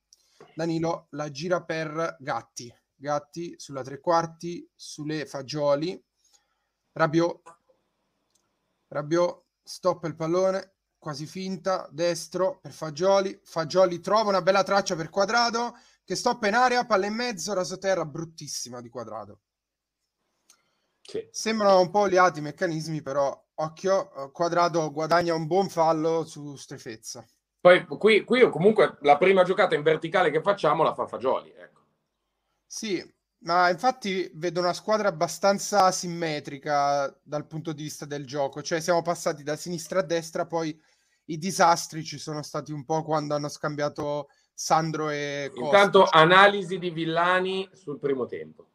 Danilo 0.55 1.09
la 1.11 1.31
gira 1.31 1.63
per 1.63 2.17
Gatti. 2.19 2.75
Gatti 3.03 3.55
sulla 3.59 3.83
tre 3.83 3.99
quarti, 3.99 4.71
sulle 4.77 5.27
Fagioli. 5.27 6.01
Rabiot. 6.93 7.59
Rabiot 8.87 9.45
stoppa 9.61 10.07
il 10.07 10.15
pallone, 10.15 10.77
quasi 10.99 11.27
finta, 11.27 11.89
destro 11.91 12.61
per 12.61 12.71
Fagioli. 12.71 13.41
Fagioli 13.43 13.99
trova 13.99 14.29
una 14.29 14.41
bella 14.41 14.63
traccia 14.63 14.95
per 14.95 15.11
Quadrado 15.11 15.77
che 16.05 16.15
stoppa 16.15 16.47
in 16.47 16.55
area, 16.55 16.87
palla 16.87 17.07
in 17.07 17.15
mezzo, 17.15 17.53
rasoterra 17.55 18.05
bruttissima 18.05 18.81
di 18.81 18.89
Quadrado. 18.89 19.41
Sì. 21.01 21.27
Sembrano 21.33 21.81
un 21.81 21.91
po' 21.91 22.01
oliati 22.01 22.39
i 22.39 22.43
meccanismi, 22.43 23.03
però 23.03 23.37
occhio, 23.55 24.15
eh, 24.15 24.31
Quadrado 24.31 24.93
guadagna 24.93 25.35
un 25.35 25.49
buon 25.49 25.69
fallo 25.69 26.25
su 26.25 26.55
Strefezza. 26.55 27.27
Poi 27.61 27.85
qui, 27.85 28.23
qui 28.23 28.49
comunque 28.49 28.99
la 29.01 29.19
prima 29.19 29.43
giocata 29.43 29.75
in 29.75 29.83
verticale 29.83 30.31
che 30.31 30.41
facciamo 30.41 30.85
la 30.85 30.95
fa 30.95 31.09
Fagioli. 31.09 31.51
Ecco. 31.51 31.82
Sì, 32.75 33.07
ma 33.41 33.69
infatti 33.69 34.31
vedo 34.33 34.61
una 34.61 34.73
squadra 34.73 35.09
abbastanza 35.09 35.93
simmetrica 35.93 37.15
dal 37.23 37.47
punto 37.47 37.75
di 37.75 37.83
vista 37.83 38.07
del 38.07 38.25
gioco, 38.25 38.63
cioè 38.63 38.81
siamo 38.81 39.03
passati 39.03 39.43
da 39.43 39.57
sinistra 39.57 39.99
a 39.99 40.03
destra, 40.03 40.47
poi 40.47 40.75
i 41.27 41.37
disastri 41.37 42.03
ci 42.03 42.17
sono 42.17 42.43
stati 42.43 42.73
un 42.73 42.87
po' 42.87 43.03
quando 43.03 43.35
hanno 43.35 43.51
scambiato 43.51 44.31
Sandro 44.55 45.11
e 45.11 45.51
Costa. 45.55 45.67
Intanto 45.67 46.09
analisi 46.11 46.79
di 46.79 46.89
Villani 46.89 47.69
sul 47.75 47.99
primo 47.99 48.25
tempo. 48.25 48.69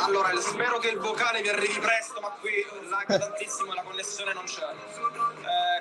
Allora, 0.00 0.30
spero 0.40 0.78
che 0.78 0.90
il 0.90 0.98
vocale 0.98 1.42
vi 1.42 1.48
arrivi 1.48 1.80
presto, 1.80 2.20
ma 2.20 2.30
qui 2.40 2.52
lagga 2.88 3.18
tantissimo 3.18 3.74
la 3.74 3.82
connessione 3.82 4.32
non 4.32 4.44
c'è. 4.44 4.62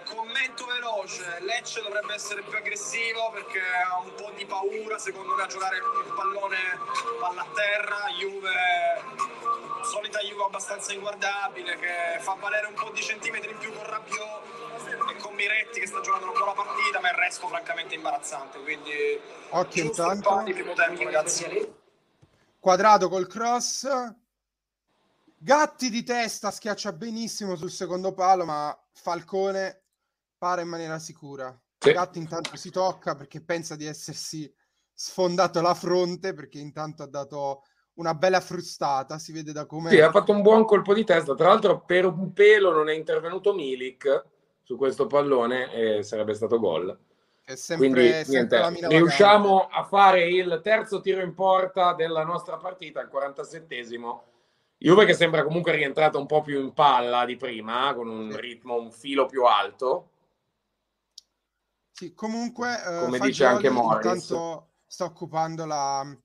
Commento 0.06 0.65
veloce, 0.65 1.40
Lecce 1.41 1.82
dovrebbe 1.82 2.14
essere 2.14 2.41
più 2.41 2.57
aggressivo 2.57 3.32
perché 3.32 3.60
ha 3.60 3.99
un 3.99 4.14
po' 4.14 4.32
di 4.36 4.45
paura, 4.45 4.98
secondo 4.98 5.36
me, 5.36 5.44
a 5.44 5.48
giocare 5.48 5.78
il 5.78 6.14
pallone 6.15 6.57
palla 7.19 7.41
a 7.41 7.48
terra. 7.53 7.95
Juve, 8.18 8.52
solita 9.84 10.19
Juve 10.19 10.44
abbastanza 10.44 10.94
inguardabile, 10.94 11.78
che 11.78 12.19
fa 12.19 12.34
valere 12.34 12.68
un 12.68 12.74
po' 12.74 12.90
di 12.91 13.02
centimetri 13.02 13.52
in 13.52 13.57
più 13.57 13.74
con 13.74 13.86
Rabiot 13.86 15.10
e 15.10 15.15
con 15.18 15.34
Miretti 15.36 15.80
che 15.80 15.88
sta 15.88 16.02
giocando 16.02 16.28
un 16.28 16.34
po' 16.34 16.45
la 16.45 16.53
partita, 16.53 16.99
ma 16.99 17.10
il 17.10 17.15
resto 17.15 17.48
francamente 17.48 17.95
imbarazzante. 17.95 18.60
Quindi 18.60 19.19
Occhio 19.49 19.84
intanto. 19.84 20.41
di 20.44 20.53
primo 20.53 20.74
tempo, 20.74 21.03
ragazzi. 21.03 21.76
Quadrado 22.60 23.10
col 23.10 23.28
cross. 23.28 23.88
Gatti 25.40 25.90
di 25.90 26.03
testa 26.03 26.49
schiaccia 26.49 26.91
benissimo 26.94 27.56
sul 27.56 27.72
secondo 27.72 28.14
palo, 28.14 28.44
ma 28.44 28.76
Falcone 28.91 29.84
para 30.38 30.61
in 30.61 30.68
maniera 30.68 30.99
sicura. 30.99 31.57
Sì. 31.80 31.91
Gatti 31.91 32.19
intanto 32.19 32.55
si 32.55 32.72
tocca 32.72 33.15
perché 33.15 33.43
pensa 33.43 33.76
di 33.76 33.85
essersi 33.85 34.51
sfondato 34.93 35.61
la 35.61 35.73
fronte 35.73 36.34
perché 36.34 36.59
intanto 36.59 37.03
ha 37.03 37.07
dato 37.07 37.64
una 37.97 38.14
bella 38.14 38.39
frustata, 38.39 39.18
si 39.18 39.31
vede 39.31 39.51
da 39.51 39.65
come 39.65 39.89
Sì, 39.89 39.99
ha 39.99 40.11
fatto 40.11 40.31
un 40.31 40.41
buon 40.41 40.65
colpo 40.65 40.93
di 40.93 41.03
testa. 41.03 41.34
Tra 41.35 41.47
l'altro, 41.47 41.81
per 41.81 42.05
un 42.05 42.31
pelo 42.34 42.72
non 42.72 42.89
è 42.89 42.93
intervenuto 42.93 43.53
Milik 43.53 44.26
su 44.61 44.76
questo 44.76 45.07
pallone 45.07 45.72
e 45.72 46.03
sarebbe 46.03 46.34
stato 46.34 46.59
gol. 46.59 46.95
è 47.43 47.55
sempre, 47.55 47.89
Quindi 47.89 48.26
sempre 48.26 48.69
niente, 48.69 48.88
riusciamo 48.89 49.68
a 49.72 49.84
fare 49.85 50.27
il 50.27 50.59
terzo 50.64 50.99
tiro 50.99 51.22
in 51.22 51.34
porta 51.34 51.93
della 51.93 52.23
nostra 52.23 52.57
partita, 52.57 53.01
il 53.01 53.09
47esimo. 53.11 54.19
Juve 54.80 55.05
che 55.05 55.14
sembra 55.14 55.43
comunque 55.43 55.72
rientrata 55.72 56.19
un 56.19 56.27
po' 56.27 56.41
più 56.41 56.59
in 56.59 56.73
palla 56.73 57.26
di 57.26 57.35
prima, 57.35 57.93
con 57.95 58.09
un 58.09 58.35
ritmo 58.35 58.76
un 58.76 58.91
filo 58.91 59.26
più 59.26 59.43
alto. 59.45 60.09
Sì, 61.98 62.14
comunque, 62.14 62.76
eh, 62.80 62.99
Come 63.06 63.18
dice 63.18 63.44
Fagioli 63.44 63.53
anche 63.56 63.69
Morris. 63.72 64.06
intanto 64.06 64.68
sta 64.86 65.06
occupando 65.06 65.65
la, 65.65 66.15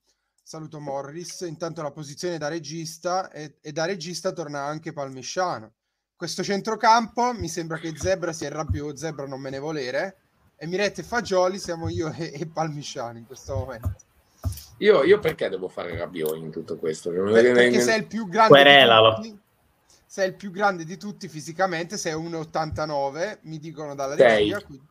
saluto 0.43 0.79
Morris, 0.81 1.41
intanto 1.49 1.81
la 1.81 1.91
posizione 1.91 2.37
da 2.37 2.49
regista 2.49 3.31
e, 3.31 3.57
e 3.63 3.73
da 3.73 3.87
regista 3.87 4.33
torna 4.33 4.61
anche 4.61 4.93
Palmisciano. 4.93 5.73
Questo 6.15 6.43
centrocampo 6.43 7.33
mi 7.33 7.49
sembra 7.49 7.79
che 7.79 7.95
Zebra 7.97 8.35
sia 8.35 8.49
il 8.49 8.55
rabbio, 8.55 8.95
Zebra 8.95 9.27
non 9.27 9.41
me 9.41 9.49
ne 9.49 9.59
volere, 9.59 10.17
e 10.57 10.67
Miretti 10.67 11.01
e 11.01 11.05
Fagioli 11.05 11.59
siamo 11.59 11.89
io 11.89 12.13
e, 12.13 12.33
e 12.35 12.47
Palmisciano 12.47 13.17
in 13.17 13.25
questo 13.27 13.55
momento. 13.55 13.95
Io, 14.77 15.03
io 15.05 15.19
perché 15.21 15.49
devo 15.49 15.69
fare 15.69 15.97
Rabiot 15.97 16.37
in 16.37 16.51
tutto 16.51 16.77
questo? 16.77 17.11
Per- 17.11 17.53
perché 17.55 17.81
sei 17.81 18.01
il 18.01 18.07
più 18.07 18.29
grande 18.29 18.49
Querelalo. 18.53 19.21
di 19.23 19.29
tutti. 19.31 19.41
Sei 20.05 20.29
il 20.29 20.35
più 20.35 20.51
grande 20.51 20.85
di 20.85 20.99
tutti 20.99 21.29
fisicamente, 21.29 21.97
sei 21.97 22.13
1,89, 22.13 23.39
mi 23.45 23.59
dicono 23.59 23.95
dalla 23.95 24.17
Sei. 24.17 24.51
regia. 24.51 24.61
quindi- 24.67 24.91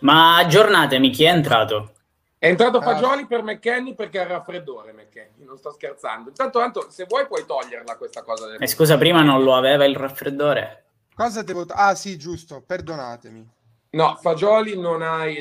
Ma 0.00 0.36
aggiornatemi, 0.38 1.10
chi 1.10 1.24
è 1.24 1.30
entrato? 1.30 1.92
È 2.38 2.46
entrato 2.46 2.78
Ah. 2.78 2.82
Fagioli 2.82 3.26
per 3.26 3.42
McKenny 3.42 3.94
perché 3.94 4.20
ha 4.20 4.22
il 4.22 4.28
raffreddore 4.28 4.92
McKenny, 4.92 5.44
non 5.44 5.56
sto 5.58 5.72
scherzando. 5.72 6.28
Intanto, 6.28 6.60
Anto, 6.60 6.86
se 6.90 7.04
vuoi 7.08 7.26
puoi 7.26 7.44
toglierla 7.44 7.96
questa 7.96 8.22
cosa. 8.22 8.46
Del... 8.46 8.62
Eh, 8.62 8.66
scusa, 8.66 8.96
prima 8.96 9.22
non 9.22 9.42
lo 9.42 9.54
aveva 9.56 9.84
il 9.84 9.96
raffreddore? 9.96 10.84
Cosa 11.14 11.42
devo... 11.42 11.64
Ah 11.68 11.94
sì, 11.96 12.16
giusto, 12.16 12.62
perdonatemi. 12.64 13.50
No, 13.90 14.16
Fagioli 14.20 14.78
non 14.78 15.02
ha 15.02 15.26
il, 15.26 15.38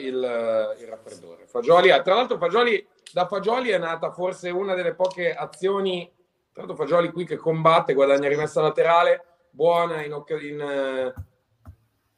il- 0.00 0.76
il 0.80 0.86
raffreddore. 0.86 1.46
Fagioli 1.46 1.90
ha- 1.90 2.02
tra 2.02 2.14
l'altro 2.14 2.36
Fagioli, 2.38 2.86
da 3.12 3.26
Fagioli 3.26 3.70
è 3.70 3.78
nata 3.78 4.12
forse 4.12 4.50
una 4.50 4.74
delle 4.74 4.94
poche 4.94 5.34
azioni, 5.34 6.08
tra 6.52 6.62
l'altro 6.64 6.76
Fagioli 6.76 7.10
qui 7.10 7.24
che 7.24 7.36
combatte, 7.36 7.94
guadagna 7.94 8.28
rimessa 8.28 8.60
laterale, 8.60 9.24
buona 9.50 10.02
in, 10.04 10.12
in, 10.42 10.60
eh, 10.60 11.14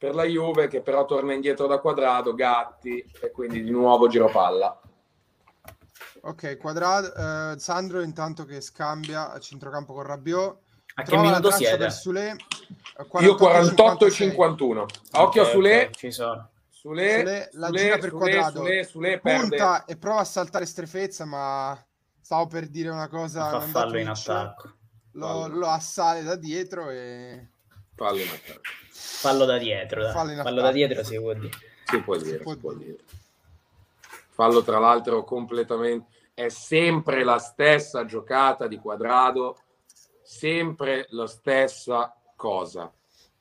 per 0.00 0.14
la 0.14 0.24
Juve 0.24 0.66
che 0.66 0.80
però 0.80 1.04
torna 1.04 1.34
indietro 1.34 1.66
da 1.66 1.78
Quadrado, 1.78 2.32
Gatti 2.32 3.04
e 3.20 3.30
quindi 3.30 3.62
di 3.62 3.70
nuovo 3.70 4.08
giro 4.08 4.30
palla. 4.30 4.80
Ok, 6.22 6.56
quadrato. 6.56 7.14
eh, 7.14 7.58
Sandro 7.58 8.00
intanto 8.00 8.46
che 8.46 8.62
scambia 8.62 9.30
a 9.30 9.38
centrocampo 9.38 9.92
con 9.92 10.04
Rabiot. 10.04 10.58
A 10.94 11.02
che 11.02 11.18
minuto 11.18 11.50
siete? 11.50 11.76
per 11.76 11.92
Sule. 11.92 12.30
eh, 12.30 13.22
Io 13.22 13.34
48 13.34 14.06
e 14.06 14.10
56. 14.10 14.28
51. 14.30 14.86
Occhio 15.12 15.42
a 15.42 15.44
Ok, 15.44 15.50
Sule, 15.50 15.84
ok, 15.84 15.90
ci 15.90 16.10
sono. 16.10 16.48
Sule, 16.70 17.18
Sule, 17.18 17.48
la 17.52 17.66
Sule, 17.66 17.78
gira 17.78 17.98
per 17.98 18.08
Sule, 18.08 18.18
quadrato. 18.22 18.58
Sule, 18.58 18.84
Sule. 18.84 19.20
Punta 19.20 19.84
e 19.84 19.96
prova 19.98 20.20
a 20.20 20.24
saltare 20.24 20.64
strefezza, 20.64 21.26
ma 21.26 21.78
stavo 22.18 22.46
per 22.46 22.68
dire 22.68 22.88
una 22.88 23.08
cosa. 23.08 23.50
Fa 23.50 23.60
fallo 23.60 23.98
in 23.98 24.08
attacco. 24.08 24.76
Lo, 25.12 25.46
lo 25.46 25.68
assale 25.68 26.22
da 26.22 26.36
dietro 26.36 26.88
e 26.88 27.49
Fallo 28.00 28.18
in 28.22 28.28
attacco. 28.28 28.60
Fallo 28.88 29.44
da 29.44 29.58
dietro. 29.58 30.02
dai. 30.02 30.12
Fallo 30.14 30.42
Fallo 30.42 30.60
da 30.62 30.72
dietro 30.72 31.04
si 31.04 31.18
può 31.18 31.34
dire. 31.34 31.50
Si 31.84 32.00
può 32.00 32.16
dire, 32.16 32.38
può 32.38 32.52
si 32.52 32.58
può 32.58 32.72
dire. 32.72 32.92
dire. 32.92 33.04
Fallo 34.30 34.62
tra 34.62 34.78
l'altro 34.78 35.22
completamente... 35.22 36.06
È 36.32 36.48
sempre 36.48 37.24
la 37.24 37.36
stessa 37.36 38.06
giocata 38.06 38.66
di 38.66 38.78
quadrado, 38.78 39.58
sempre 40.22 41.04
la 41.10 41.26
stessa 41.26 42.16
cosa. 42.36 42.90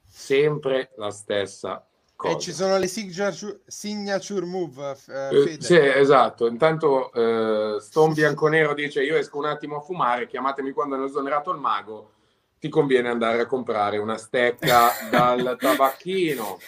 Sempre 0.06 0.92
la 0.98 1.12
stessa 1.12 1.88
cosa. 2.18 2.36
E 2.36 2.40
ci 2.42 2.52
sono 2.52 2.78
le 2.78 2.88
signature, 2.88 3.62
signature 3.66 4.46
move. 4.46 4.98
eh, 5.08 5.54
Eh, 5.54 5.62
sì, 5.62 5.78
esatto. 5.78 6.48
Intanto 6.48 7.14
eh, 7.14 7.80
Stone 7.80 8.14
Bianconero 8.14 8.74
dice 8.74 9.04
io 9.04 9.16
esco 9.16 9.38
un 9.38 9.46
attimo 9.46 9.78
a 9.78 9.82
fumare, 9.82 10.28
chiamatemi 10.28 10.72
quando 10.74 10.96
hanno 10.96 11.06
esonerato 11.06 11.52
il 11.52 11.60
mago, 11.60 12.12
ti 12.60 12.70
conviene 12.70 13.10
andare 13.10 13.42
a 13.42 13.46
comprare 13.46 13.98
una 13.98 14.18
stecca 14.18 14.90
dal 15.10 15.58
tabacchino. 15.60 16.60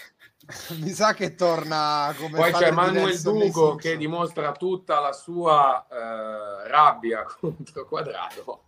Mi 0.80 0.89
sa 0.89 1.13
che 1.13 1.35
torna 1.35 2.13
come 2.18 2.38
Poi 2.38 2.51
c'è 2.51 2.72
Manuel 2.72 3.19
Dugo 3.22 3.76
che 3.76 3.95
dimostra 3.95 4.51
tutta 4.53 4.99
la 4.99 5.13
sua 5.13 5.85
eh, 5.89 6.68
rabbia 6.68 7.23
contro 7.39 7.85
Quadrado. 7.88 8.63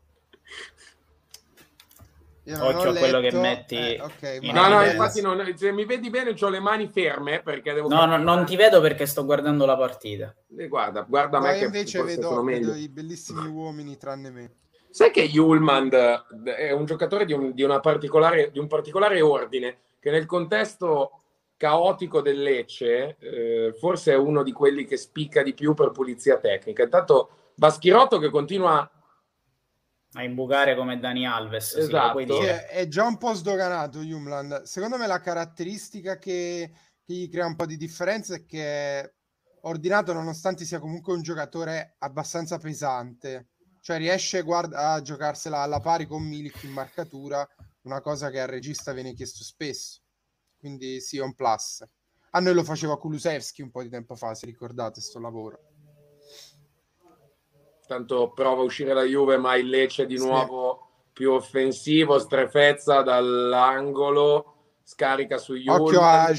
Io 2.45 2.57
non 2.57 2.75
Occhio 2.75 2.89
ho 2.89 2.93
a 2.93 2.97
quello 2.97 3.21
che 3.21 3.31
metti 3.31 3.75
Eh, 3.75 4.01
ok, 4.01 4.39
in 4.41 4.53
No, 4.53 4.67
no, 4.67 4.83
infatti 4.83 5.21
non- 5.21 5.53
se 5.55 5.71
mi 5.71 5.85
vedi 5.85 6.09
bene 6.09 6.35
ho 6.37 6.49
le 6.49 6.59
mani 6.59 6.89
ferme 6.89 7.41
perché 7.41 7.71
devo... 7.71 7.87
No, 7.87 8.05
no, 8.05 8.17
non 8.17 8.45
ti 8.45 8.57
vedo 8.57 8.81
perché 8.81 9.05
sto 9.05 9.23
guardando 9.23 9.65
la 9.65 9.77
partita. 9.77 10.35
Eh, 10.57 10.67
Guarda, 10.67 11.01
guarda 11.03 11.39
No, 11.39 11.45
me 11.45 11.57
io 11.57 11.65
invece 11.65 12.03
vedo, 12.03 12.43
vedo 12.43 12.75
i 12.75 12.89
bellissimi 12.89 13.47
uomini 13.47 13.95
tranne 13.97 14.29
me. 14.29 14.51
Sai 14.93 15.09
che 15.09 15.21
Yulmand 15.21 15.91
è 16.55 16.69
un 16.69 16.85
giocatore 16.85 17.25
di 17.25 17.33
un, 17.33 17.51
di 17.53 17.63
una 17.63 17.79
particolare, 17.79 18.51
di 18.51 18.59
un 18.59 18.67
particolare 18.67 19.21
ordine 19.21 19.79
che 19.99 20.11
nel 20.11 20.27
contesto 20.27 21.23
caotico 21.57 22.21
del 22.21 22.39
Lecce 22.43 23.17
eh, 23.17 23.73
forse 23.79 24.11
è 24.11 24.15
uno 24.15 24.43
di 24.43 24.51
quelli 24.51 24.85
che 24.85 24.97
spicca 24.97 25.41
di 25.41 25.55
più 25.55 25.73
per 25.73 25.89
pulizia 25.89 26.37
tecnica. 26.37 26.83
Intanto 26.83 27.51
Baschirotto 27.55 28.19
che 28.19 28.29
continua 28.29 28.87
A 30.15 30.23
imbucare 30.23 30.75
come 30.75 30.99
Dani 30.99 31.25
Alves, 31.25 31.73
sì, 31.73 31.79
Esatto. 31.79 32.11
puoi 32.11 32.27
Sì, 32.27 32.37
dire. 32.39 32.67
è 32.67 32.87
già 32.87 33.03
un 33.03 33.17
po' 33.17 33.33
sdoganato 33.33 33.99
Jumland. 34.01 34.61
Secondo 34.61 34.97
me 34.97 35.07
la 35.07 35.19
caratteristica 35.21 36.19
che, 36.19 36.71
che 37.03 37.13
gli 37.13 37.29
crea 37.31 37.47
un 37.47 37.55
po' 37.55 37.65
di 37.65 37.77
differenza 37.77 38.35
è 38.35 38.45
che 38.45 38.63
è 38.99 39.13
ordinato 39.61 40.13
nonostante 40.13 40.65
sia 40.65 40.77
comunque 40.77 41.13
un 41.15 41.23
giocatore 41.23 41.95
abbastanza 41.97 42.59
pesante. 42.59 43.52
Cioè 43.83 43.97
riesce 43.97 44.43
guarda, 44.43 44.93
a 44.93 45.01
giocarsela 45.01 45.59
alla 45.59 45.81
pari 45.81 46.05
con 46.07 46.23
Milik 46.23 46.63
in 46.63 46.71
marcatura, 46.71 47.45
una 47.81 47.99
cosa 47.99 48.29
che 48.29 48.39
al 48.39 48.47
regista 48.47 48.93
viene 48.93 49.13
chiesto 49.13 49.43
spesso. 49.43 49.99
Quindi 50.57 51.01
sì, 51.01 51.17
è 51.17 51.21
un 51.21 51.33
plus. 51.33 51.85
A 52.29 52.39
noi 52.39 52.53
lo 52.53 52.63
faceva 52.63 52.97
Kulusevski 52.97 53.61
un 53.61 53.71
po' 53.71 53.83
di 53.83 53.89
tempo 53.89 54.15
fa, 54.15 54.35
se 54.35 54.45
ricordate 54.45 55.01
sto 55.01 55.19
lavoro. 55.19 55.59
tanto 57.85 58.31
prova 58.31 58.61
a 58.61 58.63
uscire 58.63 58.93
la 58.93 59.03
Juve, 59.03 59.35
ma 59.35 59.55
il 59.57 59.67
Lecce 59.67 60.05
di 60.05 60.17
Sì. 60.17 60.25
nuovo 60.25 61.07
più 61.11 61.31
offensivo, 61.31 62.17
strefezza 62.19 63.01
dall'angolo, 63.01 64.77
scarica 64.81 65.37
su 65.37 65.55
Occhio 65.67 66.01
a, 66.01 66.31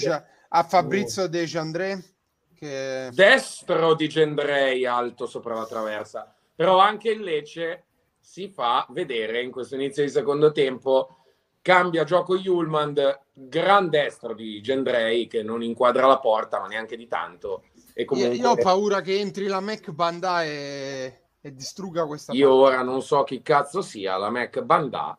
a 0.49 0.63
Fabrizio 0.63 1.27
De 1.27 1.45
Jandré 1.45 2.03
che 2.55 3.11
destro 3.13 3.95
di 3.95 4.09
Gendrei 4.09 4.87
alto 4.87 5.27
sopra 5.27 5.55
la 5.55 5.67
traversa 5.67 6.35
però 6.55 6.79
anche 6.79 7.11
il 7.11 7.21
Lecce 7.21 7.85
si 8.19 8.49
fa 8.49 8.87
vedere 8.91 9.43
in 9.43 9.51
questo 9.51 9.75
inizio 9.75 10.03
di 10.03 10.09
secondo 10.11 10.53
tempo 10.53 11.19
cambia 11.61 12.05
gioco 12.05 12.37
Yulmand 12.37 13.21
gran 13.33 13.89
destro 13.89 14.35
di 14.35 14.61
Gendrei 14.63 15.27
che 15.27 15.43
non 15.43 15.63
inquadra 15.63 16.07
la 16.07 16.19
porta 16.19 16.61
ma 16.61 16.67
neanche 16.67 16.97
di 16.97 17.07
tanto 17.09 17.65
e 17.95 18.03
Io, 18.03 18.07
comunque 18.07 18.37
io 18.37 18.51
ho 18.51 18.57
paura 18.57 19.01
che 19.01 19.19
entri 19.19 19.47
la 19.47 19.61
Mac 19.61 19.91
Banda 19.91 20.43
e, 20.45 21.21
e 21.41 21.55
distrugga 21.55 22.07
questa 22.07 22.33
io 22.33 22.49
partita. 22.51 22.69
ora 22.77 22.83
non 22.83 23.03
so 23.03 23.23
chi 23.25 23.41
cazzo 23.43 23.83
sia 23.83 24.17
la 24.17 24.31
Mac 24.31 24.61
Bandà 24.63 25.19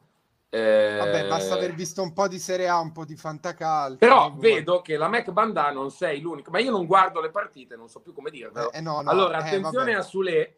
eh, 0.49 0.95
Vabbè, 0.99 1.27
basta 1.27 1.55
aver 1.55 1.73
visto 1.73 2.01
un 2.01 2.13
po' 2.13 2.27
di 2.29 2.39
Serie 2.39 2.67
A, 2.69 2.79
un 2.79 2.91
po' 2.93 3.03
di 3.03 3.15
fantacalcio. 3.15 3.97
però 3.97 4.29
Boh. 4.31 4.39
vedo 4.39 4.81
che 4.81 4.95
la 4.97 5.07
Mac 5.09 5.31
Bandà 5.31 5.71
non 5.71 5.89
sei 5.91 6.21
l'unico 6.21 6.49
ma 6.51 6.59
io 6.59 6.71
non 6.71 6.85
guardo 6.85 7.19
le 7.21 7.29
partite 7.31 7.75
non 7.75 7.89
so 7.89 7.99
più 7.99 8.13
come 8.13 8.29
dirvelo 8.29 8.71
Eh, 8.71 8.77
eh, 8.77 8.81
no, 8.81 9.01
no, 9.01 9.09
allora, 9.09 9.37
eh, 9.39 9.47
attenzione 9.47 9.93
vabbè. 9.93 9.97
a 9.97 10.01
Sule 10.01 10.55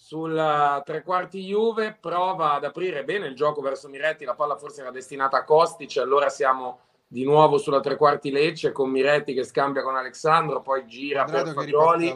sulla 0.00 0.80
tre 0.86 1.02
quarti 1.02 1.44
Juve, 1.44 1.96
prova 2.00 2.52
ad 2.52 2.64
aprire 2.64 3.02
bene 3.02 3.26
il 3.26 3.34
gioco 3.34 3.60
verso 3.60 3.88
Miretti, 3.88 4.24
la 4.24 4.36
palla 4.36 4.56
forse 4.56 4.82
era 4.82 4.92
destinata 4.92 5.38
a 5.38 5.44
Kostic, 5.44 5.96
allora 5.96 6.28
siamo 6.28 6.78
di 7.08 7.24
nuovo 7.24 7.58
sulla 7.58 7.80
tre 7.80 7.96
quarti 7.96 8.30
Lecce 8.30 8.70
con 8.70 8.90
Miretti 8.90 9.34
che 9.34 9.42
scambia 9.42 9.82
con 9.82 9.96
Alessandro, 9.96 10.62
poi 10.62 10.86
gira 10.86 11.24
Quadrato 11.24 11.46
per 11.46 11.64
Fagioli, 11.64 12.14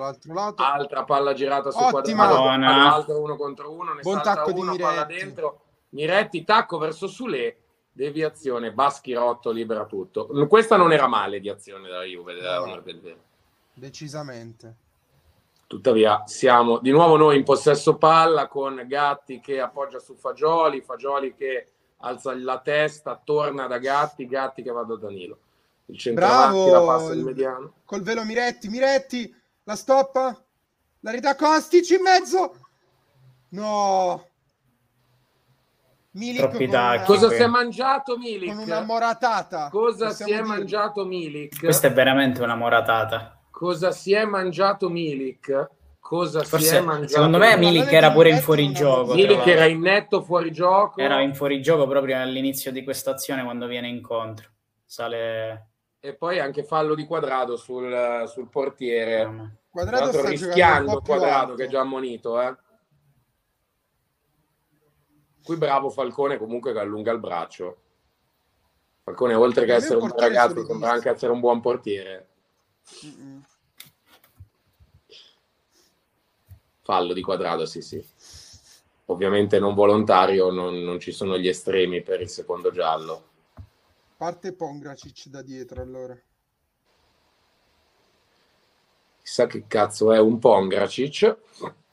altra 0.54 1.02
palla 1.02 1.32
girata 1.32 1.72
su 1.72 1.82
Ottima. 1.82 2.28
Quadrado, 2.28 2.94
altro 2.94 3.20
uno 3.20 3.34
contro 3.36 3.72
uno, 3.72 3.94
ne 3.94 4.02
Buon 4.02 4.14
salta 4.22 4.34
tacco 4.34 4.52
di 4.52 4.60
uno, 4.60 4.76
palla 4.76 5.04
Miretti. 5.04 5.24
dentro, 5.24 5.60
Miretti 5.88 6.44
tacco 6.44 6.78
verso 6.78 7.08
Sule, 7.08 7.56
deviazione, 7.90 8.72
Baschirotto 8.72 9.50
libera 9.50 9.86
tutto. 9.86 10.28
Questa 10.46 10.76
non 10.76 10.92
era 10.92 11.08
male 11.08 11.40
di 11.40 11.48
azione 11.48 11.88
della 11.88 12.04
Juve, 12.04 12.34
della 12.34 12.64
No. 12.64 12.80
del 12.80 13.00
vero. 13.00 13.20
Decisamente. 13.74 14.76
Tuttavia, 15.72 16.24
siamo 16.26 16.80
di 16.80 16.90
nuovo 16.90 17.16
noi 17.16 17.38
in 17.38 17.44
possesso 17.44 17.96
palla 17.96 18.46
con 18.46 18.84
Gatti 18.86 19.40
che 19.40 19.58
appoggia 19.58 19.98
su 20.00 20.14
Fagioli, 20.14 20.82
Fagioli 20.82 21.34
che 21.34 21.68
alza 22.00 22.34
la 22.36 22.58
testa, 22.58 23.18
torna 23.24 23.66
da 23.66 23.78
Gatti, 23.78 24.26
Gatti 24.26 24.62
che 24.62 24.70
va 24.70 24.82
da 24.82 24.96
Danilo. 24.96 25.38
Il 25.86 25.96
centravanti, 25.98 26.70
la 26.70 26.82
passa 26.84 27.12
il- 27.14 27.24
mediano. 27.24 27.72
Col 27.86 28.02
velo 28.02 28.22
Miretti, 28.22 28.68
Miretti, 28.68 29.34
la 29.64 29.74
stoppa. 29.74 30.36
La 31.00 31.10
ridà 31.10 31.34
Kostic 31.36 31.88
in 31.88 32.02
mezzo. 32.02 32.54
No. 33.52 34.26
Milik 36.10 36.68
tacchi. 36.68 37.04
Cosa 37.06 37.30
si 37.30 37.36
è 37.36 37.46
mangiato 37.46 38.12
con 38.16 38.24
una 38.24 38.54
Milik? 38.56 38.84
moratata. 38.84 39.70
Cosa 39.70 40.08
possiamo 40.08 40.30
si 40.30 40.36
è 40.36 40.42
dirlo. 40.42 40.48
mangiato 40.54 41.04
Milik? 41.06 41.58
Questa 41.58 41.86
è 41.86 41.92
veramente 41.94 42.42
una 42.42 42.56
moratata. 42.56 43.38
Cosa 43.52 43.92
si 43.92 44.14
è 44.14 44.24
mangiato 44.24 44.88
Milik? 44.88 45.68
Cosa 46.00 46.40
si 46.40 46.46
è 46.46 46.48
Forse, 46.48 46.80
mangiato 46.80 47.12
secondo 47.12 47.38
me, 47.38 47.56
Milik? 47.56 47.92
Era 47.92 48.10
pure 48.10 48.30
in 48.30 48.38
fuorigioco. 48.38 49.12
Milik 49.14 49.46
era 49.46 49.66
in 49.66 49.80
netto 49.80 50.22
fuorigioco. 50.22 50.98
Era 50.98 51.20
in 51.20 51.34
fuorigioco 51.34 51.86
proprio 51.86 52.20
all'inizio 52.20 52.72
di 52.72 52.82
questa 52.82 53.12
azione 53.12 53.44
quando 53.44 53.66
viene 53.66 53.88
incontro. 53.88 54.48
Sale... 54.84 55.68
E 56.00 56.14
poi 56.14 56.40
anche 56.40 56.64
fallo 56.64 56.96
di 56.96 57.04
quadrado 57.04 57.56
sul, 57.56 58.24
sul 58.26 58.48
portiere. 58.48 59.60
Quadrato 59.70 60.12
sta 60.12 60.28
rischiando 60.28 61.00
alto. 61.06 61.54
che 61.54 61.64
è 61.64 61.68
già 61.68 61.80
ammonito, 61.80 62.40
eh. 62.40 62.56
Qui 65.44 65.56
bravo 65.56 65.90
Falcone 65.90 66.38
comunque 66.38 66.72
che 66.72 66.80
allunga 66.80 67.12
il 67.12 67.20
braccio. 67.20 67.76
Falcone 69.04 69.34
oltre 69.34 69.66
che 69.66 69.74
essere 69.74 70.00
un 70.00 70.10
ragazzo 70.16 70.64
sembra 70.64 70.90
anche 70.90 71.10
essere 71.10 71.32
un 71.32 71.40
buon 71.40 71.60
portiere. 71.60 72.31
Mm-mm. 73.04 73.42
Fallo 76.82 77.12
di 77.12 77.22
Quadrado, 77.22 77.64
sì 77.66 77.80
sì. 77.80 78.04
Ovviamente 79.06 79.58
non 79.58 79.74
volontario, 79.74 80.50
non, 80.50 80.82
non 80.82 80.98
ci 80.98 81.12
sono 81.12 81.38
gli 81.38 81.48
estremi 81.48 82.02
per 82.02 82.20
il 82.20 82.28
secondo 82.28 82.70
giallo. 82.70 83.30
Parte 84.16 84.52
Pongracic 84.52 85.26
da 85.26 85.42
dietro 85.42 85.82
allora. 85.82 86.16
Chissà 89.22 89.46
che 89.46 89.64
cazzo 89.66 90.12
è 90.12 90.18
un 90.18 90.38
Pongracic. 90.38 91.36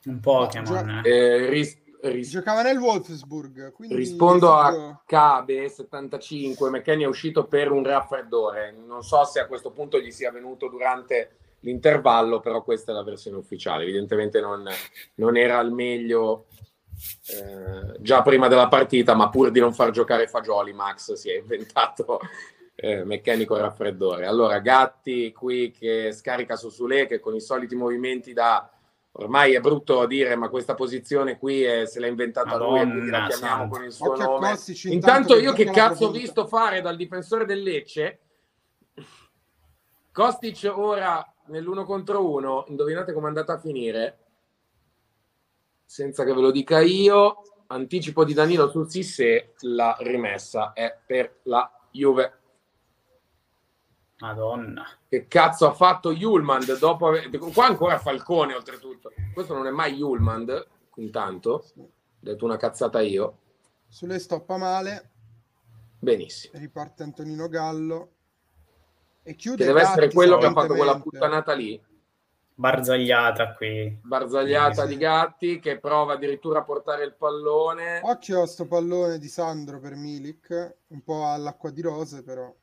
Un 0.06 0.20
Pokémon. 0.20 1.02
eh. 1.04 1.10
Eh, 1.10 1.50
ris- 1.50 1.78
ris- 2.02 2.32
Giocava 2.32 2.62
nel 2.62 2.78
Wolfsburg, 2.78 3.74
rispondo 3.90 4.54
a 4.54 4.70
esigo- 4.70 5.04
Cabe75, 5.08 6.70
McKenny 6.70 7.04
è 7.04 7.08
uscito 7.08 7.46
per 7.46 7.72
un 7.72 7.84
raffreddore. 7.84 8.72
Non 8.72 9.04
so 9.04 9.24
se 9.26 9.40
a 9.40 9.48
questo 9.48 9.72
punto 9.72 10.00
gli 10.00 10.12
sia 10.12 10.32
venuto 10.32 10.68
durante 10.68 11.38
l'intervallo, 11.62 12.40
però 12.40 12.64
questa 12.64 12.92
è 12.92 12.96
la 12.96 13.04
versione 13.04 13.38
ufficiale. 13.38 13.84
Evidentemente 13.84 14.40
non, 14.40 14.68
non 15.16 15.38
era 15.38 15.58
al 15.58 15.72
meglio 15.72 16.46
eh, 17.28 17.98
già 18.00 18.22
prima 18.22 18.48
della 18.48 18.68
partita, 18.68 19.14
ma 19.14 19.30
pur 19.30 19.52
di 19.52 19.60
non 19.60 19.74
far 19.74 19.92
giocare 19.92 20.28
Fagioli, 20.28 20.74
Max 20.74 21.14
si 21.14 21.30
è 21.30 21.38
inventato 21.38 22.20
eh, 22.76 23.04
meccanico 23.04 23.58
raffreddore. 23.58 24.26
Allora, 24.26 24.60
Gatti 24.60 25.32
qui 25.32 25.72
che 25.72 26.12
scarica 26.12 26.56
su 26.56 26.70
Sule, 26.70 27.08
che 27.08 27.20
con 27.20 27.36
i 27.36 27.42
soliti 27.42 27.76
movimenti 27.76 28.34
da... 28.34 28.70
Ormai 29.14 29.54
è 29.54 29.60
brutto 29.60 30.02
a 30.02 30.08
dire, 30.08 30.36
ma 30.36 30.50
questa 30.50 30.76
posizione 30.76 31.38
qui 31.38 31.64
è- 31.64 31.86
se 31.86 32.00
l'ha 32.00 32.08
inventata 32.08 32.58
lui 32.58 32.80
e 32.80 32.84
quindi 32.84 33.10
la 33.10 33.20
Madonna 33.20 33.28
chiamiamo 33.28 33.70
con 33.70 33.84
il 33.84 33.92
suo 33.92 34.16
nome. 34.16 34.50
Kostic, 34.52 34.84
Intanto 34.86 35.38
io 35.38 35.52
che 35.54 35.66
cazzo 35.66 36.06
ho 36.06 36.12
visto 36.12 36.46
fare 36.46 36.82
dal 36.82 36.96
difensore 36.96 37.46
del 37.46 37.62
Lecce? 37.62 38.20
Kostic 40.12 40.72
ora 40.76 41.26
nell'uno 41.48 41.86
contro 41.86 42.30
uno, 42.30 42.66
indovinate 42.68 43.12
come 43.14 43.26
è 43.26 43.30
andata 43.30 43.54
a 43.54 43.60
finire? 43.60 44.18
Senza 45.86 46.24
che 46.24 46.34
ve 46.34 46.42
lo 46.42 46.52
dica 46.52 46.80
io, 46.80 47.42
anticipo 47.68 48.24
di 48.24 48.34
Danilo 48.34 48.70
sul 48.70 48.90
Sissé, 48.90 49.54
la 49.62 49.96
rimessa 50.00 50.74
è 50.74 50.98
per 51.06 51.40
la 51.44 51.70
Juve. 51.92 52.39
Madonna. 54.20 54.86
Che 55.08 55.28
cazzo 55.28 55.68
ha 55.68 55.74
fatto 55.74 56.14
Julmand 56.14 56.78
dopo 56.78 57.08
aver... 57.08 57.30
Qua 57.38 57.68
ancora 57.68 58.00
Falcone 58.00 58.54
oltretutto. 58.54 59.12
Questo 59.34 59.54
non 59.54 59.68
è 59.68 59.72
mai 59.72 59.96
Julmand, 59.96 60.68
intanto. 60.96 61.66
Ho 61.76 61.90
detto 62.20 62.46
una 62.46 62.58
cazzata 62.58 63.00
io. 63.02 63.38
Sulle 63.88 64.20
stoppa 64.20 64.58
male, 64.58 65.10
Benissimo. 65.98 66.60
riparte 66.60 67.04
Antonino 67.04 67.48
Gallo 67.48 68.12
e 69.24 69.36
chiude 69.36 69.58
Che 69.58 69.66
deve 69.66 69.82
essere 69.82 70.12
quello 70.12 70.38
che 70.38 70.46
ha 70.46 70.52
fatto 70.52 70.76
quella 70.76 71.00
puttanata 71.00 71.54
lì. 71.54 71.82
Barzagliata 72.54 73.54
qui. 73.54 74.00
Barzagliata 74.02 74.86
di 74.86 74.98
Gatti 74.98 75.60
che 75.60 75.80
prova 75.80 76.14
addirittura 76.14 76.60
a 76.60 76.64
portare 76.64 77.06
il 77.06 77.14
pallone. 77.14 78.02
Occhio 78.04 78.42
a 78.42 78.46
sto 78.48 78.68
pallone 78.68 79.18
di 79.18 79.30
Sandro 79.30 79.80
per 79.80 79.96
Milik, 79.96 80.76
un 80.88 81.02
po' 81.02 81.26
all'acqua 81.26 81.72
di 81.72 81.82
rose 81.82 82.22
però. 82.22 82.54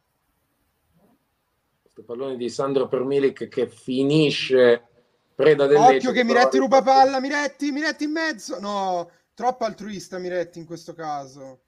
Questo 1.97 2.13
pallone 2.13 2.37
di 2.37 2.51
Sandro 2.51 2.89
per 2.89 3.05
Milik 3.05 3.49
che 3.49 3.69
finisce 3.69 4.83
preda 5.35 5.65
del 5.67 5.79
Occhio 5.79 6.13
che 6.13 6.25
Miretti 6.25 6.59
ruba 6.59 6.83
palla, 6.83 7.21
Miretti, 7.21 7.71
Miretti 7.73 8.05
in 8.05 8.11
mezzo. 8.11 8.61
No, 8.61 9.11
troppo 9.33 9.65
altruista 9.65 10.19
Miretti 10.19 10.59
in 10.59 10.67
questo 10.67 10.93
caso. 10.93 11.61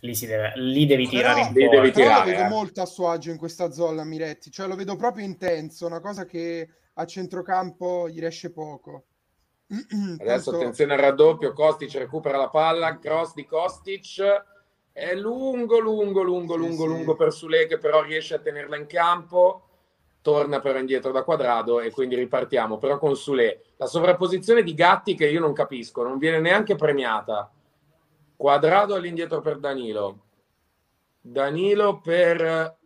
Lì, 0.00 0.14
si 0.14 0.24
deve, 0.24 0.52
lì 0.54 0.86
devi 0.86 1.06
Però- 1.06 1.18
tirare 1.34 1.40
in 1.40 1.46
Lì 1.52 1.64
fuori. 1.64 1.76
devi 1.76 1.90
Però 1.90 2.06
tirare, 2.06 2.30
lo 2.30 2.36
vedo 2.36 2.46
eh. 2.46 2.48
molto 2.48 2.80
a 2.80 2.86
suo 2.86 3.10
agio 3.10 3.30
in 3.30 3.36
questa 3.36 3.70
zona 3.70 4.04
Miretti, 4.04 4.50
cioè 4.50 4.68
lo 4.68 4.74
vedo 4.74 4.96
proprio 4.96 5.26
intenso, 5.26 5.84
una 5.84 6.00
cosa 6.00 6.24
che 6.24 6.68
a 6.94 7.04
centrocampo 7.04 8.08
gli 8.08 8.20
riesce 8.20 8.50
poco. 8.50 9.04
Adesso 9.68 10.50
Tanto- 10.50 10.50
attenzione 10.56 10.94
al 10.94 11.00
raddoppio, 11.00 11.52
Kostic 11.52 11.92
recupera 11.96 12.38
la 12.38 12.48
palla, 12.48 12.98
cross 12.98 13.34
di 13.34 13.44
Kostic, 13.44 14.18
è 14.96 15.14
lungo, 15.14 15.78
lungo, 15.78 16.22
lungo, 16.22 16.54
Sì, 16.54 16.58
lungo, 16.58 16.82
sì. 16.84 16.88
lungo 16.88 17.16
per 17.16 17.30
Sule 17.30 17.66
che 17.66 17.76
però 17.76 18.00
riesce 18.00 18.36
a 18.36 18.38
tenerla 18.38 18.78
in 18.78 18.86
campo, 18.86 19.68
torna 20.22 20.58
però 20.60 20.78
indietro 20.78 21.12
da 21.12 21.22
quadrado 21.22 21.80
e 21.80 21.90
quindi 21.90 22.14
ripartiamo, 22.16 22.78
però 22.78 22.96
con 22.96 23.14
Sule. 23.14 23.62
La 23.76 23.84
sovrapposizione 23.84 24.62
di 24.62 24.72
Gatti 24.72 25.14
che 25.14 25.28
io 25.28 25.38
non 25.38 25.52
capisco, 25.52 26.02
non 26.02 26.16
viene 26.16 26.40
neanche 26.40 26.76
premiata. 26.76 27.52
Quadrado 28.36 28.94
all'indietro 28.94 29.42
per 29.42 29.58
Danilo. 29.58 30.20
Danilo 31.20 32.00
per 32.00 32.76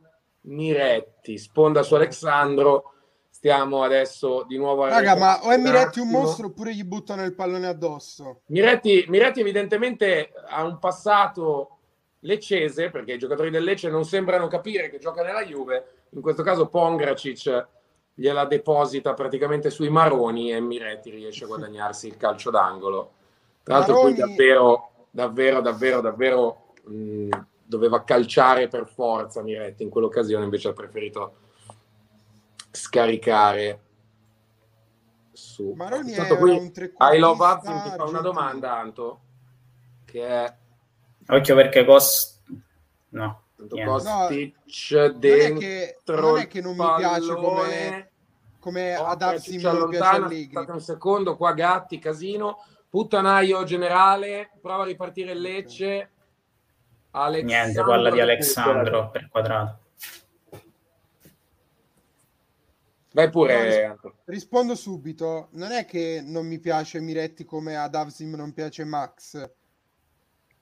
Miretti, 0.43 1.39
sponda 1.39 1.85
su 1.85 1.95
Alexandro. 1.95 2.93
Stiamo 3.29 3.85
adesso 3.85 4.45
di 4.49 4.57
nuovo 4.57 4.83
a 4.83 4.89
Raga, 4.89 5.15
ma 5.15 5.45
o 5.45 5.51
è 5.51 5.57
Miretti 5.59 6.01
un 6.01 6.09
mostro 6.09 6.47
oppure 6.49 6.75
gli 6.75 6.83
buttano 6.83 7.25
il 7.25 7.37
pallone 7.37 7.69
addosso? 7.69 8.41
Miretti, 8.47 9.05
Miretti 9.07 9.39
evidentemente 9.39 10.33
ha 10.49 10.65
un 10.65 10.81
passato 10.81 11.77
leccese, 12.21 12.91
perché 12.91 13.13
i 13.13 13.19
giocatori 13.19 13.51
del 13.51 13.65
Lecce 13.65 13.89
non 13.89 14.05
sembrano 14.05 14.49
capire 14.49 14.91
che 14.91 14.99
gioca 14.99 15.23
nella 15.23 15.45
Juve. 15.45 16.05
In 16.11 16.21
questo 16.21 16.43
caso 16.43 16.69
Pongracic 16.69 17.67
gliela 18.15 18.45
deposita 18.45 19.15
praticamente 19.15 19.71
sui 19.71 19.89
maroni 19.89 20.53
e 20.53 20.61
Miretti 20.61 21.11
riesce 21.11 21.45
a 21.45 21.49
guadagnarsi 21.49 22.09
il 22.09 22.17
calcio 22.17 22.51
d'angolo. 22.51 23.13
Tra 23.63 23.79
l'altro 23.79 24.01
qui 24.01 24.13
Maroni- 24.13 24.35
davvero, 24.35 24.91
davvero, 25.11 25.61
davvero, 25.61 26.01
davvero 26.01 26.67
mh, 26.85 27.29
doveva 27.65 28.05
calciare 28.05 28.69
per 28.69 28.87
forza 28.87 29.43
Miretti. 29.43 29.83
In 29.83 29.91
quell'occasione 29.91 30.45
invece 30.45 30.69
ha 30.69 30.73
preferito 30.73 31.35
scaricare 32.71 33.81
su... 35.33 35.73
Maroni 35.77 36.11
Intanto 36.11 36.35
era 36.35 36.41
qui 36.41 36.51
un 36.51 36.73
trequartista 36.73 37.15
I 37.15 37.19
Love 37.19 37.45
Azim 37.45 37.83
ti 37.83 37.97
fa 37.97 38.05
una 38.05 38.21
domanda, 38.21 38.79
Anto, 38.79 39.21
che 40.05 40.27
è 40.27 40.55
Occhio 41.31 41.55
perché 41.55 41.85
Cos... 41.85 42.43
No. 43.11 43.43
Tanto 43.61 43.75
niente. 43.75 43.93
Kostic 43.93 44.55
Non 44.91 45.05
è 45.05 45.13
dentro 45.13 45.59
che 45.59 45.97
non, 46.07 46.39
è 46.39 46.47
che 46.47 46.61
non 46.61 46.77
mi 46.77 46.95
piace 46.97 47.35
come, 47.35 48.11
come 48.59 48.97
Occhio, 48.97 49.07
ad 49.07 49.23
Azim 49.23 49.59
ci 49.59 49.65
non 49.65 49.73
piace 49.73 49.77
allontana, 49.77 50.27
Allegri. 50.27 50.73
un 50.73 50.81
secondo, 50.81 51.37
qua 51.37 51.53
Gatti, 51.53 51.99
casino, 51.99 52.65
puttanaio 52.89 53.65
generale, 53.65 54.51
prova 54.61 54.85
a 54.85 54.87
ripartire 54.87 55.33
il 55.33 55.41
Lecce. 55.41 56.11
Alexandro 57.13 57.63
Niente, 57.63 57.83
palla 57.83 58.11
di. 58.11 58.21
Alexandro 58.21 59.11
per 59.11 59.29
quadrato. 59.29 59.79
Vai 63.13 63.29
pure, 63.29 63.85
Anto. 63.85 64.15
Rispondo 64.27 64.77
subito, 64.77 65.49
non 65.53 65.73
è 65.73 65.85
che 65.85 66.23
non 66.25 66.47
mi 66.47 66.61
piace 66.61 67.01
Miretti 67.01 67.45
come 67.45 67.77
ad 67.77 67.95
Avsim 67.95 68.37
non 68.37 68.53
piace 68.53 68.85
Max. 68.85 69.51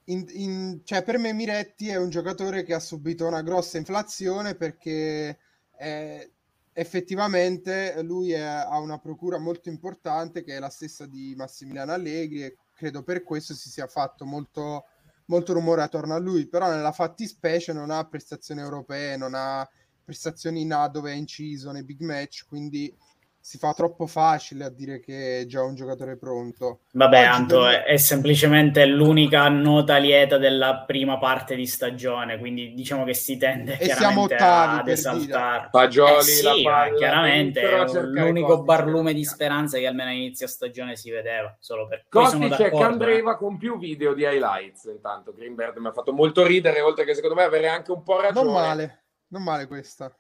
In- 0.09 0.27
in- 0.31 0.81
cioè, 0.85 1.03
per 1.03 1.19
me 1.19 1.33
Miretti 1.33 1.89
è 1.89 1.97
un 1.97 2.09
giocatore 2.09 2.63
che 2.65 2.73
ha 2.75 2.81
subito 2.81 3.27
una 3.27 3.43
grossa 3.43 3.77
inflazione 3.77 4.55
perché 4.55 5.39
eh, 5.79 6.33
effettivamente 6.73 8.01
lui 8.03 8.33
è- 8.33 8.41
ha 8.41 8.79
una 8.79 8.99
procura 8.99 9.39
molto 9.39 9.69
importante 9.69 10.43
che 10.45 10.57
è 10.57 10.59
la 10.61 10.71
stessa 10.71 11.07
di 11.07 11.35
Massimiliano 11.37 11.93
Allegri 11.93 12.43
e 12.45 12.57
credo 12.75 13.03
per 13.03 13.23
questo 13.23 13.53
si 13.55 13.69
sia 13.69 13.87
fatto 13.87 14.25
molto, 14.25 14.87
molto 15.27 15.53
rumore 15.53 15.83
attorno 15.83 16.15
a 16.15 16.19
lui, 16.19 16.47
però 16.49 16.71
nella 16.71 16.93
fattispecie 16.93 17.73
non 17.75 17.91
ha 17.91 18.07
prestazioni 18.07 18.61
europee, 18.63 19.17
non 19.19 19.33
ha 19.35 19.69
prestazioni 20.03 20.63
in 20.63 20.73
A 20.73 20.89
dove 20.89 21.13
è 21.13 21.15
inciso 21.17 21.71
nei 21.71 21.85
big 21.85 22.01
match, 22.01 22.47
quindi 22.49 22.93
si 23.41 23.57
fa 23.59 23.73
troppo 23.73 24.07
facile 24.07 24.65
a 24.65 24.69
dire 24.69 25.01
che 25.01 25.41
è 25.41 25.47
già 25.47 25.63
un 25.63 25.75
giocatore 25.75 26.17
pronto. 26.17 26.81
Vabbè, 26.93 27.19
Oggi 27.19 27.27
Anto, 27.27 27.63
per 27.63 27.85
è, 27.85 27.97
semplicemente 27.97 28.85
l'unica 28.85 29.49
nota 29.49 29.97
lieta 29.97 30.37
della 30.37 30.85
prima 30.87 31.19
parte 31.19 31.55
di 31.55 31.67
stagione, 31.67 32.39
quindi 32.39 32.75
diciamo 32.75 33.05
che 33.05 33.15
si 33.15 33.37
tende 33.37 33.79
E 33.79 33.89
siamo 33.91 34.23
ottavi, 34.23 34.79
ad 34.79 34.85
per 34.85 34.93
esaltarlo. 34.93 35.69
Fagioli, 35.71 36.19
Eh 36.19 36.23
sì, 36.23 36.63
palla 36.63 36.95
chiaramente 36.95 37.61
è 37.61 38.03
l'unico 38.03 38.63
barlume 38.63 39.15
di 39.15 39.25
speranza 39.25 39.79
che 39.79 39.87
almeno 39.87 40.11
a 40.11 40.15
inizio 40.15 40.47
stagione 40.47 40.97
si 40.97 41.11
vedeva, 41.11 41.57
solo 41.59 41.87
per 41.87 42.05
Kostic 42.09 42.43
e 42.43 42.49
d'accordo, 42.49 42.77
eh. 42.77 42.81
Candreva 42.81 43.37
con 43.37 43.57
più 43.57 43.79
video 43.79 44.15
di 44.15 44.23
highlights 44.23 44.85
intanto 44.85 45.33
Greenberg 45.33 45.77
mi 45.79 45.87
ha 45.87 45.93
fatto 45.93 46.13
molto 46.13 46.45
ridere 46.45 46.81
oltre 46.81 47.05
che 47.05 47.15
secondo 47.15 47.37
me 47.37 47.43
avere 47.43 47.69
anche 47.69 47.93
un 47.93 48.03
po' 48.03 48.21
ragione 48.21 48.45
Non 48.45 48.53
male, 48.53 49.05
non 49.29 49.43
male 49.43 49.67
questa. 49.67 50.15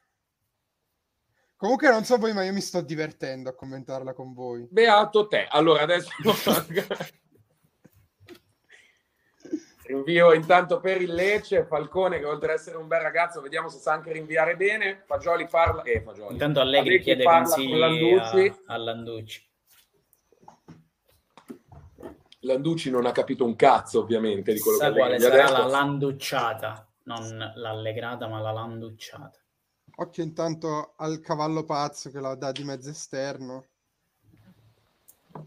Comunque 1.58 1.90
non 1.90 2.04
so 2.04 2.18
voi, 2.18 2.32
ma 2.32 2.44
io 2.44 2.52
mi 2.52 2.60
sto 2.60 2.80
divertendo 2.82 3.50
a 3.50 3.52
commentarla 3.52 4.12
con 4.12 4.32
voi. 4.32 4.68
Beato 4.70 5.26
te. 5.26 5.44
Allora 5.50 5.82
adesso 5.82 6.08
Rinvio 9.82 10.32
intanto 10.34 10.78
per 10.78 11.02
il 11.02 11.12
Lecce, 11.12 11.64
Falcone 11.64 12.20
che 12.20 12.26
oltre 12.26 12.52
ad 12.52 12.58
essere 12.58 12.76
un 12.76 12.86
bel 12.86 13.00
ragazzo, 13.00 13.40
vediamo 13.40 13.68
se 13.68 13.78
sa 13.78 13.92
anche 13.92 14.12
rinviare 14.12 14.54
bene. 14.54 15.02
Fagioli 15.04 15.48
parla... 15.48 15.82
Eh, 15.82 16.00
Fagioli. 16.00 16.32
Intanto 16.34 16.60
Allegri, 16.60 16.90
Allegri 16.90 17.02
chiede 17.02 17.24
consigli 17.24 17.70
con 17.70 17.78
Landucci. 17.80 18.46
a, 18.66 18.74
a 18.74 18.76
Landucci. 18.76 19.48
Landucci 22.42 22.90
non 22.90 23.04
ha 23.04 23.10
capito 23.10 23.44
un 23.44 23.56
cazzo 23.56 23.98
ovviamente 23.98 24.52
di 24.52 24.60
quello 24.60 24.78
Sa 24.78 24.92
che 24.92 24.96
quale 24.96 25.18
sarà 25.18 25.46
detto. 25.46 25.52
la 25.58 25.64
landucciata, 25.66 26.88
non 27.04 27.52
l'allegrata, 27.56 28.28
ma 28.28 28.38
la 28.40 28.52
landucciata. 28.52 29.40
Occhio 30.00 30.22
intanto 30.22 30.92
al 30.96 31.20
cavallo 31.20 31.64
pazzo 31.64 32.10
che 32.10 32.20
la 32.20 32.36
dà 32.36 32.52
di 32.52 32.62
mezzo 32.62 32.88
esterno. 32.88 33.64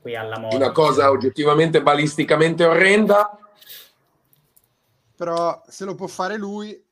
Qui 0.01 0.15
alla 0.15 0.37
moda. 0.39 0.55
Una 0.55 0.71
cosa 0.73 1.09
oggettivamente 1.09 1.81
balisticamente 1.81 2.65
orrenda. 2.65 3.37
Però 5.15 5.63
se 5.67 5.85
lo 5.85 5.95
può 5.95 6.07
fare 6.07 6.37
lui... 6.37 6.83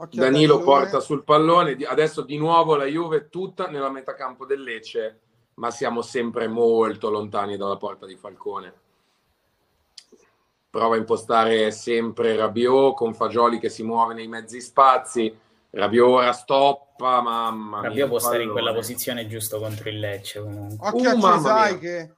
Occhio 0.00 0.20
Danilo 0.22 0.60
porta 0.60 1.00
sul 1.00 1.24
pallone, 1.24 1.72
adesso 1.84 2.22
di 2.22 2.38
nuovo 2.38 2.76
la 2.76 2.84
Juve 2.84 3.28
tutta 3.28 3.66
nella 3.66 3.90
metacampo 3.90 4.46
del 4.46 4.62
Lecce, 4.62 5.20
ma 5.54 5.72
siamo 5.72 6.02
sempre 6.02 6.46
molto 6.46 7.10
lontani 7.10 7.56
dalla 7.56 7.76
porta 7.76 8.06
di 8.06 8.14
Falcone. 8.14 8.72
Prova 10.70 10.94
a 10.94 10.98
impostare 10.98 11.70
sempre 11.70 12.36
Rabiot 12.36 12.94
con 12.94 13.14
Fagioli 13.14 13.58
che 13.58 13.70
si 13.70 13.82
muove 13.82 14.14
nei 14.14 14.28
mezzi 14.28 14.60
spazi. 14.60 15.34
Rabiot 15.70 16.08
ora 16.08 16.32
stoppa, 16.32 17.20
mamma 17.20 17.80
mia. 17.80 17.88
Rabiot 17.88 18.08
può 18.08 18.18
stare 18.18 18.42
in 18.42 18.50
quella 18.50 18.74
posizione 18.74 19.26
giusto 19.26 19.58
contro 19.58 19.88
il 19.88 19.98
Lecce 19.98 20.40
comunque. 20.40 20.88
Occhio 20.88 21.16
Uh, 21.16 21.24
a 21.24 21.78
che... 21.78 22.12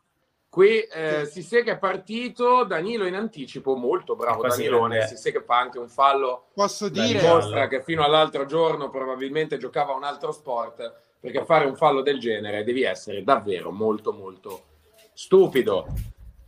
Qui 0.50 0.80
eh, 0.80 1.26
si 1.26 1.44
sa 1.44 1.60
che 1.60 1.70
è 1.70 1.78
partito 1.78 2.64
Danilo 2.64 3.06
in 3.06 3.14
anticipo, 3.14 3.76
molto 3.76 4.16
bravo 4.16 4.48
Danilone. 4.48 4.96
grande. 4.96 5.14
Si 5.14 5.22
sa 5.22 5.30
che 5.30 5.42
fa 5.42 5.60
anche 5.60 5.78
un 5.78 5.88
fallo 5.88 6.48
Posso 6.52 6.88
dire... 6.88 7.20
dimostra 7.20 7.68
che 7.68 7.84
fino 7.84 8.02
all'altro 8.02 8.46
giorno 8.46 8.90
probabilmente 8.90 9.58
giocava 9.58 9.92
un 9.92 10.02
altro 10.02 10.32
sport 10.32 10.92
perché 11.20 11.44
fare 11.44 11.66
un 11.66 11.76
fallo 11.76 12.00
del 12.00 12.18
genere 12.18 12.64
devi 12.64 12.82
essere 12.82 13.22
davvero 13.22 13.70
molto 13.70 14.12
molto 14.12 14.62
stupido 15.12 15.86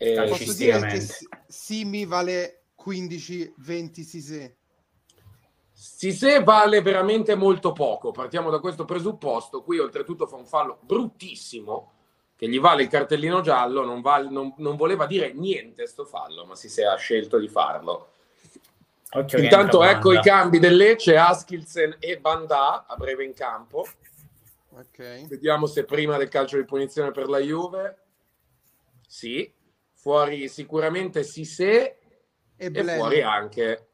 Eh. 0.03 0.29
Posso 0.29 0.53
dire 0.55 0.81
che 0.89 1.07
Simi 1.47 2.05
vale 2.05 2.63
15-20 2.85 4.01
Sise. 4.01 4.57
Sisè 5.73 6.43
vale 6.43 6.81
veramente 6.83 7.35
molto 7.35 7.73
poco 7.73 8.11
partiamo 8.13 8.51
da 8.51 8.61
questo 8.61 8.85
presupposto 8.85 9.63
qui 9.63 9.79
oltretutto 9.79 10.27
fa 10.29 10.37
un 10.37 10.47
fallo 10.47 10.79
bruttissimo 10.83 11.93
che 12.37 12.49
gli 12.49 12.61
vale 12.61 12.83
il 12.83 12.89
cartellino 12.89 13.41
giallo 13.41 13.85
non, 13.85 14.01
val- 14.01 14.31
non- 14.31 14.55
non 14.59 14.77
voleva 14.77 15.07
dire 15.07 15.33
niente 15.33 15.87
sto 15.87 16.05
fallo 16.05 16.45
ma 16.45 16.55
Sisè 16.55 16.85
ha 16.85 16.95
scelto 16.97 17.39
di 17.39 17.49
farlo 17.49 18.11
Occhio 19.13 19.39
intanto 19.39 19.83
ecco 19.83 20.13
i 20.13 20.17
Banda. 20.17 20.31
cambi 20.31 20.59
del 20.61 20.77
Lecce 20.77 21.17
Askilsen 21.17 21.97
e 21.99 22.19
Bandà 22.21 22.87
a 22.87 22.95
breve 22.95 23.25
in 23.25 23.33
campo 23.35 23.87
Ok. 24.75 25.27
Vediamo 25.27 25.67
se 25.67 25.85
prima 25.85 26.17
del 26.17 26.29
calcio 26.29 26.57
di 26.57 26.65
punizione 26.65 27.11
per 27.11 27.29
la 27.29 27.39
Juve. 27.39 27.99
Sì, 29.07 29.53
fuori 30.03 30.49
sicuramente 30.49 31.23
Sissé 31.23 31.97
E 32.57 32.71
e 32.73 32.85
fuori 32.85 33.23
anche 33.23 33.87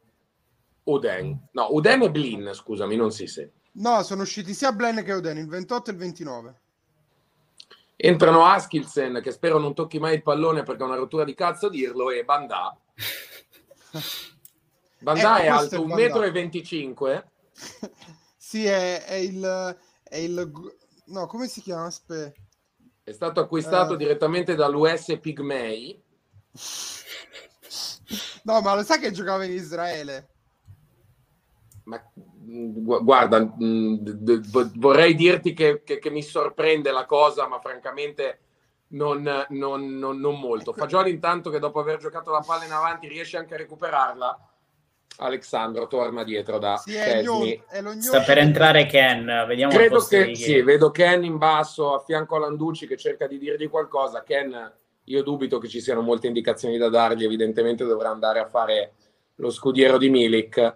Uden. 0.85 1.49
No, 1.53 1.69
Uden 1.71 2.03
e 2.03 2.11
Blin, 2.11 2.51
scusami, 2.55 2.97
non 2.97 3.13
Sissé. 3.13 3.53
No, 3.73 4.03
sono 4.03 4.23
usciti 4.23 4.55
sia 4.55 4.73
Blen 4.73 5.05
che 5.05 5.13
Oden, 5.13 5.37
il 5.37 5.49
28 5.49 5.91
e 5.91 5.93
il 5.93 5.99
29. 5.99 6.61
Entrano 7.95 8.47
Askilsen, 8.47 9.21
che 9.23 9.31
spero 9.31 9.59
non 9.59 9.75
tocchi 9.75 9.99
mai 9.99 10.15
il 10.15 10.23
pallone 10.23 10.63
perché 10.63 10.83
è 10.83 10.87
una 10.87 10.97
rottura 10.97 11.25
di 11.25 11.35
cazzo 11.35 11.69
dirlo, 11.69 12.11
e 12.11 12.25
Bandà. 12.25 12.75
Bandà 15.01 15.41
Eh, 15.41 15.43
è 15.43 15.47
alto 15.49 15.83
il 15.83 15.89
1,25 15.89 17.17
m. 17.17 17.91
sì, 18.37 18.65
è, 18.65 19.05
è 19.05 19.15
il... 19.15 19.77
È 20.03 20.17
il... 20.17 20.51
No, 21.07 21.27
come 21.27 21.49
si 21.49 21.61
chiama? 21.61 21.85
Aspetta. 21.85 22.41
È 23.09 23.13
stato 23.13 23.41
acquistato 23.41 23.95
Eh. 23.95 23.97
direttamente 23.97 24.55
dall'US 24.55 25.19
Pigmei. 25.19 25.99
No, 28.43 28.61
ma 28.61 28.75
lo 28.75 28.83
sai 28.83 28.99
che 29.01 29.13
giocava 29.13 29.45
in 29.45 29.53
Israele? 29.53 30.29
Ma 31.85 31.99
gu- 32.15 33.03
guarda, 33.03 33.41
mh, 33.41 33.95
d- 34.01 34.79
vorrei 34.79 35.15
dirti 35.15 35.55
che, 35.55 35.83
che- 35.83 35.99
che 35.99 36.11
mi 36.11 36.23
sorprende 36.23 36.91
la 36.91 37.07
cosa, 37.07 37.49
ma 37.49 37.59
francamente 37.61 38.41
non, 38.89 39.23
non- 39.49 39.97
non- 39.99 40.19
non 40.21 40.39
molto. 40.39 40.75
Fagioli 40.75 41.11
intanto 41.11 41.49
che 41.49 41.59
dopo 41.59 41.81
aver 41.81 41.99
giocato 41.99 42.31
la 42.31 42.45
palla 42.47 42.65
in 42.67 42.73
avanti 42.73 43.09
riesce 43.09 43.39
anche 43.39 43.55
a 43.55 43.59
recuperarla. 43.59 44.48
Alexandro 45.17 45.87
torna 45.89 46.23
dietro 46.23 46.59
da 46.59 46.77
Sì, 46.77 46.93
Sta 47.99 48.21
per 48.23 48.39
entrare 48.39 48.87
Ken, 48.87 49.25
vediamo 49.49 49.73
Credo 49.73 50.01
che 50.01 50.35
sì, 50.35 50.63
vedo 50.63 50.91
Ken 50.91 51.25
in 51.25 51.39
basso 51.39 51.95
a 51.95 51.99
fianco 52.01 52.37
a 52.37 52.41
Landucci 52.41 52.87
che 52.87 52.97
cerca 52.97 53.27
di 53.27 53.39
dirgli 53.39 53.69
qualcosa. 53.69 54.23
Ken, 54.23 54.73
io 55.05 55.23
dubito 55.23 55.59
che 55.59 55.69
ci 55.69 55.81
siano 55.81 56.03
molte 56.03 56.29
indicazioni 56.29 56.79
da 56.79 56.89
dargli, 56.89 57.25
evidentemente 57.25 57.85
dovrà 57.85 58.11
andare 58.11 58.39
a 58.39 58.47
fare 58.47 58.93
lo 59.37 59.51
scudiero 59.51 59.99
di 59.99 60.09
Milik 60.11 60.75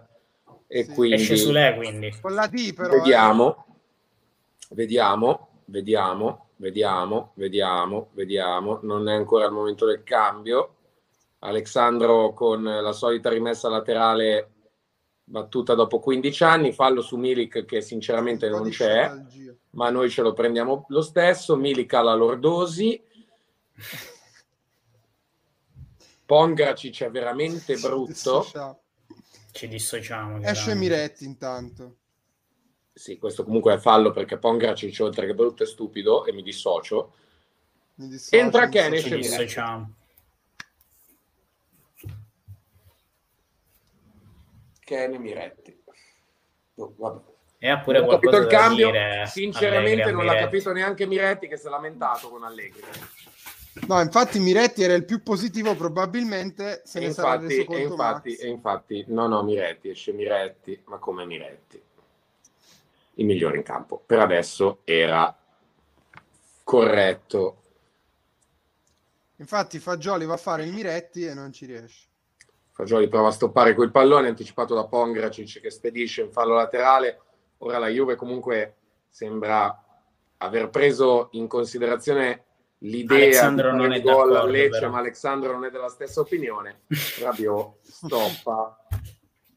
e 0.67 0.83
Sì. 0.83 0.93
quindi 0.93 1.15
Esce 1.15 1.37
su 1.37 1.51
lei 1.51 1.75
quindi. 1.75 2.13
Con 2.19 2.33
la 2.33 2.47
D 2.47 2.73
però. 2.73 2.91
eh. 2.93 2.97
vediamo, 2.97 3.65
vediamo, 4.71 5.47
vediamo, 5.65 6.47
vediamo, 6.57 7.31
vediamo, 7.35 8.09
vediamo. 8.13 8.79
Non 8.81 9.07
è 9.07 9.13
ancora 9.13 9.45
il 9.45 9.51
momento 9.51 9.85
del 9.85 10.03
cambio. 10.03 10.75
Alessandro 11.43 12.33
con 12.33 12.63
la 12.63 12.91
solita 12.93 13.29
rimessa 13.29 13.67
laterale 13.69 14.49
battuta 15.25 15.73
dopo 15.73 15.99
15 15.99 16.43
anni, 16.43 16.73
fallo 16.73 17.01
su 17.01 17.17
Milik 17.17 17.65
che 17.65 17.81
sinceramente 17.81 18.49
non 18.49 18.69
c'è, 18.69 19.11
ma 19.71 19.89
noi 19.89 20.09
ce 20.09 20.21
lo 20.21 20.33
prendiamo 20.33 20.85
lo 20.87 21.01
stesso. 21.01 21.55
Milik 21.55 21.93
ha 21.93 22.01
la 22.01 22.13
lordosi. 22.13 23.01
Pongracic 26.25 27.03
è 27.03 27.11
veramente 27.11 27.75
brutto. 27.75 28.45
Ci 29.51 29.67
dissociamo. 29.67 30.41
Esce. 30.41 30.75
Miretti 30.75 31.25
intanto. 31.25 31.97
Sì, 32.93 33.17
questo 33.17 33.43
comunque 33.43 33.73
è 33.73 33.77
fallo 33.79 34.11
perché 34.11 34.37
Pongracic 34.37 34.97
oltre 35.01 35.25
che 35.25 35.33
brutto 35.33 35.63
è 35.63 35.65
stupido 35.65 36.25
e 36.25 36.31
mi 36.31 36.41
dissocio. 36.41 37.13
Mi 37.95 38.07
dissocio, 38.07 38.41
Entra 38.41 38.69
Ken, 38.69 38.93
esce 38.93 39.15
Miretti. 39.17 40.01
Ken 44.83 45.15
Miretti. 45.15 45.81
Oh, 46.75 46.93
vabbè. 46.97 47.31
E 47.57 47.69
ha 47.69 47.79
pure 47.79 48.05
capito 48.05 48.35
il 48.37 48.43
da 48.43 48.49
cambio. 48.49 48.91
dire. 48.91 49.25
Sinceramente 49.27 50.11
non 50.11 50.25
l'ha 50.25 50.35
capito 50.35 50.73
neanche 50.73 51.05
Miretti 51.05 51.47
che 51.47 51.55
si 51.57 51.67
è 51.67 51.69
lamentato 51.69 52.29
con 52.29 52.43
Allegri. 52.43 52.81
No, 53.87 53.99
infatti 54.01 54.39
Miretti 54.39 54.83
era 54.83 54.93
il 54.93 55.05
più 55.05 55.23
positivo, 55.23 55.75
probabilmente 55.75 56.81
se 56.85 56.99
E 56.99 57.07
ne 57.07 57.13
sarà 57.13 57.35
infatti, 57.35 57.47
reso 57.47 57.61
e 57.61 57.65
conto 57.65 57.81
infatti, 57.93 58.29
Max. 58.29 58.41
e 58.41 58.47
infatti, 58.47 59.05
no, 59.07 59.27
no, 59.27 59.43
Miretti, 59.43 59.89
esce 59.89 60.11
Miretti, 60.11 60.79
ma 60.85 60.97
come 60.97 61.25
Miretti? 61.25 61.81
Il 63.15 63.25
migliore 63.25 63.57
in 63.57 63.63
campo. 63.63 64.01
Per 64.05 64.19
adesso 64.19 64.81
era 64.83 65.35
corretto. 66.63 67.61
Infatti 69.37 69.79
Fagioli 69.79 70.25
va 70.25 70.33
a 70.33 70.37
fare 70.37 70.63
il 70.63 70.73
Miretti 70.73 71.25
e 71.25 71.33
non 71.33 71.51
ci 71.51 71.65
riesce. 71.65 72.07
Fagioli 72.73 73.07
prova 73.07 73.27
a 73.27 73.31
stoppare 73.31 73.75
quel 73.75 73.91
pallone 73.91 74.29
anticipato 74.29 74.73
da 74.73 74.85
Pongracic 74.85 75.61
che 75.61 75.69
spedisce 75.69 76.23
in 76.23 76.31
fallo 76.31 76.55
laterale. 76.55 77.21
Ora 77.59 77.77
la 77.77 77.87
Juve 77.87 78.15
comunque 78.15 78.77
sembra 79.07 79.79
aver 80.37 80.69
preso 80.69 81.29
in 81.33 81.47
considerazione 81.47 82.45
l'idea 82.79 83.25
Alessandro 83.25 83.71
di 83.71 83.77
non 83.77 83.91
è 83.93 84.01
gol 84.01 84.35
a 84.35 84.45
Lecce, 84.45 84.79
però. 84.79 84.91
ma 84.91 84.97
Alessandro 84.97 85.51
non 85.51 85.65
è 85.65 85.69
della 85.69 85.87
stessa 85.87 86.21
opinione. 86.21 86.81
Rabiot 87.21 87.77
stoppa 87.83 88.75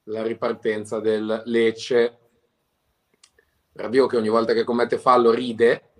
la 0.04 0.22
ripartenza 0.22 1.00
del 1.00 1.42
Lecce. 1.46 2.18
Rabiot 3.72 4.10
che 4.10 4.16
ogni 4.18 4.28
volta 4.28 4.52
che 4.52 4.64
commette 4.64 4.98
fallo 4.98 5.32
ride. 5.32 5.94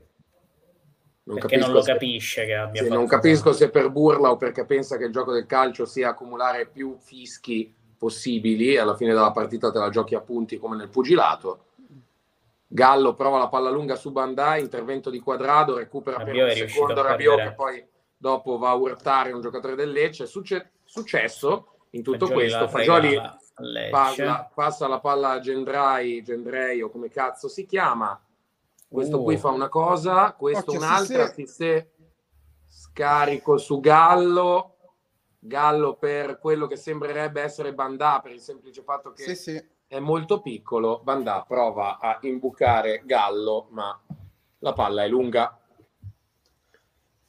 Non 1.26 1.38
Perché 1.38 1.56
non 1.56 1.72
lo 1.72 1.82
se- 1.82 1.92
capisce 1.92 2.44
che 2.44 2.54
abbia 2.54 2.82
fatto 2.84 2.94
non 2.94 3.06
capisco 3.08 3.52
se 3.52 3.68
per 3.68 3.90
burla 3.90 4.30
o 4.30 4.36
perché 4.36 4.64
pensa 4.64 4.96
che 4.96 5.04
il 5.06 5.12
gioco 5.12 5.32
del 5.32 5.46
calcio 5.46 5.84
sia 5.84 6.10
accumulare 6.10 6.66
più 6.66 6.96
fischi 7.00 7.74
possibili. 7.98 8.76
Alla 8.76 8.94
fine 8.94 9.12
della 9.12 9.32
partita 9.32 9.72
te 9.72 9.78
la 9.78 9.88
giochi 9.90 10.14
a 10.14 10.20
punti 10.20 10.56
come 10.58 10.76
nel 10.76 10.88
pugilato. 10.88 11.64
Gallo 12.68 13.14
prova 13.14 13.38
la 13.38 13.48
palla 13.48 13.70
lunga 13.70 13.96
su 13.96 14.12
Bandai, 14.12 14.60
intervento 14.60 15.10
di 15.10 15.18
quadrado, 15.18 15.76
recupera 15.76 16.18
per 16.18 16.26
Rabiot 16.26 16.44
un 16.44 16.50
è 16.50 16.54
riuscito 16.54 16.86
secondo 16.86 17.02
Rabiot 17.08 17.42
che 17.42 17.52
poi 17.52 17.86
dopo 18.16 18.58
va 18.58 18.70
a 18.70 18.74
urtare 18.74 19.32
un 19.32 19.40
giocatore 19.40 19.74
del 19.74 19.90
Lecce. 19.90 20.26
Succe- 20.26 20.70
successo 20.84 21.68
in 21.90 22.02
tutto 22.04 22.26
Fagioli 22.26 22.40
questo. 22.40 22.68
Fagioli 22.68 23.20
palla- 23.90 24.50
passa 24.54 24.86
la 24.86 25.00
palla 25.00 25.30
a 25.30 25.40
Gendrai, 25.40 26.22
Gendrei 26.22 26.82
o 26.82 26.88
come 26.90 27.08
cazzo 27.08 27.48
si 27.48 27.66
chiama. 27.66 28.20
Questo 28.96 29.20
Uh. 29.20 29.24
qui 29.24 29.36
fa 29.36 29.50
una 29.50 29.68
cosa, 29.68 30.32
questo 30.32 30.70
Occhio, 30.72 30.78
un'altra. 30.78 31.26
Sissé. 31.26 31.46
Sissé 31.46 31.90
scarico 32.66 33.58
su 33.58 33.78
Gallo. 33.80 34.70
Gallo 35.38 35.96
per 35.96 36.38
quello 36.38 36.66
che 36.66 36.76
sembrerebbe 36.76 37.42
essere 37.42 37.74
Bandà, 37.74 38.20
per 38.22 38.32
il 38.32 38.40
semplice 38.40 38.82
fatto 38.82 39.12
che 39.12 39.22
Sì, 39.22 39.34
sì. 39.36 39.62
è 39.86 39.98
molto 39.98 40.40
piccolo. 40.40 41.00
Bandà 41.04 41.44
prova 41.46 41.98
a 41.98 42.16
imbucare 42.22 43.02
Gallo, 43.04 43.66
ma 43.70 44.00
la 44.60 44.72
palla 44.72 45.04
è 45.04 45.08
lunga. 45.08 45.60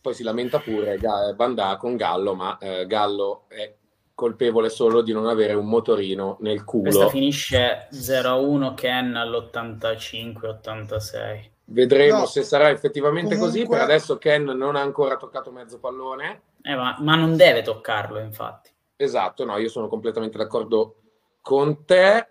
Poi 0.02 0.14
si 0.14 0.24
lamenta 0.24 0.60
pure 0.60 0.98
Bandà 1.36 1.76
con 1.76 1.98
Gallo, 1.98 2.34
ma 2.34 2.58
eh, 2.60 2.88
Gallo 2.88 3.44
è 3.50 3.76
colpevole 4.16 4.70
solo 4.70 5.02
di 5.02 5.12
non 5.12 5.28
avere 5.28 5.54
un 5.54 5.68
motorino 5.68 6.38
nel 6.40 6.64
Questa 6.64 7.00
culo. 7.02 7.10
finisce 7.10 7.90
0-1 7.92 8.74
Ken 8.74 9.16
all'85-86. 9.16 11.52
Vedremo 11.70 12.20
No, 12.20 12.26
se 12.26 12.44
sarà 12.44 12.70
effettivamente 12.70 13.36
così. 13.38 13.64
comunque- 13.64 13.78
Per 13.78 13.86
adesso 13.86 14.18
Ken 14.18 14.44
non 14.44 14.76
ha 14.78 14.82
ancora 14.82 15.18
toccato 15.18 15.52
mezzo 15.52 15.80
pallone. 15.80 16.44
Eh, 16.62 16.76
ma, 16.76 16.96
ma 17.00 17.16
non 17.16 17.36
deve 17.36 17.62
toccarlo, 17.62 18.20
infatti. 18.20 18.72
Esatto, 18.96 19.44
no, 19.44 19.58
io 19.58 19.68
sono 19.70 19.88
completamente 19.90 20.38
d'accordo 20.38 21.02
con 21.42 21.84
te. 21.86 22.28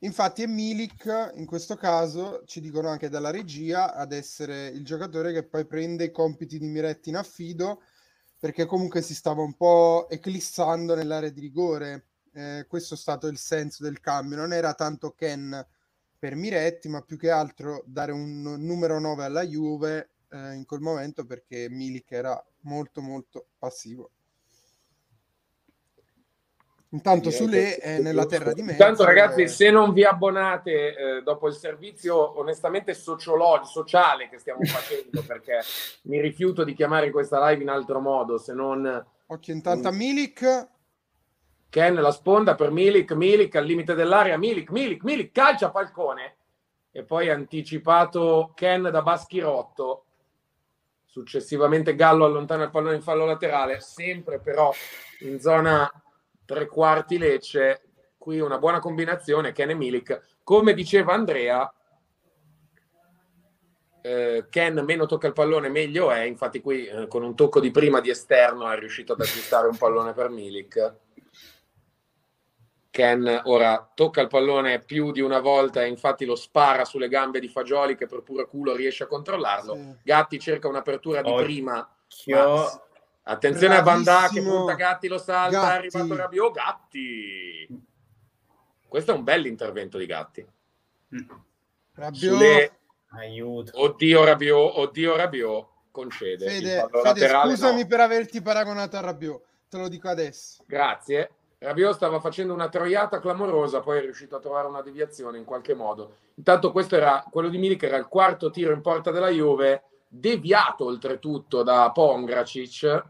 Infatti 0.00 0.42
è 0.42 0.46
Milik, 0.46 1.32
in 1.36 1.46
questo 1.46 1.76
caso, 1.76 2.42
ci 2.44 2.60
dicono 2.60 2.88
anche 2.88 3.08
dalla 3.08 3.30
regia, 3.30 3.94
ad 3.94 4.12
essere 4.12 4.66
il 4.68 4.84
giocatore 4.84 5.32
che 5.32 5.44
poi 5.44 5.64
prende 5.64 6.04
i 6.04 6.10
compiti 6.10 6.58
di 6.58 6.66
Miretti 6.66 7.08
in 7.08 7.16
affido, 7.16 7.80
perché 8.38 8.66
comunque 8.66 9.00
si 9.00 9.14
stava 9.14 9.40
un 9.40 9.54
po' 9.54 10.06
eclissando 10.10 10.94
nell'area 10.94 11.30
di 11.30 11.40
rigore. 11.40 12.08
Eh, 12.34 12.66
questo 12.68 12.94
è 12.94 12.96
stato 12.98 13.28
il 13.28 13.38
senso 13.38 13.82
del 13.82 14.00
cambio. 14.00 14.36
Non 14.36 14.52
era 14.52 14.74
tanto 14.74 15.12
Ken 15.12 15.66
per 16.24 16.36
Miretti, 16.36 16.88
ma 16.88 17.02
più 17.02 17.18
che 17.18 17.28
altro 17.28 17.82
dare 17.84 18.10
un 18.10 18.40
numero 18.40 18.98
9 18.98 19.24
alla 19.24 19.44
Juve 19.44 20.12
eh, 20.30 20.54
in 20.54 20.64
quel 20.64 20.80
momento 20.80 21.26
perché 21.26 21.68
Milik 21.68 22.12
era 22.12 22.42
molto 22.60 23.02
molto 23.02 23.48
passivo. 23.58 24.10
Intanto 26.88 27.30
Sule 27.30 27.74
che- 27.74 27.76
è 27.76 28.00
nella 28.00 28.24
terra 28.24 28.54
di 28.54 28.62
mezzo. 28.62 28.72
Intanto, 28.72 29.04
ragazzi, 29.04 29.42
eh, 29.42 29.48
se 29.48 29.70
non 29.70 29.92
vi 29.92 30.02
abbonate 30.02 30.96
eh, 30.96 31.22
dopo 31.22 31.46
il 31.46 31.54
servizio 31.56 32.38
onestamente 32.38 32.94
sociologico, 32.94 33.66
sociale 33.66 34.30
che 34.30 34.38
stiamo 34.38 34.64
facendo, 34.64 35.22
perché 35.28 35.60
mi 36.04 36.22
rifiuto 36.22 36.64
di 36.64 36.72
chiamare 36.72 37.10
questa 37.10 37.46
live 37.50 37.62
in 37.62 37.68
altro 37.68 38.00
modo, 38.00 38.38
se 38.38 38.54
non 38.54 39.06
Occhio 39.26 39.52
intanto 39.52 39.88
a 39.88 39.92
Milik. 39.92 40.72
Ken 41.74 41.96
la 41.96 42.12
sponda 42.12 42.54
per 42.54 42.70
Milik, 42.70 43.10
Milik 43.14 43.56
al 43.56 43.64
limite 43.64 43.94
dell'area, 43.94 44.38
Milik, 44.38 44.70
Milik, 44.70 45.02
Milik, 45.02 45.32
calcia 45.32 45.72
Falcone 45.72 46.36
e 46.92 47.02
poi 47.02 47.28
anticipato 47.30 48.52
Ken 48.54 48.82
da 48.82 49.02
Baschirotto. 49.02 50.04
Successivamente 51.04 51.96
Gallo 51.96 52.26
allontana 52.26 52.62
il 52.62 52.70
pallone 52.70 52.94
in 52.94 53.02
fallo 53.02 53.24
laterale, 53.24 53.80
sempre 53.80 54.38
però 54.38 54.72
in 55.22 55.40
zona 55.40 55.90
tre 56.44 56.68
quarti 56.68 57.18
Lecce. 57.18 57.82
Qui 58.18 58.38
una 58.38 58.58
buona 58.58 58.78
combinazione, 58.78 59.50
Ken 59.50 59.70
e 59.70 59.74
Milik. 59.74 60.36
Come 60.44 60.74
diceva 60.74 61.14
Andrea, 61.14 61.74
eh, 64.00 64.46
Ken 64.48 64.78
meno 64.84 65.06
tocca 65.06 65.26
il 65.26 65.32
pallone 65.32 65.68
meglio 65.70 66.12
è, 66.12 66.20
infatti 66.20 66.60
qui 66.60 66.86
eh, 66.86 67.08
con 67.08 67.24
un 67.24 67.34
tocco 67.34 67.58
di 67.58 67.72
prima 67.72 67.98
di 67.98 68.10
esterno 68.10 68.70
è 68.70 68.78
riuscito 68.78 69.14
ad 69.14 69.20
aggiustare 69.22 69.66
un 69.66 69.76
pallone 69.76 70.12
per 70.12 70.28
Milik. 70.28 71.02
Ken 72.94 73.40
ora 73.46 73.90
tocca 73.92 74.20
il 74.20 74.28
pallone 74.28 74.78
più 74.78 75.10
di 75.10 75.20
una 75.20 75.40
volta 75.40 75.82
e 75.82 75.88
infatti 75.88 76.24
lo 76.24 76.36
spara 76.36 76.84
sulle 76.84 77.08
gambe 77.08 77.40
di 77.40 77.48
Fagioli 77.48 77.96
che 77.96 78.06
per 78.06 78.22
puro 78.22 78.46
culo 78.46 78.72
riesce 78.76 79.02
a 79.02 79.06
controllarlo. 79.08 79.74
Sì. 79.74 79.94
Gatti 80.04 80.38
cerca 80.38 80.68
un'apertura 80.68 81.20
di 81.20 81.28
Occhio. 81.28 81.42
prima. 81.42 81.74
Ma- 82.26 82.82
Attenzione 83.24 83.76
a 83.78 83.82
Bandà 83.82 84.28
che 84.28 84.34
Bravissimo. 84.34 84.56
punta 84.58 84.74
Gatti 84.74 85.08
lo 85.08 85.18
salta, 85.18 85.58
Gatti. 85.60 85.72
è 85.72 85.76
arrivato 85.76 86.16
Rabiot, 86.16 86.52
Gatti. 86.54 87.82
Questo 88.86 89.10
è 89.10 89.14
un 89.16 89.24
bell'intervento 89.24 89.98
di 89.98 90.06
Gatti. 90.06 90.46
Rabiot. 91.94 92.14
Sulle- 92.32 92.78
Aiuto. 93.16 93.72
Oddio 93.74 94.22
Rabiot, 94.24 94.72
oddio 94.76 95.16
Rabiot, 95.16 95.66
concede. 95.90 96.48
Fede, 96.48 96.80
Fede, 96.90 97.02
laterale, 97.02 97.50
scusami 97.50 97.80
no. 97.82 97.86
per 97.88 98.00
averti 98.00 98.40
paragonato 98.40 98.96
a 98.96 99.00
Rabiot, 99.00 99.42
te 99.68 99.78
lo 99.78 99.88
dico 99.88 100.08
adesso. 100.08 100.62
Grazie. 100.66 101.30
Rabiot 101.64 101.94
stava 101.94 102.20
facendo 102.20 102.52
una 102.52 102.68
troiata 102.68 103.20
clamorosa, 103.20 103.80
poi 103.80 103.96
è 103.96 104.00
riuscito 104.02 104.36
a 104.36 104.38
trovare 104.38 104.68
una 104.68 104.82
deviazione 104.82 105.38
in 105.38 105.44
qualche 105.44 105.74
modo. 105.74 106.16
Intanto 106.34 106.70
questo 106.70 106.94
era 106.94 107.24
quello 107.30 107.48
di 107.48 107.56
Milik, 107.56 107.84
era 107.84 107.96
il 107.96 108.06
quarto 108.06 108.50
tiro 108.50 108.74
in 108.74 108.82
porta 108.82 109.10
della 109.10 109.30
Juve, 109.30 109.84
deviato 110.06 110.84
oltretutto 110.84 111.62
da 111.62 111.90
Pongracic, 111.90 113.04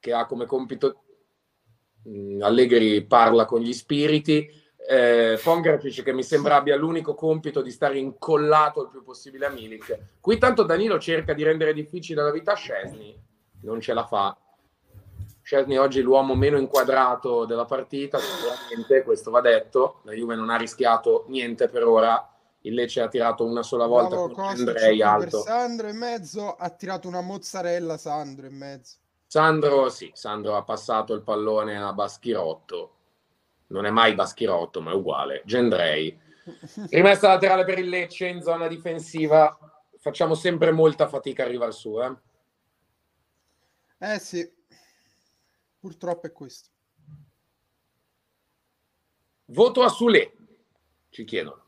che 0.00 0.12
ha 0.14 0.24
come 0.24 0.46
compito 0.46 1.02
mh, 2.04 2.40
Allegri 2.40 3.04
parla 3.04 3.44
con 3.44 3.60
gli 3.60 3.74
spiriti. 3.74 4.62
Eh, 4.88 5.38
Pongracic 5.42 6.02
che 6.02 6.12
mi 6.14 6.22
sembra 6.22 6.56
abbia 6.56 6.76
l'unico 6.76 7.14
compito 7.14 7.60
di 7.60 7.70
stare 7.70 7.98
incollato 7.98 8.82
il 8.82 8.88
più 8.88 9.02
possibile 9.02 9.44
a 9.44 9.50
Milik. 9.50 9.98
Qui 10.20 10.38
tanto 10.38 10.62
Danilo 10.62 10.98
cerca 10.98 11.34
di 11.34 11.42
rendere 11.42 11.74
difficile 11.74 12.22
la 12.22 12.30
vita 12.30 12.52
a 12.52 12.56
Scesni, 12.56 13.14
non 13.60 13.80
ce 13.82 13.92
la 13.92 14.06
fa. 14.06 14.38
Scesni 15.44 15.76
oggi 15.76 16.00
è 16.00 16.02
l'uomo 16.02 16.34
meno 16.34 16.56
inquadrato 16.56 17.44
della 17.44 17.66
partita, 17.66 18.18
sicuramente, 18.18 19.02
questo 19.02 19.30
va 19.30 19.42
detto. 19.42 20.00
La 20.04 20.12
Juve 20.12 20.36
non 20.36 20.48
ha 20.48 20.56
rischiato 20.56 21.26
niente 21.28 21.68
per 21.68 21.84
ora. 21.84 22.32
Il 22.62 22.72
Lecce 22.72 23.02
ha 23.02 23.08
tirato 23.08 23.44
una 23.44 23.62
sola 23.62 23.84
volta 23.84 24.16
Bravo, 24.16 24.30
con 24.30 24.44
Andrei 24.44 25.02
alto. 25.02 25.42
Sandro 25.42 25.88
in 25.88 25.98
mezzo, 25.98 26.54
ha 26.54 26.70
tirato 26.70 27.08
una 27.08 27.20
mozzarella 27.20 27.98
Sandro 27.98 28.46
in 28.46 28.56
mezzo. 28.56 28.96
Sandro, 29.26 29.90
sì, 29.90 30.10
Sandro 30.14 30.56
ha 30.56 30.62
passato 30.62 31.12
il 31.12 31.20
pallone 31.20 31.76
a 31.76 31.92
Baschirotto. 31.92 32.94
Non 33.66 33.84
è 33.84 33.90
mai 33.90 34.14
Baschirotto, 34.14 34.80
ma 34.80 34.92
è 34.92 34.94
uguale. 34.94 35.42
Gendrei. 35.44 36.18
Rimessa 36.88 37.28
laterale 37.28 37.66
per 37.66 37.78
il 37.78 37.90
Lecce 37.90 38.28
in 38.28 38.40
zona 38.40 38.66
difensiva. 38.66 39.58
Facciamo 39.98 40.34
sempre 40.34 40.70
molta 40.70 41.06
fatica 41.06 41.42
a 41.42 41.46
arrivare 41.46 41.72
su. 41.72 42.00
Eh? 42.00 42.14
Eh 43.98 44.18
sì, 44.18 44.50
purtroppo 45.84 46.26
è 46.26 46.32
questo. 46.32 46.70
Voto 49.48 49.82
a 49.82 49.88
Sule, 49.90 50.32
ci 51.10 51.24
chiedono. 51.24 51.62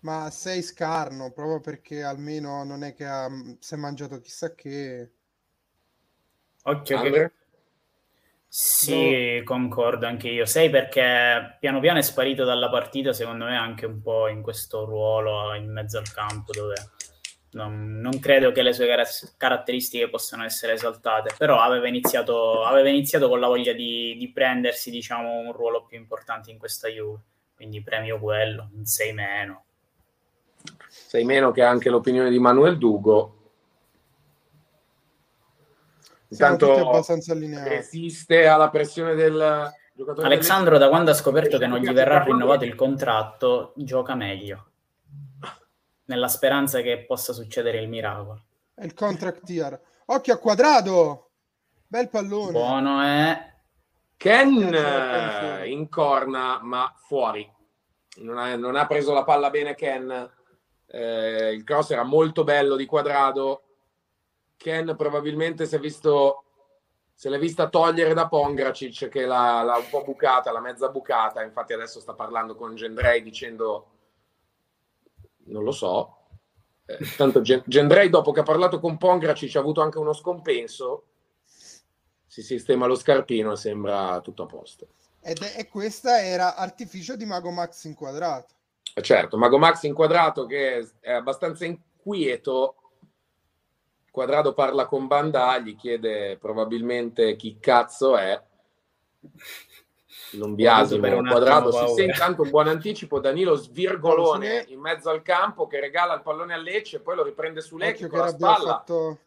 Ma 0.00 0.30
sei 0.30 0.62
scarno, 0.62 1.30
proprio 1.30 1.60
perché 1.60 2.02
almeno 2.02 2.64
non 2.64 2.82
è 2.82 2.94
che 2.94 3.04
ha, 3.04 3.28
si 3.58 3.74
è 3.74 3.76
mangiato 3.76 4.18
chissà 4.18 4.54
che... 4.54 5.10
Occhio 6.62 7.00
che... 7.02 7.06
Andre? 7.06 7.32
Sì, 8.48 9.42
concordo 9.44 10.06
anche 10.06 10.30
io. 10.30 10.46
Sei 10.46 10.70
perché 10.70 11.58
piano 11.60 11.80
piano 11.80 11.98
è 11.98 12.02
sparito 12.02 12.44
dalla 12.44 12.70
partita, 12.70 13.12
secondo 13.12 13.44
me 13.44 13.58
anche 13.58 13.84
un 13.84 14.00
po' 14.00 14.28
in 14.28 14.40
questo 14.40 14.86
ruolo 14.86 15.52
in 15.52 15.70
mezzo 15.70 15.98
al 15.98 16.10
campo 16.10 16.52
dove 16.52 16.74
non, 17.54 18.00
non 18.00 18.18
credo 18.18 18.52
che 18.52 18.62
le 18.62 18.72
sue 18.72 18.86
car- 18.86 19.34
caratteristiche 19.36 20.08
possano 20.08 20.44
essere 20.44 20.72
esaltate, 20.74 21.34
però 21.38 21.60
aveva 21.60 21.88
iniziato, 21.88 22.64
aveva 22.64 22.88
iniziato 22.88 23.28
con 23.28 23.40
la 23.40 23.46
voglia 23.46 23.72
di, 23.72 24.16
di 24.18 24.30
prendersi, 24.30 24.90
diciamo, 24.90 25.38
un 25.38 25.52
ruolo 25.52 25.84
più 25.84 25.96
importante 25.96 26.50
in 26.50 26.58
questa 26.58 26.88
Juve, 26.88 27.20
quindi 27.54 27.82
premio 27.82 28.18
quello, 28.18 28.70
un 28.74 28.84
6 28.84 29.12
meno. 29.12 29.64
Sei 30.88 31.24
meno 31.24 31.52
che 31.52 31.62
anche 31.62 31.90
l'opinione 31.90 32.30
di 32.30 32.38
Manuel 32.38 32.78
Dugo. 32.78 33.38
Intanto 36.28 37.04
resiste 37.68 38.46
alla 38.46 38.70
pressione 38.70 39.14
del 39.14 39.72
giocatore. 39.94 40.26
Alexandro, 40.26 40.78
da 40.78 40.88
quando 40.88 41.12
ha 41.12 41.14
scoperto 41.14 41.58
che 41.58 41.68
non 41.68 41.78
gli 41.78 41.92
verrà 41.92 42.24
rinnovato 42.24 42.64
il 42.64 42.74
contratto, 42.74 43.72
gioca 43.76 44.16
meglio, 44.16 44.70
nella 46.06 46.28
speranza 46.28 46.80
che 46.80 47.04
possa 47.06 47.32
succedere 47.32 47.80
il 47.80 47.88
miracolo. 47.88 48.42
È 48.74 48.84
il 48.84 48.94
contract 48.94 49.48
year. 49.48 49.80
Occhio 50.06 50.34
a 50.34 50.38
quadrato! 50.38 51.30
Bel 51.86 52.08
pallone. 52.08 52.52
Buono 52.52 53.00
è... 53.00 53.52
Ken 54.16 54.74
eh, 54.74 55.68
in 55.68 55.88
corna, 55.88 56.58
ma 56.62 56.92
fuori. 56.96 57.50
Non 58.16 58.38
ha, 58.38 58.56
non 58.56 58.76
ha 58.76 58.86
preso 58.86 59.12
la 59.12 59.24
palla 59.24 59.50
bene 59.50 59.74
Ken. 59.74 60.32
Eh, 60.86 61.52
il 61.52 61.64
cross 61.64 61.90
era 61.90 62.04
molto 62.04 62.44
bello 62.44 62.76
di 62.76 62.86
quadrado. 62.86 63.62
Ken 64.56 64.94
probabilmente 64.96 65.66
si 65.66 65.74
è 65.74 65.78
visto 65.78 66.44
se 67.12 67.28
l'è 67.28 67.38
vista 67.38 67.68
togliere 67.68 68.12
da 68.12 68.26
Pongracic 68.26 69.08
che 69.08 69.24
l'ha, 69.24 69.62
l'ha 69.62 69.76
un 69.76 69.88
po' 69.88 70.02
bucata, 70.02 70.52
la 70.52 70.60
mezza 70.60 70.88
bucata. 70.88 71.42
Infatti 71.42 71.72
adesso 71.72 72.00
sta 72.00 72.14
parlando 72.14 72.54
con 72.54 72.74
Gendrei 72.74 73.22
dicendo 73.22 73.93
non 75.46 75.64
lo 75.64 75.72
so. 75.72 76.16
Eh, 76.86 76.98
tanto 77.16 77.40
Gen- 77.40 77.62
Gendrei 77.66 78.10
dopo 78.10 78.32
che 78.32 78.40
ha 78.40 78.44
parlato 78.44 78.78
con 78.78 78.98
Pongracic 78.98 79.56
ha 79.56 79.60
avuto 79.60 79.80
anche 79.80 79.98
uno 79.98 80.12
scompenso. 80.12 81.04
Si 82.26 82.42
sistema 82.42 82.86
lo 82.86 82.94
scarpino 82.94 83.52
e 83.52 83.56
sembra 83.56 84.20
tutto 84.20 84.42
a 84.42 84.46
posto. 84.46 84.88
Ed 85.20 85.38
è, 85.38 85.54
e 85.60 85.68
questa 85.68 86.22
era 86.22 86.56
artificio 86.56 87.16
di 87.16 87.24
Mago 87.24 87.50
Max 87.50 87.84
inquadrato. 87.84 88.54
Eh, 88.94 89.02
Certo, 89.02 89.36
Mago 89.38 89.58
Max 89.58 89.82
inquadrato 89.84 90.46
che 90.46 90.88
è 91.00 91.12
abbastanza 91.12 91.64
inquieto 91.64 92.76
Quadrado 94.14 94.54
parla 94.54 94.86
con 94.86 95.08
Banda, 95.08 95.58
gli 95.58 95.74
chiede 95.74 96.36
probabilmente 96.38 97.34
chi 97.34 97.58
cazzo 97.58 98.16
è. 98.16 98.40
Non 100.36 100.54
biasimo, 100.54 101.00
Per 101.00 101.14
un 101.14 101.28
Quadrado 101.28 101.68
attimo 101.68 101.86
si 101.88 101.94
sente 101.94 102.12
intanto 102.12 102.42
un 102.42 102.50
buon 102.50 102.68
anticipo, 102.68 103.20
Danilo 103.20 103.54
svirgolone 103.54 104.64
in 104.68 104.80
mezzo 104.80 105.10
al 105.10 105.22
campo 105.22 105.66
che 105.66 105.80
regala 105.80 106.14
il 106.14 106.22
pallone 106.22 106.54
a 106.54 106.56
Lecce, 106.56 107.00
poi 107.00 107.16
lo 107.16 107.22
riprende 107.22 107.60
su 107.60 107.76
Lecce 107.76 108.08
con 108.08 108.18
che 108.18 108.24
la 108.24 108.30
spalla. 108.30 108.56
fatto, 108.58 109.18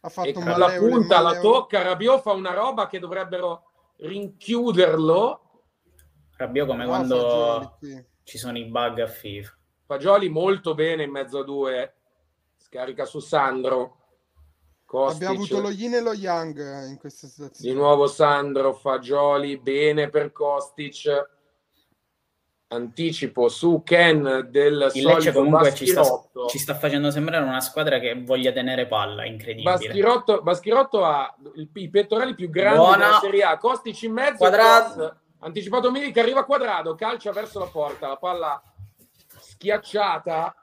ha 0.00 0.08
fatto 0.08 0.28
e 0.28 0.32
un 0.36 0.42
con 0.44 0.58
la 0.58 0.72
punta 0.78 1.18
un 1.18 1.22
la 1.24 1.40
tocca, 1.40 1.82
Rabiot 1.82 2.20
fa 2.20 2.32
una 2.32 2.52
roba 2.52 2.86
che 2.86 2.98
dovrebbero 2.98 3.62
rinchiuderlo. 3.98 5.40
Rabbio 6.36 6.66
come 6.66 6.84
No, 6.84 6.90
quando 6.90 7.78
ci 8.24 8.38
sono 8.38 8.58
i 8.58 8.64
bug 8.64 9.00
a 9.00 9.06
FIFA. 9.06 9.54
Fagioli 9.86 10.28
molto 10.28 10.74
bene 10.74 11.04
in 11.04 11.10
mezzo 11.10 11.38
a 11.38 11.44
due, 11.44 11.94
scarica 12.56 13.04
su 13.04 13.20
Sandro. 13.20 13.98
Kostic, 14.86 15.22
Abbiamo 15.26 15.34
avuto 15.44 15.60
lo 15.60 15.70
yin 15.70 15.94
e 15.94 16.00
lo 16.00 16.12
yang 16.12 16.56
in 16.88 16.96
questa 16.98 17.26
di 17.26 17.32
situazione. 17.32 17.74
nuovo 17.76 18.06
Sandro, 18.06 18.72
Fagioli, 18.72 19.58
bene 19.58 20.08
per 20.08 20.30
Kostic. 20.32 21.34
Anticipo 22.68 23.48
su 23.48 23.82
Ken 23.84 24.48
del 24.50 24.90
Il 24.94 25.04
Lecce 25.04 25.32
comunque 25.32 25.72
ci 25.72 25.86
sta, 25.86 26.02
ci 26.48 26.58
sta 26.58 26.74
facendo 26.74 27.12
sembrare 27.12 27.44
una 27.44 27.60
squadra 27.60 28.00
che 28.00 28.20
voglia 28.24 28.50
tenere 28.52 28.86
palla, 28.88 29.24
incredibile. 29.24 29.70
Baschirotto, 29.76 30.42
Baschirotto 30.42 31.04
ha 31.04 31.32
il- 31.54 31.68
i 31.74 31.88
pettorali 31.88 32.34
più 32.34 32.50
grandi 32.50 32.78
Buona. 32.78 32.96
della 32.96 33.18
Serie 33.20 33.42
A, 33.44 33.56
Kostic 33.58 34.02
in 34.02 34.12
mezzo, 34.12 34.36
Quadrado. 34.38 35.16
anticipato 35.40 35.92
Milik, 35.92 36.16
arriva 36.18 36.44
quadrado, 36.44 36.96
calcia 36.96 37.30
verso 37.30 37.60
la 37.60 37.66
porta, 37.66 38.08
la 38.08 38.16
palla 38.16 38.60
schiacciata, 39.38 40.54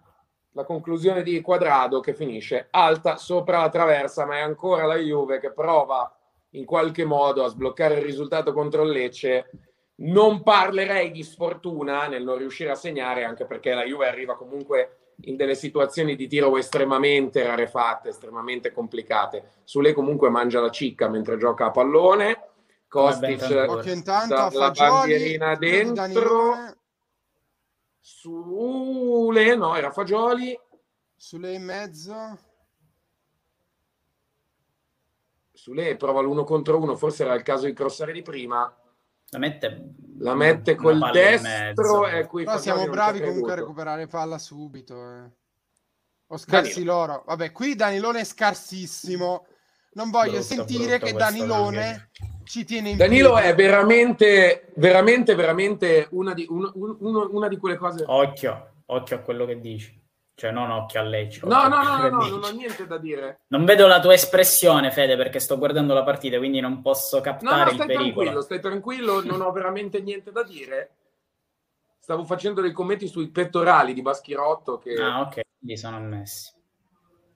la 0.54 0.64
conclusione 0.64 1.24
di 1.24 1.42
quadrado 1.42 2.00
che 2.00 2.14
finisce 2.14 2.68
alta 2.72 3.18
sopra 3.18 3.60
la 3.60 3.70
traversa, 3.70 4.26
ma 4.26 4.38
è 4.38 4.42
ancora 4.42 4.86
la 4.86 4.96
Juve 4.96 5.40
che 5.40 5.52
prova 5.52 6.16
in 6.52 6.66
qualche 6.66 7.06
modo 7.06 7.44
a 7.44 7.50
sbloccare 7.50 7.96
il 7.96 8.04
risultato 8.04 8.54
contro 8.54 8.84
il 8.84 8.92
Lecce. 8.92 9.50
Non 9.96 10.44
parlerei 10.44 11.12
di 11.12 11.24
sfortuna 11.24 12.08
nel 12.08 12.24
non 12.24 12.38
riuscire 12.38 12.72
a 12.72 12.76
segnare, 12.76 13.24
anche 13.24 13.46
perché 13.46 13.74
la 13.74 13.84
Juve 13.84 14.08
arriva 14.08 14.36
comunque 14.36 14.98
in 15.26 15.36
delle 15.36 15.56
situazioni 15.56 16.16
di 16.16 16.28
tiro 16.28 16.56
estremamente 16.58 17.46
rarefatte, 17.46 18.10
estremamente 18.10 18.72
complicate. 18.72 19.52
Sule 19.64 19.94
comunque 19.94 20.30
mangia 20.30 20.60
la 20.60 20.72
cicca 20.72 21.08
mentre 21.08 21.38
gioca 21.38 21.66
a 21.66 21.72
pallone. 21.72 22.48
Kostic 22.88 23.50
la 23.50 24.50
Fagioli, 24.52 24.74
bandierina 24.76 25.56
dentro. 25.56 26.56
Sule, 28.24 29.54
no, 29.58 29.76
era 29.76 29.92
Fagioli. 29.92 30.58
Sule 31.14 31.56
in 31.56 31.64
mezzo. 31.64 32.40
Sule 35.52 35.98
prova 35.98 36.22
l'uno 36.22 36.46
contro 36.46 36.80
uno, 36.80 36.96
forse 36.96 37.24
era 37.26 37.34
il 37.34 37.44
caso 37.44 37.66
di 37.66 37.74
crossare 37.74 38.14
di 38.14 38.22
prima. 38.22 38.74
La 39.32 39.40
mette, 39.40 39.96
La 40.20 40.36
mette 40.36 40.76
col 40.76 41.02
destro 41.12 42.08
e 42.08 42.26
qui 42.28 42.46
Però 42.46 42.58
siamo 42.58 42.88
bravi 42.88 43.20
comunque 43.20 43.52
a 43.52 43.56
recuperare 43.56 44.08
palla 44.08 44.38
subito. 44.38 44.96
eh. 44.96 45.32
O 46.28 46.38
scarsi 46.38 46.76
Danilo. 46.76 46.94
loro. 46.94 47.24
Vabbè, 47.26 47.52
qui 47.52 47.76
Danilone 47.76 48.22
è 48.22 48.24
scarsissimo. 48.24 49.48
Non 49.96 50.10
voglio 50.12 50.40
Brutto, 50.40 50.46
sentire 50.46 50.98
brutto 50.98 51.06
che 51.06 51.12
Danilone 51.12 52.10
ci 52.44 52.66
tiene 52.66 52.90
in 52.92 52.98
Danilo 52.98 53.34
piedi. 53.34 53.48
è 53.50 53.56
veramente, 53.56 54.72
veramente, 54.76 55.36
veramente 55.36 56.08
una 56.12 56.34
di, 56.34 56.46
un- 56.50 56.72
un- 56.74 57.28
una 57.32 57.48
di 57.48 57.58
quelle 57.58 57.78
cose. 57.78 58.04
Occhio, 58.08 58.72
occhio 58.88 59.16
a 59.16 59.20
quello 59.20 59.46
che 59.46 59.60
dici. 59.60 60.02
Cioè, 60.36 60.52
non 60.52 60.72
occhio 60.72 61.00
a. 61.00 61.04
No, 61.04 61.10
occhio 61.12 61.48
no, 61.48 61.68
no, 61.68 61.98
no, 61.98 62.10
no, 62.10 62.28
non 62.28 62.44
ho 62.44 62.50
niente 62.52 62.88
da 62.88 62.98
dire. 62.98 63.42
Non 63.50 63.66
vedo 63.66 63.86
la 63.86 64.00
tua 64.00 64.14
espressione, 64.14 64.90
Fede, 64.92 65.16
perché 65.16 65.40
sto 65.40 65.58
guardando 65.60 65.94
la 65.94 66.04
partita, 66.04 66.38
quindi 66.40 66.60
non 66.60 66.82
posso 66.82 67.18
No, 67.18 67.22
captare 67.22 67.64
no, 67.66 67.68
il 67.70 67.74
stai 67.76 67.86
pericolo. 67.88 68.14
tranquillo, 68.14 68.42
stai 68.42 68.60
tranquillo, 68.60 69.24
non 69.24 69.42
ho 69.42 69.52
veramente 69.52 70.02
niente 70.02 70.32
da 70.32 70.44
dire. 70.44 70.96
Stavo 72.00 72.26
facendo 72.26 72.62
dei 72.62 72.72
commenti 72.74 73.08
sui 73.08 73.30
pettorali 73.30 73.94
di 73.94 74.02
Baschirotto 74.02 74.78
che... 74.80 74.96
Ah, 74.96 75.22
ok, 75.22 75.40
quindi 75.60 75.78
sono 75.78 75.98
ammessi. 75.98 76.52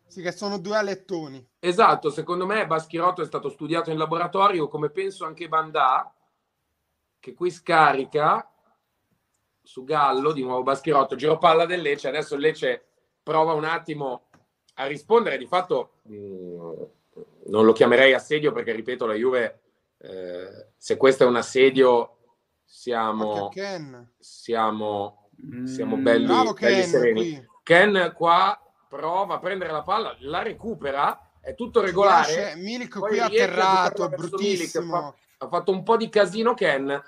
Sì, 0.07 0.21
che 0.21 0.31
sono 0.31 0.57
due 0.57 0.75
alettoni. 0.77 1.45
Esatto, 1.67 2.09
secondo 2.09 2.45
me 2.45 2.65
Baschirotto 2.65 3.21
è 3.21 3.25
stato 3.25 3.49
studiato 3.49 3.91
in 3.91 3.97
laboratorio, 3.97 4.69
come 4.69 4.89
penso 4.89 5.25
anche 5.25 5.49
Bandà, 5.49 6.13
che 7.19 7.33
qui 7.33 7.51
scarica 7.51 8.49
su 9.61 9.83
Gallo, 9.83 10.31
di 10.31 10.43
nuovo 10.43 10.63
Baschirotto, 10.63 11.15
giro 11.17 11.37
palla 11.37 11.65
del 11.65 11.81
Lecce, 11.81 12.07
adesso 12.07 12.35
il 12.35 12.41
Lecce 12.41 12.85
prova 13.21 13.51
un 13.51 13.65
attimo 13.65 14.27
a 14.75 14.85
rispondere, 14.85 15.37
di 15.37 15.45
fatto 15.45 15.95
mh, 16.03 16.85
non 17.47 17.65
lo 17.65 17.73
chiamerei 17.73 18.13
assedio 18.13 18.53
perché, 18.53 18.71
ripeto, 18.71 19.05
la 19.05 19.15
Juve, 19.15 19.59
eh, 19.97 20.67
se 20.77 20.95
questo 20.95 21.25
è 21.25 21.27
un 21.27 21.35
assedio, 21.35 22.17
siamo, 22.63 23.49
siamo, 24.19 25.29
siamo 25.65 25.97
Mm, 25.97 26.03
belli, 26.03 26.25
Bravo 26.27 26.53
belli 26.53 26.75
Ken 26.75 26.83
sereni. 26.87 27.21
qui. 27.21 27.47
Ken 27.63 28.13
qua 28.15 28.57
prova 28.87 29.35
a 29.35 29.39
prendere 29.39 29.71
la 29.73 29.83
palla, 29.83 30.15
la 30.19 30.41
recupera, 30.41 31.26
è 31.47 31.55
tutto 31.55 31.79
regolare. 31.81 32.55
Milik 32.57 32.99
qui 32.99 33.11
riesce 33.11 33.21
a 33.21 33.25
atterrato, 33.45 34.03
Milik, 34.03 34.17
bruttissimo. 34.17 34.91
fa- 34.91 35.45
ha 35.45 35.47
fatto 35.47 35.71
un 35.71 35.81
po' 35.83 35.95
di 35.95 36.09
casino 36.09 36.53
Ken, 36.53 37.01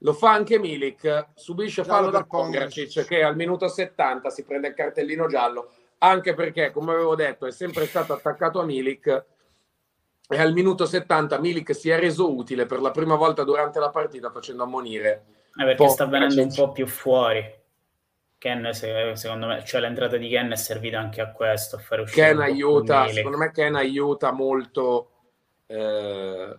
lo 0.00 0.12
fa 0.12 0.32
anche 0.32 0.58
Milik, 0.58 1.28
subisce 1.34 1.82
Giallo 1.82 1.96
fallo 1.96 2.10
da 2.10 2.24
Pongracic. 2.24 2.84
Pongracic 2.84 3.06
che 3.08 3.22
al 3.22 3.36
minuto 3.36 3.68
70 3.68 4.28
si 4.28 4.44
prende 4.44 4.68
il 4.68 4.74
cartellino 4.74 5.26
giallo, 5.28 5.70
anche 5.98 6.34
perché, 6.34 6.70
come 6.72 6.92
avevo 6.92 7.14
detto, 7.14 7.46
è 7.46 7.52
sempre 7.52 7.86
stato 7.86 8.12
attaccato 8.12 8.60
a 8.60 8.64
Milik 8.64 9.24
e 10.28 10.38
al 10.38 10.52
minuto 10.52 10.84
70 10.84 11.38
Milik 11.38 11.74
si 11.74 11.88
è 11.88 11.98
reso 11.98 12.34
utile 12.34 12.66
per 12.66 12.80
la 12.82 12.90
prima 12.90 13.14
volta 13.14 13.44
durante 13.44 13.78
la 13.78 13.88
partita 13.90 14.30
facendo 14.30 14.64
ammonire. 14.64 15.24
Eh, 15.58 15.64
perché 15.64 15.76
Po- 15.76 15.88
sta 15.88 16.04
venendo 16.04 16.34
un 16.34 16.48
Pongracic. 16.48 16.64
po' 16.66 16.72
più 16.72 16.86
fuori. 16.86 17.42
Ken, 18.46 18.72
se- 18.72 19.16
secondo 19.16 19.46
me, 19.46 19.64
cioè 19.64 19.80
l'entrata 19.80 20.16
di 20.16 20.28
Ken 20.28 20.52
è 20.52 20.56
servita 20.56 21.00
anche 21.00 21.20
a 21.20 21.32
questo, 21.32 21.74
a 21.76 21.78
fare 21.80 22.02
uscire 22.02 22.28
Ken 22.28 22.38
aiuta, 22.40 23.08
secondo 23.08 23.38
me 23.38 23.50
Ken 23.50 23.74
aiuta 23.74 24.30
molto. 24.30 25.10
eh, 25.66 26.58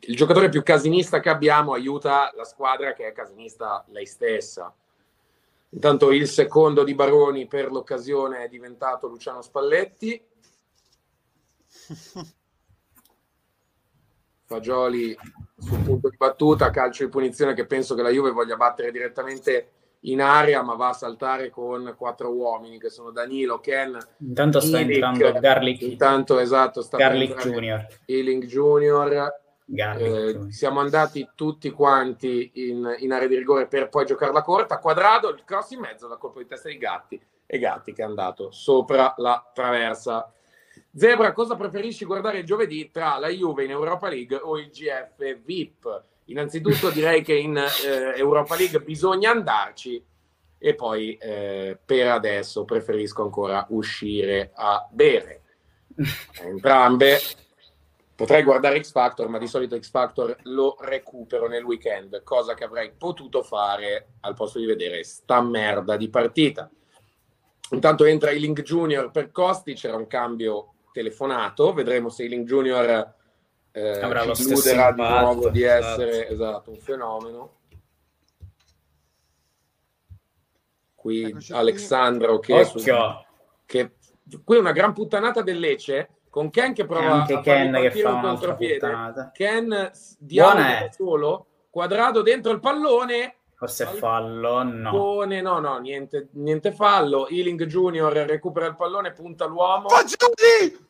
il 0.00 0.16
giocatore 0.16 0.48
più 0.48 0.62
casinista 0.62 1.20
che 1.20 1.28
abbiamo 1.28 1.74
aiuta 1.74 2.32
la 2.34 2.44
squadra 2.44 2.94
che 2.94 3.08
è 3.08 3.12
casinista 3.12 3.84
lei 3.88 4.06
stessa. 4.06 4.74
Intanto 5.68 6.10
il 6.10 6.26
secondo 6.26 6.84
di 6.84 6.94
Baroni 6.94 7.46
per 7.46 7.70
l'occasione 7.70 8.44
è 8.44 8.48
diventato 8.48 9.06
Luciano 9.06 9.42
Spalletti. 9.42 10.24
Fagioli 14.46 15.14
sul 15.58 15.82
punto 15.82 16.08
di 16.08 16.16
battuta, 16.16 16.70
calcio 16.70 17.04
di 17.04 17.10
punizione 17.10 17.52
che 17.52 17.66
penso 17.66 17.94
che 17.94 18.02
la 18.02 18.10
Juve 18.10 18.30
voglia 18.30 18.56
battere 18.56 18.90
direttamente 18.90 19.72
in 20.06 20.20
area, 20.20 20.62
ma 20.62 20.74
va 20.74 20.88
a 20.88 20.92
saltare 20.92 21.50
con 21.50 21.94
quattro 21.96 22.30
uomini 22.30 22.78
che 22.78 22.90
sono 22.90 23.10
Danilo, 23.10 23.60
Ken, 23.60 23.96
Intanto 24.18 24.60
sta 24.60 24.78
Milik. 24.78 25.02
entrando 25.02 25.40
Garlic, 25.40 25.80
Intanto 25.82 26.38
esatto, 26.38 26.82
sta 26.82 26.96
Garlic 26.96 27.36
Junior. 27.42 27.86
Ealing 28.06 28.44
Junior. 28.44 29.42
Eh, 29.66 30.46
siamo 30.50 30.80
andati 30.80 31.30
tutti 31.34 31.70
quanti 31.70 32.50
in, 32.54 32.96
in 32.98 33.12
area 33.12 33.28
di 33.28 33.36
rigore 33.36 33.66
per 33.66 33.88
poi 33.88 34.04
giocare 34.04 34.32
la 34.32 34.42
corta. 34.42 34.78
Quadrado, 34.78 35.30
il 35.30 35.42
cross 35.44 35.70
in 35.70 35.80
mezzo, 35.80 36.06
la 36.06 36.16
colpo 36.16 36.40
di 36.40 36.46
testa 36.46 36.68
di 36.68 36.76
Gatti 36.76 37.18
e 37.46 37.58
Gatti 37.58 37.94
che 37.94 38.02
è 38.02 38.04
andato 38.04 38.50
sopra 38.50 39.14
la 39.16 39.50
traversa. 39.54 40.30
Zebra, 40.94 41.32
cosa 41.32 41.56
preferisci 41.56 42.04
guardare 42.04 42.38
il 42.38 42.44
giovedì 42.44 42.90
tra 42.90 43.18
la 43.18 43.28
Juve 43.28 43.64
in 43.64 43.70
Europa 43.70 44.08
League 44.08 44.36
o 44.36 44.58
il 44.58 44.68
GF 44.68 45.40
VIP? 45.42 46.04
Innanzitutto 46.26 46.90
direi 46.90 47.22
che 47.22 47.34
in 47.34 47.56
eh, 47.56 48.18
Europa 48.18 48.56
League 48.56 48.80
bisogna 48.80 49.30
andarci 49.30 50.02
e 50.58 50.74
poi 50.74 51.16
eh, 51.16 51.78
per 51.84 52.08
adesso 52.08 52.64
preferisco 52.64 53.22
ancora 53.22 53.66
uscire 53.70 54.50
a 54.54 54.88
bere. 54.90 55.42
Entrambe 56.40 57.18
potrei 58.14 58.42
guardare 58.42 58.82
X 58.82 58.92
Factor, 58.92 59.28
ma 59.28 59.38
di 59.38 59.46
solito 59.46 59.78
X 59.78 59.90
Factor 59.90 60.36
lo 60.42 60.76
recupero 60.80 61.48
nel 61.48 61.64
weekend, 61.64 62.22
cosa 62.22 62.54
che 62.54 62.64
avrei 62.64 62.92
potuto 62.96 63.42
fare 63.42 64.14
al 64.20 64.34
posto 64.34 64.58
di 64.58 64.66
vedere 64.66 65.02
sta 65.04 65.40
merda 65.42 65.96
di 65.96 66.08
partita. 66.08 66.70
Intanto 67.70 68.04
entra 68.04 68.30
i 68.30 68.38
Link 68.38 68.62
Junior 68.62 69.10
per 69.10 69.32
Costi, 69.32 69.74
c'era 69.74 69.96
un 69.96 70.06
cambio 70.06 70.74
telefonato, 70.92 71.72
vedremo 71.72 72.08
se 72.08 72.24
i 72.24 72.28
Link 72.28 72.46
Junior 72.46 73.12
eh, 73.76 74.00
Avrà 74.00 74.24
lo 74.24 74.34
stesso 74.34 74.52
illuderà 74.52 74.92
di 74.92 75.00
impatto, 75.00 75.20
nuovo 75.24 75.48
di 75.50 75.64
esatto. 75.64 76.02
essere 76.02 76.28
esatto, 76.28 76.70
un 76.70 76.78
fenomeno. 76.78 77.52
Qui 80.94 81.24
Eccoci 81.24 81.50
qui. 81.50 81.56
Alessandro 81.60 82.38
che, 82.38 82.64
su- 82.64 82.78
che 83.66 83.90
qui 84.44 84.56
è 84.56 84.60
una 84.60 84.72
gran 84.72 84.92
puttanata 84.92 85.42
del 85.42 85.58
Lecce 85.58 86.08
con 86.30 86.50
Ken 86.50 86.72
che 86.72 86.86
prova 86.86 87.10
anche 87.12 87.34
a 87.34 87.40
Ken 87.40 87.72
che 87.72 87.90
fa 87.90 88.08
un 88.10 88.18
un'altra 88.18 88.30
contropiede. 88.48 88.74
puttanata. 88.78 89.30
Ken 89.32 89.90
dialoga 90.18 90.88
solo, 90.92 91.46
quadrado 91.68 92.22
dentro 92.22 92.52
il 92.52 92.60
pallone. 92.60 93.36
Forse 93.56 93.84
è 93.84 93.86
fallo, 93.88 94.62
no. 94.62 94.90
Pallone, 94.90 95.40
no, 95.40 95.58
no, 95.58 95.78
niente, 95.78 96.28
niente 96.32 96.72
fallo. 96.72 97.28
Ealing 97.28 97.64
Junior 97.66 98.12
recupera 98.12 98.66
il 98.66 98.74
pallone, 98.76 99.12
punta 99.12 99.46
l'uomo. 99.46 99.88
Fagioli! 99.88 100.83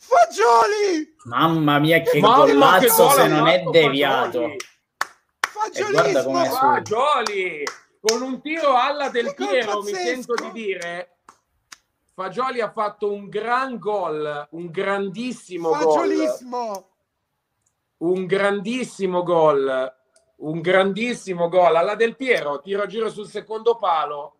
Fagioli! 0.00 1.14
Mamma 1.24 1.78
mia, 1.78 2.00
che 2.00 2.20
Mamma, 2.20 2.44
che 2.44 2.52
gollazzo 2.52 3.04
gol 3.04 3.12
se 3.12 3.26
non 3.28 3.46
è 3.46 3.62
deviato. 3.64 4.56
Fagioli! 5.40 6.12
Fagioli 6.14 7.64
con 8.00 8.22
un 8.22 8.40
tiro 8.40 8.74
alla 8.74 9.10
del 9.10 9.34
Che 9.34 9.46
Piero 9.46 9.82
mi 9.82 9.92
sento 9.92 10.34
di 10.34 10.50
dire 10.52 11.18
Fagioli 12.14 12.60
ha 12.62 12.70
fatto 12.70 13.12
un 13.12 13.28
gran 13.28 13.78
gol 13.78 14.48
un 14.52 14.70
grandissimo 14.70 15.68
gol 15.68 15.78
Fagiolismo! 15.78 16.88
un 17.98 18.24
grandissimo 18.24 19.22
gol 19.22 19.94
un 20.36 20.60
grandissimo 20.62 21.48
gol 21.50 21.76
alla 21.76 21.94
del 21.94 22.16
Piero 22.16 22.60
tiro 22.60 22.82
a 22.82 22.86
giro 22.86 23.10
sul 23.10 23.28
secondo 23.28 23.76
palo 23.76 24.36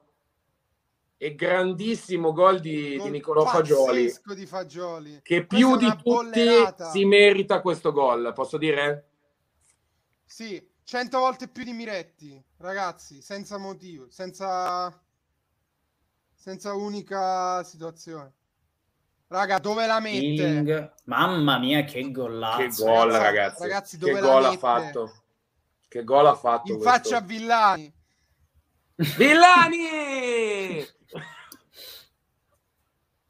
e 1.23 1.35
grandissimo 1.35 2.33
gol 2.33 2.61
di, 2.61 2.93
di 2.93 2.97
Gol 2.97 3.11
Niccolò 3.11 3.45
Fagioli 3.45 4.11
di 4.35 4.47
Fagioli. 4.47 5.21
che 5.23 5.45
Questa 5.45 5.55
più 5.55 5.77
di 5.77 5.87
tutti 5.89 6.03
bollerata. 6.03 6.91
si 6.91 7.05
merita 7.05 7.61
questo 7.61 7.93
gol 7.93 8.33
posso 8.35 8.57
dire? 8.57 9.09
Sì, 10.25 10.67
cento 10.83 11.19
volte 11.19 11.49
più 11.49 11.63
di 11.63 11.75
Miretti, 11.75 12.43
ragazzi, 12.57 13.21
senza 13.21 13.59
motivo, 13.59 14.07
senza 14.09 14.99
senza 16.35 16.73
unica 16.73 17.63
situazione. 17.65 18.33
Raga, 19.27 19.59
dove 19.59 19.87
la 19.87 20.01
mette? 20.01 20.25
Healing. 20.25 20.93
Mamma 21.05 21.59
mia, 21.59 21.85
che 21.85 22.01
che 22.01 22.11
gollazzo. 22.11 22.83
gol 22.87 23.11
ragazzi, 23.11 23.63
ragazzi, 23.63 23.99
che 23.99 24.07
dove 24.07 24.21
la 24.21 24.27
gol 24.27 24.45
ha 24.47 24.57
fatto 24.57 25.13
che 25.87 26.03
gol 26.03 26.27
ha 26.29 26.35
fatto 26.35 26.73
In 26.73 26.79
questo? 26.79 26.91
faccia 26.91 27.17
a 27.19 27.21
Villani. 27.21 27.93
Villani! 29.17 30.60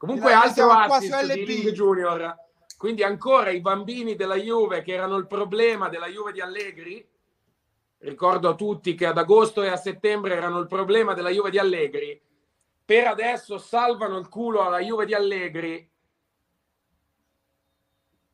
Comunque 0.01 0.29
Villani, 0.29 0.47
altro 0.47 0.71
assist 0.71 1.33
di 1.33 1.41
LB. 1.41 1.47
Link 1.47 1.69
Junior. 1.73 2.35
Quindi 2.75 3.03
ancora 3.03 3.51
i 3.51 3.61
bambini 3.61 4.15
della 4.15 4.33
Juve 4.33 4.81
che 4.81 4.93
erano 4.93 5.15
il 5.17 5.27
problema 5.27 5.89
della 5.89 6.07
Juve 6.07 6.31
di 6.31 6.41
Allegri. 6.41 7.07
Ricordo 7.99 8.49
a 8.49 8.55
tutti 8.55 8.95
che 8.95 9.05
ad 9.05 9.19
agosto 9.19 9.61
e 9.61 9.67
a 9.67 9.75
settembre 9.75 10.33
erano 10.33 10.57
il 10.57 10.65
problema 10.65 11.13
della 11.13 11.29
Juve 11.29 11.51
di 11.51 11.59
Allegri. 11.59 12.19
Per 12.83 13.05
adesso 13.05 13.59
salvano 13.59 14.17
il 14.17 14.27
culo 14.27 14.63
alla 14.63 14.79
Juve 14.79 15.05
di 15.05 15.13
Allegri. 15.13 15.91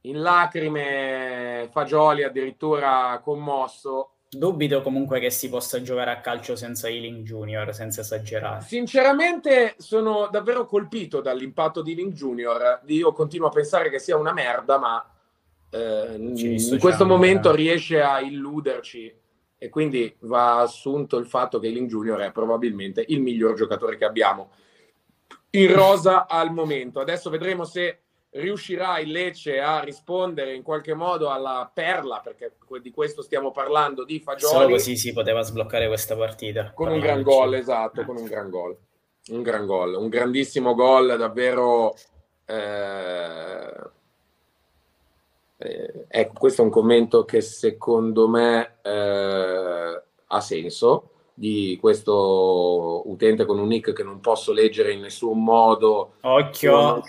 In 0.04 0.22
lacrime, 0.22 1.68
Fagioli 1.70 2.24
addirittura 2.24 3.20
commosso. 3.22 4.17
Dubito 4.30 4.82
comunque 4.82 5.22
che 5.22 5.30
si 5.30 5.48
possa 5.48 5.82
giocare 5.82 6.12
a 6.12 6.20
calcio 6.20 6.58
senza 6.58 6.90
Healing 6.90 7.24
Junior, 7.24 7.74
senza 7.74 8.02
esagerare. 8.02 8.62
Sinceramente 8.62 9.76
sono 9.78 10.28
davvero 10.30 10.66
colpito 10.66 11.22
dall'impatto 11.22 11.82
di 11.82 11.96
Link 11.96 12.14
Junior. 12.14 12.82
Io 12.88 13.14
continuo 13.14 13.48
a 13.48 13.52
pensare 13.52 13.90
che 13.90 14.00
sia 14.00 14.18
una 14.18 14.34
merda, 14.34 14.78
ma 14.78 15.10
eh, 15.70 16.16
in 16.18 16.78
questo 16.80 17.06
momento 17.06 17.54
eh. 17.54 17.56
riesce 17.56 18.02
a 18.02 18.20
illuderci 18.20 19.16
e 19.58 19.70
quindi 19.70 20.14
va 20.20 20.60
assunto 20.60 21.18
il 21.18 21.26
fatto 21.26 21.58
che 21.60 21.70
Link 21.70 21.90
Junior 21.90 22.20
è 22.20 22.32
probabilmente 22.32 23.06
il 23.08 23.22
miglior 23.22 23.56
giocatore 23.56 23.96
che 23.96 24.06
abbiamo 24.06 24.52
in 25.52 25.74
rosa 25.74 26.28
al 26.28 26.52
momento. 26.52 27.00
Adesso 27.00 27.30
vedremo 27.30 27.64
se 27.64 28.02
riuscirà 28.32 29.00
il 29.00 29.12
Lecce 29.12 29.60
a 29.60 29.80
rispondere 29.80 30.54
in 30.54 30.62
qualche 30.64 30.94
modo 30.94 31.30
alla 31.30 31.70
perla, 31.74 32.22
perché 32.24 32.56
di 32.82 32.92
questo 32.92 33.22
stiamo 33.22 33.52
parlando, 33.52 34.04
di 34.04 34.20
Fagioli. 34.20 34.54
Solo 34.54 34.70
così 34.70 34.98
si 34.98 35.14
poteva 35.14 35.42
sbloccare 35.42 35.88
questa 35.88 36.16
partita. 36.16 36.72
Con 36.74 36.90
un 36.90 37.00
gran 37.00 37.22
gol, 37.22 37.56
esatto, 37.56 38.02
Eh. 38.02 38.06
con 38.06 38.18
un 38.18 38.26
gran 38.26 38.50
gol. 38.50 38.78
Un 39.30 39.42
gran 39.42 39.66
gol, 39.66 39.96
un 39.96 40.08
grandissimo 40.08 40.74
gol, 40.74 41.18
davvero... 41.18 41.96
eh, 42.46 43.96
eh, 45.58 46.06
ecco, 46.08 46.34
questo 46.40 46.62
è 46.62 46.66
un 46.66 46.72
commento 46.72 47.26
che 47.26 47.42
secondo 47.42 48.28
me 48.28 48.78
eh, 48.84 50.02
ha 50.28 50.40
senso, 50.40 51.10
di 51.40 51.78
questo 51.80 53.04
utente 53.06 53.46
con 53.46 53.60
un 53.60 53.68
nick 53.68 53.94
che 53.94 54.02
non 54.02 54.20
posso 54.22 54.52
leggere 54.52 54.92
in 54.94 55.02
nessun 55.02 55.44
modo 55.44 56.16
Occhio. 56.22 57.04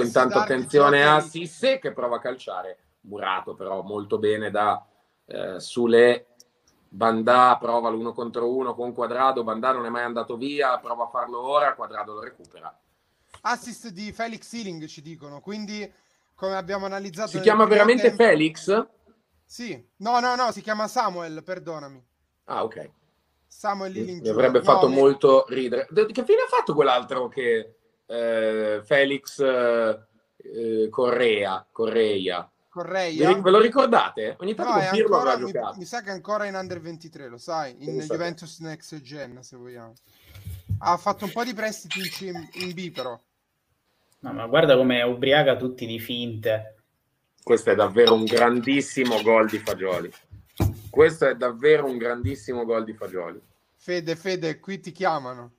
Intanto 0.00 0.38
attenzione 0.38 1.06
a. 1.06 1.20
Sisse 1.20 1.78
che 1.78 1.92
prova 1.92 2.16
a 2.16 2.18
calciare. 2.18 2.78
Murato 3.02 3.54
però 3.54 3.82
molto 3.82 4.18
bene 4.18 4.50
da 4.50 4.82
eh, 5.26 5.60
Sule. 5.60 6.28
Bandà 6.88 7.58
prova 7.60 7.90
l'uno 7.90 8.14
contro 8.14 8.50
uno 8.50 8.74
con 8.74 8.94
Quadrado. 8.94 9.44
Bandà 9.44 9.72
non 9.72 9.84
è 9.84 9.90
mai 9.90 10.04
andato 10.04 10.38
via, 10.38 10.78
prova 10.78 11.04
a 11.04 11.08
farlo 11.08 11.42
ora. 11.42 11.74
Quadrado 11.74 12.14
lo 12.14 12.22
recupera. 12.22 12.74
Assist 13.42 13.88
di 13.88 14.12
Felix 14.12 14.46
Sealing 14.46 14.86
ci 14.86 15.02
dicono, 15.02 15.42
quindi 15.42 15.92
come 16.34 16.54
abbiamo 16.54 16.86
analizzato 16.86 17.28
Si 17.28 17.40
chiama 17.40 17.66
veramente 17.66 18.04
tempo- 18.04 18.22
Felix? 18.22 18.86
Sì. 19.44 19.86
No, 19.98 20.20
no, 20.20 20.34
no, 20.36 20.52
si 20.52 20.62
chiama 20.62 20.88
Samuel, 20.88 21.42
perdonami. 21.42 22.02
Ah, 22.44 22.64
ok. 22.64 22.90
Samuel 23.56 23.92
Lilling 23.92 24.20
Mi 24.20 24.28
avrebbe. 24.28 24.58
No, 24.58 24.64
fatto 24.64 24.88
ne- 24.88 24.94
molto 24.96 25.44
ridere. 25.48 25.86
De- 25.88 26.06
Che 26.06 26.24
fine 26.24 26.42
ha 26.42 26.48
fatto 26.48 26.74
quell'altro 26.74 27.28
che 27.28 27.76
eh, 28.06 28.82
Felix 28.84 29.38
eh, 29.38 30.06
eh, 30.36 30.88
Correa? 30.90 31.64
Correia. 31.70 32.50
Correia. 32.68 33.32
Vi- 33.32 33.40
Ve 33.40 33.50
lo 33.50 33.60
ricordate? 33.60 34.36
Ogni 34.40 34.54
tanto 34.56 34.72
No, 34.80 34.90
Pirlo 34.90 35.16
ancora, 35.16 35.36
mi, 35.38 35.52
giocato. 35.52 35.78
mi 35.78 35.84
sa 35.84 36.02
che 36.02 36.08
è 36.10 36.12
ancora 36.12 36.46
in 36.46 36.56
Under 36.56 36.80
23, 36.80 37.28
lo 37.28 37.38
sai, 37.38 37.70
in 37.78 37.84
Pensate. 37.96 38.06
Juventus 38.14 38.58
Next 38.58 39.00
Gen, 39.00 39.42
se 39.42 39.56
vogliamo. 39.56 39.92
Ha 40.80 40.96
fatto 40.96 41.24
un 41.24 41.30
po' 41.32 41.44
di 41.44 41.54
prestiti 41.54 42.00
in, 42.00 42.08
C- 42.10 42.56
in 42.64 42.72
B, 42.74 42.90
però. 42.90 43.18
No, 44.18 44.32
ma 44.32 44.46
guarda 44.46 44.74
come 44.76 45.00
ubriaca 45.02 45.54
tutti 45.56 45.86
di 45.86 46.00
finte. 46.00 46.74
Questo 47.42 47.70
è 47.70 47.74
davvero 47.76 48.14
un 48.14 48.24
grandissimo 48.24 49.22
gol 49.22 49.48
di 49.48 49.58
Fagioli. 49.58 50.12
Questo 50.94 51.26
è 51.26 51.34
davvero 51.34 51.86
un 51.86 51.98
grandissimo 51.98 52.64
gol 52.64 52.84
di 52.84 52.94
Fagioli. 52.94 53.42
Fede, 53.74 54.14
Fede, 54.14 54.60
qui 54.60 54.78
ti 54.78 54.92
chiamano. 54.92 55.54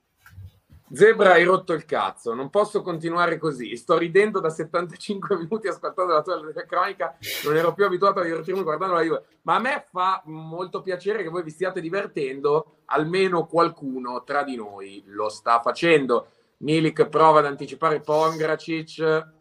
Zebra, 0.90 1.32
hai 1.32 1.44
rotto 1.44 1.74
il 1.74 1.84
cazzo. 1.84 2.32
Non 2.32 2.48
posso 2.48 2.80
continuare 2.80 3.36
così. 3.36 3.76
Sto 3.76 3.98
ridendo 3.98 4.40
da 4.40 4.48
75 4.48 5.36
minuti 5.44 5.68
ascoltando 5.68 6.14
la 6.14 6.22
tua 6.22 6.40
cronica. 6.66 7.18
Non 7.44 7.54
ero 7.54 7.74
più 7.74 7.84
abituato 7.84 8.20
a 8.20 8.22
divertirmi 8.22 8.62
guardando 8.62 8.94
la 8.94 9.02
Juve. 9.02 9.24
Ma 9.42 9.56
a 9.56 9.58
me 9.58 9.84
fa 9.90 10.22
molto 10.24 10.80
piacere 10.80 11.22
che 11.22 11.28
voi 11.28 11.42
vi 11.42 11.50
stiate 11.50 11.82
divertendo. 11.82 12.78
Almeno 12.86 13.44
qualcuno 13.44 14.24
tra 14.24 14.42
di 14.42 14.56
noi 14.56 15.02
lo 15.04 15.28
sta 15.28 15.60
facendo. 15.60 16.28
Milik 16.60 17.08
prova 17.08 17.40
ad 17.40 17.44
anticipare 17.46 18.00
Pongracic. 18.00 19.34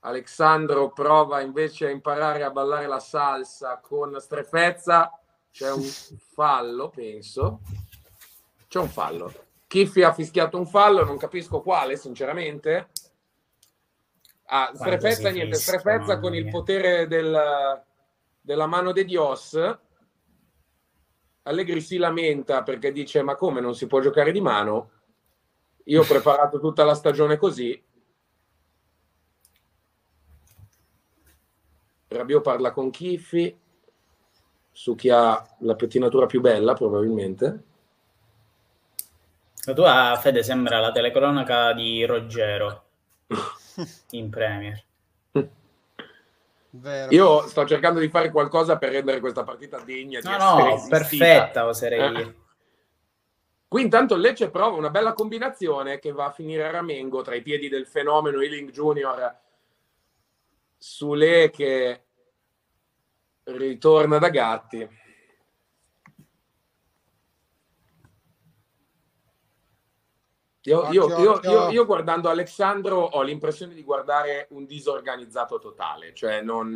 Alexandro 0.00 0.90
prova 0.90 1.42
invece 1.42 1.86
a 1.86 1.90
imparare 1.90 2.42
a 2.42 2.50
ballare 2.50 2.88
la 2.88 2.98
salsa 2.98 3.78
con 3.80 4.18
strefezza. 4.18 5.12
C'è 5.50 5.72
un 5.72 5.82
fallo, 5.82 6.88
penso. 6.90 7.60
C'è 8.68 8.78
un 8.78 8.88
fallo. 8.88 9.32
Kiffi 9.66 10.02
ha 10.02 10.12
fischiato 10.12 10.56
un 10.56 10.66
fallo, 10.66 11.04
non 11.04 11.16
capisco 11.18 11.60
quale, 11.60 11.96
sinceramente. 11.96 12.88
Ah, 14.44 14.70
si 14.74 14.82
niente, 14.82 15.10
fischia, 15.10 15.54
strefezza 15.54 15.98
mamma 15.98 16.20
con 16.20 16.34
il 16.34 16.44
mia. 16.44 16.52
potere 16.52 17.06
del- 17.06 17.82
della 18.40 18.66
mano 18.66 18.92
de 18.92 19.04
Dios. 19.04 19.78
Allegri 21.42 21.80
si 21.80 21.96
lamenta 21.98 22.62
perché 22.62 22.92
dice: 22.92 23.22
Ma 23.22 23.34
come 23.34 23.60
non 23.60 23.74
si 23.74 23.86
può 23.86 24.00
giocare 24.00 24.32
di 24.32 24.40
mano? 24.40 24.90
Io 25.84 26.02
ho 26.02 26.06
preparato 26.06 26.60
tutta 26.60 26.84
la 26.84 26.94
stagione 26.94 27.36
così. 27.36 27.82
Rabiot 32.08 32.42
parla 32.42 32.72
con 32.72 32.90
Kiffi 32.90 33.54
su 34.78 34.94
chi 34.94 35.10
ha 35.10 35.44
la 35.62 35.74
pettinatura 35.74 36.26
più 36.26 36.40
bella, 36.40 36.72
probabilmente. 36.72 37.62
La 39.64 39.72
tua 39.72 40.16
Fede 40.22 40.44
sembra 40.44 40.78
la 40.78 40.92
telecronaca 40.92 41.72
di 41.72 42.06
Ruggero 42.06 42.84
in 44.12 44.30
Premier. 44.30 44.80
Vero. 46.70 47.12
Io 47.12 47.48
sto 47.48 47.66
cercando 47.66 47.98
di 47.98 48.08
fare 48.08 48.30
qualcosa 48.30 48.78
per 48.78 48.92
rendere 48.92 49.18
questa 49.18 49.42
partita 49.42 49.80
degna 49.80 50.20
di 50.20 50.28
No, 50.28 50.34
essere 50.36 50.62
no, 50.62 50.74
esistita. 50.74 50.96
perfetta 50.96 51.66
oserei 51.66 52.00
Eh. 52.00 52.08
dire. 52.10 52.34
Qui 53.66 53.82
intanto 53.82 54.14
il 54.14 54.20
Lecce 54.20 54.48
prova 54.48 54.76
una 54.76 54.90
bella 54.90 55.12
combinazione 55.12 55.98
che 55.98 56.12
va 56.12 56.26
a 56.26 56.30
finire 56.30 56.64
a 56.64 56.70
Ramengo 56.70 57.22
tra 57.22 57.34
i 57.34 57.42
piedi 57.42 57.68
del 57.68 57.84
fenomeno 57.88 58.40
Ealing 58.40 58.70
Junior 58.70 59.36
Sule 60.78 61.50
che 61.50 62.02
ritorna 63.56 64.18
da 64.18 64.28
Gatti. 64.28 64.88
Io, 70.62 70.90
io- 70.90 71.08
io- 71.18 71.40
io- 71.44 71.68
io 71.70 71.86
guardando 71.86 72.28
Alessandro 72.28 72.98
ho 73.00 73.22
l'impressione 73.22 73.72
di 73.74 73.82
guardare 73.82 74.48
un 74.50 74.66
disorganizzato 74.66 75.58
totale, 75.58 76.12
cioè 76.14 76.42
non, 76.42 76.72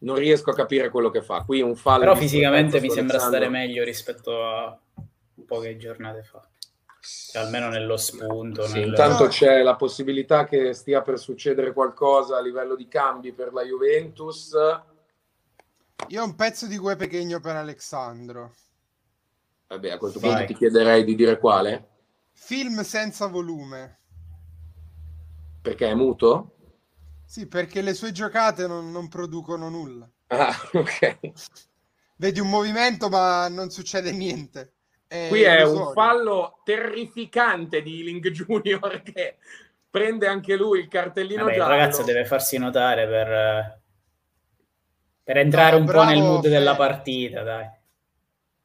non 0.00 0.16
riesco 0.16 0.50
a 0.50 0.54
capire 0.54 0.90
quello 0.90 1.08
che 1.08 1.22
fa. 1.22 1.42
Qui 1.44 1.62
un 1.62 1.74
fallo. 1.76 2.00
Però 2.00 2.14
fisicamente 2.16 2.80
mi 2.80 2.90
sembra 2.90 3.18
stare 3.18 3.36
Alessandro. 3.36 3.60
meglio 3.60 3.84
rispetto 3.84 4.44
a 4.44 4.78
poche 5.46 5.76
giornate 5.78 6.22
fa. 6.22 6.46
Cioè, 7.30 7.42
almeno 7.42 7.68
nello 7.68 7.96
spunto. 7.96 8.62
Sì, 8.66 8.80
nel- 8.80 8.88
intanto 8.88 9.28
c'è 9.28 9.62
la 9.62 9.76
possibilità 9.76 10.44
che 10.44 10.74
stia 10.74 11.00
per 11.02 11.18
succedere 11.18 11.72
qualcosa 11.72 12.36
a 12.36 12.40
livello 12.42 12.74
di 12.74 12.88
cambi 12.88 13.32
per 13.32 13.52
la 13.54 13.62
Juventus. 13.62 14.54
Io 16.08 16.22
ho 16.22 16.24
un 16.24 16.34
pezzo 16.36 16.66
di 16.66 16.76
Gue 16.78 16.94
Pechegno 16.96 17.40
per 17.40 17.56
Alessandro. 17.56 18.54
Vabbè, 19.68 19.90
a 19.90 19.98
questo 19.98 20.20
punto 20.20 20.44
ti 20.44 20.54
chiederei 20.54 21.04
di 21.04 21.14
dire 21.16 21.38
quale, 21.38 21.88
Film 22.32 22.82
senza 22.82 23.26
volume. 23.26 23.98
perché 25.60 25.88
è 25.88 25.94
muto. 25.94 26.52
Sì, 27.24 27.48
perché 27.48 27.80
le 27.82 27.94
sue 27.94 28.12
giocate 28.12 28.66
non, 28.68 28.92
non 28.92 29.08
producono 29.08 29.68
nulla. 29.68 30.08
Ah, 30.28 30.54
ok. 30.72 31.18
Vedi 32.16 32.38
un 32.40 32.48
movimento 32.48 33.08
ma 33.08 33.48
non 33.48 33.70
succede 33.70 34.12
niente. 34.12 34.74
È 35.08 35.26
Qui 35.28 35.42
è 35.42 35.62
un 35.64 35.92
fallo 35.92 36.60
terrificante 36.64 37.82
di 37.82 38.04
Link 38.04 38.28
Junior 38.30 39.02
che 39.02 39.38
prende 39.90 40.28
anche 40.28 40.54
lui 40.56 40.80
il 40.80 40.88
cartellino 40.88 41.44
Vabbè, 41.44 41.54
il 41.54 41.58
giallo. 41.58 41.74
ragazzo 41.74 42.02
deve 42.04 42.24
farsi 42.24 42.58
notare 42.58 43.06
per, 43.08 43.32
eh, 43.32 43.80
per 45.26 45.38
entrare 45.38 45.72
No, 45.72 45.78
un 45.80 45.84
po' 45.86 45.90
bravo, 45.92 46.10
nel 46.10 46.22
mood 46.22 46.42
della 46.46 46.76
Fede. 46.76 46.86
partita, 46.86 47.42
dai. 47.42 47.68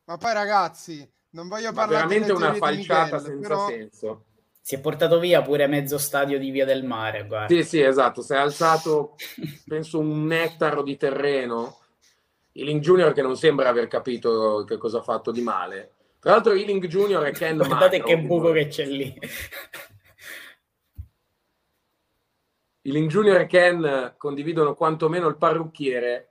Ma 0.04 0.18
poi 0.18 0.34
ragazzi, 0.34 1.12
non 1.32 1.48
voglio 1.48 1.72
Ma 1.72 1.74
parlare 1.88 2.06
veramente 2.08 2.32
una 2.34 2.54
falciata 2.54 3.16
Miguel, 3.18 3.22
senza 3.32 3.48
però- 3.48 3.68
senso. 3.68 4.26
Si 4.64 4.76
è 4.76 4.80
portato 4.80 5.18
via 5.18 5.42
pure 5.42 5.66
mezzo 5.66 5.98
stadio 5.98 6.38
di 6.38 6.52
Via 6.52 6.66
del 6.66 6.84
Mare, 6.84 7.26
guarda. 7.26 7.48
Sì, 7.52 7.64
sì, 7.64 7.82
esatto. 7.82 8.22
Si 8.22 8.32
è 8.34 8.38
alzato, 8.38 9.16
penso, 9.66 9.98
un 9.98 10.28
nettaro 10.28 10.84
di 10.84 10.98
terreno. 10.98 11.80
Ealing 12.52 12.80
Junior 12.80 13.12
che 13.12 13.24
non 13.24 13.36
sembra 13.36 13.70
aver 13.70 13.88
capito 13.88 14.64
che 14.68 14.78
cosa 14.78 15.00
ha 15.00 15.02
fatto 15.02 15.32
di 15.32 15.42
male. 15.42 15.94
Tra 16.20 16.34
l'altro 16.34 16.54
Ealing 16.54 16.86
Junior 16.86 17.26
e 17.26 17.32
Ken 17.32 17.58
Guardate 17.58 17.98
Magno. 18.02 18.04
che 18.06 18.18
buco 18.20 18.52
che 18.52 18.68
c'è 18.68 18.86
lì. 18.86 19.18
Ealing 22.84 23.10
Junior 23.10 23.40
e 23.42 23.46
Ken 23.48 24.14
condividono 24.18 24.76
quantomeno 24.76 25.28
il 25.28 25.38
parrucchiere. 25.38 26.28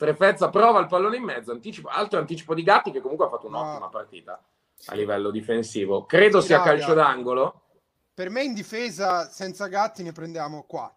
Strefezza 0.00 0.48
prova 0.48 0.80
il 0.80 0.86
pallone 0.86 1.18
in 1.18 1.24
mezzo, 1.24 1.52
anticipo, 1.52 1.88
altro 1.88 2.18
anticipo 2.18 2.54
di 2.54 2.62
Gatti 2.62 2.90
che 2.90 3.02
comunque 3.02 3.26
ha 3.26 3.28
fatto 3.28 3.48
un'ottima 3.48 3.80
No. 3.80 3.88
partita 3.90 4.42
a 4.86 4.94
livello 4.94 5.30
difensivo. 5.30 6.06
Credo 6.06 6.40
Sì, 6.40 6.46
sia 6.46 6.56
raga. 6.56 6.70
calcio 6.70 6.94
d'angolo. 6.94 7.60
Per 8.14 8.30
me 8.30 8.42
in 8.42 8.54
difesa 8.54 9.28
senza 9.28 9.66
gatti 9.66 10.02
ne 10.02 10.12
prendiamo 10.12 10.64
4. 10.66 10.96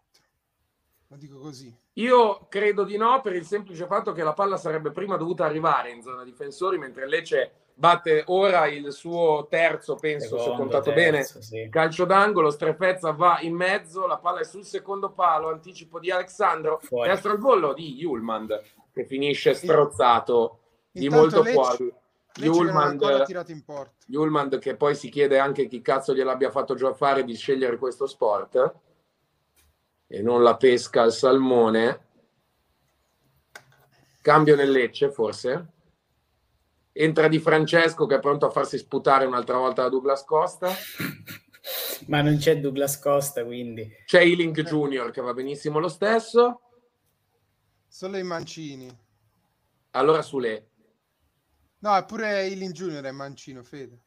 Lo 1.10 1.18
dico 1.18 1.38
così. 1.40 1.76
Io 1.96 2.46
credo 2.48 2.86
di 2.86 2.96
no 2.96 3.20
per 3.20 3.36
il 3.36 3.44
semplice 3.46 3.86
fatto 3.88 4.14
che 4.14 4.24
la 4.24 4.32
palla 4.32 4.56
sarebbe 4.56 4.92
prima 4.92 5.18
dovuta 5.18 5.44
arrivare 5.44 5.92
in 5.92 6.02
zona 6.02 6.24
difensori, 6.24 6.78
mentre 6.78 7.06
Lecce 7.06 7.52
batte 7.74 8.24
ora 8.28 8.68
il 8.68 8.94
suo 8.94 9.48
terzo, 9.50 9.96
penso, 9.96 10.28
se 10.28 10.34
ho 10.36 10.40
Secondo, 10.40 10.62
contato 10.62 10.94
terzo, 10.94 11.40
bene, 11.40 11.44
sì. 11.44 11.68
calcio 11.70 12.06
d'angolo, 12.06 12.50
Strefezza 12.52 13.12
va 13.12 13.40
in 13.42 13.54
mezzo, 13.54 14.08
la 14.08 14.18
palla 14.18 14.40
è 14.40 14.46
sul 14.46 14.64
secondo 14.64 15.12
palo, 15.12 15.50
anticipo 15.50 16.00
di 16.00 16.10
Alexandro, 16.10 16.80
Fuori. 16.82 17.10
destro 17.10 17.32
al 17.34 17.40
volo 17.40 17.74
di 17.74 17.96
Julmand, 17.96 18.62
che 18.94 19.06
finisce 19.06 19.54
strozzato 19.54 20.60
di 20.92 21.06
Intanto 21.06 21.24
molto 21.24 21.42
Lecce- 21.42 21.54
fuori. 21.54 21.94
Julmand 24.08 24.58
che 24.60 24.76
poi 24.76 24.96
si 24.96 25.10
chiede 25.10 25.38
anche 25.38 25.68
chi 25.68 25.82
cazzo 25.82 26.16
gliel'abbia 26.16 26.50
fatto 26.50 26.74
già 26.74 26.94
fare 26.94 27.24
di 27.24 27.36
scegliere 27.36 27.78
questo 27.78 28.08
sport 28.08 28.74
e 30.08 30.22
non 30.22 30.42
la 30.42 30.56
pesca 30.58 31.04
al 31.04 31.12
salmone. 31.12 32.08
Cambio 34.22 34.56
nel 34.56 34.72
Lecce, 34.72 35.12
forse. 35.12 35.68
Entra 36.92 37.28
Di 37.28 37.40
Francesco 37.40 38.06
che 38.06 38.16
è 38.16 38.20
pronto 38.20 38.46
a 38.46 38.52
farsi 38.52 38.78
sputare 38.78 39.26
un'altra 39.26 39.58
volta 39.58 39.84
da 39.84 39.90
Douglas 39.90 40.24
Costa. 40.24 40.72
Ma 42.08 42.22
non 42.22 42.38
c'è 42.38 42.60
Douglas 42.60 43.00
Costa, 43.00 43.44
quindi. 43.46 43.90
C'è 44.06 44.22
Ealing 44.22 44.60
Junior 44.64 45.12
che 45.12 45.22
va 45.22 45.34
benissimo 45.34 45.80
lo 45.80 45.88
stesso. 45.88 46.63
Solo 47.94 48.18
i 48.18 48.24
mancini. 48.24 48.90
Allora 49.92 50.24
Sule. 50.24 50.70
No, 51.78 51.96
eppure 51.96 52.48
Ilin 52.48 52.72
Junior 52.72 53.04
è 53.04 53.12
mancino, 53.12 53.62
Fede. 53.62 54.00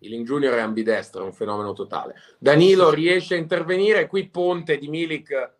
Ealing 0.00 0.26
Junior 0.26 0.54
è 0.54 0.60
ambidestro, 0.60 1.22
è 1.22 1.26
un 1.26 1.32
fenomeno 1.32 1.72
totale. 1.72 2.16
Danilo 2.40 2.90
riesce 2.90 3.36
a 3.36 3.38
intervenire, 3.38 4.08
qui 4.08 4.28
Ponte 4.28 4.76
di 4.76 4.88
Milik 4.88 5.52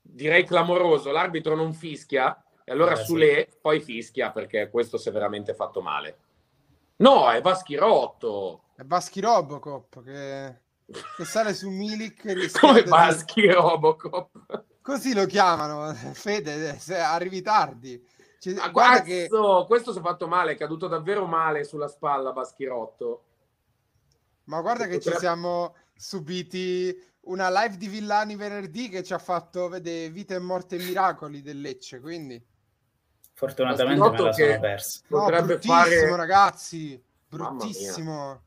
direi 0.00 0.46
clamoroso, 0.46 1.10
l'arbitro 1.10 1.54
non 1.54 1.74
fischia 1.74 2.42
e 2.64 2.72
allora 2.72 2.92
Eh, 2.92 2.96
sì. 2.96 3.04
Sule 3.04 3.48
poi 3.60 3.82
fischia 3.82 4.30
perché 4.30 4.70
questo 4.70 4.96
si 4.96 5.10
è 5.10 5.12
veramente 5.12 5.52
fatto 5.52 5.82
male. 5.82 6.18
No, 6.96 7.30
è 7.30 7.42
Baschirotto. 7.42 8.62
È 8.76 8.82
Baschi 8.82 9.20
Robocop 9.20 10.02
che, 10.02 10.60
che 11.18 11.24
sale 11.26 11.52
su 11.52 11.68
Milik. 11.68 12.22
Come 12.58 12.82
di- 12.82 12.88
Baschi 12.88 13.46
Robocop? 13.46 14.64
Così 14.84 15.14
lo 15.14 15.24
chiamano. 15.24 15.94
Fede, 16.12 16.78
se 16.78 16.98
arrivi 16.98 17.40
tardi. 17.40 18.06
Ci- 18.38 18.54
Ah, 18.58 18.68
guarda 18.68 18.98
cazzo, 19.02 19.60
che, 19.62 19.66
questo 19.66 19.92
si 19.92 19.98
è 19.98 20.02
fatto 20.02 20.28
male, 20.28 20.52
è 20.52 20.56
caduto 20.56 20.86
davvero 20.88 21.24
male 21.24 21.64
sulla 21.64 21.88
spalla 21.88 22.32
Baschirotto. 22.32 23.22
ma 24.44 24.60
guarda 24.60 24.84
che 24.84 24.92
ci 25.00 25.08
Potrebbe- 25.08 25.18
siamo 25.20 25.74
subiti 25.96 26.94
una 27.22 27.48
live 27.48 27.78
di 27.78 27.88
Villani 27.88 28.36
venerdì 28.36 28.90
che 28.90 29.02
ci 29.02 29.14
ha 29.14 29.18
fatto 29.18 29.68
vedere 29.70 30.10
vita 30.10 30.34
e 30.34 30.38
morte 30.40 30.76
e 30.76 30.84
miracoli 30.84 31.40
del 31.40 31.62
Lecce. 31.62 32.00
Quindi, 32.00 32.38
Fortunatamente 33.32 34.02
me 34.02 34.10
la 34.10 34.16
sono 34.18 34.30
che- 34.32 34.58
persa. 34.60 35.00
no, 35.08 35.18
Potrebbe 35.20 35.46
bruttissimo, 35.46 35.74
fare- 35.78 36.16
ragazzi. 36.16 37.02
Bruttissimo. 37.26 38.42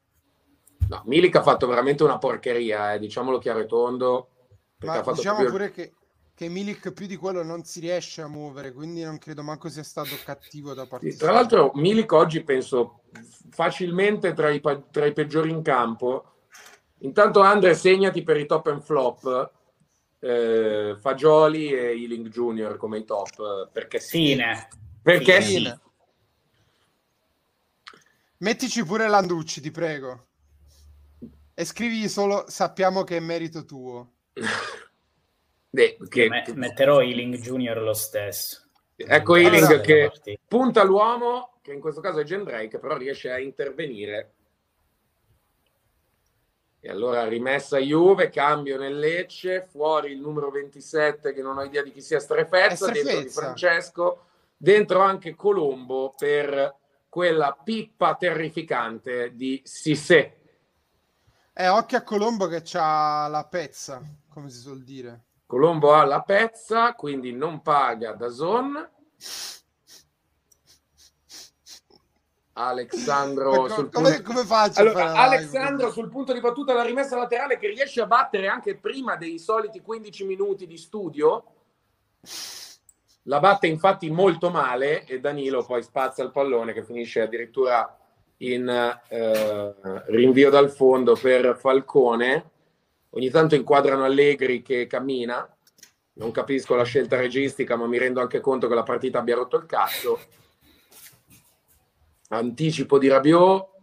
No, 0.89 1.01
Milik 1.07 1.35
ha 1.37 1.41
fatto 1.41 1.65
veramente 1.65 2.03
una 2.03 2.19
porcheria, 2.19 2.93
eh, 2.93 2.99
diciamolo 2.99 3.39
chiaro 3.39 3.59
e 3.61 3.65
tondo. 3.65 4.29
Ma 4.81 4.93
ha 4.93 4.97
fatto 5.03 5.13
diciamo 5.15 5.39
proprio- 5.39 5.57
pure 5.57 5.71
che, 5.71 5.93
che 6.37 6.49
Milik 6.49 6.91
più 6.91 7.07
di 7.07 7.15
quello 7.15 7.41
non 7.41 7.63
si 7.63 7.79
riesce 7.79 8.21
a 8.21 8.27
muovere, 8.27 8.71
quindi 8.71 9.01
non 9.01 9.17
credo 9.17 9.41
manco 9.41 9.69
sia 9.69 9.81
stato 9.81 10.15
cattivo 10.23 10.75
da 10.75 10.85
parte 10.85 11.09
Sì, 11.09 11.17
tra 11.17 11.31
l'altro, 11.31 11.71
Milik 11.73 12.11
oggi 12.11 12.43
penso 12.43 13.01
facilmente 13.49 14.33
tra 14.33 14.51
i, 14.51 14.61
tra 14.91 15.07
i 15.07 15.13
peggiori 15.13 15.49
in 15.49 15.63
campo. 15.63 16.33
Intanto, 16.99 17.39
Andre, 17.39 17.73
segnati 17.73 18.21
per 18.21 18.37
i 18.37 18.45
top 18.45 18.67
and 18.67 18.83
flop. 18.83 19.51
eh, 20.19 20.95
Fagioli 20.99 21.71
e 21.71 21.99
Ealing 21.99 22.27
Junior 22.29 22.77
come 22.77 22.99
i 22.99 23.03
top 23.03 23.71
perché 23.71 23.99
sì. 23.99 24.27
Fine. 24.27 24.67
Perché 25.01 25.41
Fine. 25.41 25.69
sì. 25.71 25.85
Mettici 28.37 28.85
pure 28.85 29.07
Landucci, 29.07 29.59
ti 29.59 29.71
prego. 29.71 30.27
E 31.55 31.65
scrivi 31.65 32.07
solo 32.07 32.45
sappiamo 32.47 33.03
che 33.03 33.17
è 33.17 33.19
merito 33.19 33.65
tuo. 33.65 34.11
Beh, 35.69 35.97
che- 36.07 36.29
Me- 36.29 36.45
metterò 36.55 37.01
Ealing 37.01 37.35
Junior 37.37 37.77
lo 37.81 37.93
stesso. 37.93 38.63
Ecco 38.95 39.35
Ealing 39.35 39.61
interessa 39.61 39.81
che 39.81 40.39
punta 40.47 40.83
l'uomo, 40.83 41.59
che 41.61 41.73
in 41.73 41.79
questo 41.79 42.01
caso 42.01 42.19
è 42.19 42.23
Gen 42.23 42.43
Drake, 42.43 42.79
però 42.79 42.97
riesce 42.97 43.29
a 43.31 43.39
intervenire. 43.39 44.31
E 46.79 46.89
allora 46.89 47.27
rimessa 47.27 47.77
Juve, 47.79 48.29
cambio 48.29 48.77
nel 48.77 48.97
Lecce, 48.97 49.65
fuori 49.69 50.11
il 50.11 50.19
numero 50.21 50.49
27 50.49 51.33
che 51.33 51.41
non 51.41 51.57
ho 51.57 51.63
idea 51.63 51.83
di 51.83 51.91
chi 51.91 52.01
sia 52.01 52.19
Strefezza, 52.19 52.89
dentro 52.91 53.19
di. 53.19 53.29
Francesco, 53.29 54.25
dentro 54.55 55.01
anche 55.01 55.35
Colombo 55.35 56.13
per 56.17 56.75
quella 57.09 57.57
pippa 57.61 58.15
terrificante 58.15 59.35
di 59.35 59.61
Sissé. 59.65 60.37
Eh, 61.53 61.67
occhio 61.67 61.97
a 61.97 62.03
Colombo 62.03 62.47
che 62.47 62.61
c'ha 62.63 63.27
la 63.27 63.45
pezza, 63.45 64.01
come 64.29 64.49
si 64.49 64.59
suol 64.59 64.83
dire. 64.83 65.23
Colombo 65.47 65.93
ha 65.93 66.03
la 66.03 66.21
pezza, 66.21 66.93
quindi 66.93 67.31
non 67.31 67.61
paga 67.61 68.11
da 68.11 68.27
Zon. 68.27 68.89
Alexandro 72.51 73.67
come, 73.67 73.87
punto- 73.87 74.21
come 74.23 74.43
faccio 74.43 74.81
Allora, 74.81 75.13
Alexandro 75.13 75.91
sul 75.91 76.09
punto 76.09 76.33
di 76.33 76.41
battuta 76.41 76.73
la 76.73 76.83
rimessa 76.83 77.15
laterale 77.15 77.57
che 77.57 77.67
riesce 77.67 78.01
a 78.01 78.07
battere 78.07 78.47
anche 78.47 78.75
prima 78.75 79.15
dei 79.15 79.39
soliti 79.39 79.79
15 79.79 80.25
minuti 80.25 80.67
di 80.67 80.77
studio. 80.77 81.43
La 83.23 83.39
batte 83.39 83.67
infatti 83.67 84.09
molto 84.09 84.49
male 84.49 85.05
e 85.05 85.19
Danilo 85.19 85.63
poi 85.63 85.83
spazza 85.83 86.23
il 86.23 86.31
pallone 86.31 86.73
che 86.73 86.83
finisce 86.83 87.21
addirittura 87.21 87.97
in 88.37 88.67
eh, 89.07 89.75
rinvio 90.07 90.49
dal 90.49 90.71
fondo 90.71 91.15
per 91.15 91.57
Falcone. 91.57 92.51
Ogni 93.11 93.29
tanto 93.29 93.55
inquadrano 93.55 94.03
Allegri 94.03 94.61
che 94.61 94.87
cammina. 94.87 95.47
Non 96.13 96.31
capisco 96.31 96.75
la 96.75 96.83
scelta 96.83 97.17
registica, 97.17 97.75
ma 97.75 97.85
mi 97.85 97.97
rendo 97.97 98.21
anche 98.21 98.39
conto 98.39 98.67
che 98.67 98.73
la 98.75 98.83
partita 98.83 99.19
abbia 99.19 99.35
rotto 99.35 99.57
il 99.57 99.65
cazzo. 99.65 100.19
Anticipo 102.29 102.97
di 102.97 103.07
Rabiot, 103.07 103.75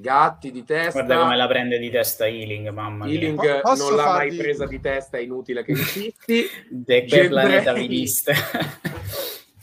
Gatti 0.00 0.52
di 0.52 0.64
testa. 0.64 1.02
Guarda 1.02 1.22
come 1.24 1.36
la 1.36 1.48
prende 1.48 1.76
di 1.76 1.90
testa 1.90 2.24
Ealing, 2.26 2.68
mamma 2.68 3.04
mia. 3.04 3.14
Ealing 3.14 3.60
Po- 3.60 3.74
non 3.74 3.96
l'ha 3.96 4.04
mai 4.04 4.28
farvi- 4.28 4.36
presa 4.36 4.64
di 4.66 4.80
testa, 4.80 5.18
è 5.18 5.20
inutile 5.20 5.64
che 5.64 5.72
insisti. 5.72 6.46
De 6.70 7.04
che 7.04 7.28
planeta 7.28 7.72
viniste. 7.72 8.32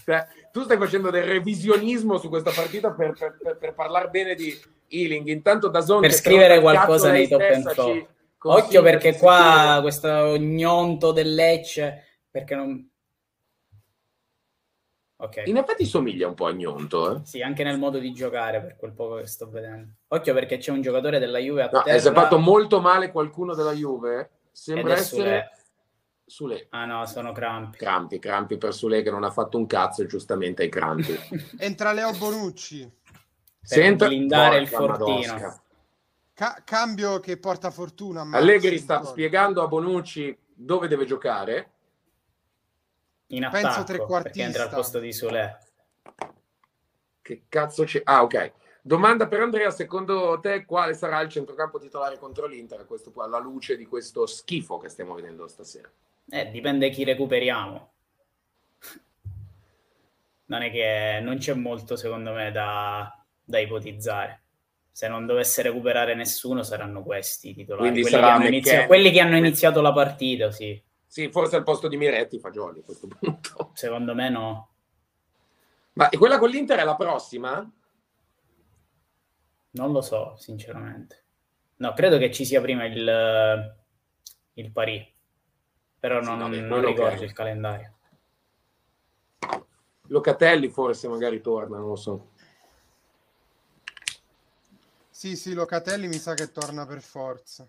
Cioè, 0.05 0.27
tu 0.51 0.61
stai 0.61 0.77
facendo 0.77 1.09
del 1.09 1.23
revisionismo 1.23 2.19
su 2.19 2.29
questa 2.29 2.51
partita 2.51 2.91
per, 2.91 3.13
per, 3.17 3.37
per, 3.41 3.57
per 3.57 3.73
parlare 3.73 4.09
bene 4.09 4.35
di 4.35 4.55
Ealing. 4.89 5.29
Intanto 5.29 5.67
da 5.67 5.81
Zone 5.81 6.01
per 6.01 6.15
scrivere 6.15 6.59
qualcosa 6.59 7.09
nei 7.09 7.27
top 7.27 7.41
and 7.41 7.73
top. 7.73 8.07
Occhio 8.37 8.81
perché 8.81 9.17
qua 9.17 9.79
questo 9.81 10.37
gnonto 10.37 11.11
del 11.11 11.33
Lecce, 11.33 12.21
perché 12.29 12.55
non... 12.55 12.89
Ok. 15.17 15.43
In 15.45 15.57
effetti 15.57 15.85
somiglia 15.85 16.27
un 16.27 16.33
po' 16.33 16.47
a 16.47 16.53
Gnonto. 16.53 17.15
Eh? 17.15 17.21
Sì, 17.25 17.41
anche 17.41 17.63
nel 17.63 17.79
modo 17.79 17.97
di 17.99 18.11
giocare, 18.13 18.61
per 18.61 18.75
quel 18.75 18.93
poco 18.93 19.15
che 19.15 19.27
sto 19.27 19.49
vedendo. 19.49 19.93
Occhio 20.09 20.33
perché 20.33 20.57
c'è 20.57 20.71
un 20.71 20.81
giocatore 20.81 21.19
della 21.19 21.39
Juve 21.39 21.63
a 21.63 21.69
no, 21.71 21.81
terra. 21.81 21.99
Si 21.99 22.07
è 22.07 22.11
fatto 22.11 22.37
molto 22.37 22.81
male 22.81 23.11
qualcuno 23.11 23.55
della 23.55 23.73
Juve. 23.73 24.31
Sembra 24.51 24.93
essere... 24.93 25.51
Sule. 26.27 26.65
Ah 26.71 26.85
no, 26.85 27.05
sono 27.05 27.31
crampi. 27.31 27.77
Crampi, 27.77 28.17
crampi 28.17 28.57
per 28.57 28.73
Sule 28.73 29.03
che 29.03 29.11
non 29.11 29.23
ha 29.23 29.29
fatto 29.29 29.57
un 29.57 29.67
cazzo 29.67 30.01
e 30.01 30.07
giustamente 30.07 30.63
ai 30.63 30.69
crampi. 30.69 31.15
Entra 31.59 31.93
Leo 31.93 32.11
Bonucci. 32.13 32.91
Per 33.67 33.95
blindare 33.95 34.57
il 34.57 34.67
fortino. 34.67 35.61
Ca- 36.35 36.61
cambio 36.65 37.21
che 37.21 37.37
porta 37.37 37.71
fortuna. 37.71 38.27
Allegri 38.33 38.77
sta 38.77 39.01
spiegando 39.05 39.63
a 39.63 39.67
Bonucci 39.67 40.37
dove 40.53 40.89
deve 40.89 41.05
giocare. 41.05 41.71
In 43.27 43.45
attacco, 43.45 43.63
Penso 43.65 43.83
trequartista. 43.85 44.21
perché 44.21 44.41
entra 44.41 44.63
al 44.63 44.69
posto 44.69 44.99
di 44.99 45.13
Sole. 45.13 45.59
Che 47.21 47.43
cazzo 47.47 47.85
c'è? 47.85 48.01
Ah, 48.03 48.21
ok. 48.23 48.51
Domanda 48.81 49.27
per 49.27 49.39
Andrea, 49.39 49.71
secondo 49.71 50.37
te 50.41 50.65
quale 50.65 50.93
sarà 50.93 51.21
il 51.21 51.29
centrocampo 51.29 51.79
titolare 51.79 52.19
contro 52.19 52.45
l'Inter 52.47 52.81
a 52.81 52.85
questo 52.85 53.11
alla 53.15 53.39
luce 53.39 53.77
di 53.77 53.85
questo 53.87 54.27
schifo 54.27 54.77
che 54.77 54.89
stiamo 54.89 55.15
vedendo 55.15 55.47
stasera? 55.47 55.89
Eh, 56.29 56.51
dipende 56.51 56.89
chi 56.89 57.05
recuperiamo. 57.05 57.93
Non 60.47 60.61
è 60.61 60.69
che 60.69 61.19
non 61.23 61.37
c'è 61.37 61.53
molto, 61.53 61.95
secondo 61.95 62.33
me, 62.33 62.51
da, 62.51 63.25
da 63.41 63.57
ipotizzare. 63.57 64.41
Se 64.95 65.09
non 65.09 65.25
dovesse 65.25 65.61
recuperare 65.61 66.15
nessuno, 66.15 66.63
saranno 66.63 67.03
questi 67.03 67.49
i 67.49 67.53
titolari. 67.53 67.89
Quelli 67.89 68.05
che, 68.05 68.15
hanno 68.15 68.47
iniziato, 68.47 68.87
quelli 68.87 69.11
che 69.11 69.19
hanno 69.19 69.35
iniziato 69.35 69.81
la 69.81 69.91
partita, 69.91 70.51
sì. 70.51 70.81
Sì, 71.05 71.29
forse 71.31 71.57
al 71.57 71.63
posto 71.63 71.89
di 71.89 71.97
Miretti 71.97 72.39
Fagioli 72.39 72.79
a 72.79 72.83
questo 72.83 73.07
punto. 73.07 73.71
Secondo 73.73 74.15
me 74.15 74.29
no. 74.29 74.69
Ma 75.95 76.07
e 76.07 76.17
quella 76.17 76.39
con 76.39 76.49
l'Inter 76.49 76.79
è 76.79 76.85
la 76.85 76.95
prossima? 76.95 77.69
Non 79.71 79.91
lo 79.91 79.99
so, 79.99 80.37
sinceramente. 80.37 81.25
No, 81.75 81.91
credo 81.91 82.17
che 82.17 82.31
ci 82.31 82.45
sia 82.45 82.61
prima 82.61 82.85
il, 82.85 83.75
il 84.53 84.71
Parì, 84.71 85.13
però 85.99 86.23
sì, 86.23 86.29
non, 86.29 86.37
non 86.37 86.85
ricordo 86.85 87.21
il 87.21 87.33
calendario. 87.33 87.97
Locatelli 90.07 90.69
forse 90.69 91.09
magari 91.09 91.41
torna, 91.41 91.79
non 91.79 91.89
lo 91.89 91.95
so. 91.97 92.29
Sì, 95.15 95.37
sì, 95.37 95.53
Locatelli 95.53 96.09
mi 96.09 96.17
sa 96.17 96.33
che 96.33 96.51
torna 96.51 96.85
per 96.85 96.99
forza. 96.99 97.65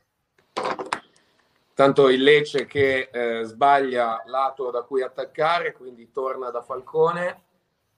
Tanto 1.74 2.09
il 2.09 2.20
Lecce 2.20 2.66
che 2.66 3.09
eh, 3.12 3.44
sbaglia 3.44 4.24
lato 4.27 4.73
da 4.73 4.82
cui 4.82 5.01
attaccare, 5.01 5.73
quindi 5.73 6.10
torna 6.10 6.51
da 6.51 6.60
Falcone 6.60 7.43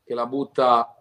che 0.04 0.12
la 0.12 0.26
butta 0.26 0.94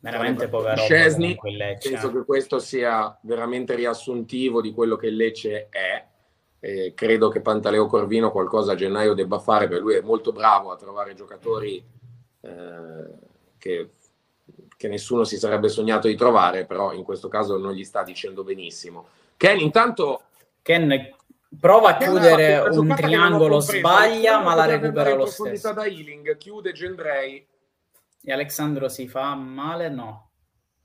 veramente 0.00 0.48
poca 0.48 0.70
roba 0.70 0.82
Scesni, 0.82 1.38
penso 1.80 2.10
che 2.10 2.24
questo 2.24 2.58
sia 2.58 3.16
veramente 3.22 3.76
riassuntivo 3.76 4.60
di 4.60 4.74
quello 4.74 4.96
che 4.96 5.06
il 5.06 5.14
Lecce 5.14 5.68
è 5.68 6.04
eh, 6.58 6.94
credo 6.96 7.28
che 7.28 7.40
Pantaleo 7.40 7.86
Corvino 7.86 8.32
qualcosa 8.32 8.72
a 8.72 8.74
gennaio 8.74 9.14
debba 9.14 9.38
fare 9.38 9.68
perché 9.68 9.82
lui 9.82 9.94
è 9.94 10.00
molto 10.00 10.32
bravo 10.32 10.72
a 10.72 10.76
trovare 10.76 11.14
giocatori 11.14 11.76
eh, 12.40 13.06
che, 13.56 13.90
che, 14.84 14.88
nessuno 14.88 15.24
si 15.24 15.36
sarebbe 15.36 15.68
sognato 15.68 16.08
di 16.08 16.16
trovare 16.16 16.64
però 16.64 16.92
in 16.92 17.02
questo 17.02 17.28
caso 17.28 17.56
non 17.58 17.72
gli 17.72 17.84
sta 17.84 18.02
dicendo 18.02 18.44
benissimo 18.44 19.06
Ken 19.36 19.58
intanto 19.58 20.22
Ken 20.62 21.14
prova 21.58 21.90
a 21.90 21.96
chiudere 21.96 22.58
un 22.70 22.94
triangolo 22.94 23.60
sbaglia 23.60 24.40
ma 24.40 24.54
la 24.54 24.66
recupera 24.66 25.14
lo 25.14 25.26
stesso 25.26 25.72
da 25.72 25.84
healing 25.84 26.36
chiude 26.36 26.72
Gendrei 26.72 27.46
e 28.26 28.32
Alessandro 28.32 28.88
si 28.88 29.06
fa 29.06 29.34
male? 29.34 29.90
No. 29.90 30.30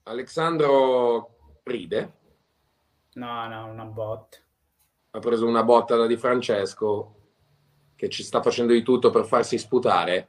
Alessandro 0.04 1.60
ride? 1.64 2.18
No, 3.14 3.48
no, 3.48 3.66
una 3.68 3.86
botta. 3.86 4.38
Ha 5.12 5.20
preso 5.20 5.48
una 5.48 5.64
botta 5.64 5.96
da 5.96 6.06
Di 6.06 6.18
Francesco 6.18 7.16
che 7.96 8.10
ci 8.10 8.24
sta 8.24 8.42
facendo 8.42 8.74
di 8.74 8.84
tutto 8.84 9.10
per 9.10 9.26
farsi 9.26 9.58
sputare. 9.58 10.28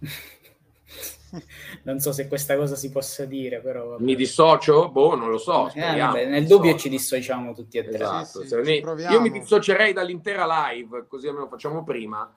non 1.84 2.00
so 2.00 2.12
se 2.12 2.28
questa 2.28 2.56
cosa 2.56 2.76
si 2.76 2.90
possa 2.90 3.24
dire, 3.24 3.60
però. 3.60 3.86
Vabbè. 3.88 4.02
Mi 4.02 4.14
dissocio? 4.14 4.90
Boh, 4.90 5.14
non 5.14 5.30
lo 5.30 5.38
so. 5.38 5.70
Eh, 5.72 5.98
vabbè, 5.98 6.26
nel 6.26 6.46
dubbio 6.46 6.76
ci 6.76 6.88
dissociamo 6.88 7.54
tutti 7.54 7.78
e 7.78 7.84
tre. 7.84 7.94
Esatto. 7.94 8.42
Sì, 8.42 8.64
sì, 8.64 8.84
io 9.10 9.20
mi 9.20 9.30
dissocierei 9.30 9.92
dall'intera 9.92 10.68
live, 10.68 11.06
così 11.08 11.28
almeno 11.28 11.48
facciamo 11.48 11.84
prima. 11.84 12.34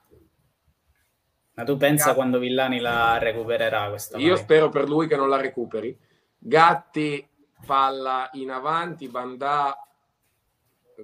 Ma 1.54 1.64
tu 1.64 1.76
pensa 1.76 2.06
Gatti. 2.06 2.16
quando 2.16 2.38
Villani 2.38 2.80
la 2.80 3.18
recupererà 3.18 3.88
questa 3.88 4.16
Io 4.18 4.32
mai? 4.32 4.38
spero 4.38 4.68
per 4.70 4.88
lui 4.88 5.06
che 5.06 5.16
non 5.16 5.28
la 5.28 5.36
recuperi. 5.40 5.96
Gatti, 6.38 7.28
palla 7.66 8.30
in 8.32 8.50
avanti, 8.50 9.08
Bandà 9.08 9.76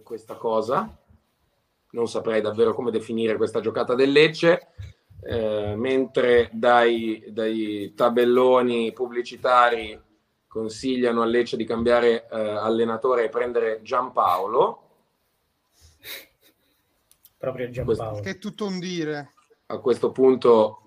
questa 0.02 0.34
cosa. 0.34 0.96
Non 1.90 2.08
saprei 2.08 2.40
davvero 2.40 2.74
come 2.74 2.90
definire 2.90 3.36
questa 3.36 3.60
giocata 3.60 3.94
del 3.94 4.12
Lecce. 4.12 4.68
Eh, 5.28 5.74
mentre 5.76 6.50
dai, 6.52 7.24
dai, 7.28 7.92
tabelloni 7.94 8.92
pubblicitari 8.92 10.00
consigliano 10.46 11.22
a 11.22 11.24
Lecce 11.24 11.56
di 11.56 11.64
cambiare 11.64 12.28
eh, 12.28 12.38
allenatore 12.38 13.24
e 13.24 13.28
prendere 13.28 13.80
Giampaolo. 13.82 14.82
Proprio 17.36 17.70
Giampaolo. 17.70 18.20
Che 18.20 18.30
è 18.30 18.38
tutto 18.38 18.66
un 18.66 18.78
dire 18.78 19.32
a 19.66 19.78
questo 19.78 20.12
punto 20.12 20.82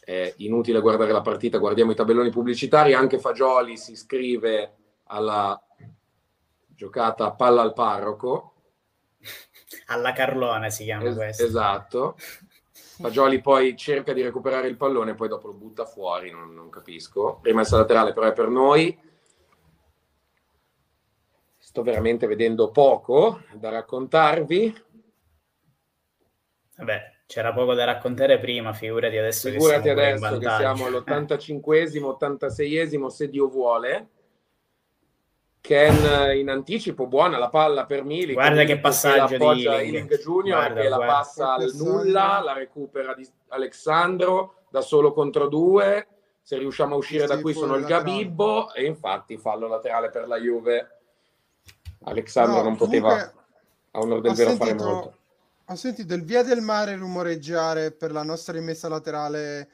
è 0.00 0.34
inutile 0.38 0.80
guardare 0.80 1.12
la 1.12 1.20
partita, 1.20 1.58
guardiamo 1.58 1.92
i 1.92 1.94
tabelloni 1.94 2.30
pubblicitari, 2.30 2.92
anche 2.92 3.20
Fagioli 3.20 3.76
si 3.76 3.92
iscrive 3.92 4.76
alla 5.04 5.60
giocata 6.66 7.30
palla 7.32 7.62
al 7.62 7.72
parroco. 7.72 8.54
Alla 9.86 10.12
Carlone 10.12 10.70
si 10.70 10.84
chiama 10.84 11.08
es- 11.08 11.14
questo. 11.14 11.44
Esatto. 11.44 12.16
Fagioli 13.02 13.40
poi 13.40 13.76
cerca 13.76 14.12
di 14.12 14.22
recuperare 14.22 14.68
il 14.68 14.76
pallone, 14.76 15.14
poi 15.14 15.26
dopo 15.26 15.48
lo 15.48 15.54
butta 15.54 15.84
fuori, 15.84 16.30
non, 16.30 16.54
non 16.54 16.70
capisco. 16.70 17.40
Rimessa 17.42 17.76
laterale 17.76 18.12
però 18.12 18.28
è 18.28 18.32
per 18.32 18.48
noi. 18.48 18.96
Sto 21.58 21.82
veramente 21.82 22.26
vedendo 22.26 22.70
poco 22.70 23.42
da 23.54 23.70
raccontarvi. 23.70 24.82
Vabbè, 26.76 27.12
c'era 27.26 27.52
poco 27.52 27.74
da 27.74 27.84
raccontare 27.84 28.38
prima, 28.38 28.72
figurati 28.72 29.16
adesso 29.16 29.50
figurati 29.50 29.88
che 29.88 29.94
siamo 29.94 30.26
adesso 30.26 30.38
che 30.38 30.48
siamo 30.56 30.86
all'85esimo, 30.86 32.16
86esimo, 32.20 33.06
se 33.06 33.28
Dio 33.28 33.48
vuole. 33.48 34.10
Ken 35.62 36.36
in 36.36 36.50
anticipo, 36.50 37.06
buona 37.06 37.38
la 37.38 37.48
palla 37.48 37.86
per 37.86 38.02
Mili. 38.02 38.34
Guarda 38.34 38.64
che 38.64 38.80
passaggio 38.80 39.38
che 39.38 39.54
di 39.54 39.64
Ealing 39.64 40.18
Junior 40.18 40.58
guarda, 40.58 40.80
che 40.80 40.88
guarda. 40.88 41.06
la 41.06 41.12
passa 41.12 41.52
al 41.54 41.70
nulla, 41.74 42.40
la 42.42 42.52
recupera 42.52 43.14
di 43.14 43.26
Alexandro 43.48 44.64
da 44.68 44.80
solo 44.80 45.12
contro 45.12 45.46
due. 45.46 46.08
Se 46.42 46.58
riusciamo 46.58 46.94
a 46.94 46.98
uscire 46.98 47.28
sì, 47.28 47.34
da 47.34 47.40
qui 47.40 47.54
sono 47.54 47.76
il 47.76 47.84
Gabibbo 47.84 48.74
e 48.74 48.84
infatti 48.84 49.38
fallo 49.38 49.68
laterale 49.68 50.10
per 50.10 50.26
la 50.26 50.36
Juve. 50.36 50.98
Alexandro 52.04 52.56
no, 52.56 52.62
non 52.64 52.76
poteva 52.76 53.14
a 53.92 54.00
onore 54.00 54.20
del 54.20 54.34
vero 54.34 54.48
sentito... 54.50 54.64
fare 54.64 54.74
molto 54.74 55.16
ho 55.72 55.76
sentito 55.76 56.12
il 56.14 56.24
via 56.24 56.42
del 56.42 56.60
mare 56.60 56.96
rumoreggiare 56.96 57.92
per 57.92 58.12
la 58.12 58.22
nostra 58.22 58.52
rimessa 58.52 58.88
laterale 58.88 59.68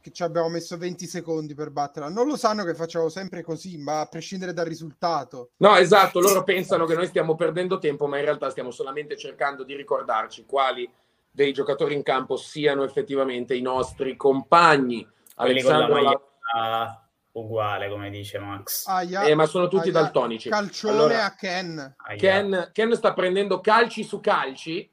che 0.00 0.10
ci 0.10 0.22
abbiamo 0.22 0.48
messo 0.48 0.76
20 0.76 1.06
secondi 1.06 1.54
per 1.54 1.70
batterla. 1.70 2.08
Non 2.08 2.26
lo 2.26 2.36
sanno 2.36 2.64
che 2.64 2.74
facciamo 2.74 3.08
sempre 3.08 3.42
così, 3.42 3.76
ma 3.78 4.00
a 4.00 4.06
prescindere 4.06 4.52
dal 4.52 4.66
risultato. 4.66 5.50
No, 5.58 5.76
esatto, 5.76 6.20
loro 6.20 6.42
pensano 6.42 6.86
che 6.86 6.94
noi 6.94 7.06
stiamo 7.06 7.34
perdendo 7.34 7.78
tempo, 7.78 8.06
ma 8.06 8.18
in 8.18 8.24
realtà 8.24 8.50
stiamo 8.50 8.70
solamente 8.70 9.16
cercando 9.16 9.64
di 9.64 9.74
ricordarci 9.74 10.44
quali 10.46 10.90
dei 11.30 11.52
giocatori 11.52 11.94
in 11.94 12.02
campo 12.02 12.36
siano 12.36 12.82
effettivamente 12.82 13.54
i 13.54 13.62
nostri 13.62 14.16
compagni. 14.16 15.06
Quelli 15.34 15.60
Alessandro 15.60 15.94
con 15.94 16.02
la 16.02 16.20
maglia 16.52 17.04
uguale, 17.32 17.88
come 17.88 18.10
dice 18.10 18.38
Max. 18.38 18.86
Aia, 18.86 19.22
eh, 19.22 19.34
ma 19.34 19.46
sono 19.46 19.68
tutti 19.68 19.90
aia, 19.90 20.00
daltonici. 20.00 20.48
Calcione 20.48 20.94
allora, 20.94 21.24
a 21.24 21.34
Ken. 21.34 21.96
Ken. 22.16 22.70
Ken 22.72 22.94
sta 22.94 23.12
prendendo 23.12 23.60
calci 23.60 24.02
su 24.02 24.20
calci. 24.20 24.90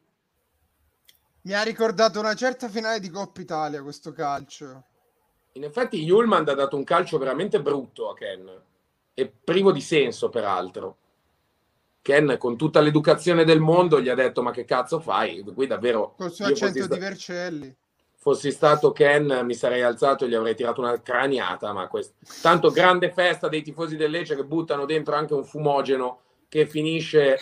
Mi 1.41 1.53
ha 1.53 1.63
ricordato 1.63 2.19
una 2.19 2.35
certa 2.35 2.67
finale 2.67 2.99
di 2.99 3.09
Coppa 3.09 3.41
Italia 3.41 3.81
questo 3.81 4.11
calcio. 4.11 4.83
In 5.57 5.63
effetti 5.63 6.03
Yulman 6.03 6.47
ha 6.47 6.53
dato 6.53 6.77
un 6.77 6.83
calcio 6.83 7.17
veramente 7.17 7.59
brutto 7.59 8.09
a 8.09 8.13
Ken 8.13 8.47
e 9.15 9.33
privo 9.43 9.71
di 9.71 9.81
senso 9.81 10.29
peraltro. 10.29 10.97
Ken 12.03 12.35
con 12.37 12.55
tutta 12.55 12.79
l'educazione 12.79 13.43
del 13.43 13.59
mondo 13.59 13.99
gli 13.99 14.07
ha 14.07 14.13
detto 14.13 14.43
ma 14.43 14.51
che 14.51 14.65
cazzo 14.65 14.99
fai? 14.99 15.41
Qui 15.41 15.65
davvero... 15.65 16.13
Col 16.15 16.31
suo 16.31 16.45
accento 16.45 16.85
di 16.85 16.99
Vercelli. 16.99 17.75
fossi 18.17 18.51
stato 18.51 18.91
Ken 18.91 19.41
mi 19.45 19.55
sarei 19.55 19.81
alzato 19.81 20.25
e 20.25 20.27
gli 20.29 20.35
avrei 20.35 20.53
tirato 20.53 20.79
una 20.79 21.01
craniata, 21.01 21.73
ma 21.73 21.87
questo... 21.87 22.13
tanto 22.43 22.69
grande 22.69 23.11
festa 23.11 23.47
dei 23.47 23.63
tifosi 23.63 23.95
del 23.95 24.11
Lecce 24.11 24.35
che 24.35 24.45
buttano 24.45 24.85
dentro 24.85 25.15
anche 25.15 25.33
un 25.33 25.43
fumogeno 25.43 26.19
che 26.47 26.67
finisce 26.67 27.39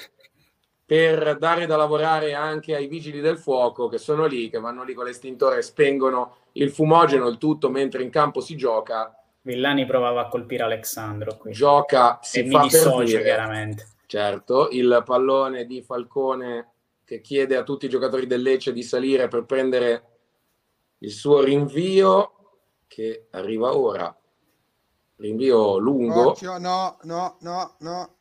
per 0.86 1.38
dare 1.38 1.66
da 1.66 1.76
lavorare 1.76 2.34
anche 2.34 2.76
ai 2.76 2.88
vigili 2.88 3.20
del 3.20 3.38
fuoco 3.38 3.90
che 3.90 3.98
sono 3.98 4.26
lì, 4.26 4.50
che 4.50 4.60
vanno 4.62 4.84
lì 4.86 4.94
con 4.94 5.04
l'estintore 5.04 5.58
e 5.58 5.64
spengono 5.64 6.44
il 6.58 6.72
fumogeno, 6.72 7.28
il 7.28 7.38
tutto 7.38 7.70
mentre 7.70 8.04
in 8.04 8.10
campo 8.10 8.40
si 8.42 8.56
gioca. 8.56 9.18
Villani 9.42 9.86
provava 9.86 10.22
a 10.22 10.28
colpire 10.28 10.64
Alessandro 10.64 11.38
qui. 11.38 11.52
Gioca, 11.52 12.20
si 12.22 12.40
e 12.40 12.50
fa 12.50 12.60
mi 12.60 12.68
dissocio 12.68 12.98
per 12.98 13.06
dire, 13.06 13.24
chiaramente. 13.24 13.88
certo, 14.06 14.70
il 14.72 15.04
pallone 15.06 15.66
di 15.66 15.82
Falcone 15.82 16.72
che 17.04 17.22
chiede 17.22 17.56
a 17.56 17.64
tutti 17.64 17.86
i 17.86 17.90
giocatori 17.90 18.26
del 18.26 18.42
Lecce 18.42 18.74
di 18.74 18.82
salire 18.82 19.28
per 19.28 19.46
prendere 19.46 20.04
il 21.00 21.12
suo 21.12 21.42
rinvio 21.42 22.32
che 22.88 23.28
arriva 23.32 23.76
ora. 23.76 24.16
Rinvio 25.18 25.78
lungo. 25.78 26.30
Occhio, 26.30 26.58
no, 26.58 26.98
no, 27.04 27.38
no, 27.42 27.76
no. 27.80 28.16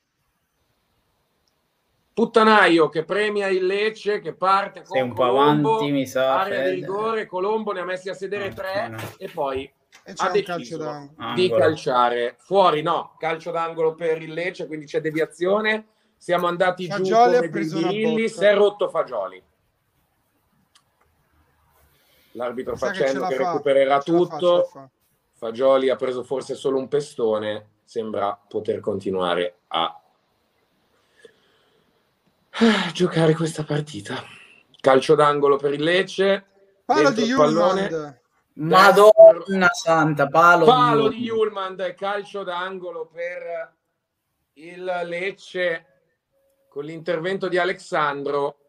Puttanaio 2.15 2.89
che 2.91 3.05
premia 3.05 3.49
il 3.49 3.67
Lecce, 3.67 4.21
che 4.21 4.35
parte 4.35 4.83
con 4.83 4.97
Sei 4.97 5.03
un 5.03 5.13
po' 5.15 5.23
Colombo, 5.27 5.73
avanti, 5.75 5.91
mi 5.91 6.07
sa. 6.07 6.41
area 6.43 6.69
di 6.69 6.75
rigore, 6.77 7.27
Colombo 7.27 7.73
ne 7.73 7.81
ha 7.81 7.85
messi 7.85 8.09
a 8.09 8.15
sedere 8.15 8.47
Ah, 8.49 8.53
tre 8.53 8.89
no. 8.89 8.99
e 9.19 9.29
poi 9.29 9.65
E 10.05 10.13
ha 10.17 10.31
deciso 10.31 10.77
di 10.79 11.11
Angolo. 11.17 11.57
calciare 11.59 12.37
fuori, 12.39 12.83
no, 12.83 13.17
calcio 13.19 13.51
d'angolo 13.51 13.95
per 13.97 14.23
il 14.23 14.33
Lecce, 14.33 14.67
quindi 14.69 14.87
c'è 14.87 15.01
deviazione. 15.01 15.87
Siamo 16.17 16.47
andati 16.47 16.87
Fagioli 16.87 17.07
giù 17.07 17.15
ha 17.17 17.89
come 17.89 18.15
botta. 18.15 18.29
si 18.29 18.45
è 18.45 18.55
rotto 18.55 18.89
Fagioli. 18.89 19.43
L'arbitro 22.33 22.73
che 22.75 22.79
facendo 22.79 23.21
la 23.21 23.29
che 23.29 23.35
fa, 23.35 23.51
recupererà 23.51 24.01
tutto. 24.03 24.65
fa. 24.65 24.89
Fagioli 25.33 25.91
ha 25.91 25.97
preso 25.97 26.23
forse 26.23 26.55
solo 26.55 26.79
un 26.79 26.87
pestone, 26.89 27.71
sembra 27.85 28.39
poter 28.49 28.79
continuare 28.81 29.57
a 29.69 30.01
a 32.57 32.91
giocare 32.93 33.35
questa 33.35 33.65
partita. 33.65 34.23
Calcio 34.81 35.15
d'angolo 35.15 35.57
per 35.57 35.73
il 35.73 35.83
Lecce. 35.83 36.45
Palo 36.85 37.11
di. 37.11 37.25
Julmand. 37.25 38.23
Madonna 38.57 39.69
santa, 39.73 40.29
palo, 40.29 40.65
Palo 40.65 41.09
di 41.09 41.17
di 41.17 41.23
Julmand, 41.25 41.95
calcio 41.95 42.45
d'angolo 42.45 43.11
per 43.13 43.75
il 44.53 44.85
Lecce 45.07 45.87
con 46.69 46.85
l'intervento 46.85 47.49
di 47.49 47.59
Alexandro. 47.59 48.64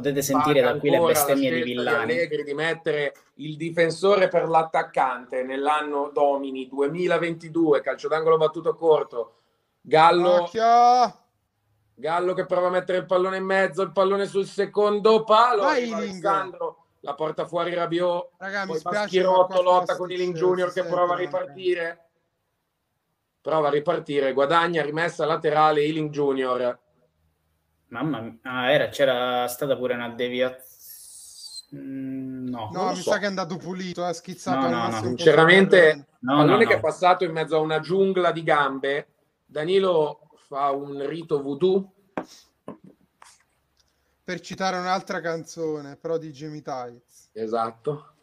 Potete 0.00 0.22
sentire 0.22 0.62
da 0.62 0.78
qui 0.78 0.88
le 0.88 0.98
bestemmie 0.98 1.52
di 1.52 1.62
Villani. 1.62 2.12
Allegri 2.12 2.42
di 2.42 2.54
mettere 2.54 3.14
il 3.34 3.56
difensore 3.58 4.28
per 4.28 4.48
l'attaccante 4.48 5.42
nell'anno 5.42 6.10
Domini 6.10 6.66
2022, 6.68 7.82
calcio 7.82 8.08
d'angolo 8.08 8.38
battuto 8.38 8.74
corto. 8.74 9.34
Gallo, 9.82 10.44
Occhio. 10.44 11.18
Gallo 11.94 12.32
che 12.32 12.46
prova 12.46 12.68
a 12.68 12.70
mettere 12.70 12.96
il 12.96 13.04
pallone 13.04 13.36
in 13.36 13.44
mezzo, 13.44 13.82
il 13.82 13.92
pallone 13.92 14.24
sul 14.24 14.46
secondo 14.46 15.22
palo. 15.22 15.64
Vai. 15.64 15.92
Alessandro, 15.92 16.86
la 17.00 17.12
porta 17.12 17.44
fuori 17.44 17.74
Rabiot. 17.74 18.30
Raga, 18.38 18.64
Poi 18.64 18.80
qua 18.80 19.60
lotta 19.60 19.96
con 19.96 20.10
Ealing 20.10 20.32
si 20.34 20.40
Junior 20.40 20.72
che 20.72 20.82
prova 20.82 21.12
a 21.12 21.18
ripartire. 21.18 22.08
Prova 23.42 23.68
a 23.68 23.70
ripartire, 23.70 24.32
guadagna, 24.32 24.82
rimessa 24.82 25.26
laterale 25.26 25.82
Ealing 25.82 26.08
Junior. 26.08 26.78
Mamma 27.90 28.20
mia, 28.20 28.38
ah, 28.42 28.70
era, 28.70 28.88
c'era 28.88 29.46
stata 29.48 29.76
pure 29.76 29.94
una 29.94 30.08
deviazione. 30.10 30.68
No, 31.72 32.68
No, 32.72 32.84
lo 32.86 32.90
mi 32.90 32.96
so. 32.96 33.10
sa 33.10 33.18
che 33.18 33.24
è 33.24 33.28
andato 33.28 33.56
pulito, 33.56 34.04
ha 34.04 34.12
schizzato 34.12 34.68
No, 34.68 34.88
no, 34.88 34.88
no. 34.88 35.02
Sinceramente, 35.02 36.06
no, 36.20 36.36
pallone 36.38 36.64
no, 36.64 36.68
che 36.68 36.74
no. 36.74 36.78
è 36.78 36.80
passato 36.80 37.22
in 37.24 37.30
mezzo 37.32 37.56
a 37.56 37.60
una 37.60 37.78
giungla 37.80 38.32
di 38.32 38.42
gambe. 38.42 39.06
Danilo 39.46 40.30
fa 40.48 40.70
un 40.70 41.06
rito 41.06 41.40
voodoo. 41.40 41.92
per 44.24 44.40
citare 44.40 44.76
un'altra 44.78 45.20
canzone, 45.20 45.96
però 45.96 46.16
di 46.18 46.30
Jamie 46.30 46.62
Tights. 46.62 47.30
Esatto. 47.32 48.14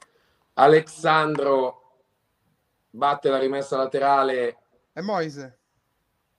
Alexandro 0.54 2.02
batte 2.90 3.30
la 3.30 3.38
rimessa 3.40 3.78
laterale 3.78 4.58
E 4.94 5.02
Moise? 5.02 5.60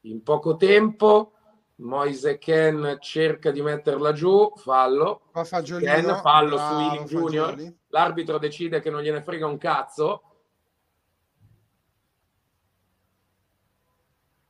in 0.03 0.23
poco 0.23 0.57
tempo. 0.57 1.33
Moise 1.81 2.39
Ken 2.39 2.97
cerca 3.01 3.51
di 3.53 3.63
metterla 3.63 4.13
giù, 4.13 4.53
fallo. 4.57 5.23
Fa 5.31 5.45
Fagiolino. 5.45 5.93
Ken, 5.93 6.21
fallo 6.21 6.57
su 6.57 6.63
Ealing 6.63 7.07
Junior. 7.07 7.75
L'arbitro 7.89 8.39
decide 8.39 8.81
che 8.81 8.91
non 8.91 9.01
gliene 9.01 9.23
frega 9.23 9.47
un 9.47 9.59
cazzo. 9.59 10.23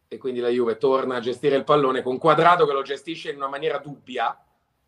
E 0.09 0.16
quindi 0.16 0.40
la 0.40 0.48
Juve 0.48 0.78
torna 0.78 1.16
a 1.16 1.20
gestire 1.20 1.56
il 1.56 1.64
pallone 1.64 2.02
con 2.02 2.16
Quadrado 2.16 2.66
che 2.66 2.72
lo 2.72 2.80
gestisce 2.80 3.30
in 3.30 3.36
una 3.36 3.48
maniera 3.48 3.76
dubbia, 3.76 4.42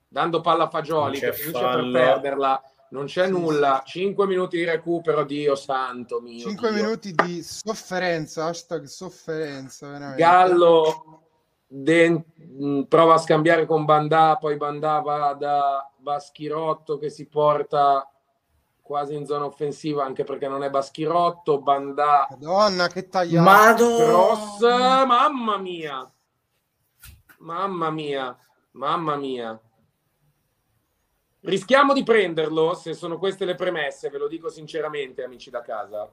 dando 0.09 0.41
palla 0.41 0.65
a 0.65 0.71
Fagioli 0.71 1.19
che 1.19 1.35
finisce 1.35 1.61
per 1.61 1.91
perderla. 1.93 2.63
Non 2.93 3.05
c'è 3.05 3.27
Sì, 3.27 3.31
nulla. 3.31 3.83
5 3.85 4.27
minuti 4.27 4.57
di 4.57 4.65
recupero, 4.65 5.25
Dio 5.25 5.55
santo 5.55 6.21
mio. 6.21 6.41
5 6.41 6.73
Dio. 6.73 6.83
minuti 6.83 7.13
di 7.13 7.43
sofferenza, 7.43 8.47
hashtag 8.47 8.85
sofferenza, 8.85 9.91
veramente. 9.91 10.23
Gallo 10.23 11.25
den- 11.73 12.25
mh, 12.35 12.83
prova 12.89 13.15
a 13.15 13.19
scambiare 13.19 13.65
con 13.65 13.85
Bandà, 13.85 14.37
poi 14.37 14.57
Bandà 14.57 14.99
va 15.01 15.35
da 15.35 15.89
Baschirotto 15.97 16.99
che 16.99 17.11
si 17.11 17.29
porta 17.29 18.11
quasi 18.83 19.15
in 19.15 19.25
zona 19.25 19.45
offensiva 19.45 20.05
anche 20.05 20.25
perché 20.25 20.49
non 20.49 20.65
è 20.65 20.71
Baschirotto, 20.71 21.61
Bandà 21.61 22.27
Madonna, 22.31 22.89
che 22.89 23.09
tagliato. 23.09 23.87
cross, 23.97 24.61
Madonna! 24.63 25.05
mamma 25.07 25.59
mia, 25.59 26.13
mamma 27.39 27.91
mia, 27.91 28.37
mamma 28.73 29.17
mia. 29.17 29.61
Rischiamo 31.43 31.93
di 31.95 32.03
prenderlo 32.03 32.75
se 32.75 32.93
sono 32.95 33.17
queste 33.17 33.45
le 33.45 33.55
premesse, 33.55 34.11
ve 34.11 34.19
lo 34.19 34.27
dico 34.27 34.49
sinceramente 34.51 35.23
amici 35.23 35.51
da 35.51 35.63
casa. 35.63 36.11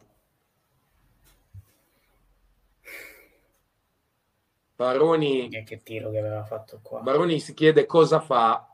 Baroni 4.78 5.50
Che, 5.50 5.64
che 5.64 5.82
tiro 5.82 6.12
che 6.12 6.20
aveva 6.20 6.44
fatto 6.44 6.80
qua. 6.84 7.02
Baroni 7.02 7.40
si 7.40 7.56
chiede 7.56 7.88
cosa 7.88 8.20
fa, 8.20 8.72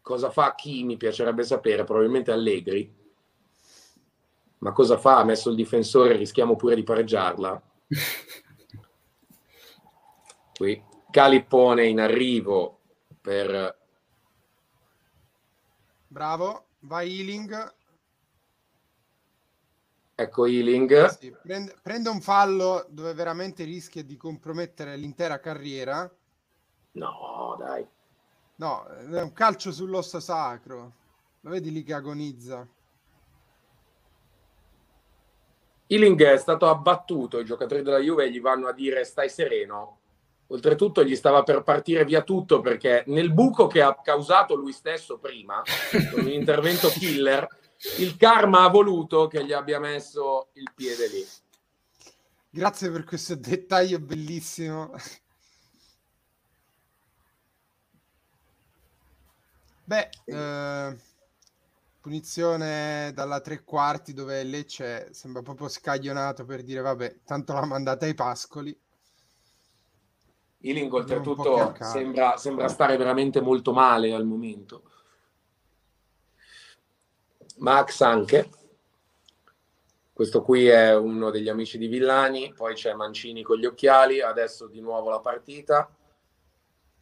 cosa 0.00 0.30
fa 0.30 0.54
chi 0.54 0.84
mi 0.84 0.96
piacerebbe 0.96 1.44
sapere, 1.44 1.84
probabilmente 1.84 2.32
Allegri. 2.32 2.94
Ma 4.58 4.72
cosa 4.72 4.96
fa? 4.96 5.18
Ha 5.18 5.24
messo 5.24 5.50
il 5.50 5.56
difensore, 5.56 6.16
rischiamo 6.16 6.56
pure 6.56 6.74
di 6.74 6.82
pareggiarla. 6.82 7.62
Qui 10.56 10.82
Calippone 11.10 11.86
in 11.86 12.00
arrivo 12.00 12.80
per 13.20 13.78
Bravo, 16.08 16.68
vai 16.80 17.18
Ealing. 17.18 17.74
Ecco 20.16 20.46
Ealing. 20.46 21.06
Sì, 21.18 21.32
prende, 21.42 21.76
prende 21.80 22.08
un 22.08 22.20
fallo 22.20 22.86
dove 22.88 23.12
veramente 23.12 23.62
rischia 23.62 24.02
di 24.02 24.16
compromettere 24.16 24.96
l'intera 24.96 25.38
carriera. 25.38 26.10
No, 26.92 27.56
dai. 27.58 27.86
No, 28.56 28.86
è 28.86 29.20
un 29.20 29.32
calcio 29.34 29.70
sull'osso 29.70 30.18
sacro. 30.18 30.92
Lo 31.42 31.50
vedi 31.50 31.70
lì 31.70 31.82
che 31.82 31.92
agonizza. 31.92 32.66
Ealing 35.88 36.20
è 36.24 36.36
stato 36.38 36.68
abbattuto, 36.68 37.38
i 37.38 37.44
giocatori 37.44 37.82
della 37.82 38.00
Juve 38.00 38.30
gli 38.30 38.40
vanno 38.40 38.66
a 38.66 38.72
dire 38.72 39.04
stai 39.04 39.28
sereno. 39.28 39.98
Oltretutto 40.48 41.04
gli 41.04 41.14
stava 41.14 41.42
per 41.42 41.62
partire 41.62 42.04
via 42.04 42.22
tutto 42.22 42.60
perché 42.60 43.04
nel 43.06 43.32
buco 43.32 43.66
che 43.66 43.82
ha 43.82 43.94
causato 44.02 44.54
lui 44.54 44.72
stesso 44.72 45.18
prima, 45.18 45.62
con 46.12 46.24
un 46.24 46.30
intervento 46.30 46.88
killer, 46.88 47.46
il 47.98 48.16
karma 48.16 48.64
ha 48.64 48.68
voluto 48.68 49.26
che 49.26 49.44
gli 49.44 49.52
abbia 49.52 49.78
messo 49.78 50.48
il 50.54 50.70
piede 50.74 51.08
lì. 51.08 51.26
Grazie 52.48 52.90
per 52.90 53.04
questo 53.04 53.34
dettaglio 53.34 53.98
bellissimo. 53.98 54.92
Beh, 59.84 60.08
eh, 60.24 60.96
punizione 62.00 63.12
dalla 63.14 63.40
tre 63.40 63.62
quarti 63.62 64.12
dove 64.12 64.42
Lecce 64.42 65.12
sembra 65.12 65.42
proprio 65.42 65.68
scaglionato 65.68 66.44
per 66.44 66.62
dire 66.62 66.80
vabbè, 66.80 67.20
tanto 67.24 67.52
l'ha 67.52 67.64
mandata 67.64 68.06
ai 68.06 68.14
pascoli. 68.14 68.76
Ealing 70.60 70.92
oltretutto 70.92 71.76
sembra, 71.80 72.36
sembra 72.36 72.68
stare 72.68 72.96
veramente 72.96 73.40
molto 73.40 73.72
male 73.72 74.12
al 74.12 74.24
momento. 74.24 74.90
Max 77.56 78.00
anche. 78.00 78.48
Questo 80.12 80.42
qui 80.42 80.66
è 80.66 80.96
uno 80.96 81.30
degli 81.30 81.48
amici 81.48 81.76
di 81.76 81.88
Villani, 81.88 82.54
poi 82.54 82.74
c'è 82.74 82.94
Mancini 82.94 83.42
con 83.42 83.58
gli 83.58 83.66
occhiali, 83.66 84.22
adesso 84.22 84.66
di 84.66 84.80
nuovo 84.80 85.10
la 85.10 85.20
partita. 85.20 85.94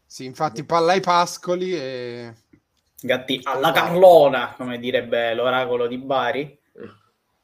Sì, 0.05 0.25
infatti 0.25 0.65
palla 0.65 0.93
ai 0.93 1.01
pascoli 1.01 1.75
e... 1.75 2.35
Gatti 3.01 3.41
alla 3.45 3.71
Carlona, 3.71 4.55
come 4.57 4.79
direbbe 4.79 5.35
l'oracolo 5.35 5.87
di 5.87 5.99
Bari. 5.99 6.59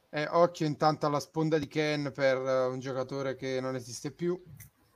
e 0.09 0.27
occhio 0.31 0.65
intanto 0.65 1.05
alla 1.05 1.19
sponda 1.19 1.57
di 1.57 1.67
Ken 1.67 2.11
per 2.13 2.37
eh, 2.37 2.65
un 2.65 2.79
giocatore 2.79 3.35
che 3.35 3.61
non 3.61 3.75
esiste 3.75 4.11
più. 4.11 4.41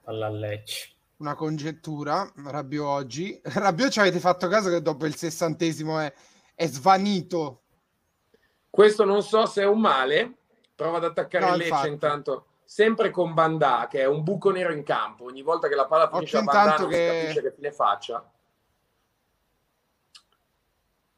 Palla 0.03 0.27
a 0.27 0.29
Lecce. 0.29 0.89
Una 1.17 1.35
congettura, 1.35 2.29
Rabbio 2.47 2.85
oggi. 2.85 3.39
Rabbio 3.43 3.89
ci 3.89 3.99
avete 3.99 4.19
fatto 4.19 4.47
caso 4.47 4.69
che 4.69 4.81
dopo 4.81 5.05
il 5.05 5.15
sessantesimo 5.15 5.99
è, 5.99 6.13
è 6.53 6.67
svanito. 6.67 7.61
Questo 8.75 9.05
non 9.05 9.23
so 9.23 9.45
se 9.45 9.61
è 9.61 9.65
un 9.65 9.79
male. 9.79 10.33
Prova 10.75 10.97
ad 10.97 11.05
attaccare 11.05 11.45
No, 11.45 11.51
il 11.51 11.57
Lecce 11.59 11.69
infatti. 11.69 11.87
intanto. 11.87 12.45
Sempre 12.65 13.09
con 13.09 13.33
Bandà, 13.33 13.87
che 13.89 14.01
è 14.01 14.05
un 14.05 14.21
buco 14.21 14.51
nero 14.51 14.73
in 14.73 14.83
campo. 14.83 15.23
Ogni 15.23 15.43
volta 15.43 15.69
che 15.69 15.75
la 15.75 15.85
palla 15.85 16.09
finisce 16.11 16.35
a 16.39 16.41
Bandà 16.41 16.75
non 16.79 16.89
che- 16.89 16.95
si 16.97 17.05
capisce 17.21 17.41
che 17.41 17.53
fine 17.55 17.71
faccia. 17.71 18.31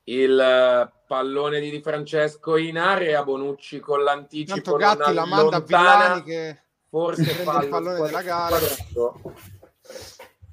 Il 0.04 0.40
eh, 0.40 0.92
pallone 1.08 1.60
di 1.60 1.72
Di 1.72 1.82
Francesco 1.82 2.58
in 2.58 2.78
area, 2.78 3.24
Bonucci 3.24 3.80
con 3.80 4.04
l'anticipo. 4.04 4.76
Intanto 4.76 4.76
Gatti 5.04 5.14
la 5.16 5.26
manda 5.26 5.56
a 5.56 5.60
allontana. 5.60 6.04
Villani 6.22 6.24
che 6.24 6.60
Forse 6.90 7.24
prende 7.24 7.42
il 7.42 7.48
fallo 7.48 7.70
pallone 7.70 8.02
della 8.06 8.22
gara. 8.22 8.58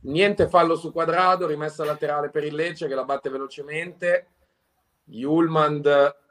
Niente 0.00 0.48
fallo 0.48 0.74
su 0.74 0.90
quadrado, 0.90 1.46
rimessa 1.46 1.84
laterale 1.84 2.30
per 2.30 2.44
il 2.44 2.54
Lecce 2.54 2.88
che 2.88 2.94
la 2.94 3.04
batte 3.04 3.28
velocemente. 3.28 4.28
Julmand 5.04 6.22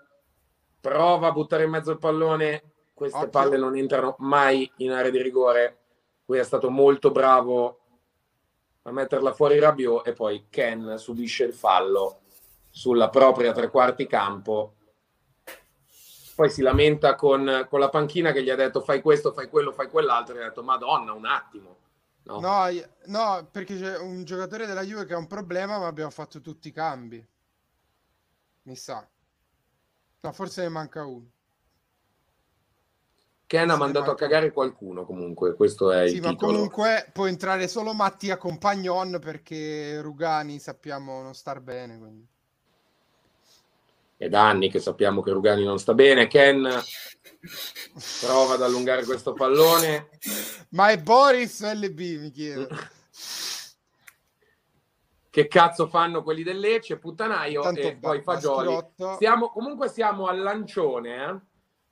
prova 0.83 1.27
a 1.27 1.31
buttare 1.31 1.63
in 1.63 1.69
mezzo 1.69 1.91
il 1.91 1.97
pallone. 1.97 2.71
Queste 2.93 3.17
Occhio. 3.17 3.29
palle 3.29 3.55
non 3.57 3.77
entrano 3.77 4.15
mai 4.19 4.69
in 4.77 4.91
area 4.91 5.09
di 5.09 5.21
rigore. 5.21 5.77
Qui 6.25 6.37
è 6.37 6.43
stato 6.43 6.69
molto 6.69 7.09
bravo 7.09 7.79
a 8.81 8.91
metterla 8.91 9.31
fuori 9.31 9.59
Rabiot 9.59 10.05
e 10.05 10.11
poi 10.11 10.47
Ken 10.49 10.97
subisce 10.97 11.45
il 11.45 11.53
fallo 11.53 12.19
sulla 12.69 13.07
propria 13.07 13.53
tre 13.53 13.69
quarti 13.69 14.07
campo 14.07 14.73
poi 16.35 16.49
si 16.49 16.61
lamenta 16.61 17.15
con, 17.15 17.65
con 17.69 17.79
la 17.79 17.89
panchina 17.89 18.31
che 18.31 18.43
gli 18.43 18.49
ha 18.49 18.55
detto 18.55 18.81
fai 18.81 19.01
questo, 19.01 19.31
fai 19.31 19.47
quello, 19.47 19.71
fai 19.71 19.87
quell'altro, 19.87 20.33
e 20.33 20.39
gli 20.39 20.41
ha 20.41 20.47
detto 20.47 20.63
madonna 20.63 21.13
un 21.13 21.25
attimo. 21.25 21.77
No. 22.23 22.39
No, 22.39 22.67
no, 23.05 23.47
perché 23.51 23.77
c'è 23.77 23.99
un 23.99 24.23
giocatore 24.23 24.65
della 24.65 24.81
Juve 24.81 25.05
che 25.05 25.13
ha 25.13 25.17
un 25.17 25.27
problema, 25.27 25.77
ma 25.77 25.87
abbiamo 25.87 26.09
fatto 26.09 26.41
tutti 26.41 26.69
i 26.69 26.71
cambi. 26.71 27.23
Mi 28.63 28.75
sa. 28.75 29.07
No, 30.23 30.31
forse 30.31 30.61
ne 30.61 30.69
manca 30.69 31.05
uno. 31.05 31.29
Ken 33.45 33.69
ha 33.69 33.75
mandato 33.75 34.09
a 34.09 34.15
cagare 34.15 34.51
qualcuno 34.51 35.05
comunque, 35.05 35.53
questo 35.53 35.91
è 35.91 36.07
Sì, 36.07 36.15
il 36.15 36.21
ma 36.21 36.29
titolo. 36.29 36.53
comunque 36.53 37.09
può 37.11 37.27
entrare 37.27 37.67
solo 37.67 37.93
Mattia 37.93 38.37
Compagnon 38.37 39.19
perché 39.21 39.99
Rugani 40.01 40.59
sappiamo 40.59 41.21
non 41.21 41.35
star 41.35 41.59
bene. 41.59 41.97
quindi. 41.97 42.25
È 44.15 44.29
da 44.29 44.47
anni 44.47 44.69
che 44.71 44.79
sappiamo 44.79 45.21
che 45.21 45.31
Rugani 45.31 45.65
non 45.65 45.77
sta 45.77 45.93
bene. 45.93 46.27
Ken 46.27 46.67
prova 48.21 48.53
ad 48.53 48.61
allungare 48.61 49.03
questo 49.03 49.33
pallone. 49.33 50.07
Ma 50.69 50.87
è 50.89 50.97
Boris 51.01 51.59
o 51.59 51.71
LB, 51.73 51.99
mi 51.99 52.31
chiedo. 52.31 52.67
Che 55.33 55.47
cazzo 55.47 55.87
fanno 55.87 56.21
quelli 56.21 56.43
del 56.43 56.59
Lecce? 56.59 56.99
Puttanaio 56.99 57.63
Tanto 57.63 57.79
e 57.79 57.95
poi 57.95 58.21
Fagioli. 58.21 58.77
Siamo, 59.17 59.49
comunque 59.49 59.89
siamo 59.89 60.27
al 60.27 60.39
lancione. 60.39 61.25
Eh? 61.25 61.39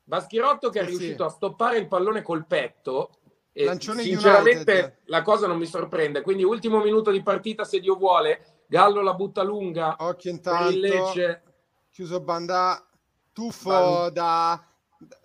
Baschirotto 0.04 0.70
che 0.70 0.82
è 0.82 0.84
Sì, 0.84 0.90
riuscito 0.90 1.28
sì. 1.28 1.34
a 1.34 1.36
stoppare 1.36 1.80
il 1.80 1.88
pallone 1.88 2.22
col 2.22 2.46
petto. 2.46 3.10
E 3.52 3.64
Lancione 3.66 4.04
sinceramente 4.04 4.72
United. 4.72 4.98
la 5.06 5.24
cosa 5.24 5.48
non 5.48 5.58
mi 5.58 5.66
sorprende. 5.66 6.22
Quindi 6.22 6.44
ultimo 6.44 6.84
minuto 6.84 7.10
di 7.10 7.24
partita 7.24 7.64
se 7.64 7.80
Dio 7.80 7.96
vuole. 7.96 8.66
Gallo 8.68 9.02
la 9.02 9.16
butta 9.16 9.42
lunga 9.42 9.96
Occhio 9.98 10.30
intanto. 10.30 10.78
Lecce. 10.78 11.42
Chiuso 11.90 12.22
Banda. 12.22 12.86
Tuffo 13.34 13.70
Ban- 13.72 14.14
da, 14.14 14.64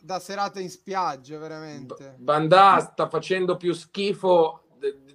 da 0.00 0.18
serata 0.20 0.58
in 0.58 0.70
spiaggia, 0.70 1.36
veramente. 1.36 2.14
Bandà 2.16 2.78
sta 2.80 3.10
facendo 3.10 3.58
più 3.58 3.74
schifo 3.74 4.62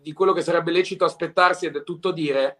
di 0.03 0.14
quello 0.14 0.34
che 0.34 0.44
sarebbe 0.44 0.69
lecito 0.69 1.03
aspettarsi 1.03 1.65
ed 1.65 1.78
è 1.78 1.84
tutto 1.84 2.11
dire. 2.11 2.57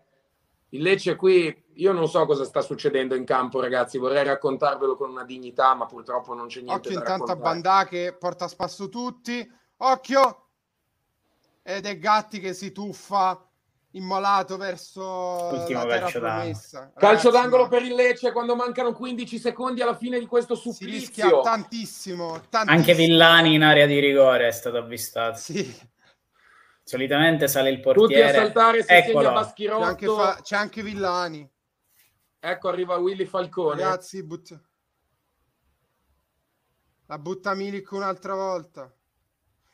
Il 0.74 0.84
Lecce 0.84 1.16
qui, 1.16 1.64
io 1.76 1.92
non 1.92 2.08
so 2.08 2.26
cosa 2.26 2.46
sta 2.46 2.62
succedendo 2.62 3.16
in 3.16 3.26
campo, 3.26 3.60
ragazzi. 3.60 3.98
Vorrei 3.98 4.24
raccontarvelo 4.24 4.96
con 4.96 5.10
una 5.10 5.26
dignità, 5.26 5.74
ma 5.76 5.86
purtroppo 5.86 6.34
non 6.34 6.48
c'è 6.48 6.62
niente 6.62 6.88
Occhio 6.88 7.00
da 7.00 7.00
intanto 7.00 7.32
a. 7.32 7.36
Bandà 7.36 7.86
che 7.86 8.16
porta 8.18 8.46
a 8.46 8.48
spasso 8.48 8.88
tutti. 8.88 9.50
Occhio! 9.78 10.46
Ed 11.64 11.86
è 11.86 11.98
Gatti 11.98 12.40
che 12.40 12.54
si 12.54 12.72
tuffa 12.72 13.46
immolato 13.92 14.56
verso 14.56 15.50
Ultimo 15.52 15.84
la 15.84 15.86
terra 15.86 16.00
calcio 16.00 16.20
d'angolo. 16.20 16.92
Calcio 16.96 17.30
d'angolo 17.30 17.68
per 17.68 17.84
il 17.84 17.94
Lecce 17.94 18.32
quando 18.32 18.56
mancano 18.56 18.94
15 18.94 19.38
secondi 19.38 19.82
alla 19.82 19.98
fine 19.98 20.20
di 20.20 20.26
questo 20.26 20.56
Si 20.56 20.72
supplizio. 20.72 21.00
rischia 21.00 21.40
tantissimo, 21.42 22.42
tantissimo. 22.50 22.78
Anche 22.78 22.94
Villani 22.94 23.56
in 23.56 23.64
area 23.64 23.86
di 23.86 24.00
rigore 24.00 24.48
è 24.48 24.52
stato 24.52 24.78
avvistato. 24.78 25.38
Sì, 25.38 25.78
Solitamente 26.92 27.48
sale 27.48 27.70
il 27.70 27.78
Tutti 27.78 27.90
a 27.90 27.94
portiere. 27.94 28.34
saltare, 28.34 28.84
se 28.84 28.98
Eccolo. 28.98 29.20
segna 29.20 29.28
c'è 29.30 29.34
Baschirotto. 29.34 29.84
anche, 29.84 30.06
Fa- 30.08 30.40
c'è 30.42 30.56
anche 30.58 30.84
Villani. 30.84 31.50
Ecco, 32.38 32.68
arriva 32.68 32.98
Willy 32.98 33.24
Falcone. 33.26 33.82
Ragazzi, 33.82 34.22
but- 34.26 34.60
la 37.08 37.18
butta 37.18 37.54
Milik 37.54 37.90
un'altra 37.92 38.36
volta. 38.36 38.94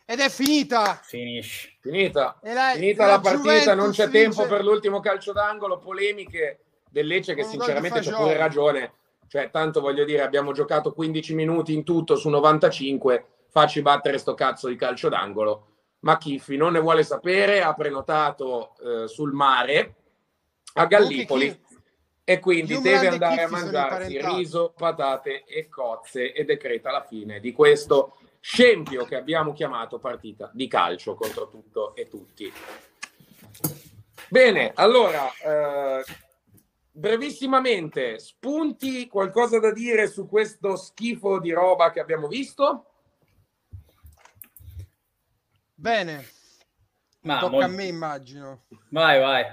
Ed 0.05 0.19
è 0.19 0.29
finita! 0.29 0.99
Finisce. 1.03 1.77
Finita. 1.81 2.39
E 2.43 2.53
la- 2.53 2.71
Finita 2.75 3.05
la 3.07 3.11
la 3.13 3.19
partita, 3.19 3.41
Juventus 3.41 3.73
non 3.73 3.89
c'è 3.91 4.07
vince- 4.07 4.19
tempo 4.35 4.45
per 4.47 4.63
l'ultimo 4.63 4.99
calcio 4.99 5.33
d'angolo, 5.33 5.79
polemiche 5.79 6.59
del 6.91 7.07
Lecce 7.07 7.33
che 7.33 7.43
sinceramente 7.43 7.99
c'è 8.01 8.13
pure 8.13 8.37
ragione. 8.37 8.93
Cioè, 9.27 9.49
tanto 9.49 9.81
voglio 9.81 10.05
dire, 10.05 10.21
abbiamo 10.21 10.51
giocato 10.53 10.93
15 10.93 11.33
minuti 11.33 11.73
in 11.73 11.83
tutto 11.83 12.15
su 12.15 12.29
95, 12.29 13.25
facci 13.49 13.81
battere 13.81 14.19
sto 14.19 14.35
cazzo 14.35 14.67
di 14.67 14.75
calcio 14.75 15.09
d'angolo. 15.09 15.76
Ma 15.99 16.17
Chiffi 16.17 16.57
non 16.57 16.73
ne 16.73 16.79
vuole 16.79 17.03
sapere, 17.03 17.61
ha 17.61 17.73
prenotato 17.73 18.75
eh, 18.77 19.07
sul 19.07 19.33
mare 19.33 19.95
a 20.73 20.85
Gallipoli 20.85 21.65
e 22.23 22.39
quindi 22.39 22.79
deve 22.81 23.07
andare 23.07 23.43
a 23.43 23.49
mangiarsi 23.49 24.21
riso, 24.21 24.73
patate 24.75 25.45
e 25.45 25.69
cozze 25.69 26.33
e 26.33 26.43
decreta 26.43 26.91
la 26.91 27.03
fine 27.03 27.39
di 27.39 27.51
questo 27.51 28.17
scempio 28.39 29.05
che 29.05 29.15
abbiamo 29.15 29.53
chiamato 29.53 29.97
partita 29.97 30.49
di 30.53 30.67
calcio 30.67 31.15
contro 31.15 31.47
tutto 31.49 31.95
e 31.95 32.07
tutti. 32.07 32.51
Bene, 34.29 34.71
allora, 34.75 35.29
eh, 35.41 36.03
brevissimamente, 36.91 38.19
spunti, 38.19 39.07
qualcosa 39.07 39.59
da 39.59 39.71
dire 39.71 40.07
su 40.07 40.27
questo 40.27 40.75
schifo 40.75 41.39
di 41.39 41.51
roba 41.51 41.91
che 41.91 42.01
abbiamo 42.01 42.27
visto? 42.27 42.85
Bene, 45.79 46.25
Ma 47.21 47.37
tocca 47.37 47.51
mol- 47.51 47.63
a 47.63 47.67
me 47.67 47.83
immagino. 47.85 48.65
Vai, 48.89 49.19
vai. 49.19 49.43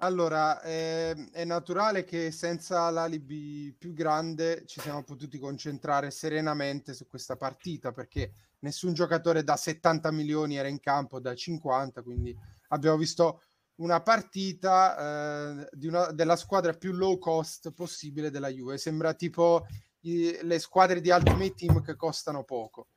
Allora, 0.00 0.60
ehm, 0.62 1.30
è 1.30 1.44
naturale 1.44 2.04
che 2.04 2.30
senza 2.32 2.90
l'alibi 2.90 3.74
più 3.78 3.94
grande 3.94 4.64
ci 4.66 4.80
siamo 4.80 5.02
potuti 5.04 5.38
concentrare 5.38 6.10
serenamente 6.10 6.92
su 6.92 7.06
questa 7.06 7.36
partita 7.36 7.92
perché 7.92 8.32
nessun 8.58 8.92
giocatore 8.92 9.42
da 9.42 9.56
70 9.56 10.10
milioni 10.10 10.56
era 10.56 10.68
in 10.68 10.80
campo 10.80 11.18
da 11.18 11.34
50, 11.34 12.02
quindi 12.02 12.36
abbiamo 12.68 12.98
visto 12.98 13.40
una 13.76 14.02
partita 14.02 15.62
eh, 15.62 15.68
di 15.72 15.86
una- 15.86 16.12
della 16.12 16.36
squadra 16.36 16.74
più 16.74 16.92
low 16.92 17.16
cost 17.18 17.72
possibile 17.72 18.30
della 18.30 18.48
Juve. 18.48 18.76
Sembra 18.76 19.14
tipo 19.14 19.64
i- 20.00 20.38
le 20.42 20.58
squadre 20.58 21.00
di 21.00 21.08
Ultimate 21.08 21.54
Team 21.54 21.80
che 21.82 21.96
costano 21.96 22.44
poco. 22.44 22.88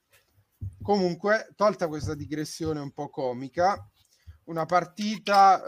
Comunque, 0.82 1.50
tolta 1.56 1.88
questa 1.88 2.14
digressione 2.16 2.80
un 2.80 2.92
po' 2.92 3.10
comica, 3.10 3.86
una 4.46 4.66
partita 4.66 5.62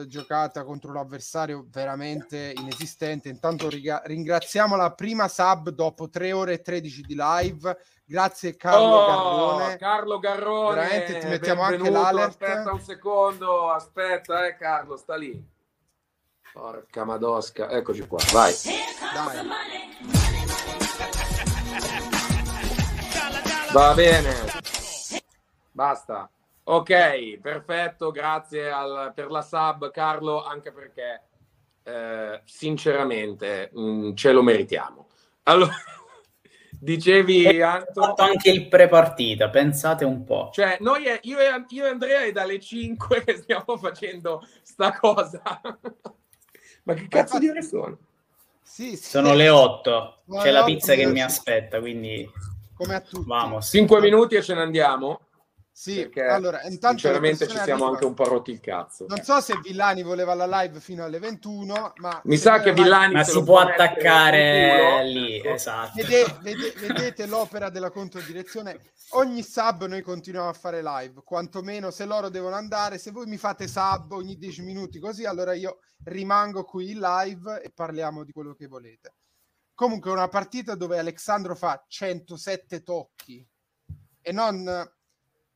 eh, 0.00 0.06
giocata 0.08 0.64
contro 0.64 0.90
un 0.90 0.96
avversario 0.96 1.66
veramente 1.70 2.52
inesistente. 2.56 3.28
Intanto 3.28 3.68
riga- 3.68 4.02
ringraziamo 4.04 4.74
la 4.74 4.92
prima 4.92 5.28
sub 5.28 5.68
dopo 5.70 6.10
3 6.10 6.32
ore 6.32 6.54
e 6.54 6.62
13 6.62 7.02
di 7.02 7.14
live. 7.16 7.78
Grazie 8.04 8.56
Carlo 8.56 8.96
Oh, 8.96 9.06
Garrone. 9.06 9.76
Carlo 9.76 10.18
Garrone, 10.18 10.74
Veramente 10.74 11.18
ti 11.18 11.26
mettiamo 11.28 11.62
anche 11.62 11.88
l'alert. 11.90 12.28
Aspetta 12.42 12.72
un 12.72 12.80
secondo, 12.80 13.70
aspetta, 13.70 14.46
eh 14.46 14.56
Carlo, 14.56 14.96
sta 14.96 15.14
lì. 15.16 15.52
Porca 16.52 17.04
madosca, 17.04 17.70
eccoci 17.70 18.06
qua, 18.08 18.18
vai. 18.32 18.52
Dai. 19.14 20.23
Va 23.74 23.92
bene. 23.92 24.30
Basta. 25.72 26.30
Ok, 26.62 27.38
perfetto, 27.40 28.12
grazie 28.12 28.70
al- 28.70 29.10
per 29.12 29.32
la 29.32 29.42
sub 29.42 29.90
Carlo, 29.90 30.44
anche 30.44 30.70
perché 30.70 31.22
eh, 31.82 32.40
sinceramente 32.44 33.70
mh, 33.72 34.14
ce 34.14 34.30
lo 34.30 34.44
meritiamo. 34.44 35.08
Allora, 35.42 35.74
Dicevi, 36.78 37.60
ho 37.60 37.66
Anto? 37.66 38.00
fatto 38.00 38.22
anche 38.22 38.50
il 38.50 38.68
pre-partita, 38.68 39.48
pensate 39.50 40.04
un 40.04 40.22
po'. 40.22 40.50
Cioè, 40.52 40.76
noi, 40.78 41.06
è- 41.06 41.18
io, 41.24 41.40
e, 41.40 41.64
io 41.70 41.84
e 41.86 41.88
Andrea 41.88 42.20
è 42.22 42.30
dalle 42.30 42.60
5 42.60 43.24
che 43.24 43.38
stiamo 43.38 43.76
facendo 43.76 44.46
sta 44.62 44.96
cosa. 44.96 45.42
Ma 46.84 46.94
che 46.94 47.08
cazzo 47.08 47.38
di 47.40 47.48
ore 47.48 47.62
sono? 47.62 47.98
Sì, 48.62 48.96
sì. 48.96 49.08
Sono 49.08 49.34
le 49.34 49.48
8, 49.48 50.20
Ma 50.26 50.42
c'è 50.42 50.52
la 50.52 50.62
pizza 50.62 50.94
che 50.94 51.06
mi 51.06 51.20
aspetta, 51.22 51.80
quindi 51.80 52.30
Come 52.74 52.94
a 52.94 53.00
tutti. 53.00 53.24
vamos. 53.26 53.68
5 53.68 54.00
minuti 54.00 54.34
e 54.36 54.42
ce 54.42 54.54
ne 54.54 54.62
andiamo? 54.62 55.20
Sì, 55.76 56.02
Perché 56.02 56.22
allora, 56.22 56.62
intanto 56.62 56.98
sinceramente 56.98 57.46
ci 57.48 57.54
siamo 57.54 57.62
arrivano. 57.72 57.90
anche 57.94 58.04
un 58.04 58.14
po' 58.14 58.24
rotti 58.28 58.52
il 58.52 58.60
cazzo. 58.60 59.06
Non 59.08 59.20
so 59.24 59.40
se 59.40 59.58
Villani 59.60 60.04
voleva 60.04 60.32
la 60.34 60.46
live 60.46 60.78
fino 60.78 61.02
alle 61.02 61.18
21, 61.18 61.94
ma... 61.96 62.20
Mi 62.26 62.36
sa 62.36 62.60
che 62.60 62.72
Villani 62.72 63.14
Ma 63.14 63.24
si 63.24 63.42
può 63.42 63.58
attaccare 63.58 65.02
lì, 65.04 65.38
Ecco. 65.38 65.48
esatto. 65.48 65.90
Vede- 65.96 66.38
vede- 66.42 66.74
vedete 66.78 67.26
l'opera 67.26 67.70
della 67.70 67.90
controdirezione? 67.90 68.92
Ogni 69.14 69.42
sub 69.42 69.86
noi 69.86 70.02
continuiamo 70.02 70.48
a 70.48 70.52
fare 70.52 70.80
live, 70.80 71.22
quantomeno 71.24 71.90
se 71.90 72.04
loro 72.04 72.28
devono 72.28 72.54
andare, 72.54 72.98
se 72.98 73.10
voi 73.10 73.26
mi 73.26 73.36
fate 73.36 73.66
sub 73.66 74.12
ogni 74.12 74.36
10 74.36 74.62
minuti 74.62 75.00
così, 75.00 75.24
allora 75.24 75.54
io 75.54 75.78
rimango 76.04 76.62
qui 76.62 76.92
in 76.92 77.00
live 77.00 77.60
e 77.62 77.70
parliamo 77.74 78.22
di 78.22 78.30
quello 78.30 78.54
che 78.54 78.68
volete. 78.68 79.14
Comunque 79.74 80.12
una 80.12 80.28
partita 80.28 80.76
dove 80.76 80.98
Alexandro 80.98 81.56
fa 81.56 81.84
107 81.86 82.82
tocchi 82.82 83.46
e 84.20 84.32
non 84.32 84.64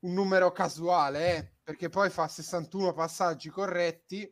un 0.00 0.12
numero 0.12 0.52
casuale, 0.52 1.36
eh, 1.36 1.52
perché 1.62 1.88
poi 1.88 2.10
fa 2.10 2.26
61 2.28 2.92
passaggi 2.92 3.48
corretti. 3.48 4.30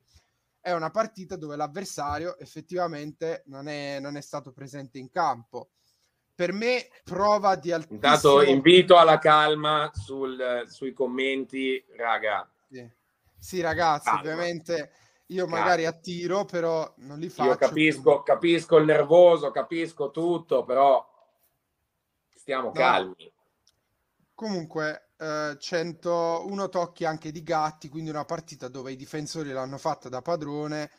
È 0.60 0.72
una 0.72 0.90
partita 0.90 1.36
dove 1.36 1.54
l'avversario 1.54 2.36
effettivamente 2.38 3.44
non 3.46 3.68
è, 3.68 4.00
non 4.00 4.16
è 4.16 4.20
stato 4.20 4.52
presente 4.52 4.98
in 4.98 5.10
campo. 5.10 5.70
Per 6.34 6.52
me, 6.52 6.88
prova 7.04 7.54
di 7.54 7.70
altissimo... 7.70 7.94
Intanto 7.94 8.42
invito 8.42 8.98
alla 8.98 9.18
calma 9.18 9.90
sul- 9.94 10.64
sui 10.66 10.92
commenti, 10.92 11.82
raga. 11.96 12.50
Sì. 12.68 12.90
Sì, 13.38 13.60
ragazzi, 13.60 14.06
Calma. 14.06 14.20
ovviamente 14.20 14.90
io 15.26 15.46
magari 15.46 15.86
attiro, 15.86 16.44
però 16.44 16.92
non 16.98 17.18
li 17.18 17.28
faccio. 17.28 17.50
Io 17.50 17.56
capisco, 17.56 18.22
capisco 18.22 18.76
il 18.76 18.84
nervoso, 18.84 19.50
capisco 19.50 20.10
tutto, 20.10 20.64
però 20.64 21.04
stiamo 22.34 22.66
No. 22.66 22.72
calmi. 22.72 23.32
Comunque, 24.34 25.10
eh, 25.16 25.56
101 25.58 26.68
tocchi 26.68 27.04
anche 27.04 27.32
di 27.32 27.42
Gatti, 27.42 27.88
quindi 27.88 28.10
una 28.10 28.24
partita 28.24 28.68
dove 28.68 28.92
i 28.92 28.96
difensori 28.96 29.50
l'hanno 29.50 29.78
fatta 29.78 30.08
da 30.08 30.20
padrone 30.20 30.90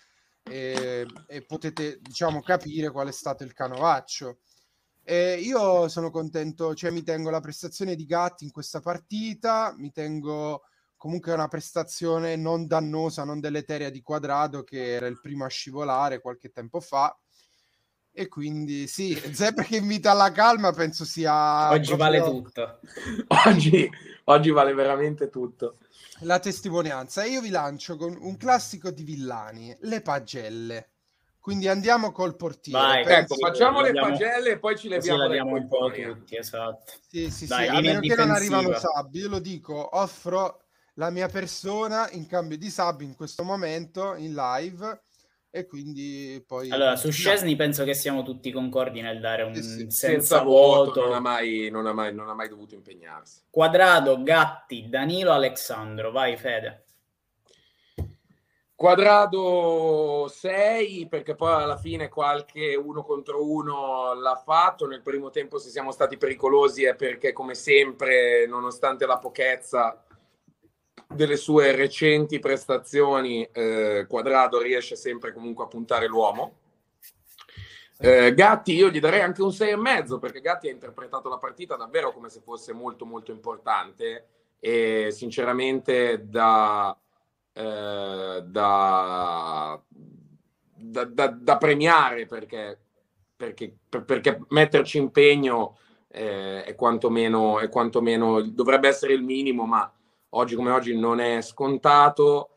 e, 0.43 1.05
e 1.27 1.45
potete, 1.45 1.99
diciamo, 2.01 2.41
capire 2.41 2.89
qual 2.89 3.07
è 3.07 3.11
stato 3.11 3.43
il 3.43 3.53
canovaccio. 3.53 4.39
E 5.03 5.35
io 5.35 5.87
sono 5.87 6.09
contento, 6.09 6.75
cioè 6.75 6.91
mi 6.91 7.03
tengo 7.03 7.29
la 7.29 7.39
prestazione 7.39 7.95
di 7.95 8.05
Gatti 8.05 8.43
in 8.43 8.51
questa 8.51 8.81
partita, 8.81 9.73
mi 9.77 9.91
tengo 9.91 10.63
comunque 10.97 11.31
una 11.33 11.47
prestazione 11.47 12.35
non 12.35 12.67
dannosa, 12.67 13.23
non 13.23 13.39
deleteria 13.39 13.89
di 13.89 14.01
Quadrado, 14.01 14.63
che 14.63 14.93
era 14.93 15.07
il 15.07 15.21
primo 15.21 15.45
a 15.45 15.49
scivolare 15.49 16.19
qualche 16.19 16.49
tempo 16.49 16.79
fa. 16.79 17.15
E 18.11 18.27
quindi 18.27 18.87
sì, 18.87 19.13
Zeppe 19.31 19.63
che 19.63 19.77
invita 19.77 20.11
alla 20.11 20.31
calma 20.31 20.71
penso 20.73 21.05
sia 21.05 21.69
Oggi 21.69 21.95
proprio- 21.95 21.97
vale 21.97 22.21
tutto. 22.23 22.79
Oggi, 23.47 23.89
oggi 24.25 24.49
vale 24.49 24.73
veramente 24.73 25.29
tutto. 25.29 25.77
la 26.21 26.39
testimonianza. 26.39 27.23
E 27.23 27.29
io 27.29 27.41
vi 27.41 27.49
lancio 27.49 27.95
con 27.95 28.17
un 28.19 28.35
classico 28.37 28.89
di 28.89 29.03
Villani, 29.03 29.75
le 29.81 30.01
pagelle. 30.01 30.89
Quindi 31.39 31.67
andiamo 31.69 32.11
col 32.11 32.35
portiere. 32.35 32.77
Vai, 32.79 33.03
Penso- 33.05 33.35
Ecco, 33.35 33.47
facciamo 33.47 33.81
le 33.81 33.89
Abbiamo- 33.89 34.09
pagelle 34.09 34.49
e 34.49 34.57
poi 34.59 34.77
ci 34.77 34.89
leviamo 34.89 35.19
dai 35.19 35.29
diamo 35.33 35.55
un 35.55 35.67
po' 35.67 35.91
tutti, 35.91 36.35
esatto. 36.35 36.91
Sì, 37.07 37.29
sì, 37.29 37.45
Dai, 37.45 37.65
sì, 37.67 37.69
a 37.69 37.79
linea 37.79 37.99
meno 37.99 38.15
che 38.15 38.19
non 38.19 38.31
arrivano 38.35 38.73
sub, 38.73 39.13
io 39.13 39.29
lo 39.29 39.39
dico, 39.39 39.95
offro 39.95 40.63
la 40.97 41.09
mia 41.09 41.27
persona 41.27 42.09
in 42.11 42.27
cambio 42.27 42.57
di 42.57 42.69
sub 42.69 43.01
in 43.01 43.15
questo 43.15 43.43
momento 43.43 44.15
in 44.15 44.33
live 44.33 45.03
e 45.49 45.65
quindi 45.65 46.43
poi... 46.45 46.69
Allora, 46.71 46.95
su 46.95 47.07
No, 47.07 47.13
Scesni 47.13 47.55
penso 47.55 47.83
che 47.83 47.93
siamo 47.93 48.23
tutti 48.23 48.51
concordi 48.51 49.01
nel 49.01 49.19
dare 49.19 49.43
un 49.43 49.55
Sì, 49.55 49.63
sì. 49.63 49.69
senza, 49.69 50.07
Senza 50.07 50.41
voto. 50.41 50.91
voto, 50.91 51.05
non 51.05 51.13
ha, 51.13 51.19
mai, 51.19 51.69
non, 51.71 51.85
ha 51.85 51.93
mai, 51.93 52.13
non 52.13 52.29
ha 52.29 52.33
mai 52.33 52.49
dovuto 52.49 52.75
impegnarsi. 52.75 53.41
Quadrado, 53.49 54.21
Gatti, 54.21 54.87
Danilo, 54.89 55.31
Alessandro. 55.31 56.11
Vai, 56.11 56.35
Fede. 56.35 56.83
Quadrado 58.75 60.27
6 60.29 61.07
perché 61.07 61.33
poi 61.33 61.63
alla 61.63 61.77
fine 61.77 62.09
qualche 62.09 62.75
uno 62.75 63.03
contro 63.03 63.43
uno 63.43 64.13
l'ha 64.13 64.35
fatto. 64.35 64.85
Nel 64.85 65.01
primo 65.01 65.31
tempo 65.31 65.57
se 65.57 65.69
siamo 65.69 65.91
stati 65.91 66.17
pericolosi 66.17 66.83
è 66.83 66.93
perché 66.93 67.33
come 67.33 67.55
sempre, 67.55 68.45
nonostante 68.45 69.07
la 69.07 69.17
pochezza 69.17 70.03
delle 71.17 71.35
sue 71.35 71.75
recenti 71.75 72.39
prestazioni, 72.39 73.43
eh, 73.51 74.05
Quadrado 74.07 74.61
riesce 74.61 74.95
sempre 74.95 75.33
comunque 75.33 75.65
a 75.65 75.67
puntare 75.67 76.07
l'uomo. 76.07 76.59
Eh, 77.99 78.33
Gatti 78.33 78.73
io 78.73 78.89
gli 78.89 79.01
darei 79.01 79.21
anche 79.21 79.41
un 79.41 79.51
6,5 79.51 80.19
perché 80.19 80.39
Gatti 80.39 80.69
ha 80.69 80.71
interpretato 80.71 81.27
la 81.27 81.37
partita 81.37 81.75
davvero 81.75 82.13
come 82.13 82.29
se 82.29 82.39
fosse 82.41 82.71
molto 82.71 83.05
molto 83.05 83.31
importante 83.31 84.27
e 84.59 85.09
sinceramente 85.11 86.29
da 86.29 86.95
eh, 87.57 88.43
da, 88.45 89.81
da, 90.75 91.03
da- 91.05 91.27
da 91.27 91.57
premiare 91.57 92.27
perché, 92.27 92.79
perché, 93.35 93.75
per- 93.89 94.05
perché 94.05 94.41
metterci 94.49 94.99
impegno 94.99 95.77
eh, 96.09 96.63
è, 96.63 96.75
quantomeno, 96.75 97.57
è 97.59 97.67
quantomeno 97.69 98.41
dovrebbe 98.41 98.87
essere 98.87 99.13
il 99.13 99.23
minimo, 99.23 99.65
ma 99.65 99.91
oggi 100.29 100.55
come 100.55 100.71
oggi 100.71 100.97
non 100.97 101.19
è 101.19 101.41
scontato. 101.41 102.51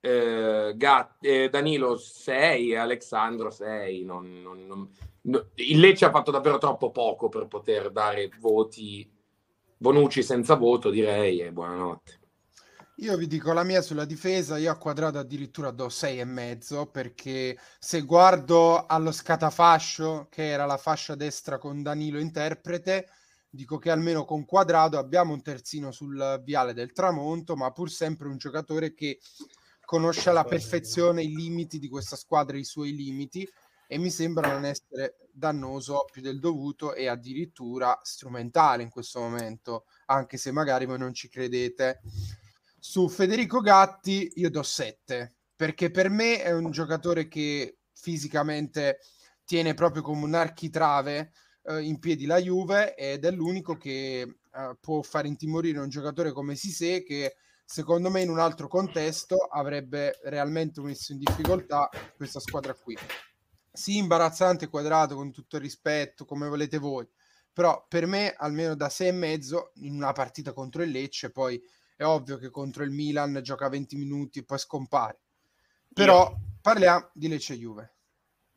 Eh, 0.00 0.74
Gat- 0.76 1.24
eh, 1.24 1.48
Danilo 1.48 1.96
6 1.96 2.76
Alexandro 2.76 3.50
6 3.50 4.04
non, 4.04 4.42
non- 4.42 4.66
non- 4.66 4.90
no- 5.22 5.46
il 5.54 5.78
Lecce 5.80 6.04
ha 6.04 6.10
fatto 6.10 6.30
davvero 6.30 6.58
troppo 6.58 6.90
poco 6.90 7.30
per 7.30 7.46
poter 7.46 7.90
dare 7.90 8.28
voti 8.38 9.10
Bonucci 9.78 10.22
senza 10.22 10.56
voto 10.56 10.90
direi 10.90 11.40
e 11.40 11.52
buonanotte 11.52 12.18
Io 12.96 13.16
vi 13.16 13.26
dico 13.26 13.54
la 13.54 13.64
mia 13.64 13.80
sulla 13.80 14.04
difesa, 14.04 14.58
io 14.58 14.70
a 14.70 14.76
quadrato 14.76 15.16
addirittura 15.18 15.70
do 15.70 15.88
6 15.88 16.20
e 16.20 16.24
mezzo 16.24 16.84
perché 16.86 17.58
se 17.78 18.02
guardo 18.02 18.84
allo 18.84 19.10
scatafascio 19.10 20.26
che 20.30 20.48
era 20.50 20.66
la 20.66 20.76
fascia 20.76 21.14
destra 21.14 21.56
con 21.56 21.82
Danilo 21.82 22.18
interprete, 22.18 23.08
dico 23.54 23.78
che 23.78 23.90
almeno 23.90 24.24
con 24.24 24.44
quadrato 24.44 24.98
abbiamo 24.98 25.32
un 25.32 25.42
terzino 25.42 25.92
sul 25.92 26.42
viale 26.44 26.74
del 26.74 26.92
tramonto, 26.92 27.54
ma 27.54 27.70
pur 27.70 27.90
sempre 27.90 28.28
un 28.28 28.36
giocatore 28.36 28.94
che 28.94 29.20
conosce 29.84 30.30
alla 30.30 30.44
perfezione 30.44 31.22
i 31.22 31.34
limiti 31.34 31.78
di 31.78 31.88
questa 31.88 32.16
squadra, 32.16 32.56
i 32.56 32.64
suoi 32.64 32.94
limiti 32.94 33.48
e 33.86 33.98
mi 33.98 34.10
sembra 34.10 34.50
non 34.50 34.64
essere 34.64 35.18
dannoso 35.30 36.04
più 36.10 36.20
del 36.20 36.40
dovuto 36.40 36.94
e 36.94 37.06
addirittura 37.06 37.98
strumentale 38.02 38.82
in 38.82 38.90
questo 38.90 39.20
momento, 39.20 39.84
anche 40.06 40.36
se 40.36 40.50
magari 40.50 40.86
voi 40.86 40.98
non 40.98 41.14
ci 41.14 41.28
credete. 41.28 42.00
Su 42.78 43.08
Federico 43.08 43.60
Gatti 43.60 44.32
io 44.34 44.50
do 44.50 44.62
7 44.62 45.36
perché 45.54 45.90
per 45.90 46.08
me 46.08 46.42
è 46.42 46.52
un 46.52 46.70
giocatore 46.72 47.28
che 47.28 47.78
fisicamente 47.92 48.98
tiene 49.44 49.74
proprio 49.74 50.02
come 50.02 50.24
un 50.24 50.34
architrave 50.34 51.30
eh, 51.66 51.82
in 51.82 51.98
piedi 51.98 52.26
la 52.26 52.38
Juve 52.38 52.94
ed 52.94 53.24
è 53.24 53.30
l'unico 53.30 53.76
che 53.76 54.20
eh, 54.20 54.76
può 54.80 55.02
far 55.02 55.26
intimorire 55.26 55.78
un 55.78 55.88
giocatore 55.88 56.32
come 56.32 56.54
Sisè 56.54 57.02
che 57.02 57.36
secondo 57.64 58.10
me 58.10 58.20
in 58.20 58.30
un 58.30 58.38
altro 58.38 58.68
contesto 58.68 59.36
avrebbe 59.36 60.18
realmente 60.24 60.80
messo 60.80 61.12
in 61.12 61.18
difficoltà 61.18 61.88
questa 62.16 62.40
squadra 62.40 62.74
qui. 62.74 62.96
Sì, 63.72 63.96
imbarazzante 63.96 64.68
quadrato 64.68 65.16
con 65.16 65.32
tutto 65.32 65.56
il 65.56 65.62
rispetto, 65.62 66.24
come 66.24 66.46
volete 66.46 66.78
voi, 66.78 67.08
però 67.52 67.84
per 67.88 68.06
me 68.06 68.34
almeno 68.36 68.76
da 68.76 68.88
6 68.88 69.08
e 69.08 69.12
mezzo 69.12 69.72
in 69.76 69.94
una 69.94 70.12
partita 70.12 70.52
contro 70.52 70.82
il 70.82 70.90
Lecce, 70.90 71.30
poi 71.30 71.60
è 71.96 72.04
ovvio 72.04 72.36
che 72.36 72.50
contro 72.50 72.84
il 72.84 72.90
Milan 72.90 73.40
gioca 73.42 73.68
20 73.68 73.96
minuti 73.96 74.40
e 74.40 74.44
poi 74.44 74.58
scompare. 74.58 75.18
Però 75.92 76.32
parliamo 76.60 77.10
di 77.12 77.28
Lecce 77.28 77.56
Juve. 77.56 77.93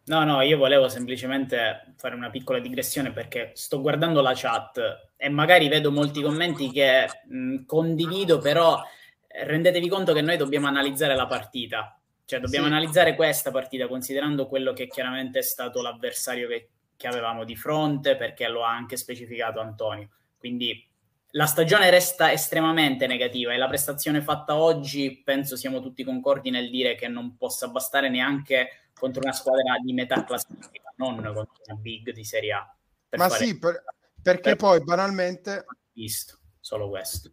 No, 0.07 0.23
no, 0.23 0.41
io 0.41 0.57
volevo 0.57 0.87
semplicemente 0.87 1.93
fare 1.97 2.15
una 2.15 2.29
piccola 2.29 2.59
digressione 2.59 3.11
perché 3.11 3.51
sto 3.55 3.81
guardando 3.81 4.21
la 4.21 4.31
chat 4.33 5.11
e 5.17 5.27
magari 5.27 5.67
vedo 5.67 5.91
molti 5.91 6.21
commenti 6.21 6.71
che 6.71 7.07
mh, 7.27 7.65
condivido, 7.65 8.37
però 8.37 8.81
eh, 9.27 9.43
rendetevi 9.43 9.89
conto 9.89 10.13
che 10.13 10.21
noi 10.21 10.37
dobbiamo 10.37 10.67
analizzare 10.67 11.13
la 11.13 11.25
partita, 11.27 11.99
cioè 12.23 12.39
dobbiamo 12.39 12.67
Sì. 12.67 12.71
analizzare 12.71 13.15
questa 13.15 13.51
partita 13.51 13.87
considerando 13.87 14.47
quello 14.47 14.71
che 14.71 14.87
chiaramente 14.87 15.39
è 15.39 15.41
stato 15.41 15.81
l'avversario 15.81 16.47
che, 16.47 16.69
che 16.95 17.07
avevamo 17.07 17.43
di 17.43 17.57
fronte, 17.57 18.15
perché 18.15 18.47
lo 18.47 18.63
ha 18.63 18.69
anche 18.73 18.95
specificato 18.95 19.59
Antonio. 19.59 20.07
Quindi 20.37 20.87
la 21.31 21.45
stagione 21.47 21.89
resta 21.89 22.31
estremamente 22.31 23.07
negativa 23.07 23.51
e 23.51 23.57
la 23.57 23.67
prestazione 23.67 24.21
fatta 24.21 24.55
oggi 24.55 25.21
penso 25.21 25.57
siamo 25.57 25.81
tutti 25.81 26.05
concordi 26.05 26.49
nel 26.49 26.69
dire 26.69 26.95
che 26.95 27.09
non 27.09 27.35
possa 27.35 27.67
bastare 27.67 28.07
neanche 28.07 28.69
contro 28.97 29.21
una 29.21 29.33
squadra 29.33 29.77
di 29.83 29.93
metà 29.93 30.23
classifica, 30.23 30.93
non 30.97 31.15
contro 31.15 31.47
una 31.67 31.77
big 31.77 32.11
di 32.11 32.23
Serie 32.23 32.53
A. 32.53 32.75
Per 33.09 33.19
Ma 33.19 33.29
fare... 33.29 33.45
sì, 33.45 33.57
per, 33.57 33.83
perché 34.21 34.49
per... 34.49 34.55
poi 34.55 34.83
banalmente... 34.83 35.65
Visto, 35.93 36.37
solo 36.59 36.89
questo. 36.89 37.31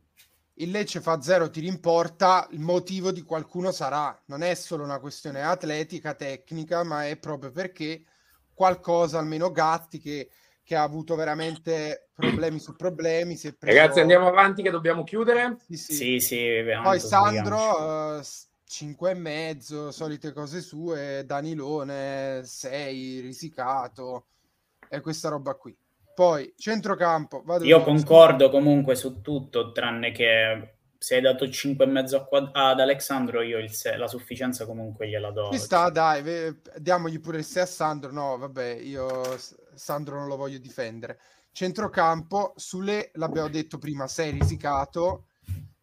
Il 0.54 0.70
Lecce 0.70 1.00
fa 1.00 1.20
zero 1.20 1.50
ti 1.50 1.60
rimporta, 1.60 2.46
il 2.52 2.60
motivo 2.60 3.10
di 3.10 3.22
qualcuno 3.22 3.72
sarà, 3.72 4.16
non 4.26 4.42
è 4.42 4.54
solo 4.54 4.84
una 4.84 5.00
questione 5.00 5.42
atletica, 5.42 6.14
tecnica, 6.14 6.84
ma 6.84 7.08
è 7.08 7.16
proprio 7.16 7.50
perché 7.50 8.04
qualcosa, 8.54 9.18
almeno 9.18 9.50
Gatti, 9.50 9.98
che, 9.98 10.30
che 10.62 10.76
ha 10.76 10.82
avuto 10.82 11.16
veramente 11.16 12.10
problemi 12.14 12.60
su 12.60 12.76
problemi. 12.76 13.34
Preso... 13.36 13.56
Ragazzi, 13.58 13.98
andiamo 13.98 14.28
avanti 14.28 14.62
che 14.62 14.70
dobbiamo 14.70 15.02
chiudere. 15.02 15.56
Sì, 15.66 15.76
sì, 15.76 15.94
sì, 15.94 16.20
sì 16.20 16.62
Poi 16.80 17.00
Sandro, 17.00 18.18
uh, 18.18 18.22
5 18.74 19.10
e 19.12 19.14
mezzo, 19.14 19.92
solite 19.92 20.32
cose 20.32 20.60
sue, 20.60 21.22
Danilone 21.24 22.40
6, 22.44 23.20
risicato 23.20 24.26
è 24.88 25.00
questa 25.00 25.28
roba 25.28 25.54
qui. 25.54 25.76
Poi 26.12 26.52
centrocampo. 26.56 27.42
Vado 27.44 27.64
Io 27.64 27.84
concordo 27.84 28.50
comunque 28.50 28.96
su 28.96 29.20
tutto, 29.20 29.70
tranne 29.70 30.10
che 30.10 30.78
se 30.98 31.14
hai 31.14 31.20
dato 31.20 31.46
5,5 31.46 32.16
a 32.16 32.24
quad- 32.24 32.50
ad 32.52 32.80
Alessandro, 32.80 33.42
io 33.42 33.58
il 33.58 33.70
6, 33.70 33.96
la 33.96 34.08
sufficienza 34.08 34.66
comunque 34.66 35.08
gliela 35.08 35.30
do. 35.30 35.50
Ci 35.52 35.58
sta, 35.58 35.88
dai, 35.90 36.22
ve- 36.22 36.56
diamogli 36.76 37.20
pure 37.20 37.38
il 37.38 37.44
6 37.44 37.62
a 37.62 37.66
Sandro. 37.66 38.10
No, 38.10 38.36
vabbè, 38.38 38.74
io 38.74 39.38
Sandro 39.74 40.18
non 40.18 40.26
lo 40.26 40.34
voglio 40.34 40.58
difendere. 40.58 41.20
Centrocampo, 41.52 42.54
sulle, 42.56 43.10
l'abbiamo 43.14 43.48
detto 43.48 43.78
prima, 43.78 44.08
6 44.08 44.32
risicato, 44.32 45.26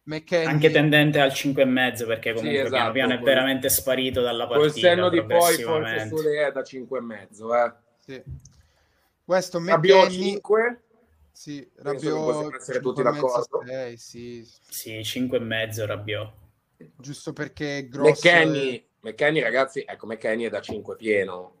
McKennie, 0.04 0.48
Anche 0.48 0.70
tendente 0.70 1.20
al 1.20 1.30
5,5 1.30 2.06
perché 2.06 2.32
comunque 2.32 2.62
esatto, 2.62 2.70
piano 2.70 2.92
piano 2.92 3.14
è 3.14 3.18
veramente 3.18 3.68
sparito 3.68 4.20
dalla 4.20 4.46
partita. 4.48 4.70
Col 4.70 4.80
senno 4.80 5.08
di 5.08 5.24
poi 5.24 5.62
forse. 5.62 6.08
Sule 6.08 6.46
è 6.46 6.50
da 6.50 6.64
5 6.64 6.98
e 6.98 7.02
mezzo. 7.02 7.54
Eh. 7.54 7.72
sì. 7.98 8.22
Questo 9.24 9.64
Rabiot 9.64 10.06
McKennie, 10.08 10.30
5. 10.32 10.82
sì, 11.30 11.70
Rabiot, 11.76 12.54
essere 12.54 12.80
tutti 12.80 13.02
cinque 13.02 13.02
e 13.02 13.12
mezzo, 13.12 13.26
d'accordo. 13.26 13.62
sei, 13.64 13.96
sì, 13.96 14.50
Sì, 14.68 14.98
5,5 14.98 15.86
Rabiot. 15.86 16.32
giusto 16.96 17.32
perché 17.32 17.86
grosso. 17.88 18.10
McKennie, 18.10 18.86
McKennie, 19.00 19.42
ragazzi, 19.42 19.84
ecco, 19.86 20.06
McKennie 20.06 20.48
è 20.48 20.50
da 20.50 20.60
5 20.60 20.96
pieno. 20.96 21.60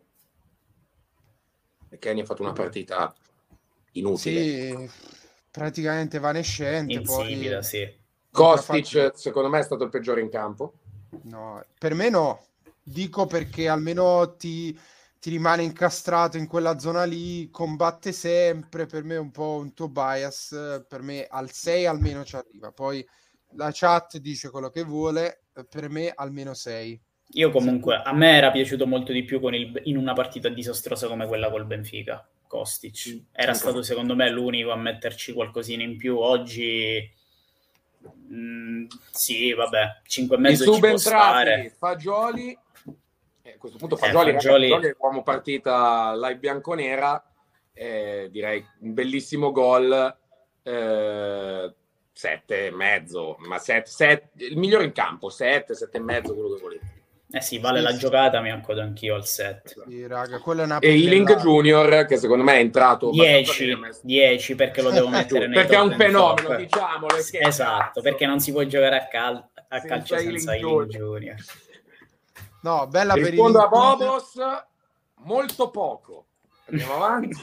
McKennie 1.90 2.24
ha 2.24 2.26
fatto 2.26 2.42
una 2.42 2.52
partita 2.52 3.14
inutile. 3.92 4.40
Sì, 4.40 4.90
praticamente 5.50 6.16
evanescente. 6.16 6.92
Insipida, 6.92 7.54
poi... 7.58 7.64
sì. 7.64 8.00
Kostic, 8.32 9.12
secondo 9.14 9.48
me, 9.48 9.58
è 9.58 9.62
stato 9.62 9.84
il 9.84 9.90
peggiore 9.90 10.20
in 10.20 10.30
campo. 10.30 10.72
No, 11.24 11.62
per 11.78 11.94
me 11.94 12.08
no. 12.08 12.44
Dico 12.82 13.26
perché 13.26 13.68
almeno 13.68 14.34
ti, 14.36 14.76
ti 15.20 15.30
rimane 15.30 15.62
incastrato 15.62 16.36
in 16.36 16.46
quella 16.46 16.78
zona 16.78 17.04
lì, 17.04 17.48
combatte 17.50 18.12
sempre. 18.12 18.86
Per 18.86 19.04
me 19.04 19.14
è 19.14 19.18
un 19.18 19.30
po' 19.30 19.58
un 19.60 19.74
tuo 19.74 19.88
bias. 19.88 20.84
Per 20.88 21.02
me 21.02 21.26
al 21.28 21.50
6 21.52 21.86
almeno 21.86 22.24
ci 22.24 22.36
arriva. 22.36 22.72
Poi 22.72 23.06
la 23.54 23.70
chat 23.72 24.16
dice 24.18 24.50
quello 24.50 24.70
che 24.70 24.82
vuole. 24.82 25.42
Per 25.68 25.88
me 25.90 26.10
almeno 26.14 26.54
6. 26.54 27.00
Io 27.34 27.50
comunque, 27.50 27.96
a 27.96 28.12
me 28.12 28.36
era 28.36 28.50
piaciuto 28.50 28.86
molto 28.86 29.12
di 29.12 29.24
più 29.24 29.40
con 29.40 29.54
il- 29.54 29.80
in 29.84 29.96
una 29.96 30.12
partita 30.12 30.48
disastrosa 30.48 31.08
come 31.08 31.26
quella 31.26 31.50
col 31.50 31.66
Benfica, 31.66 32.28
Kostic. 32.46 33.24
Era 33.32 33.54
stato 33.54 33.82
secondo 33.82 34.14
me 34.14 34.28
l'unico 34.30 34.70
a 34.70 34.76
metterci 34.76 35.32
qualcosina 35.32 35.82
in 35.82 35.96
più. 35.96 36.18
Oggi, 36.18 37.10
mm, 38.32 38.86
sì, 39.10 39.52
vabbè, 39.52 40.00
5 40.06 40.36
e 40.36 40.38
mezzo 40.38 40.72
ci 40.72 40.80
può 40.80 40.96
stare. 40.96 41.74
Fagioli. 41.76 42.56
eh, 43.42 43.52
a 43.52 43.58
questo 43.58 43.78
punto 43.78 43.94
Eh, 43.96 43.98
Fagioli, 43.98 44.26
ragazzi, 44.26 44.46
Fagioli- 44.46 44.70
Fagioli 44.70 44.94
uomo 44.98 45.22
partita 45.22 46.14
live 46.14 46.38
bianconera. 46.38 47.24
eh, 47.74 48.28
direi 48.30 48.64
un 48.80 48.92
bellissimo 48.94 49.50
gol. 49.50 50.16
Eh, 50.62 51.74
sette 52.12 52.66
e 52.66 52.70
mezzo, 52.70 53.36
ma 53.40 53.58
sette, 53.58 53.90
sette- 53.90 54.44
il 54.44 54.58
migliore 54.58 54.84
in 54.84 54.92
campo, 54.92 55.30
sette, 55.30 55.74
sette 55.74 55.96
e 55.96 56.00
mezzo, 56.00 56.34
quello 56.34 56.54
che 56.54 56.60
volete. 56.60 56.91
Eh 57.34 57.40
sì, 57.40 57.58
vale 57.58 57.78
Sì, 57.78 57.84
la 57.84 57.90
sì. 57.92 57.98
giocata, 57.98 58.40
mi 58.42 58.50
accodo 58.50 58.82
anch'io 58.82 59.14
al 59.14 59.26
7. 59.26 59.74
Sì, 59.88 60.06
raga, 60.06 60.38
quella 60.38 60.62
è 60.62 60.64
una 60.66 60.78
E 60.80 60.88
Ealing. 61.02 61.34
Junior, 61.40 62.04
che 62.04 62.18
secondo 62.18 62.44
me 62.44 62.56
è 62.56 62.58
entrato 62.58 63.08
abbastanza 63.08 63.52
10, 63.54 63.64
bene, 63.64 63.76
ma- 63.76 63.88
10 64.02 64.54
perché 64.54 64.82
lo 64.82 64.90
devo 64.90 65.08
mettere 65.10 65.46
nei 65.46 65.54
perché 65.54 65.74
è 65.76 65.80
un 65.80 65.88
10 65.88 66.02
fenomeno, 66.02 66.34
top. 66.48 66.56
diciamolo. 66.56 67.16
Sì, 67.22 67.30
che 67.30 67.38
esatto, 67.46 67.82
cazzo. 67.84 68.00
perché 68.02 68.26
non 68.26 68.38
si 68.40 68.52
può 68.52 68.62
giocare 68.64 68.96
a, 68.96 69.08
cal- 69.08 69.36
a 69.68 69.78
Senza 69.78 69.86
calcio 69.88 70.16
senza 70.18 70.54
Ealing 70.54 70.60
Junior. 70.60 70.86
Junior. 70.88 71.36
No, 72.60 72.86
bella 72.88 73.14
per 73.14 73.22
Rispondo 73.24 73.58
a. 73.60 73.68
Bobos, 73.68 74.32
molto 75.24 75.70
poco. 75.70 76.26
Andiamo 76.70 76.94
avanti. 76.96 77.34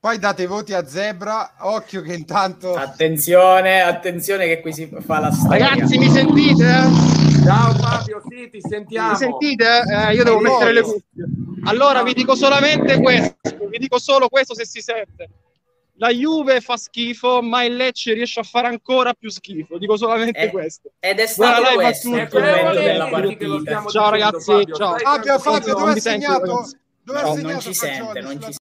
Poi 0.00 0.18
date 0.18 0.42
i 0.42 0.46
voti 0.46 0.74
a 0.74 0.86
Zebra. 0.86 1.54
Occhio 1.60 2.02
che 2.02 2.14
intanto... 2.14 2.74
Attenzione, 2.74 3.80
attenzione 3.80 4.46
che 4.46 4.60
qui 4.60 4.72
si 4.72 4.88
fa 5.00 5.18
la 5.20 5.30
storia. 5.32 5.68
Ragazzi, 5.70 5.98
mi 5.98 6.08
sentite? 6.08 7.17
Ciao 7.48 7.72
Fabio, 7.72 8.22
sì, 8.28 8.50
ti 8.50 8.60
sentiamo. 8.60 9.10
Mi 9.12 9.16
sentite? 9.16 9.82
Eh, 9.90 10.14
io 10.14 10.22
devo 10.22 10.38
mettere 10.38 10.72
le 10.74 10.82
cuffie. 10.82 11.24
Allora 11.64 12.02
vi 12.02 12.12
dico 12.12 12.34
solamente 12.34 13.00
questo, 13.00 13.36
vi 13.70 13.78
dico 13.78 13.98
solo 13.98 14.28
questo 14.28 14.54
se 14.54 14.66
si 14.66 14.82
sente. 14.82 15.30
La 15.94 16.10
Juve 16.10 16.60
fa 16.60 16.76
schifo, 16.76 17.40
ma 17.40 17.64
il 17.64 17.74
Lecce 17.74 18.12
riesce 18.12 18.40
a 18.40 18.42
fare 18.42 18.66
ancora 18.68 19.14
più 19.14 19.30
schifo. 19.30 19.78
Dico 19.78 19.96
solamente 19.96 20.38
Eh, 20.40 20.50
questo. 20.50 20.90
Ed 21.00 21.18
è 21.20 21.26
stato 21.26 21.60
Buona 21.62 21.70
live 21.70 21.82
a 21.82 21.86
questo 21.88 22.08
il 22.16 22.28
commento 22.28 22.68
Eh, 22.78 22.82
della 22.82 23.04
che 23.06 23.46
lo 23.46 23.62
partita. 23.62 23.84
Ciao, 23.88 24.10
ragazzi, 24.10 24.52
Fabio, 24.52 24.74
ciao. 24.76 24.96
Fabio. 24.98 25.38
Fabio, 25.38 25.74
dove 25.74 25.90
ha 25.90 25.96
segnato? 25.96 26.68
Dove 27.02 27.18
ha 27.18 27.22
No, 27.22 27.34
segnato 27.34 27.50
non 27.52 27.60
ci 27.60 27.74
sente, 27.74 28.20
non 28.20 28.42
ci 28.42 28.52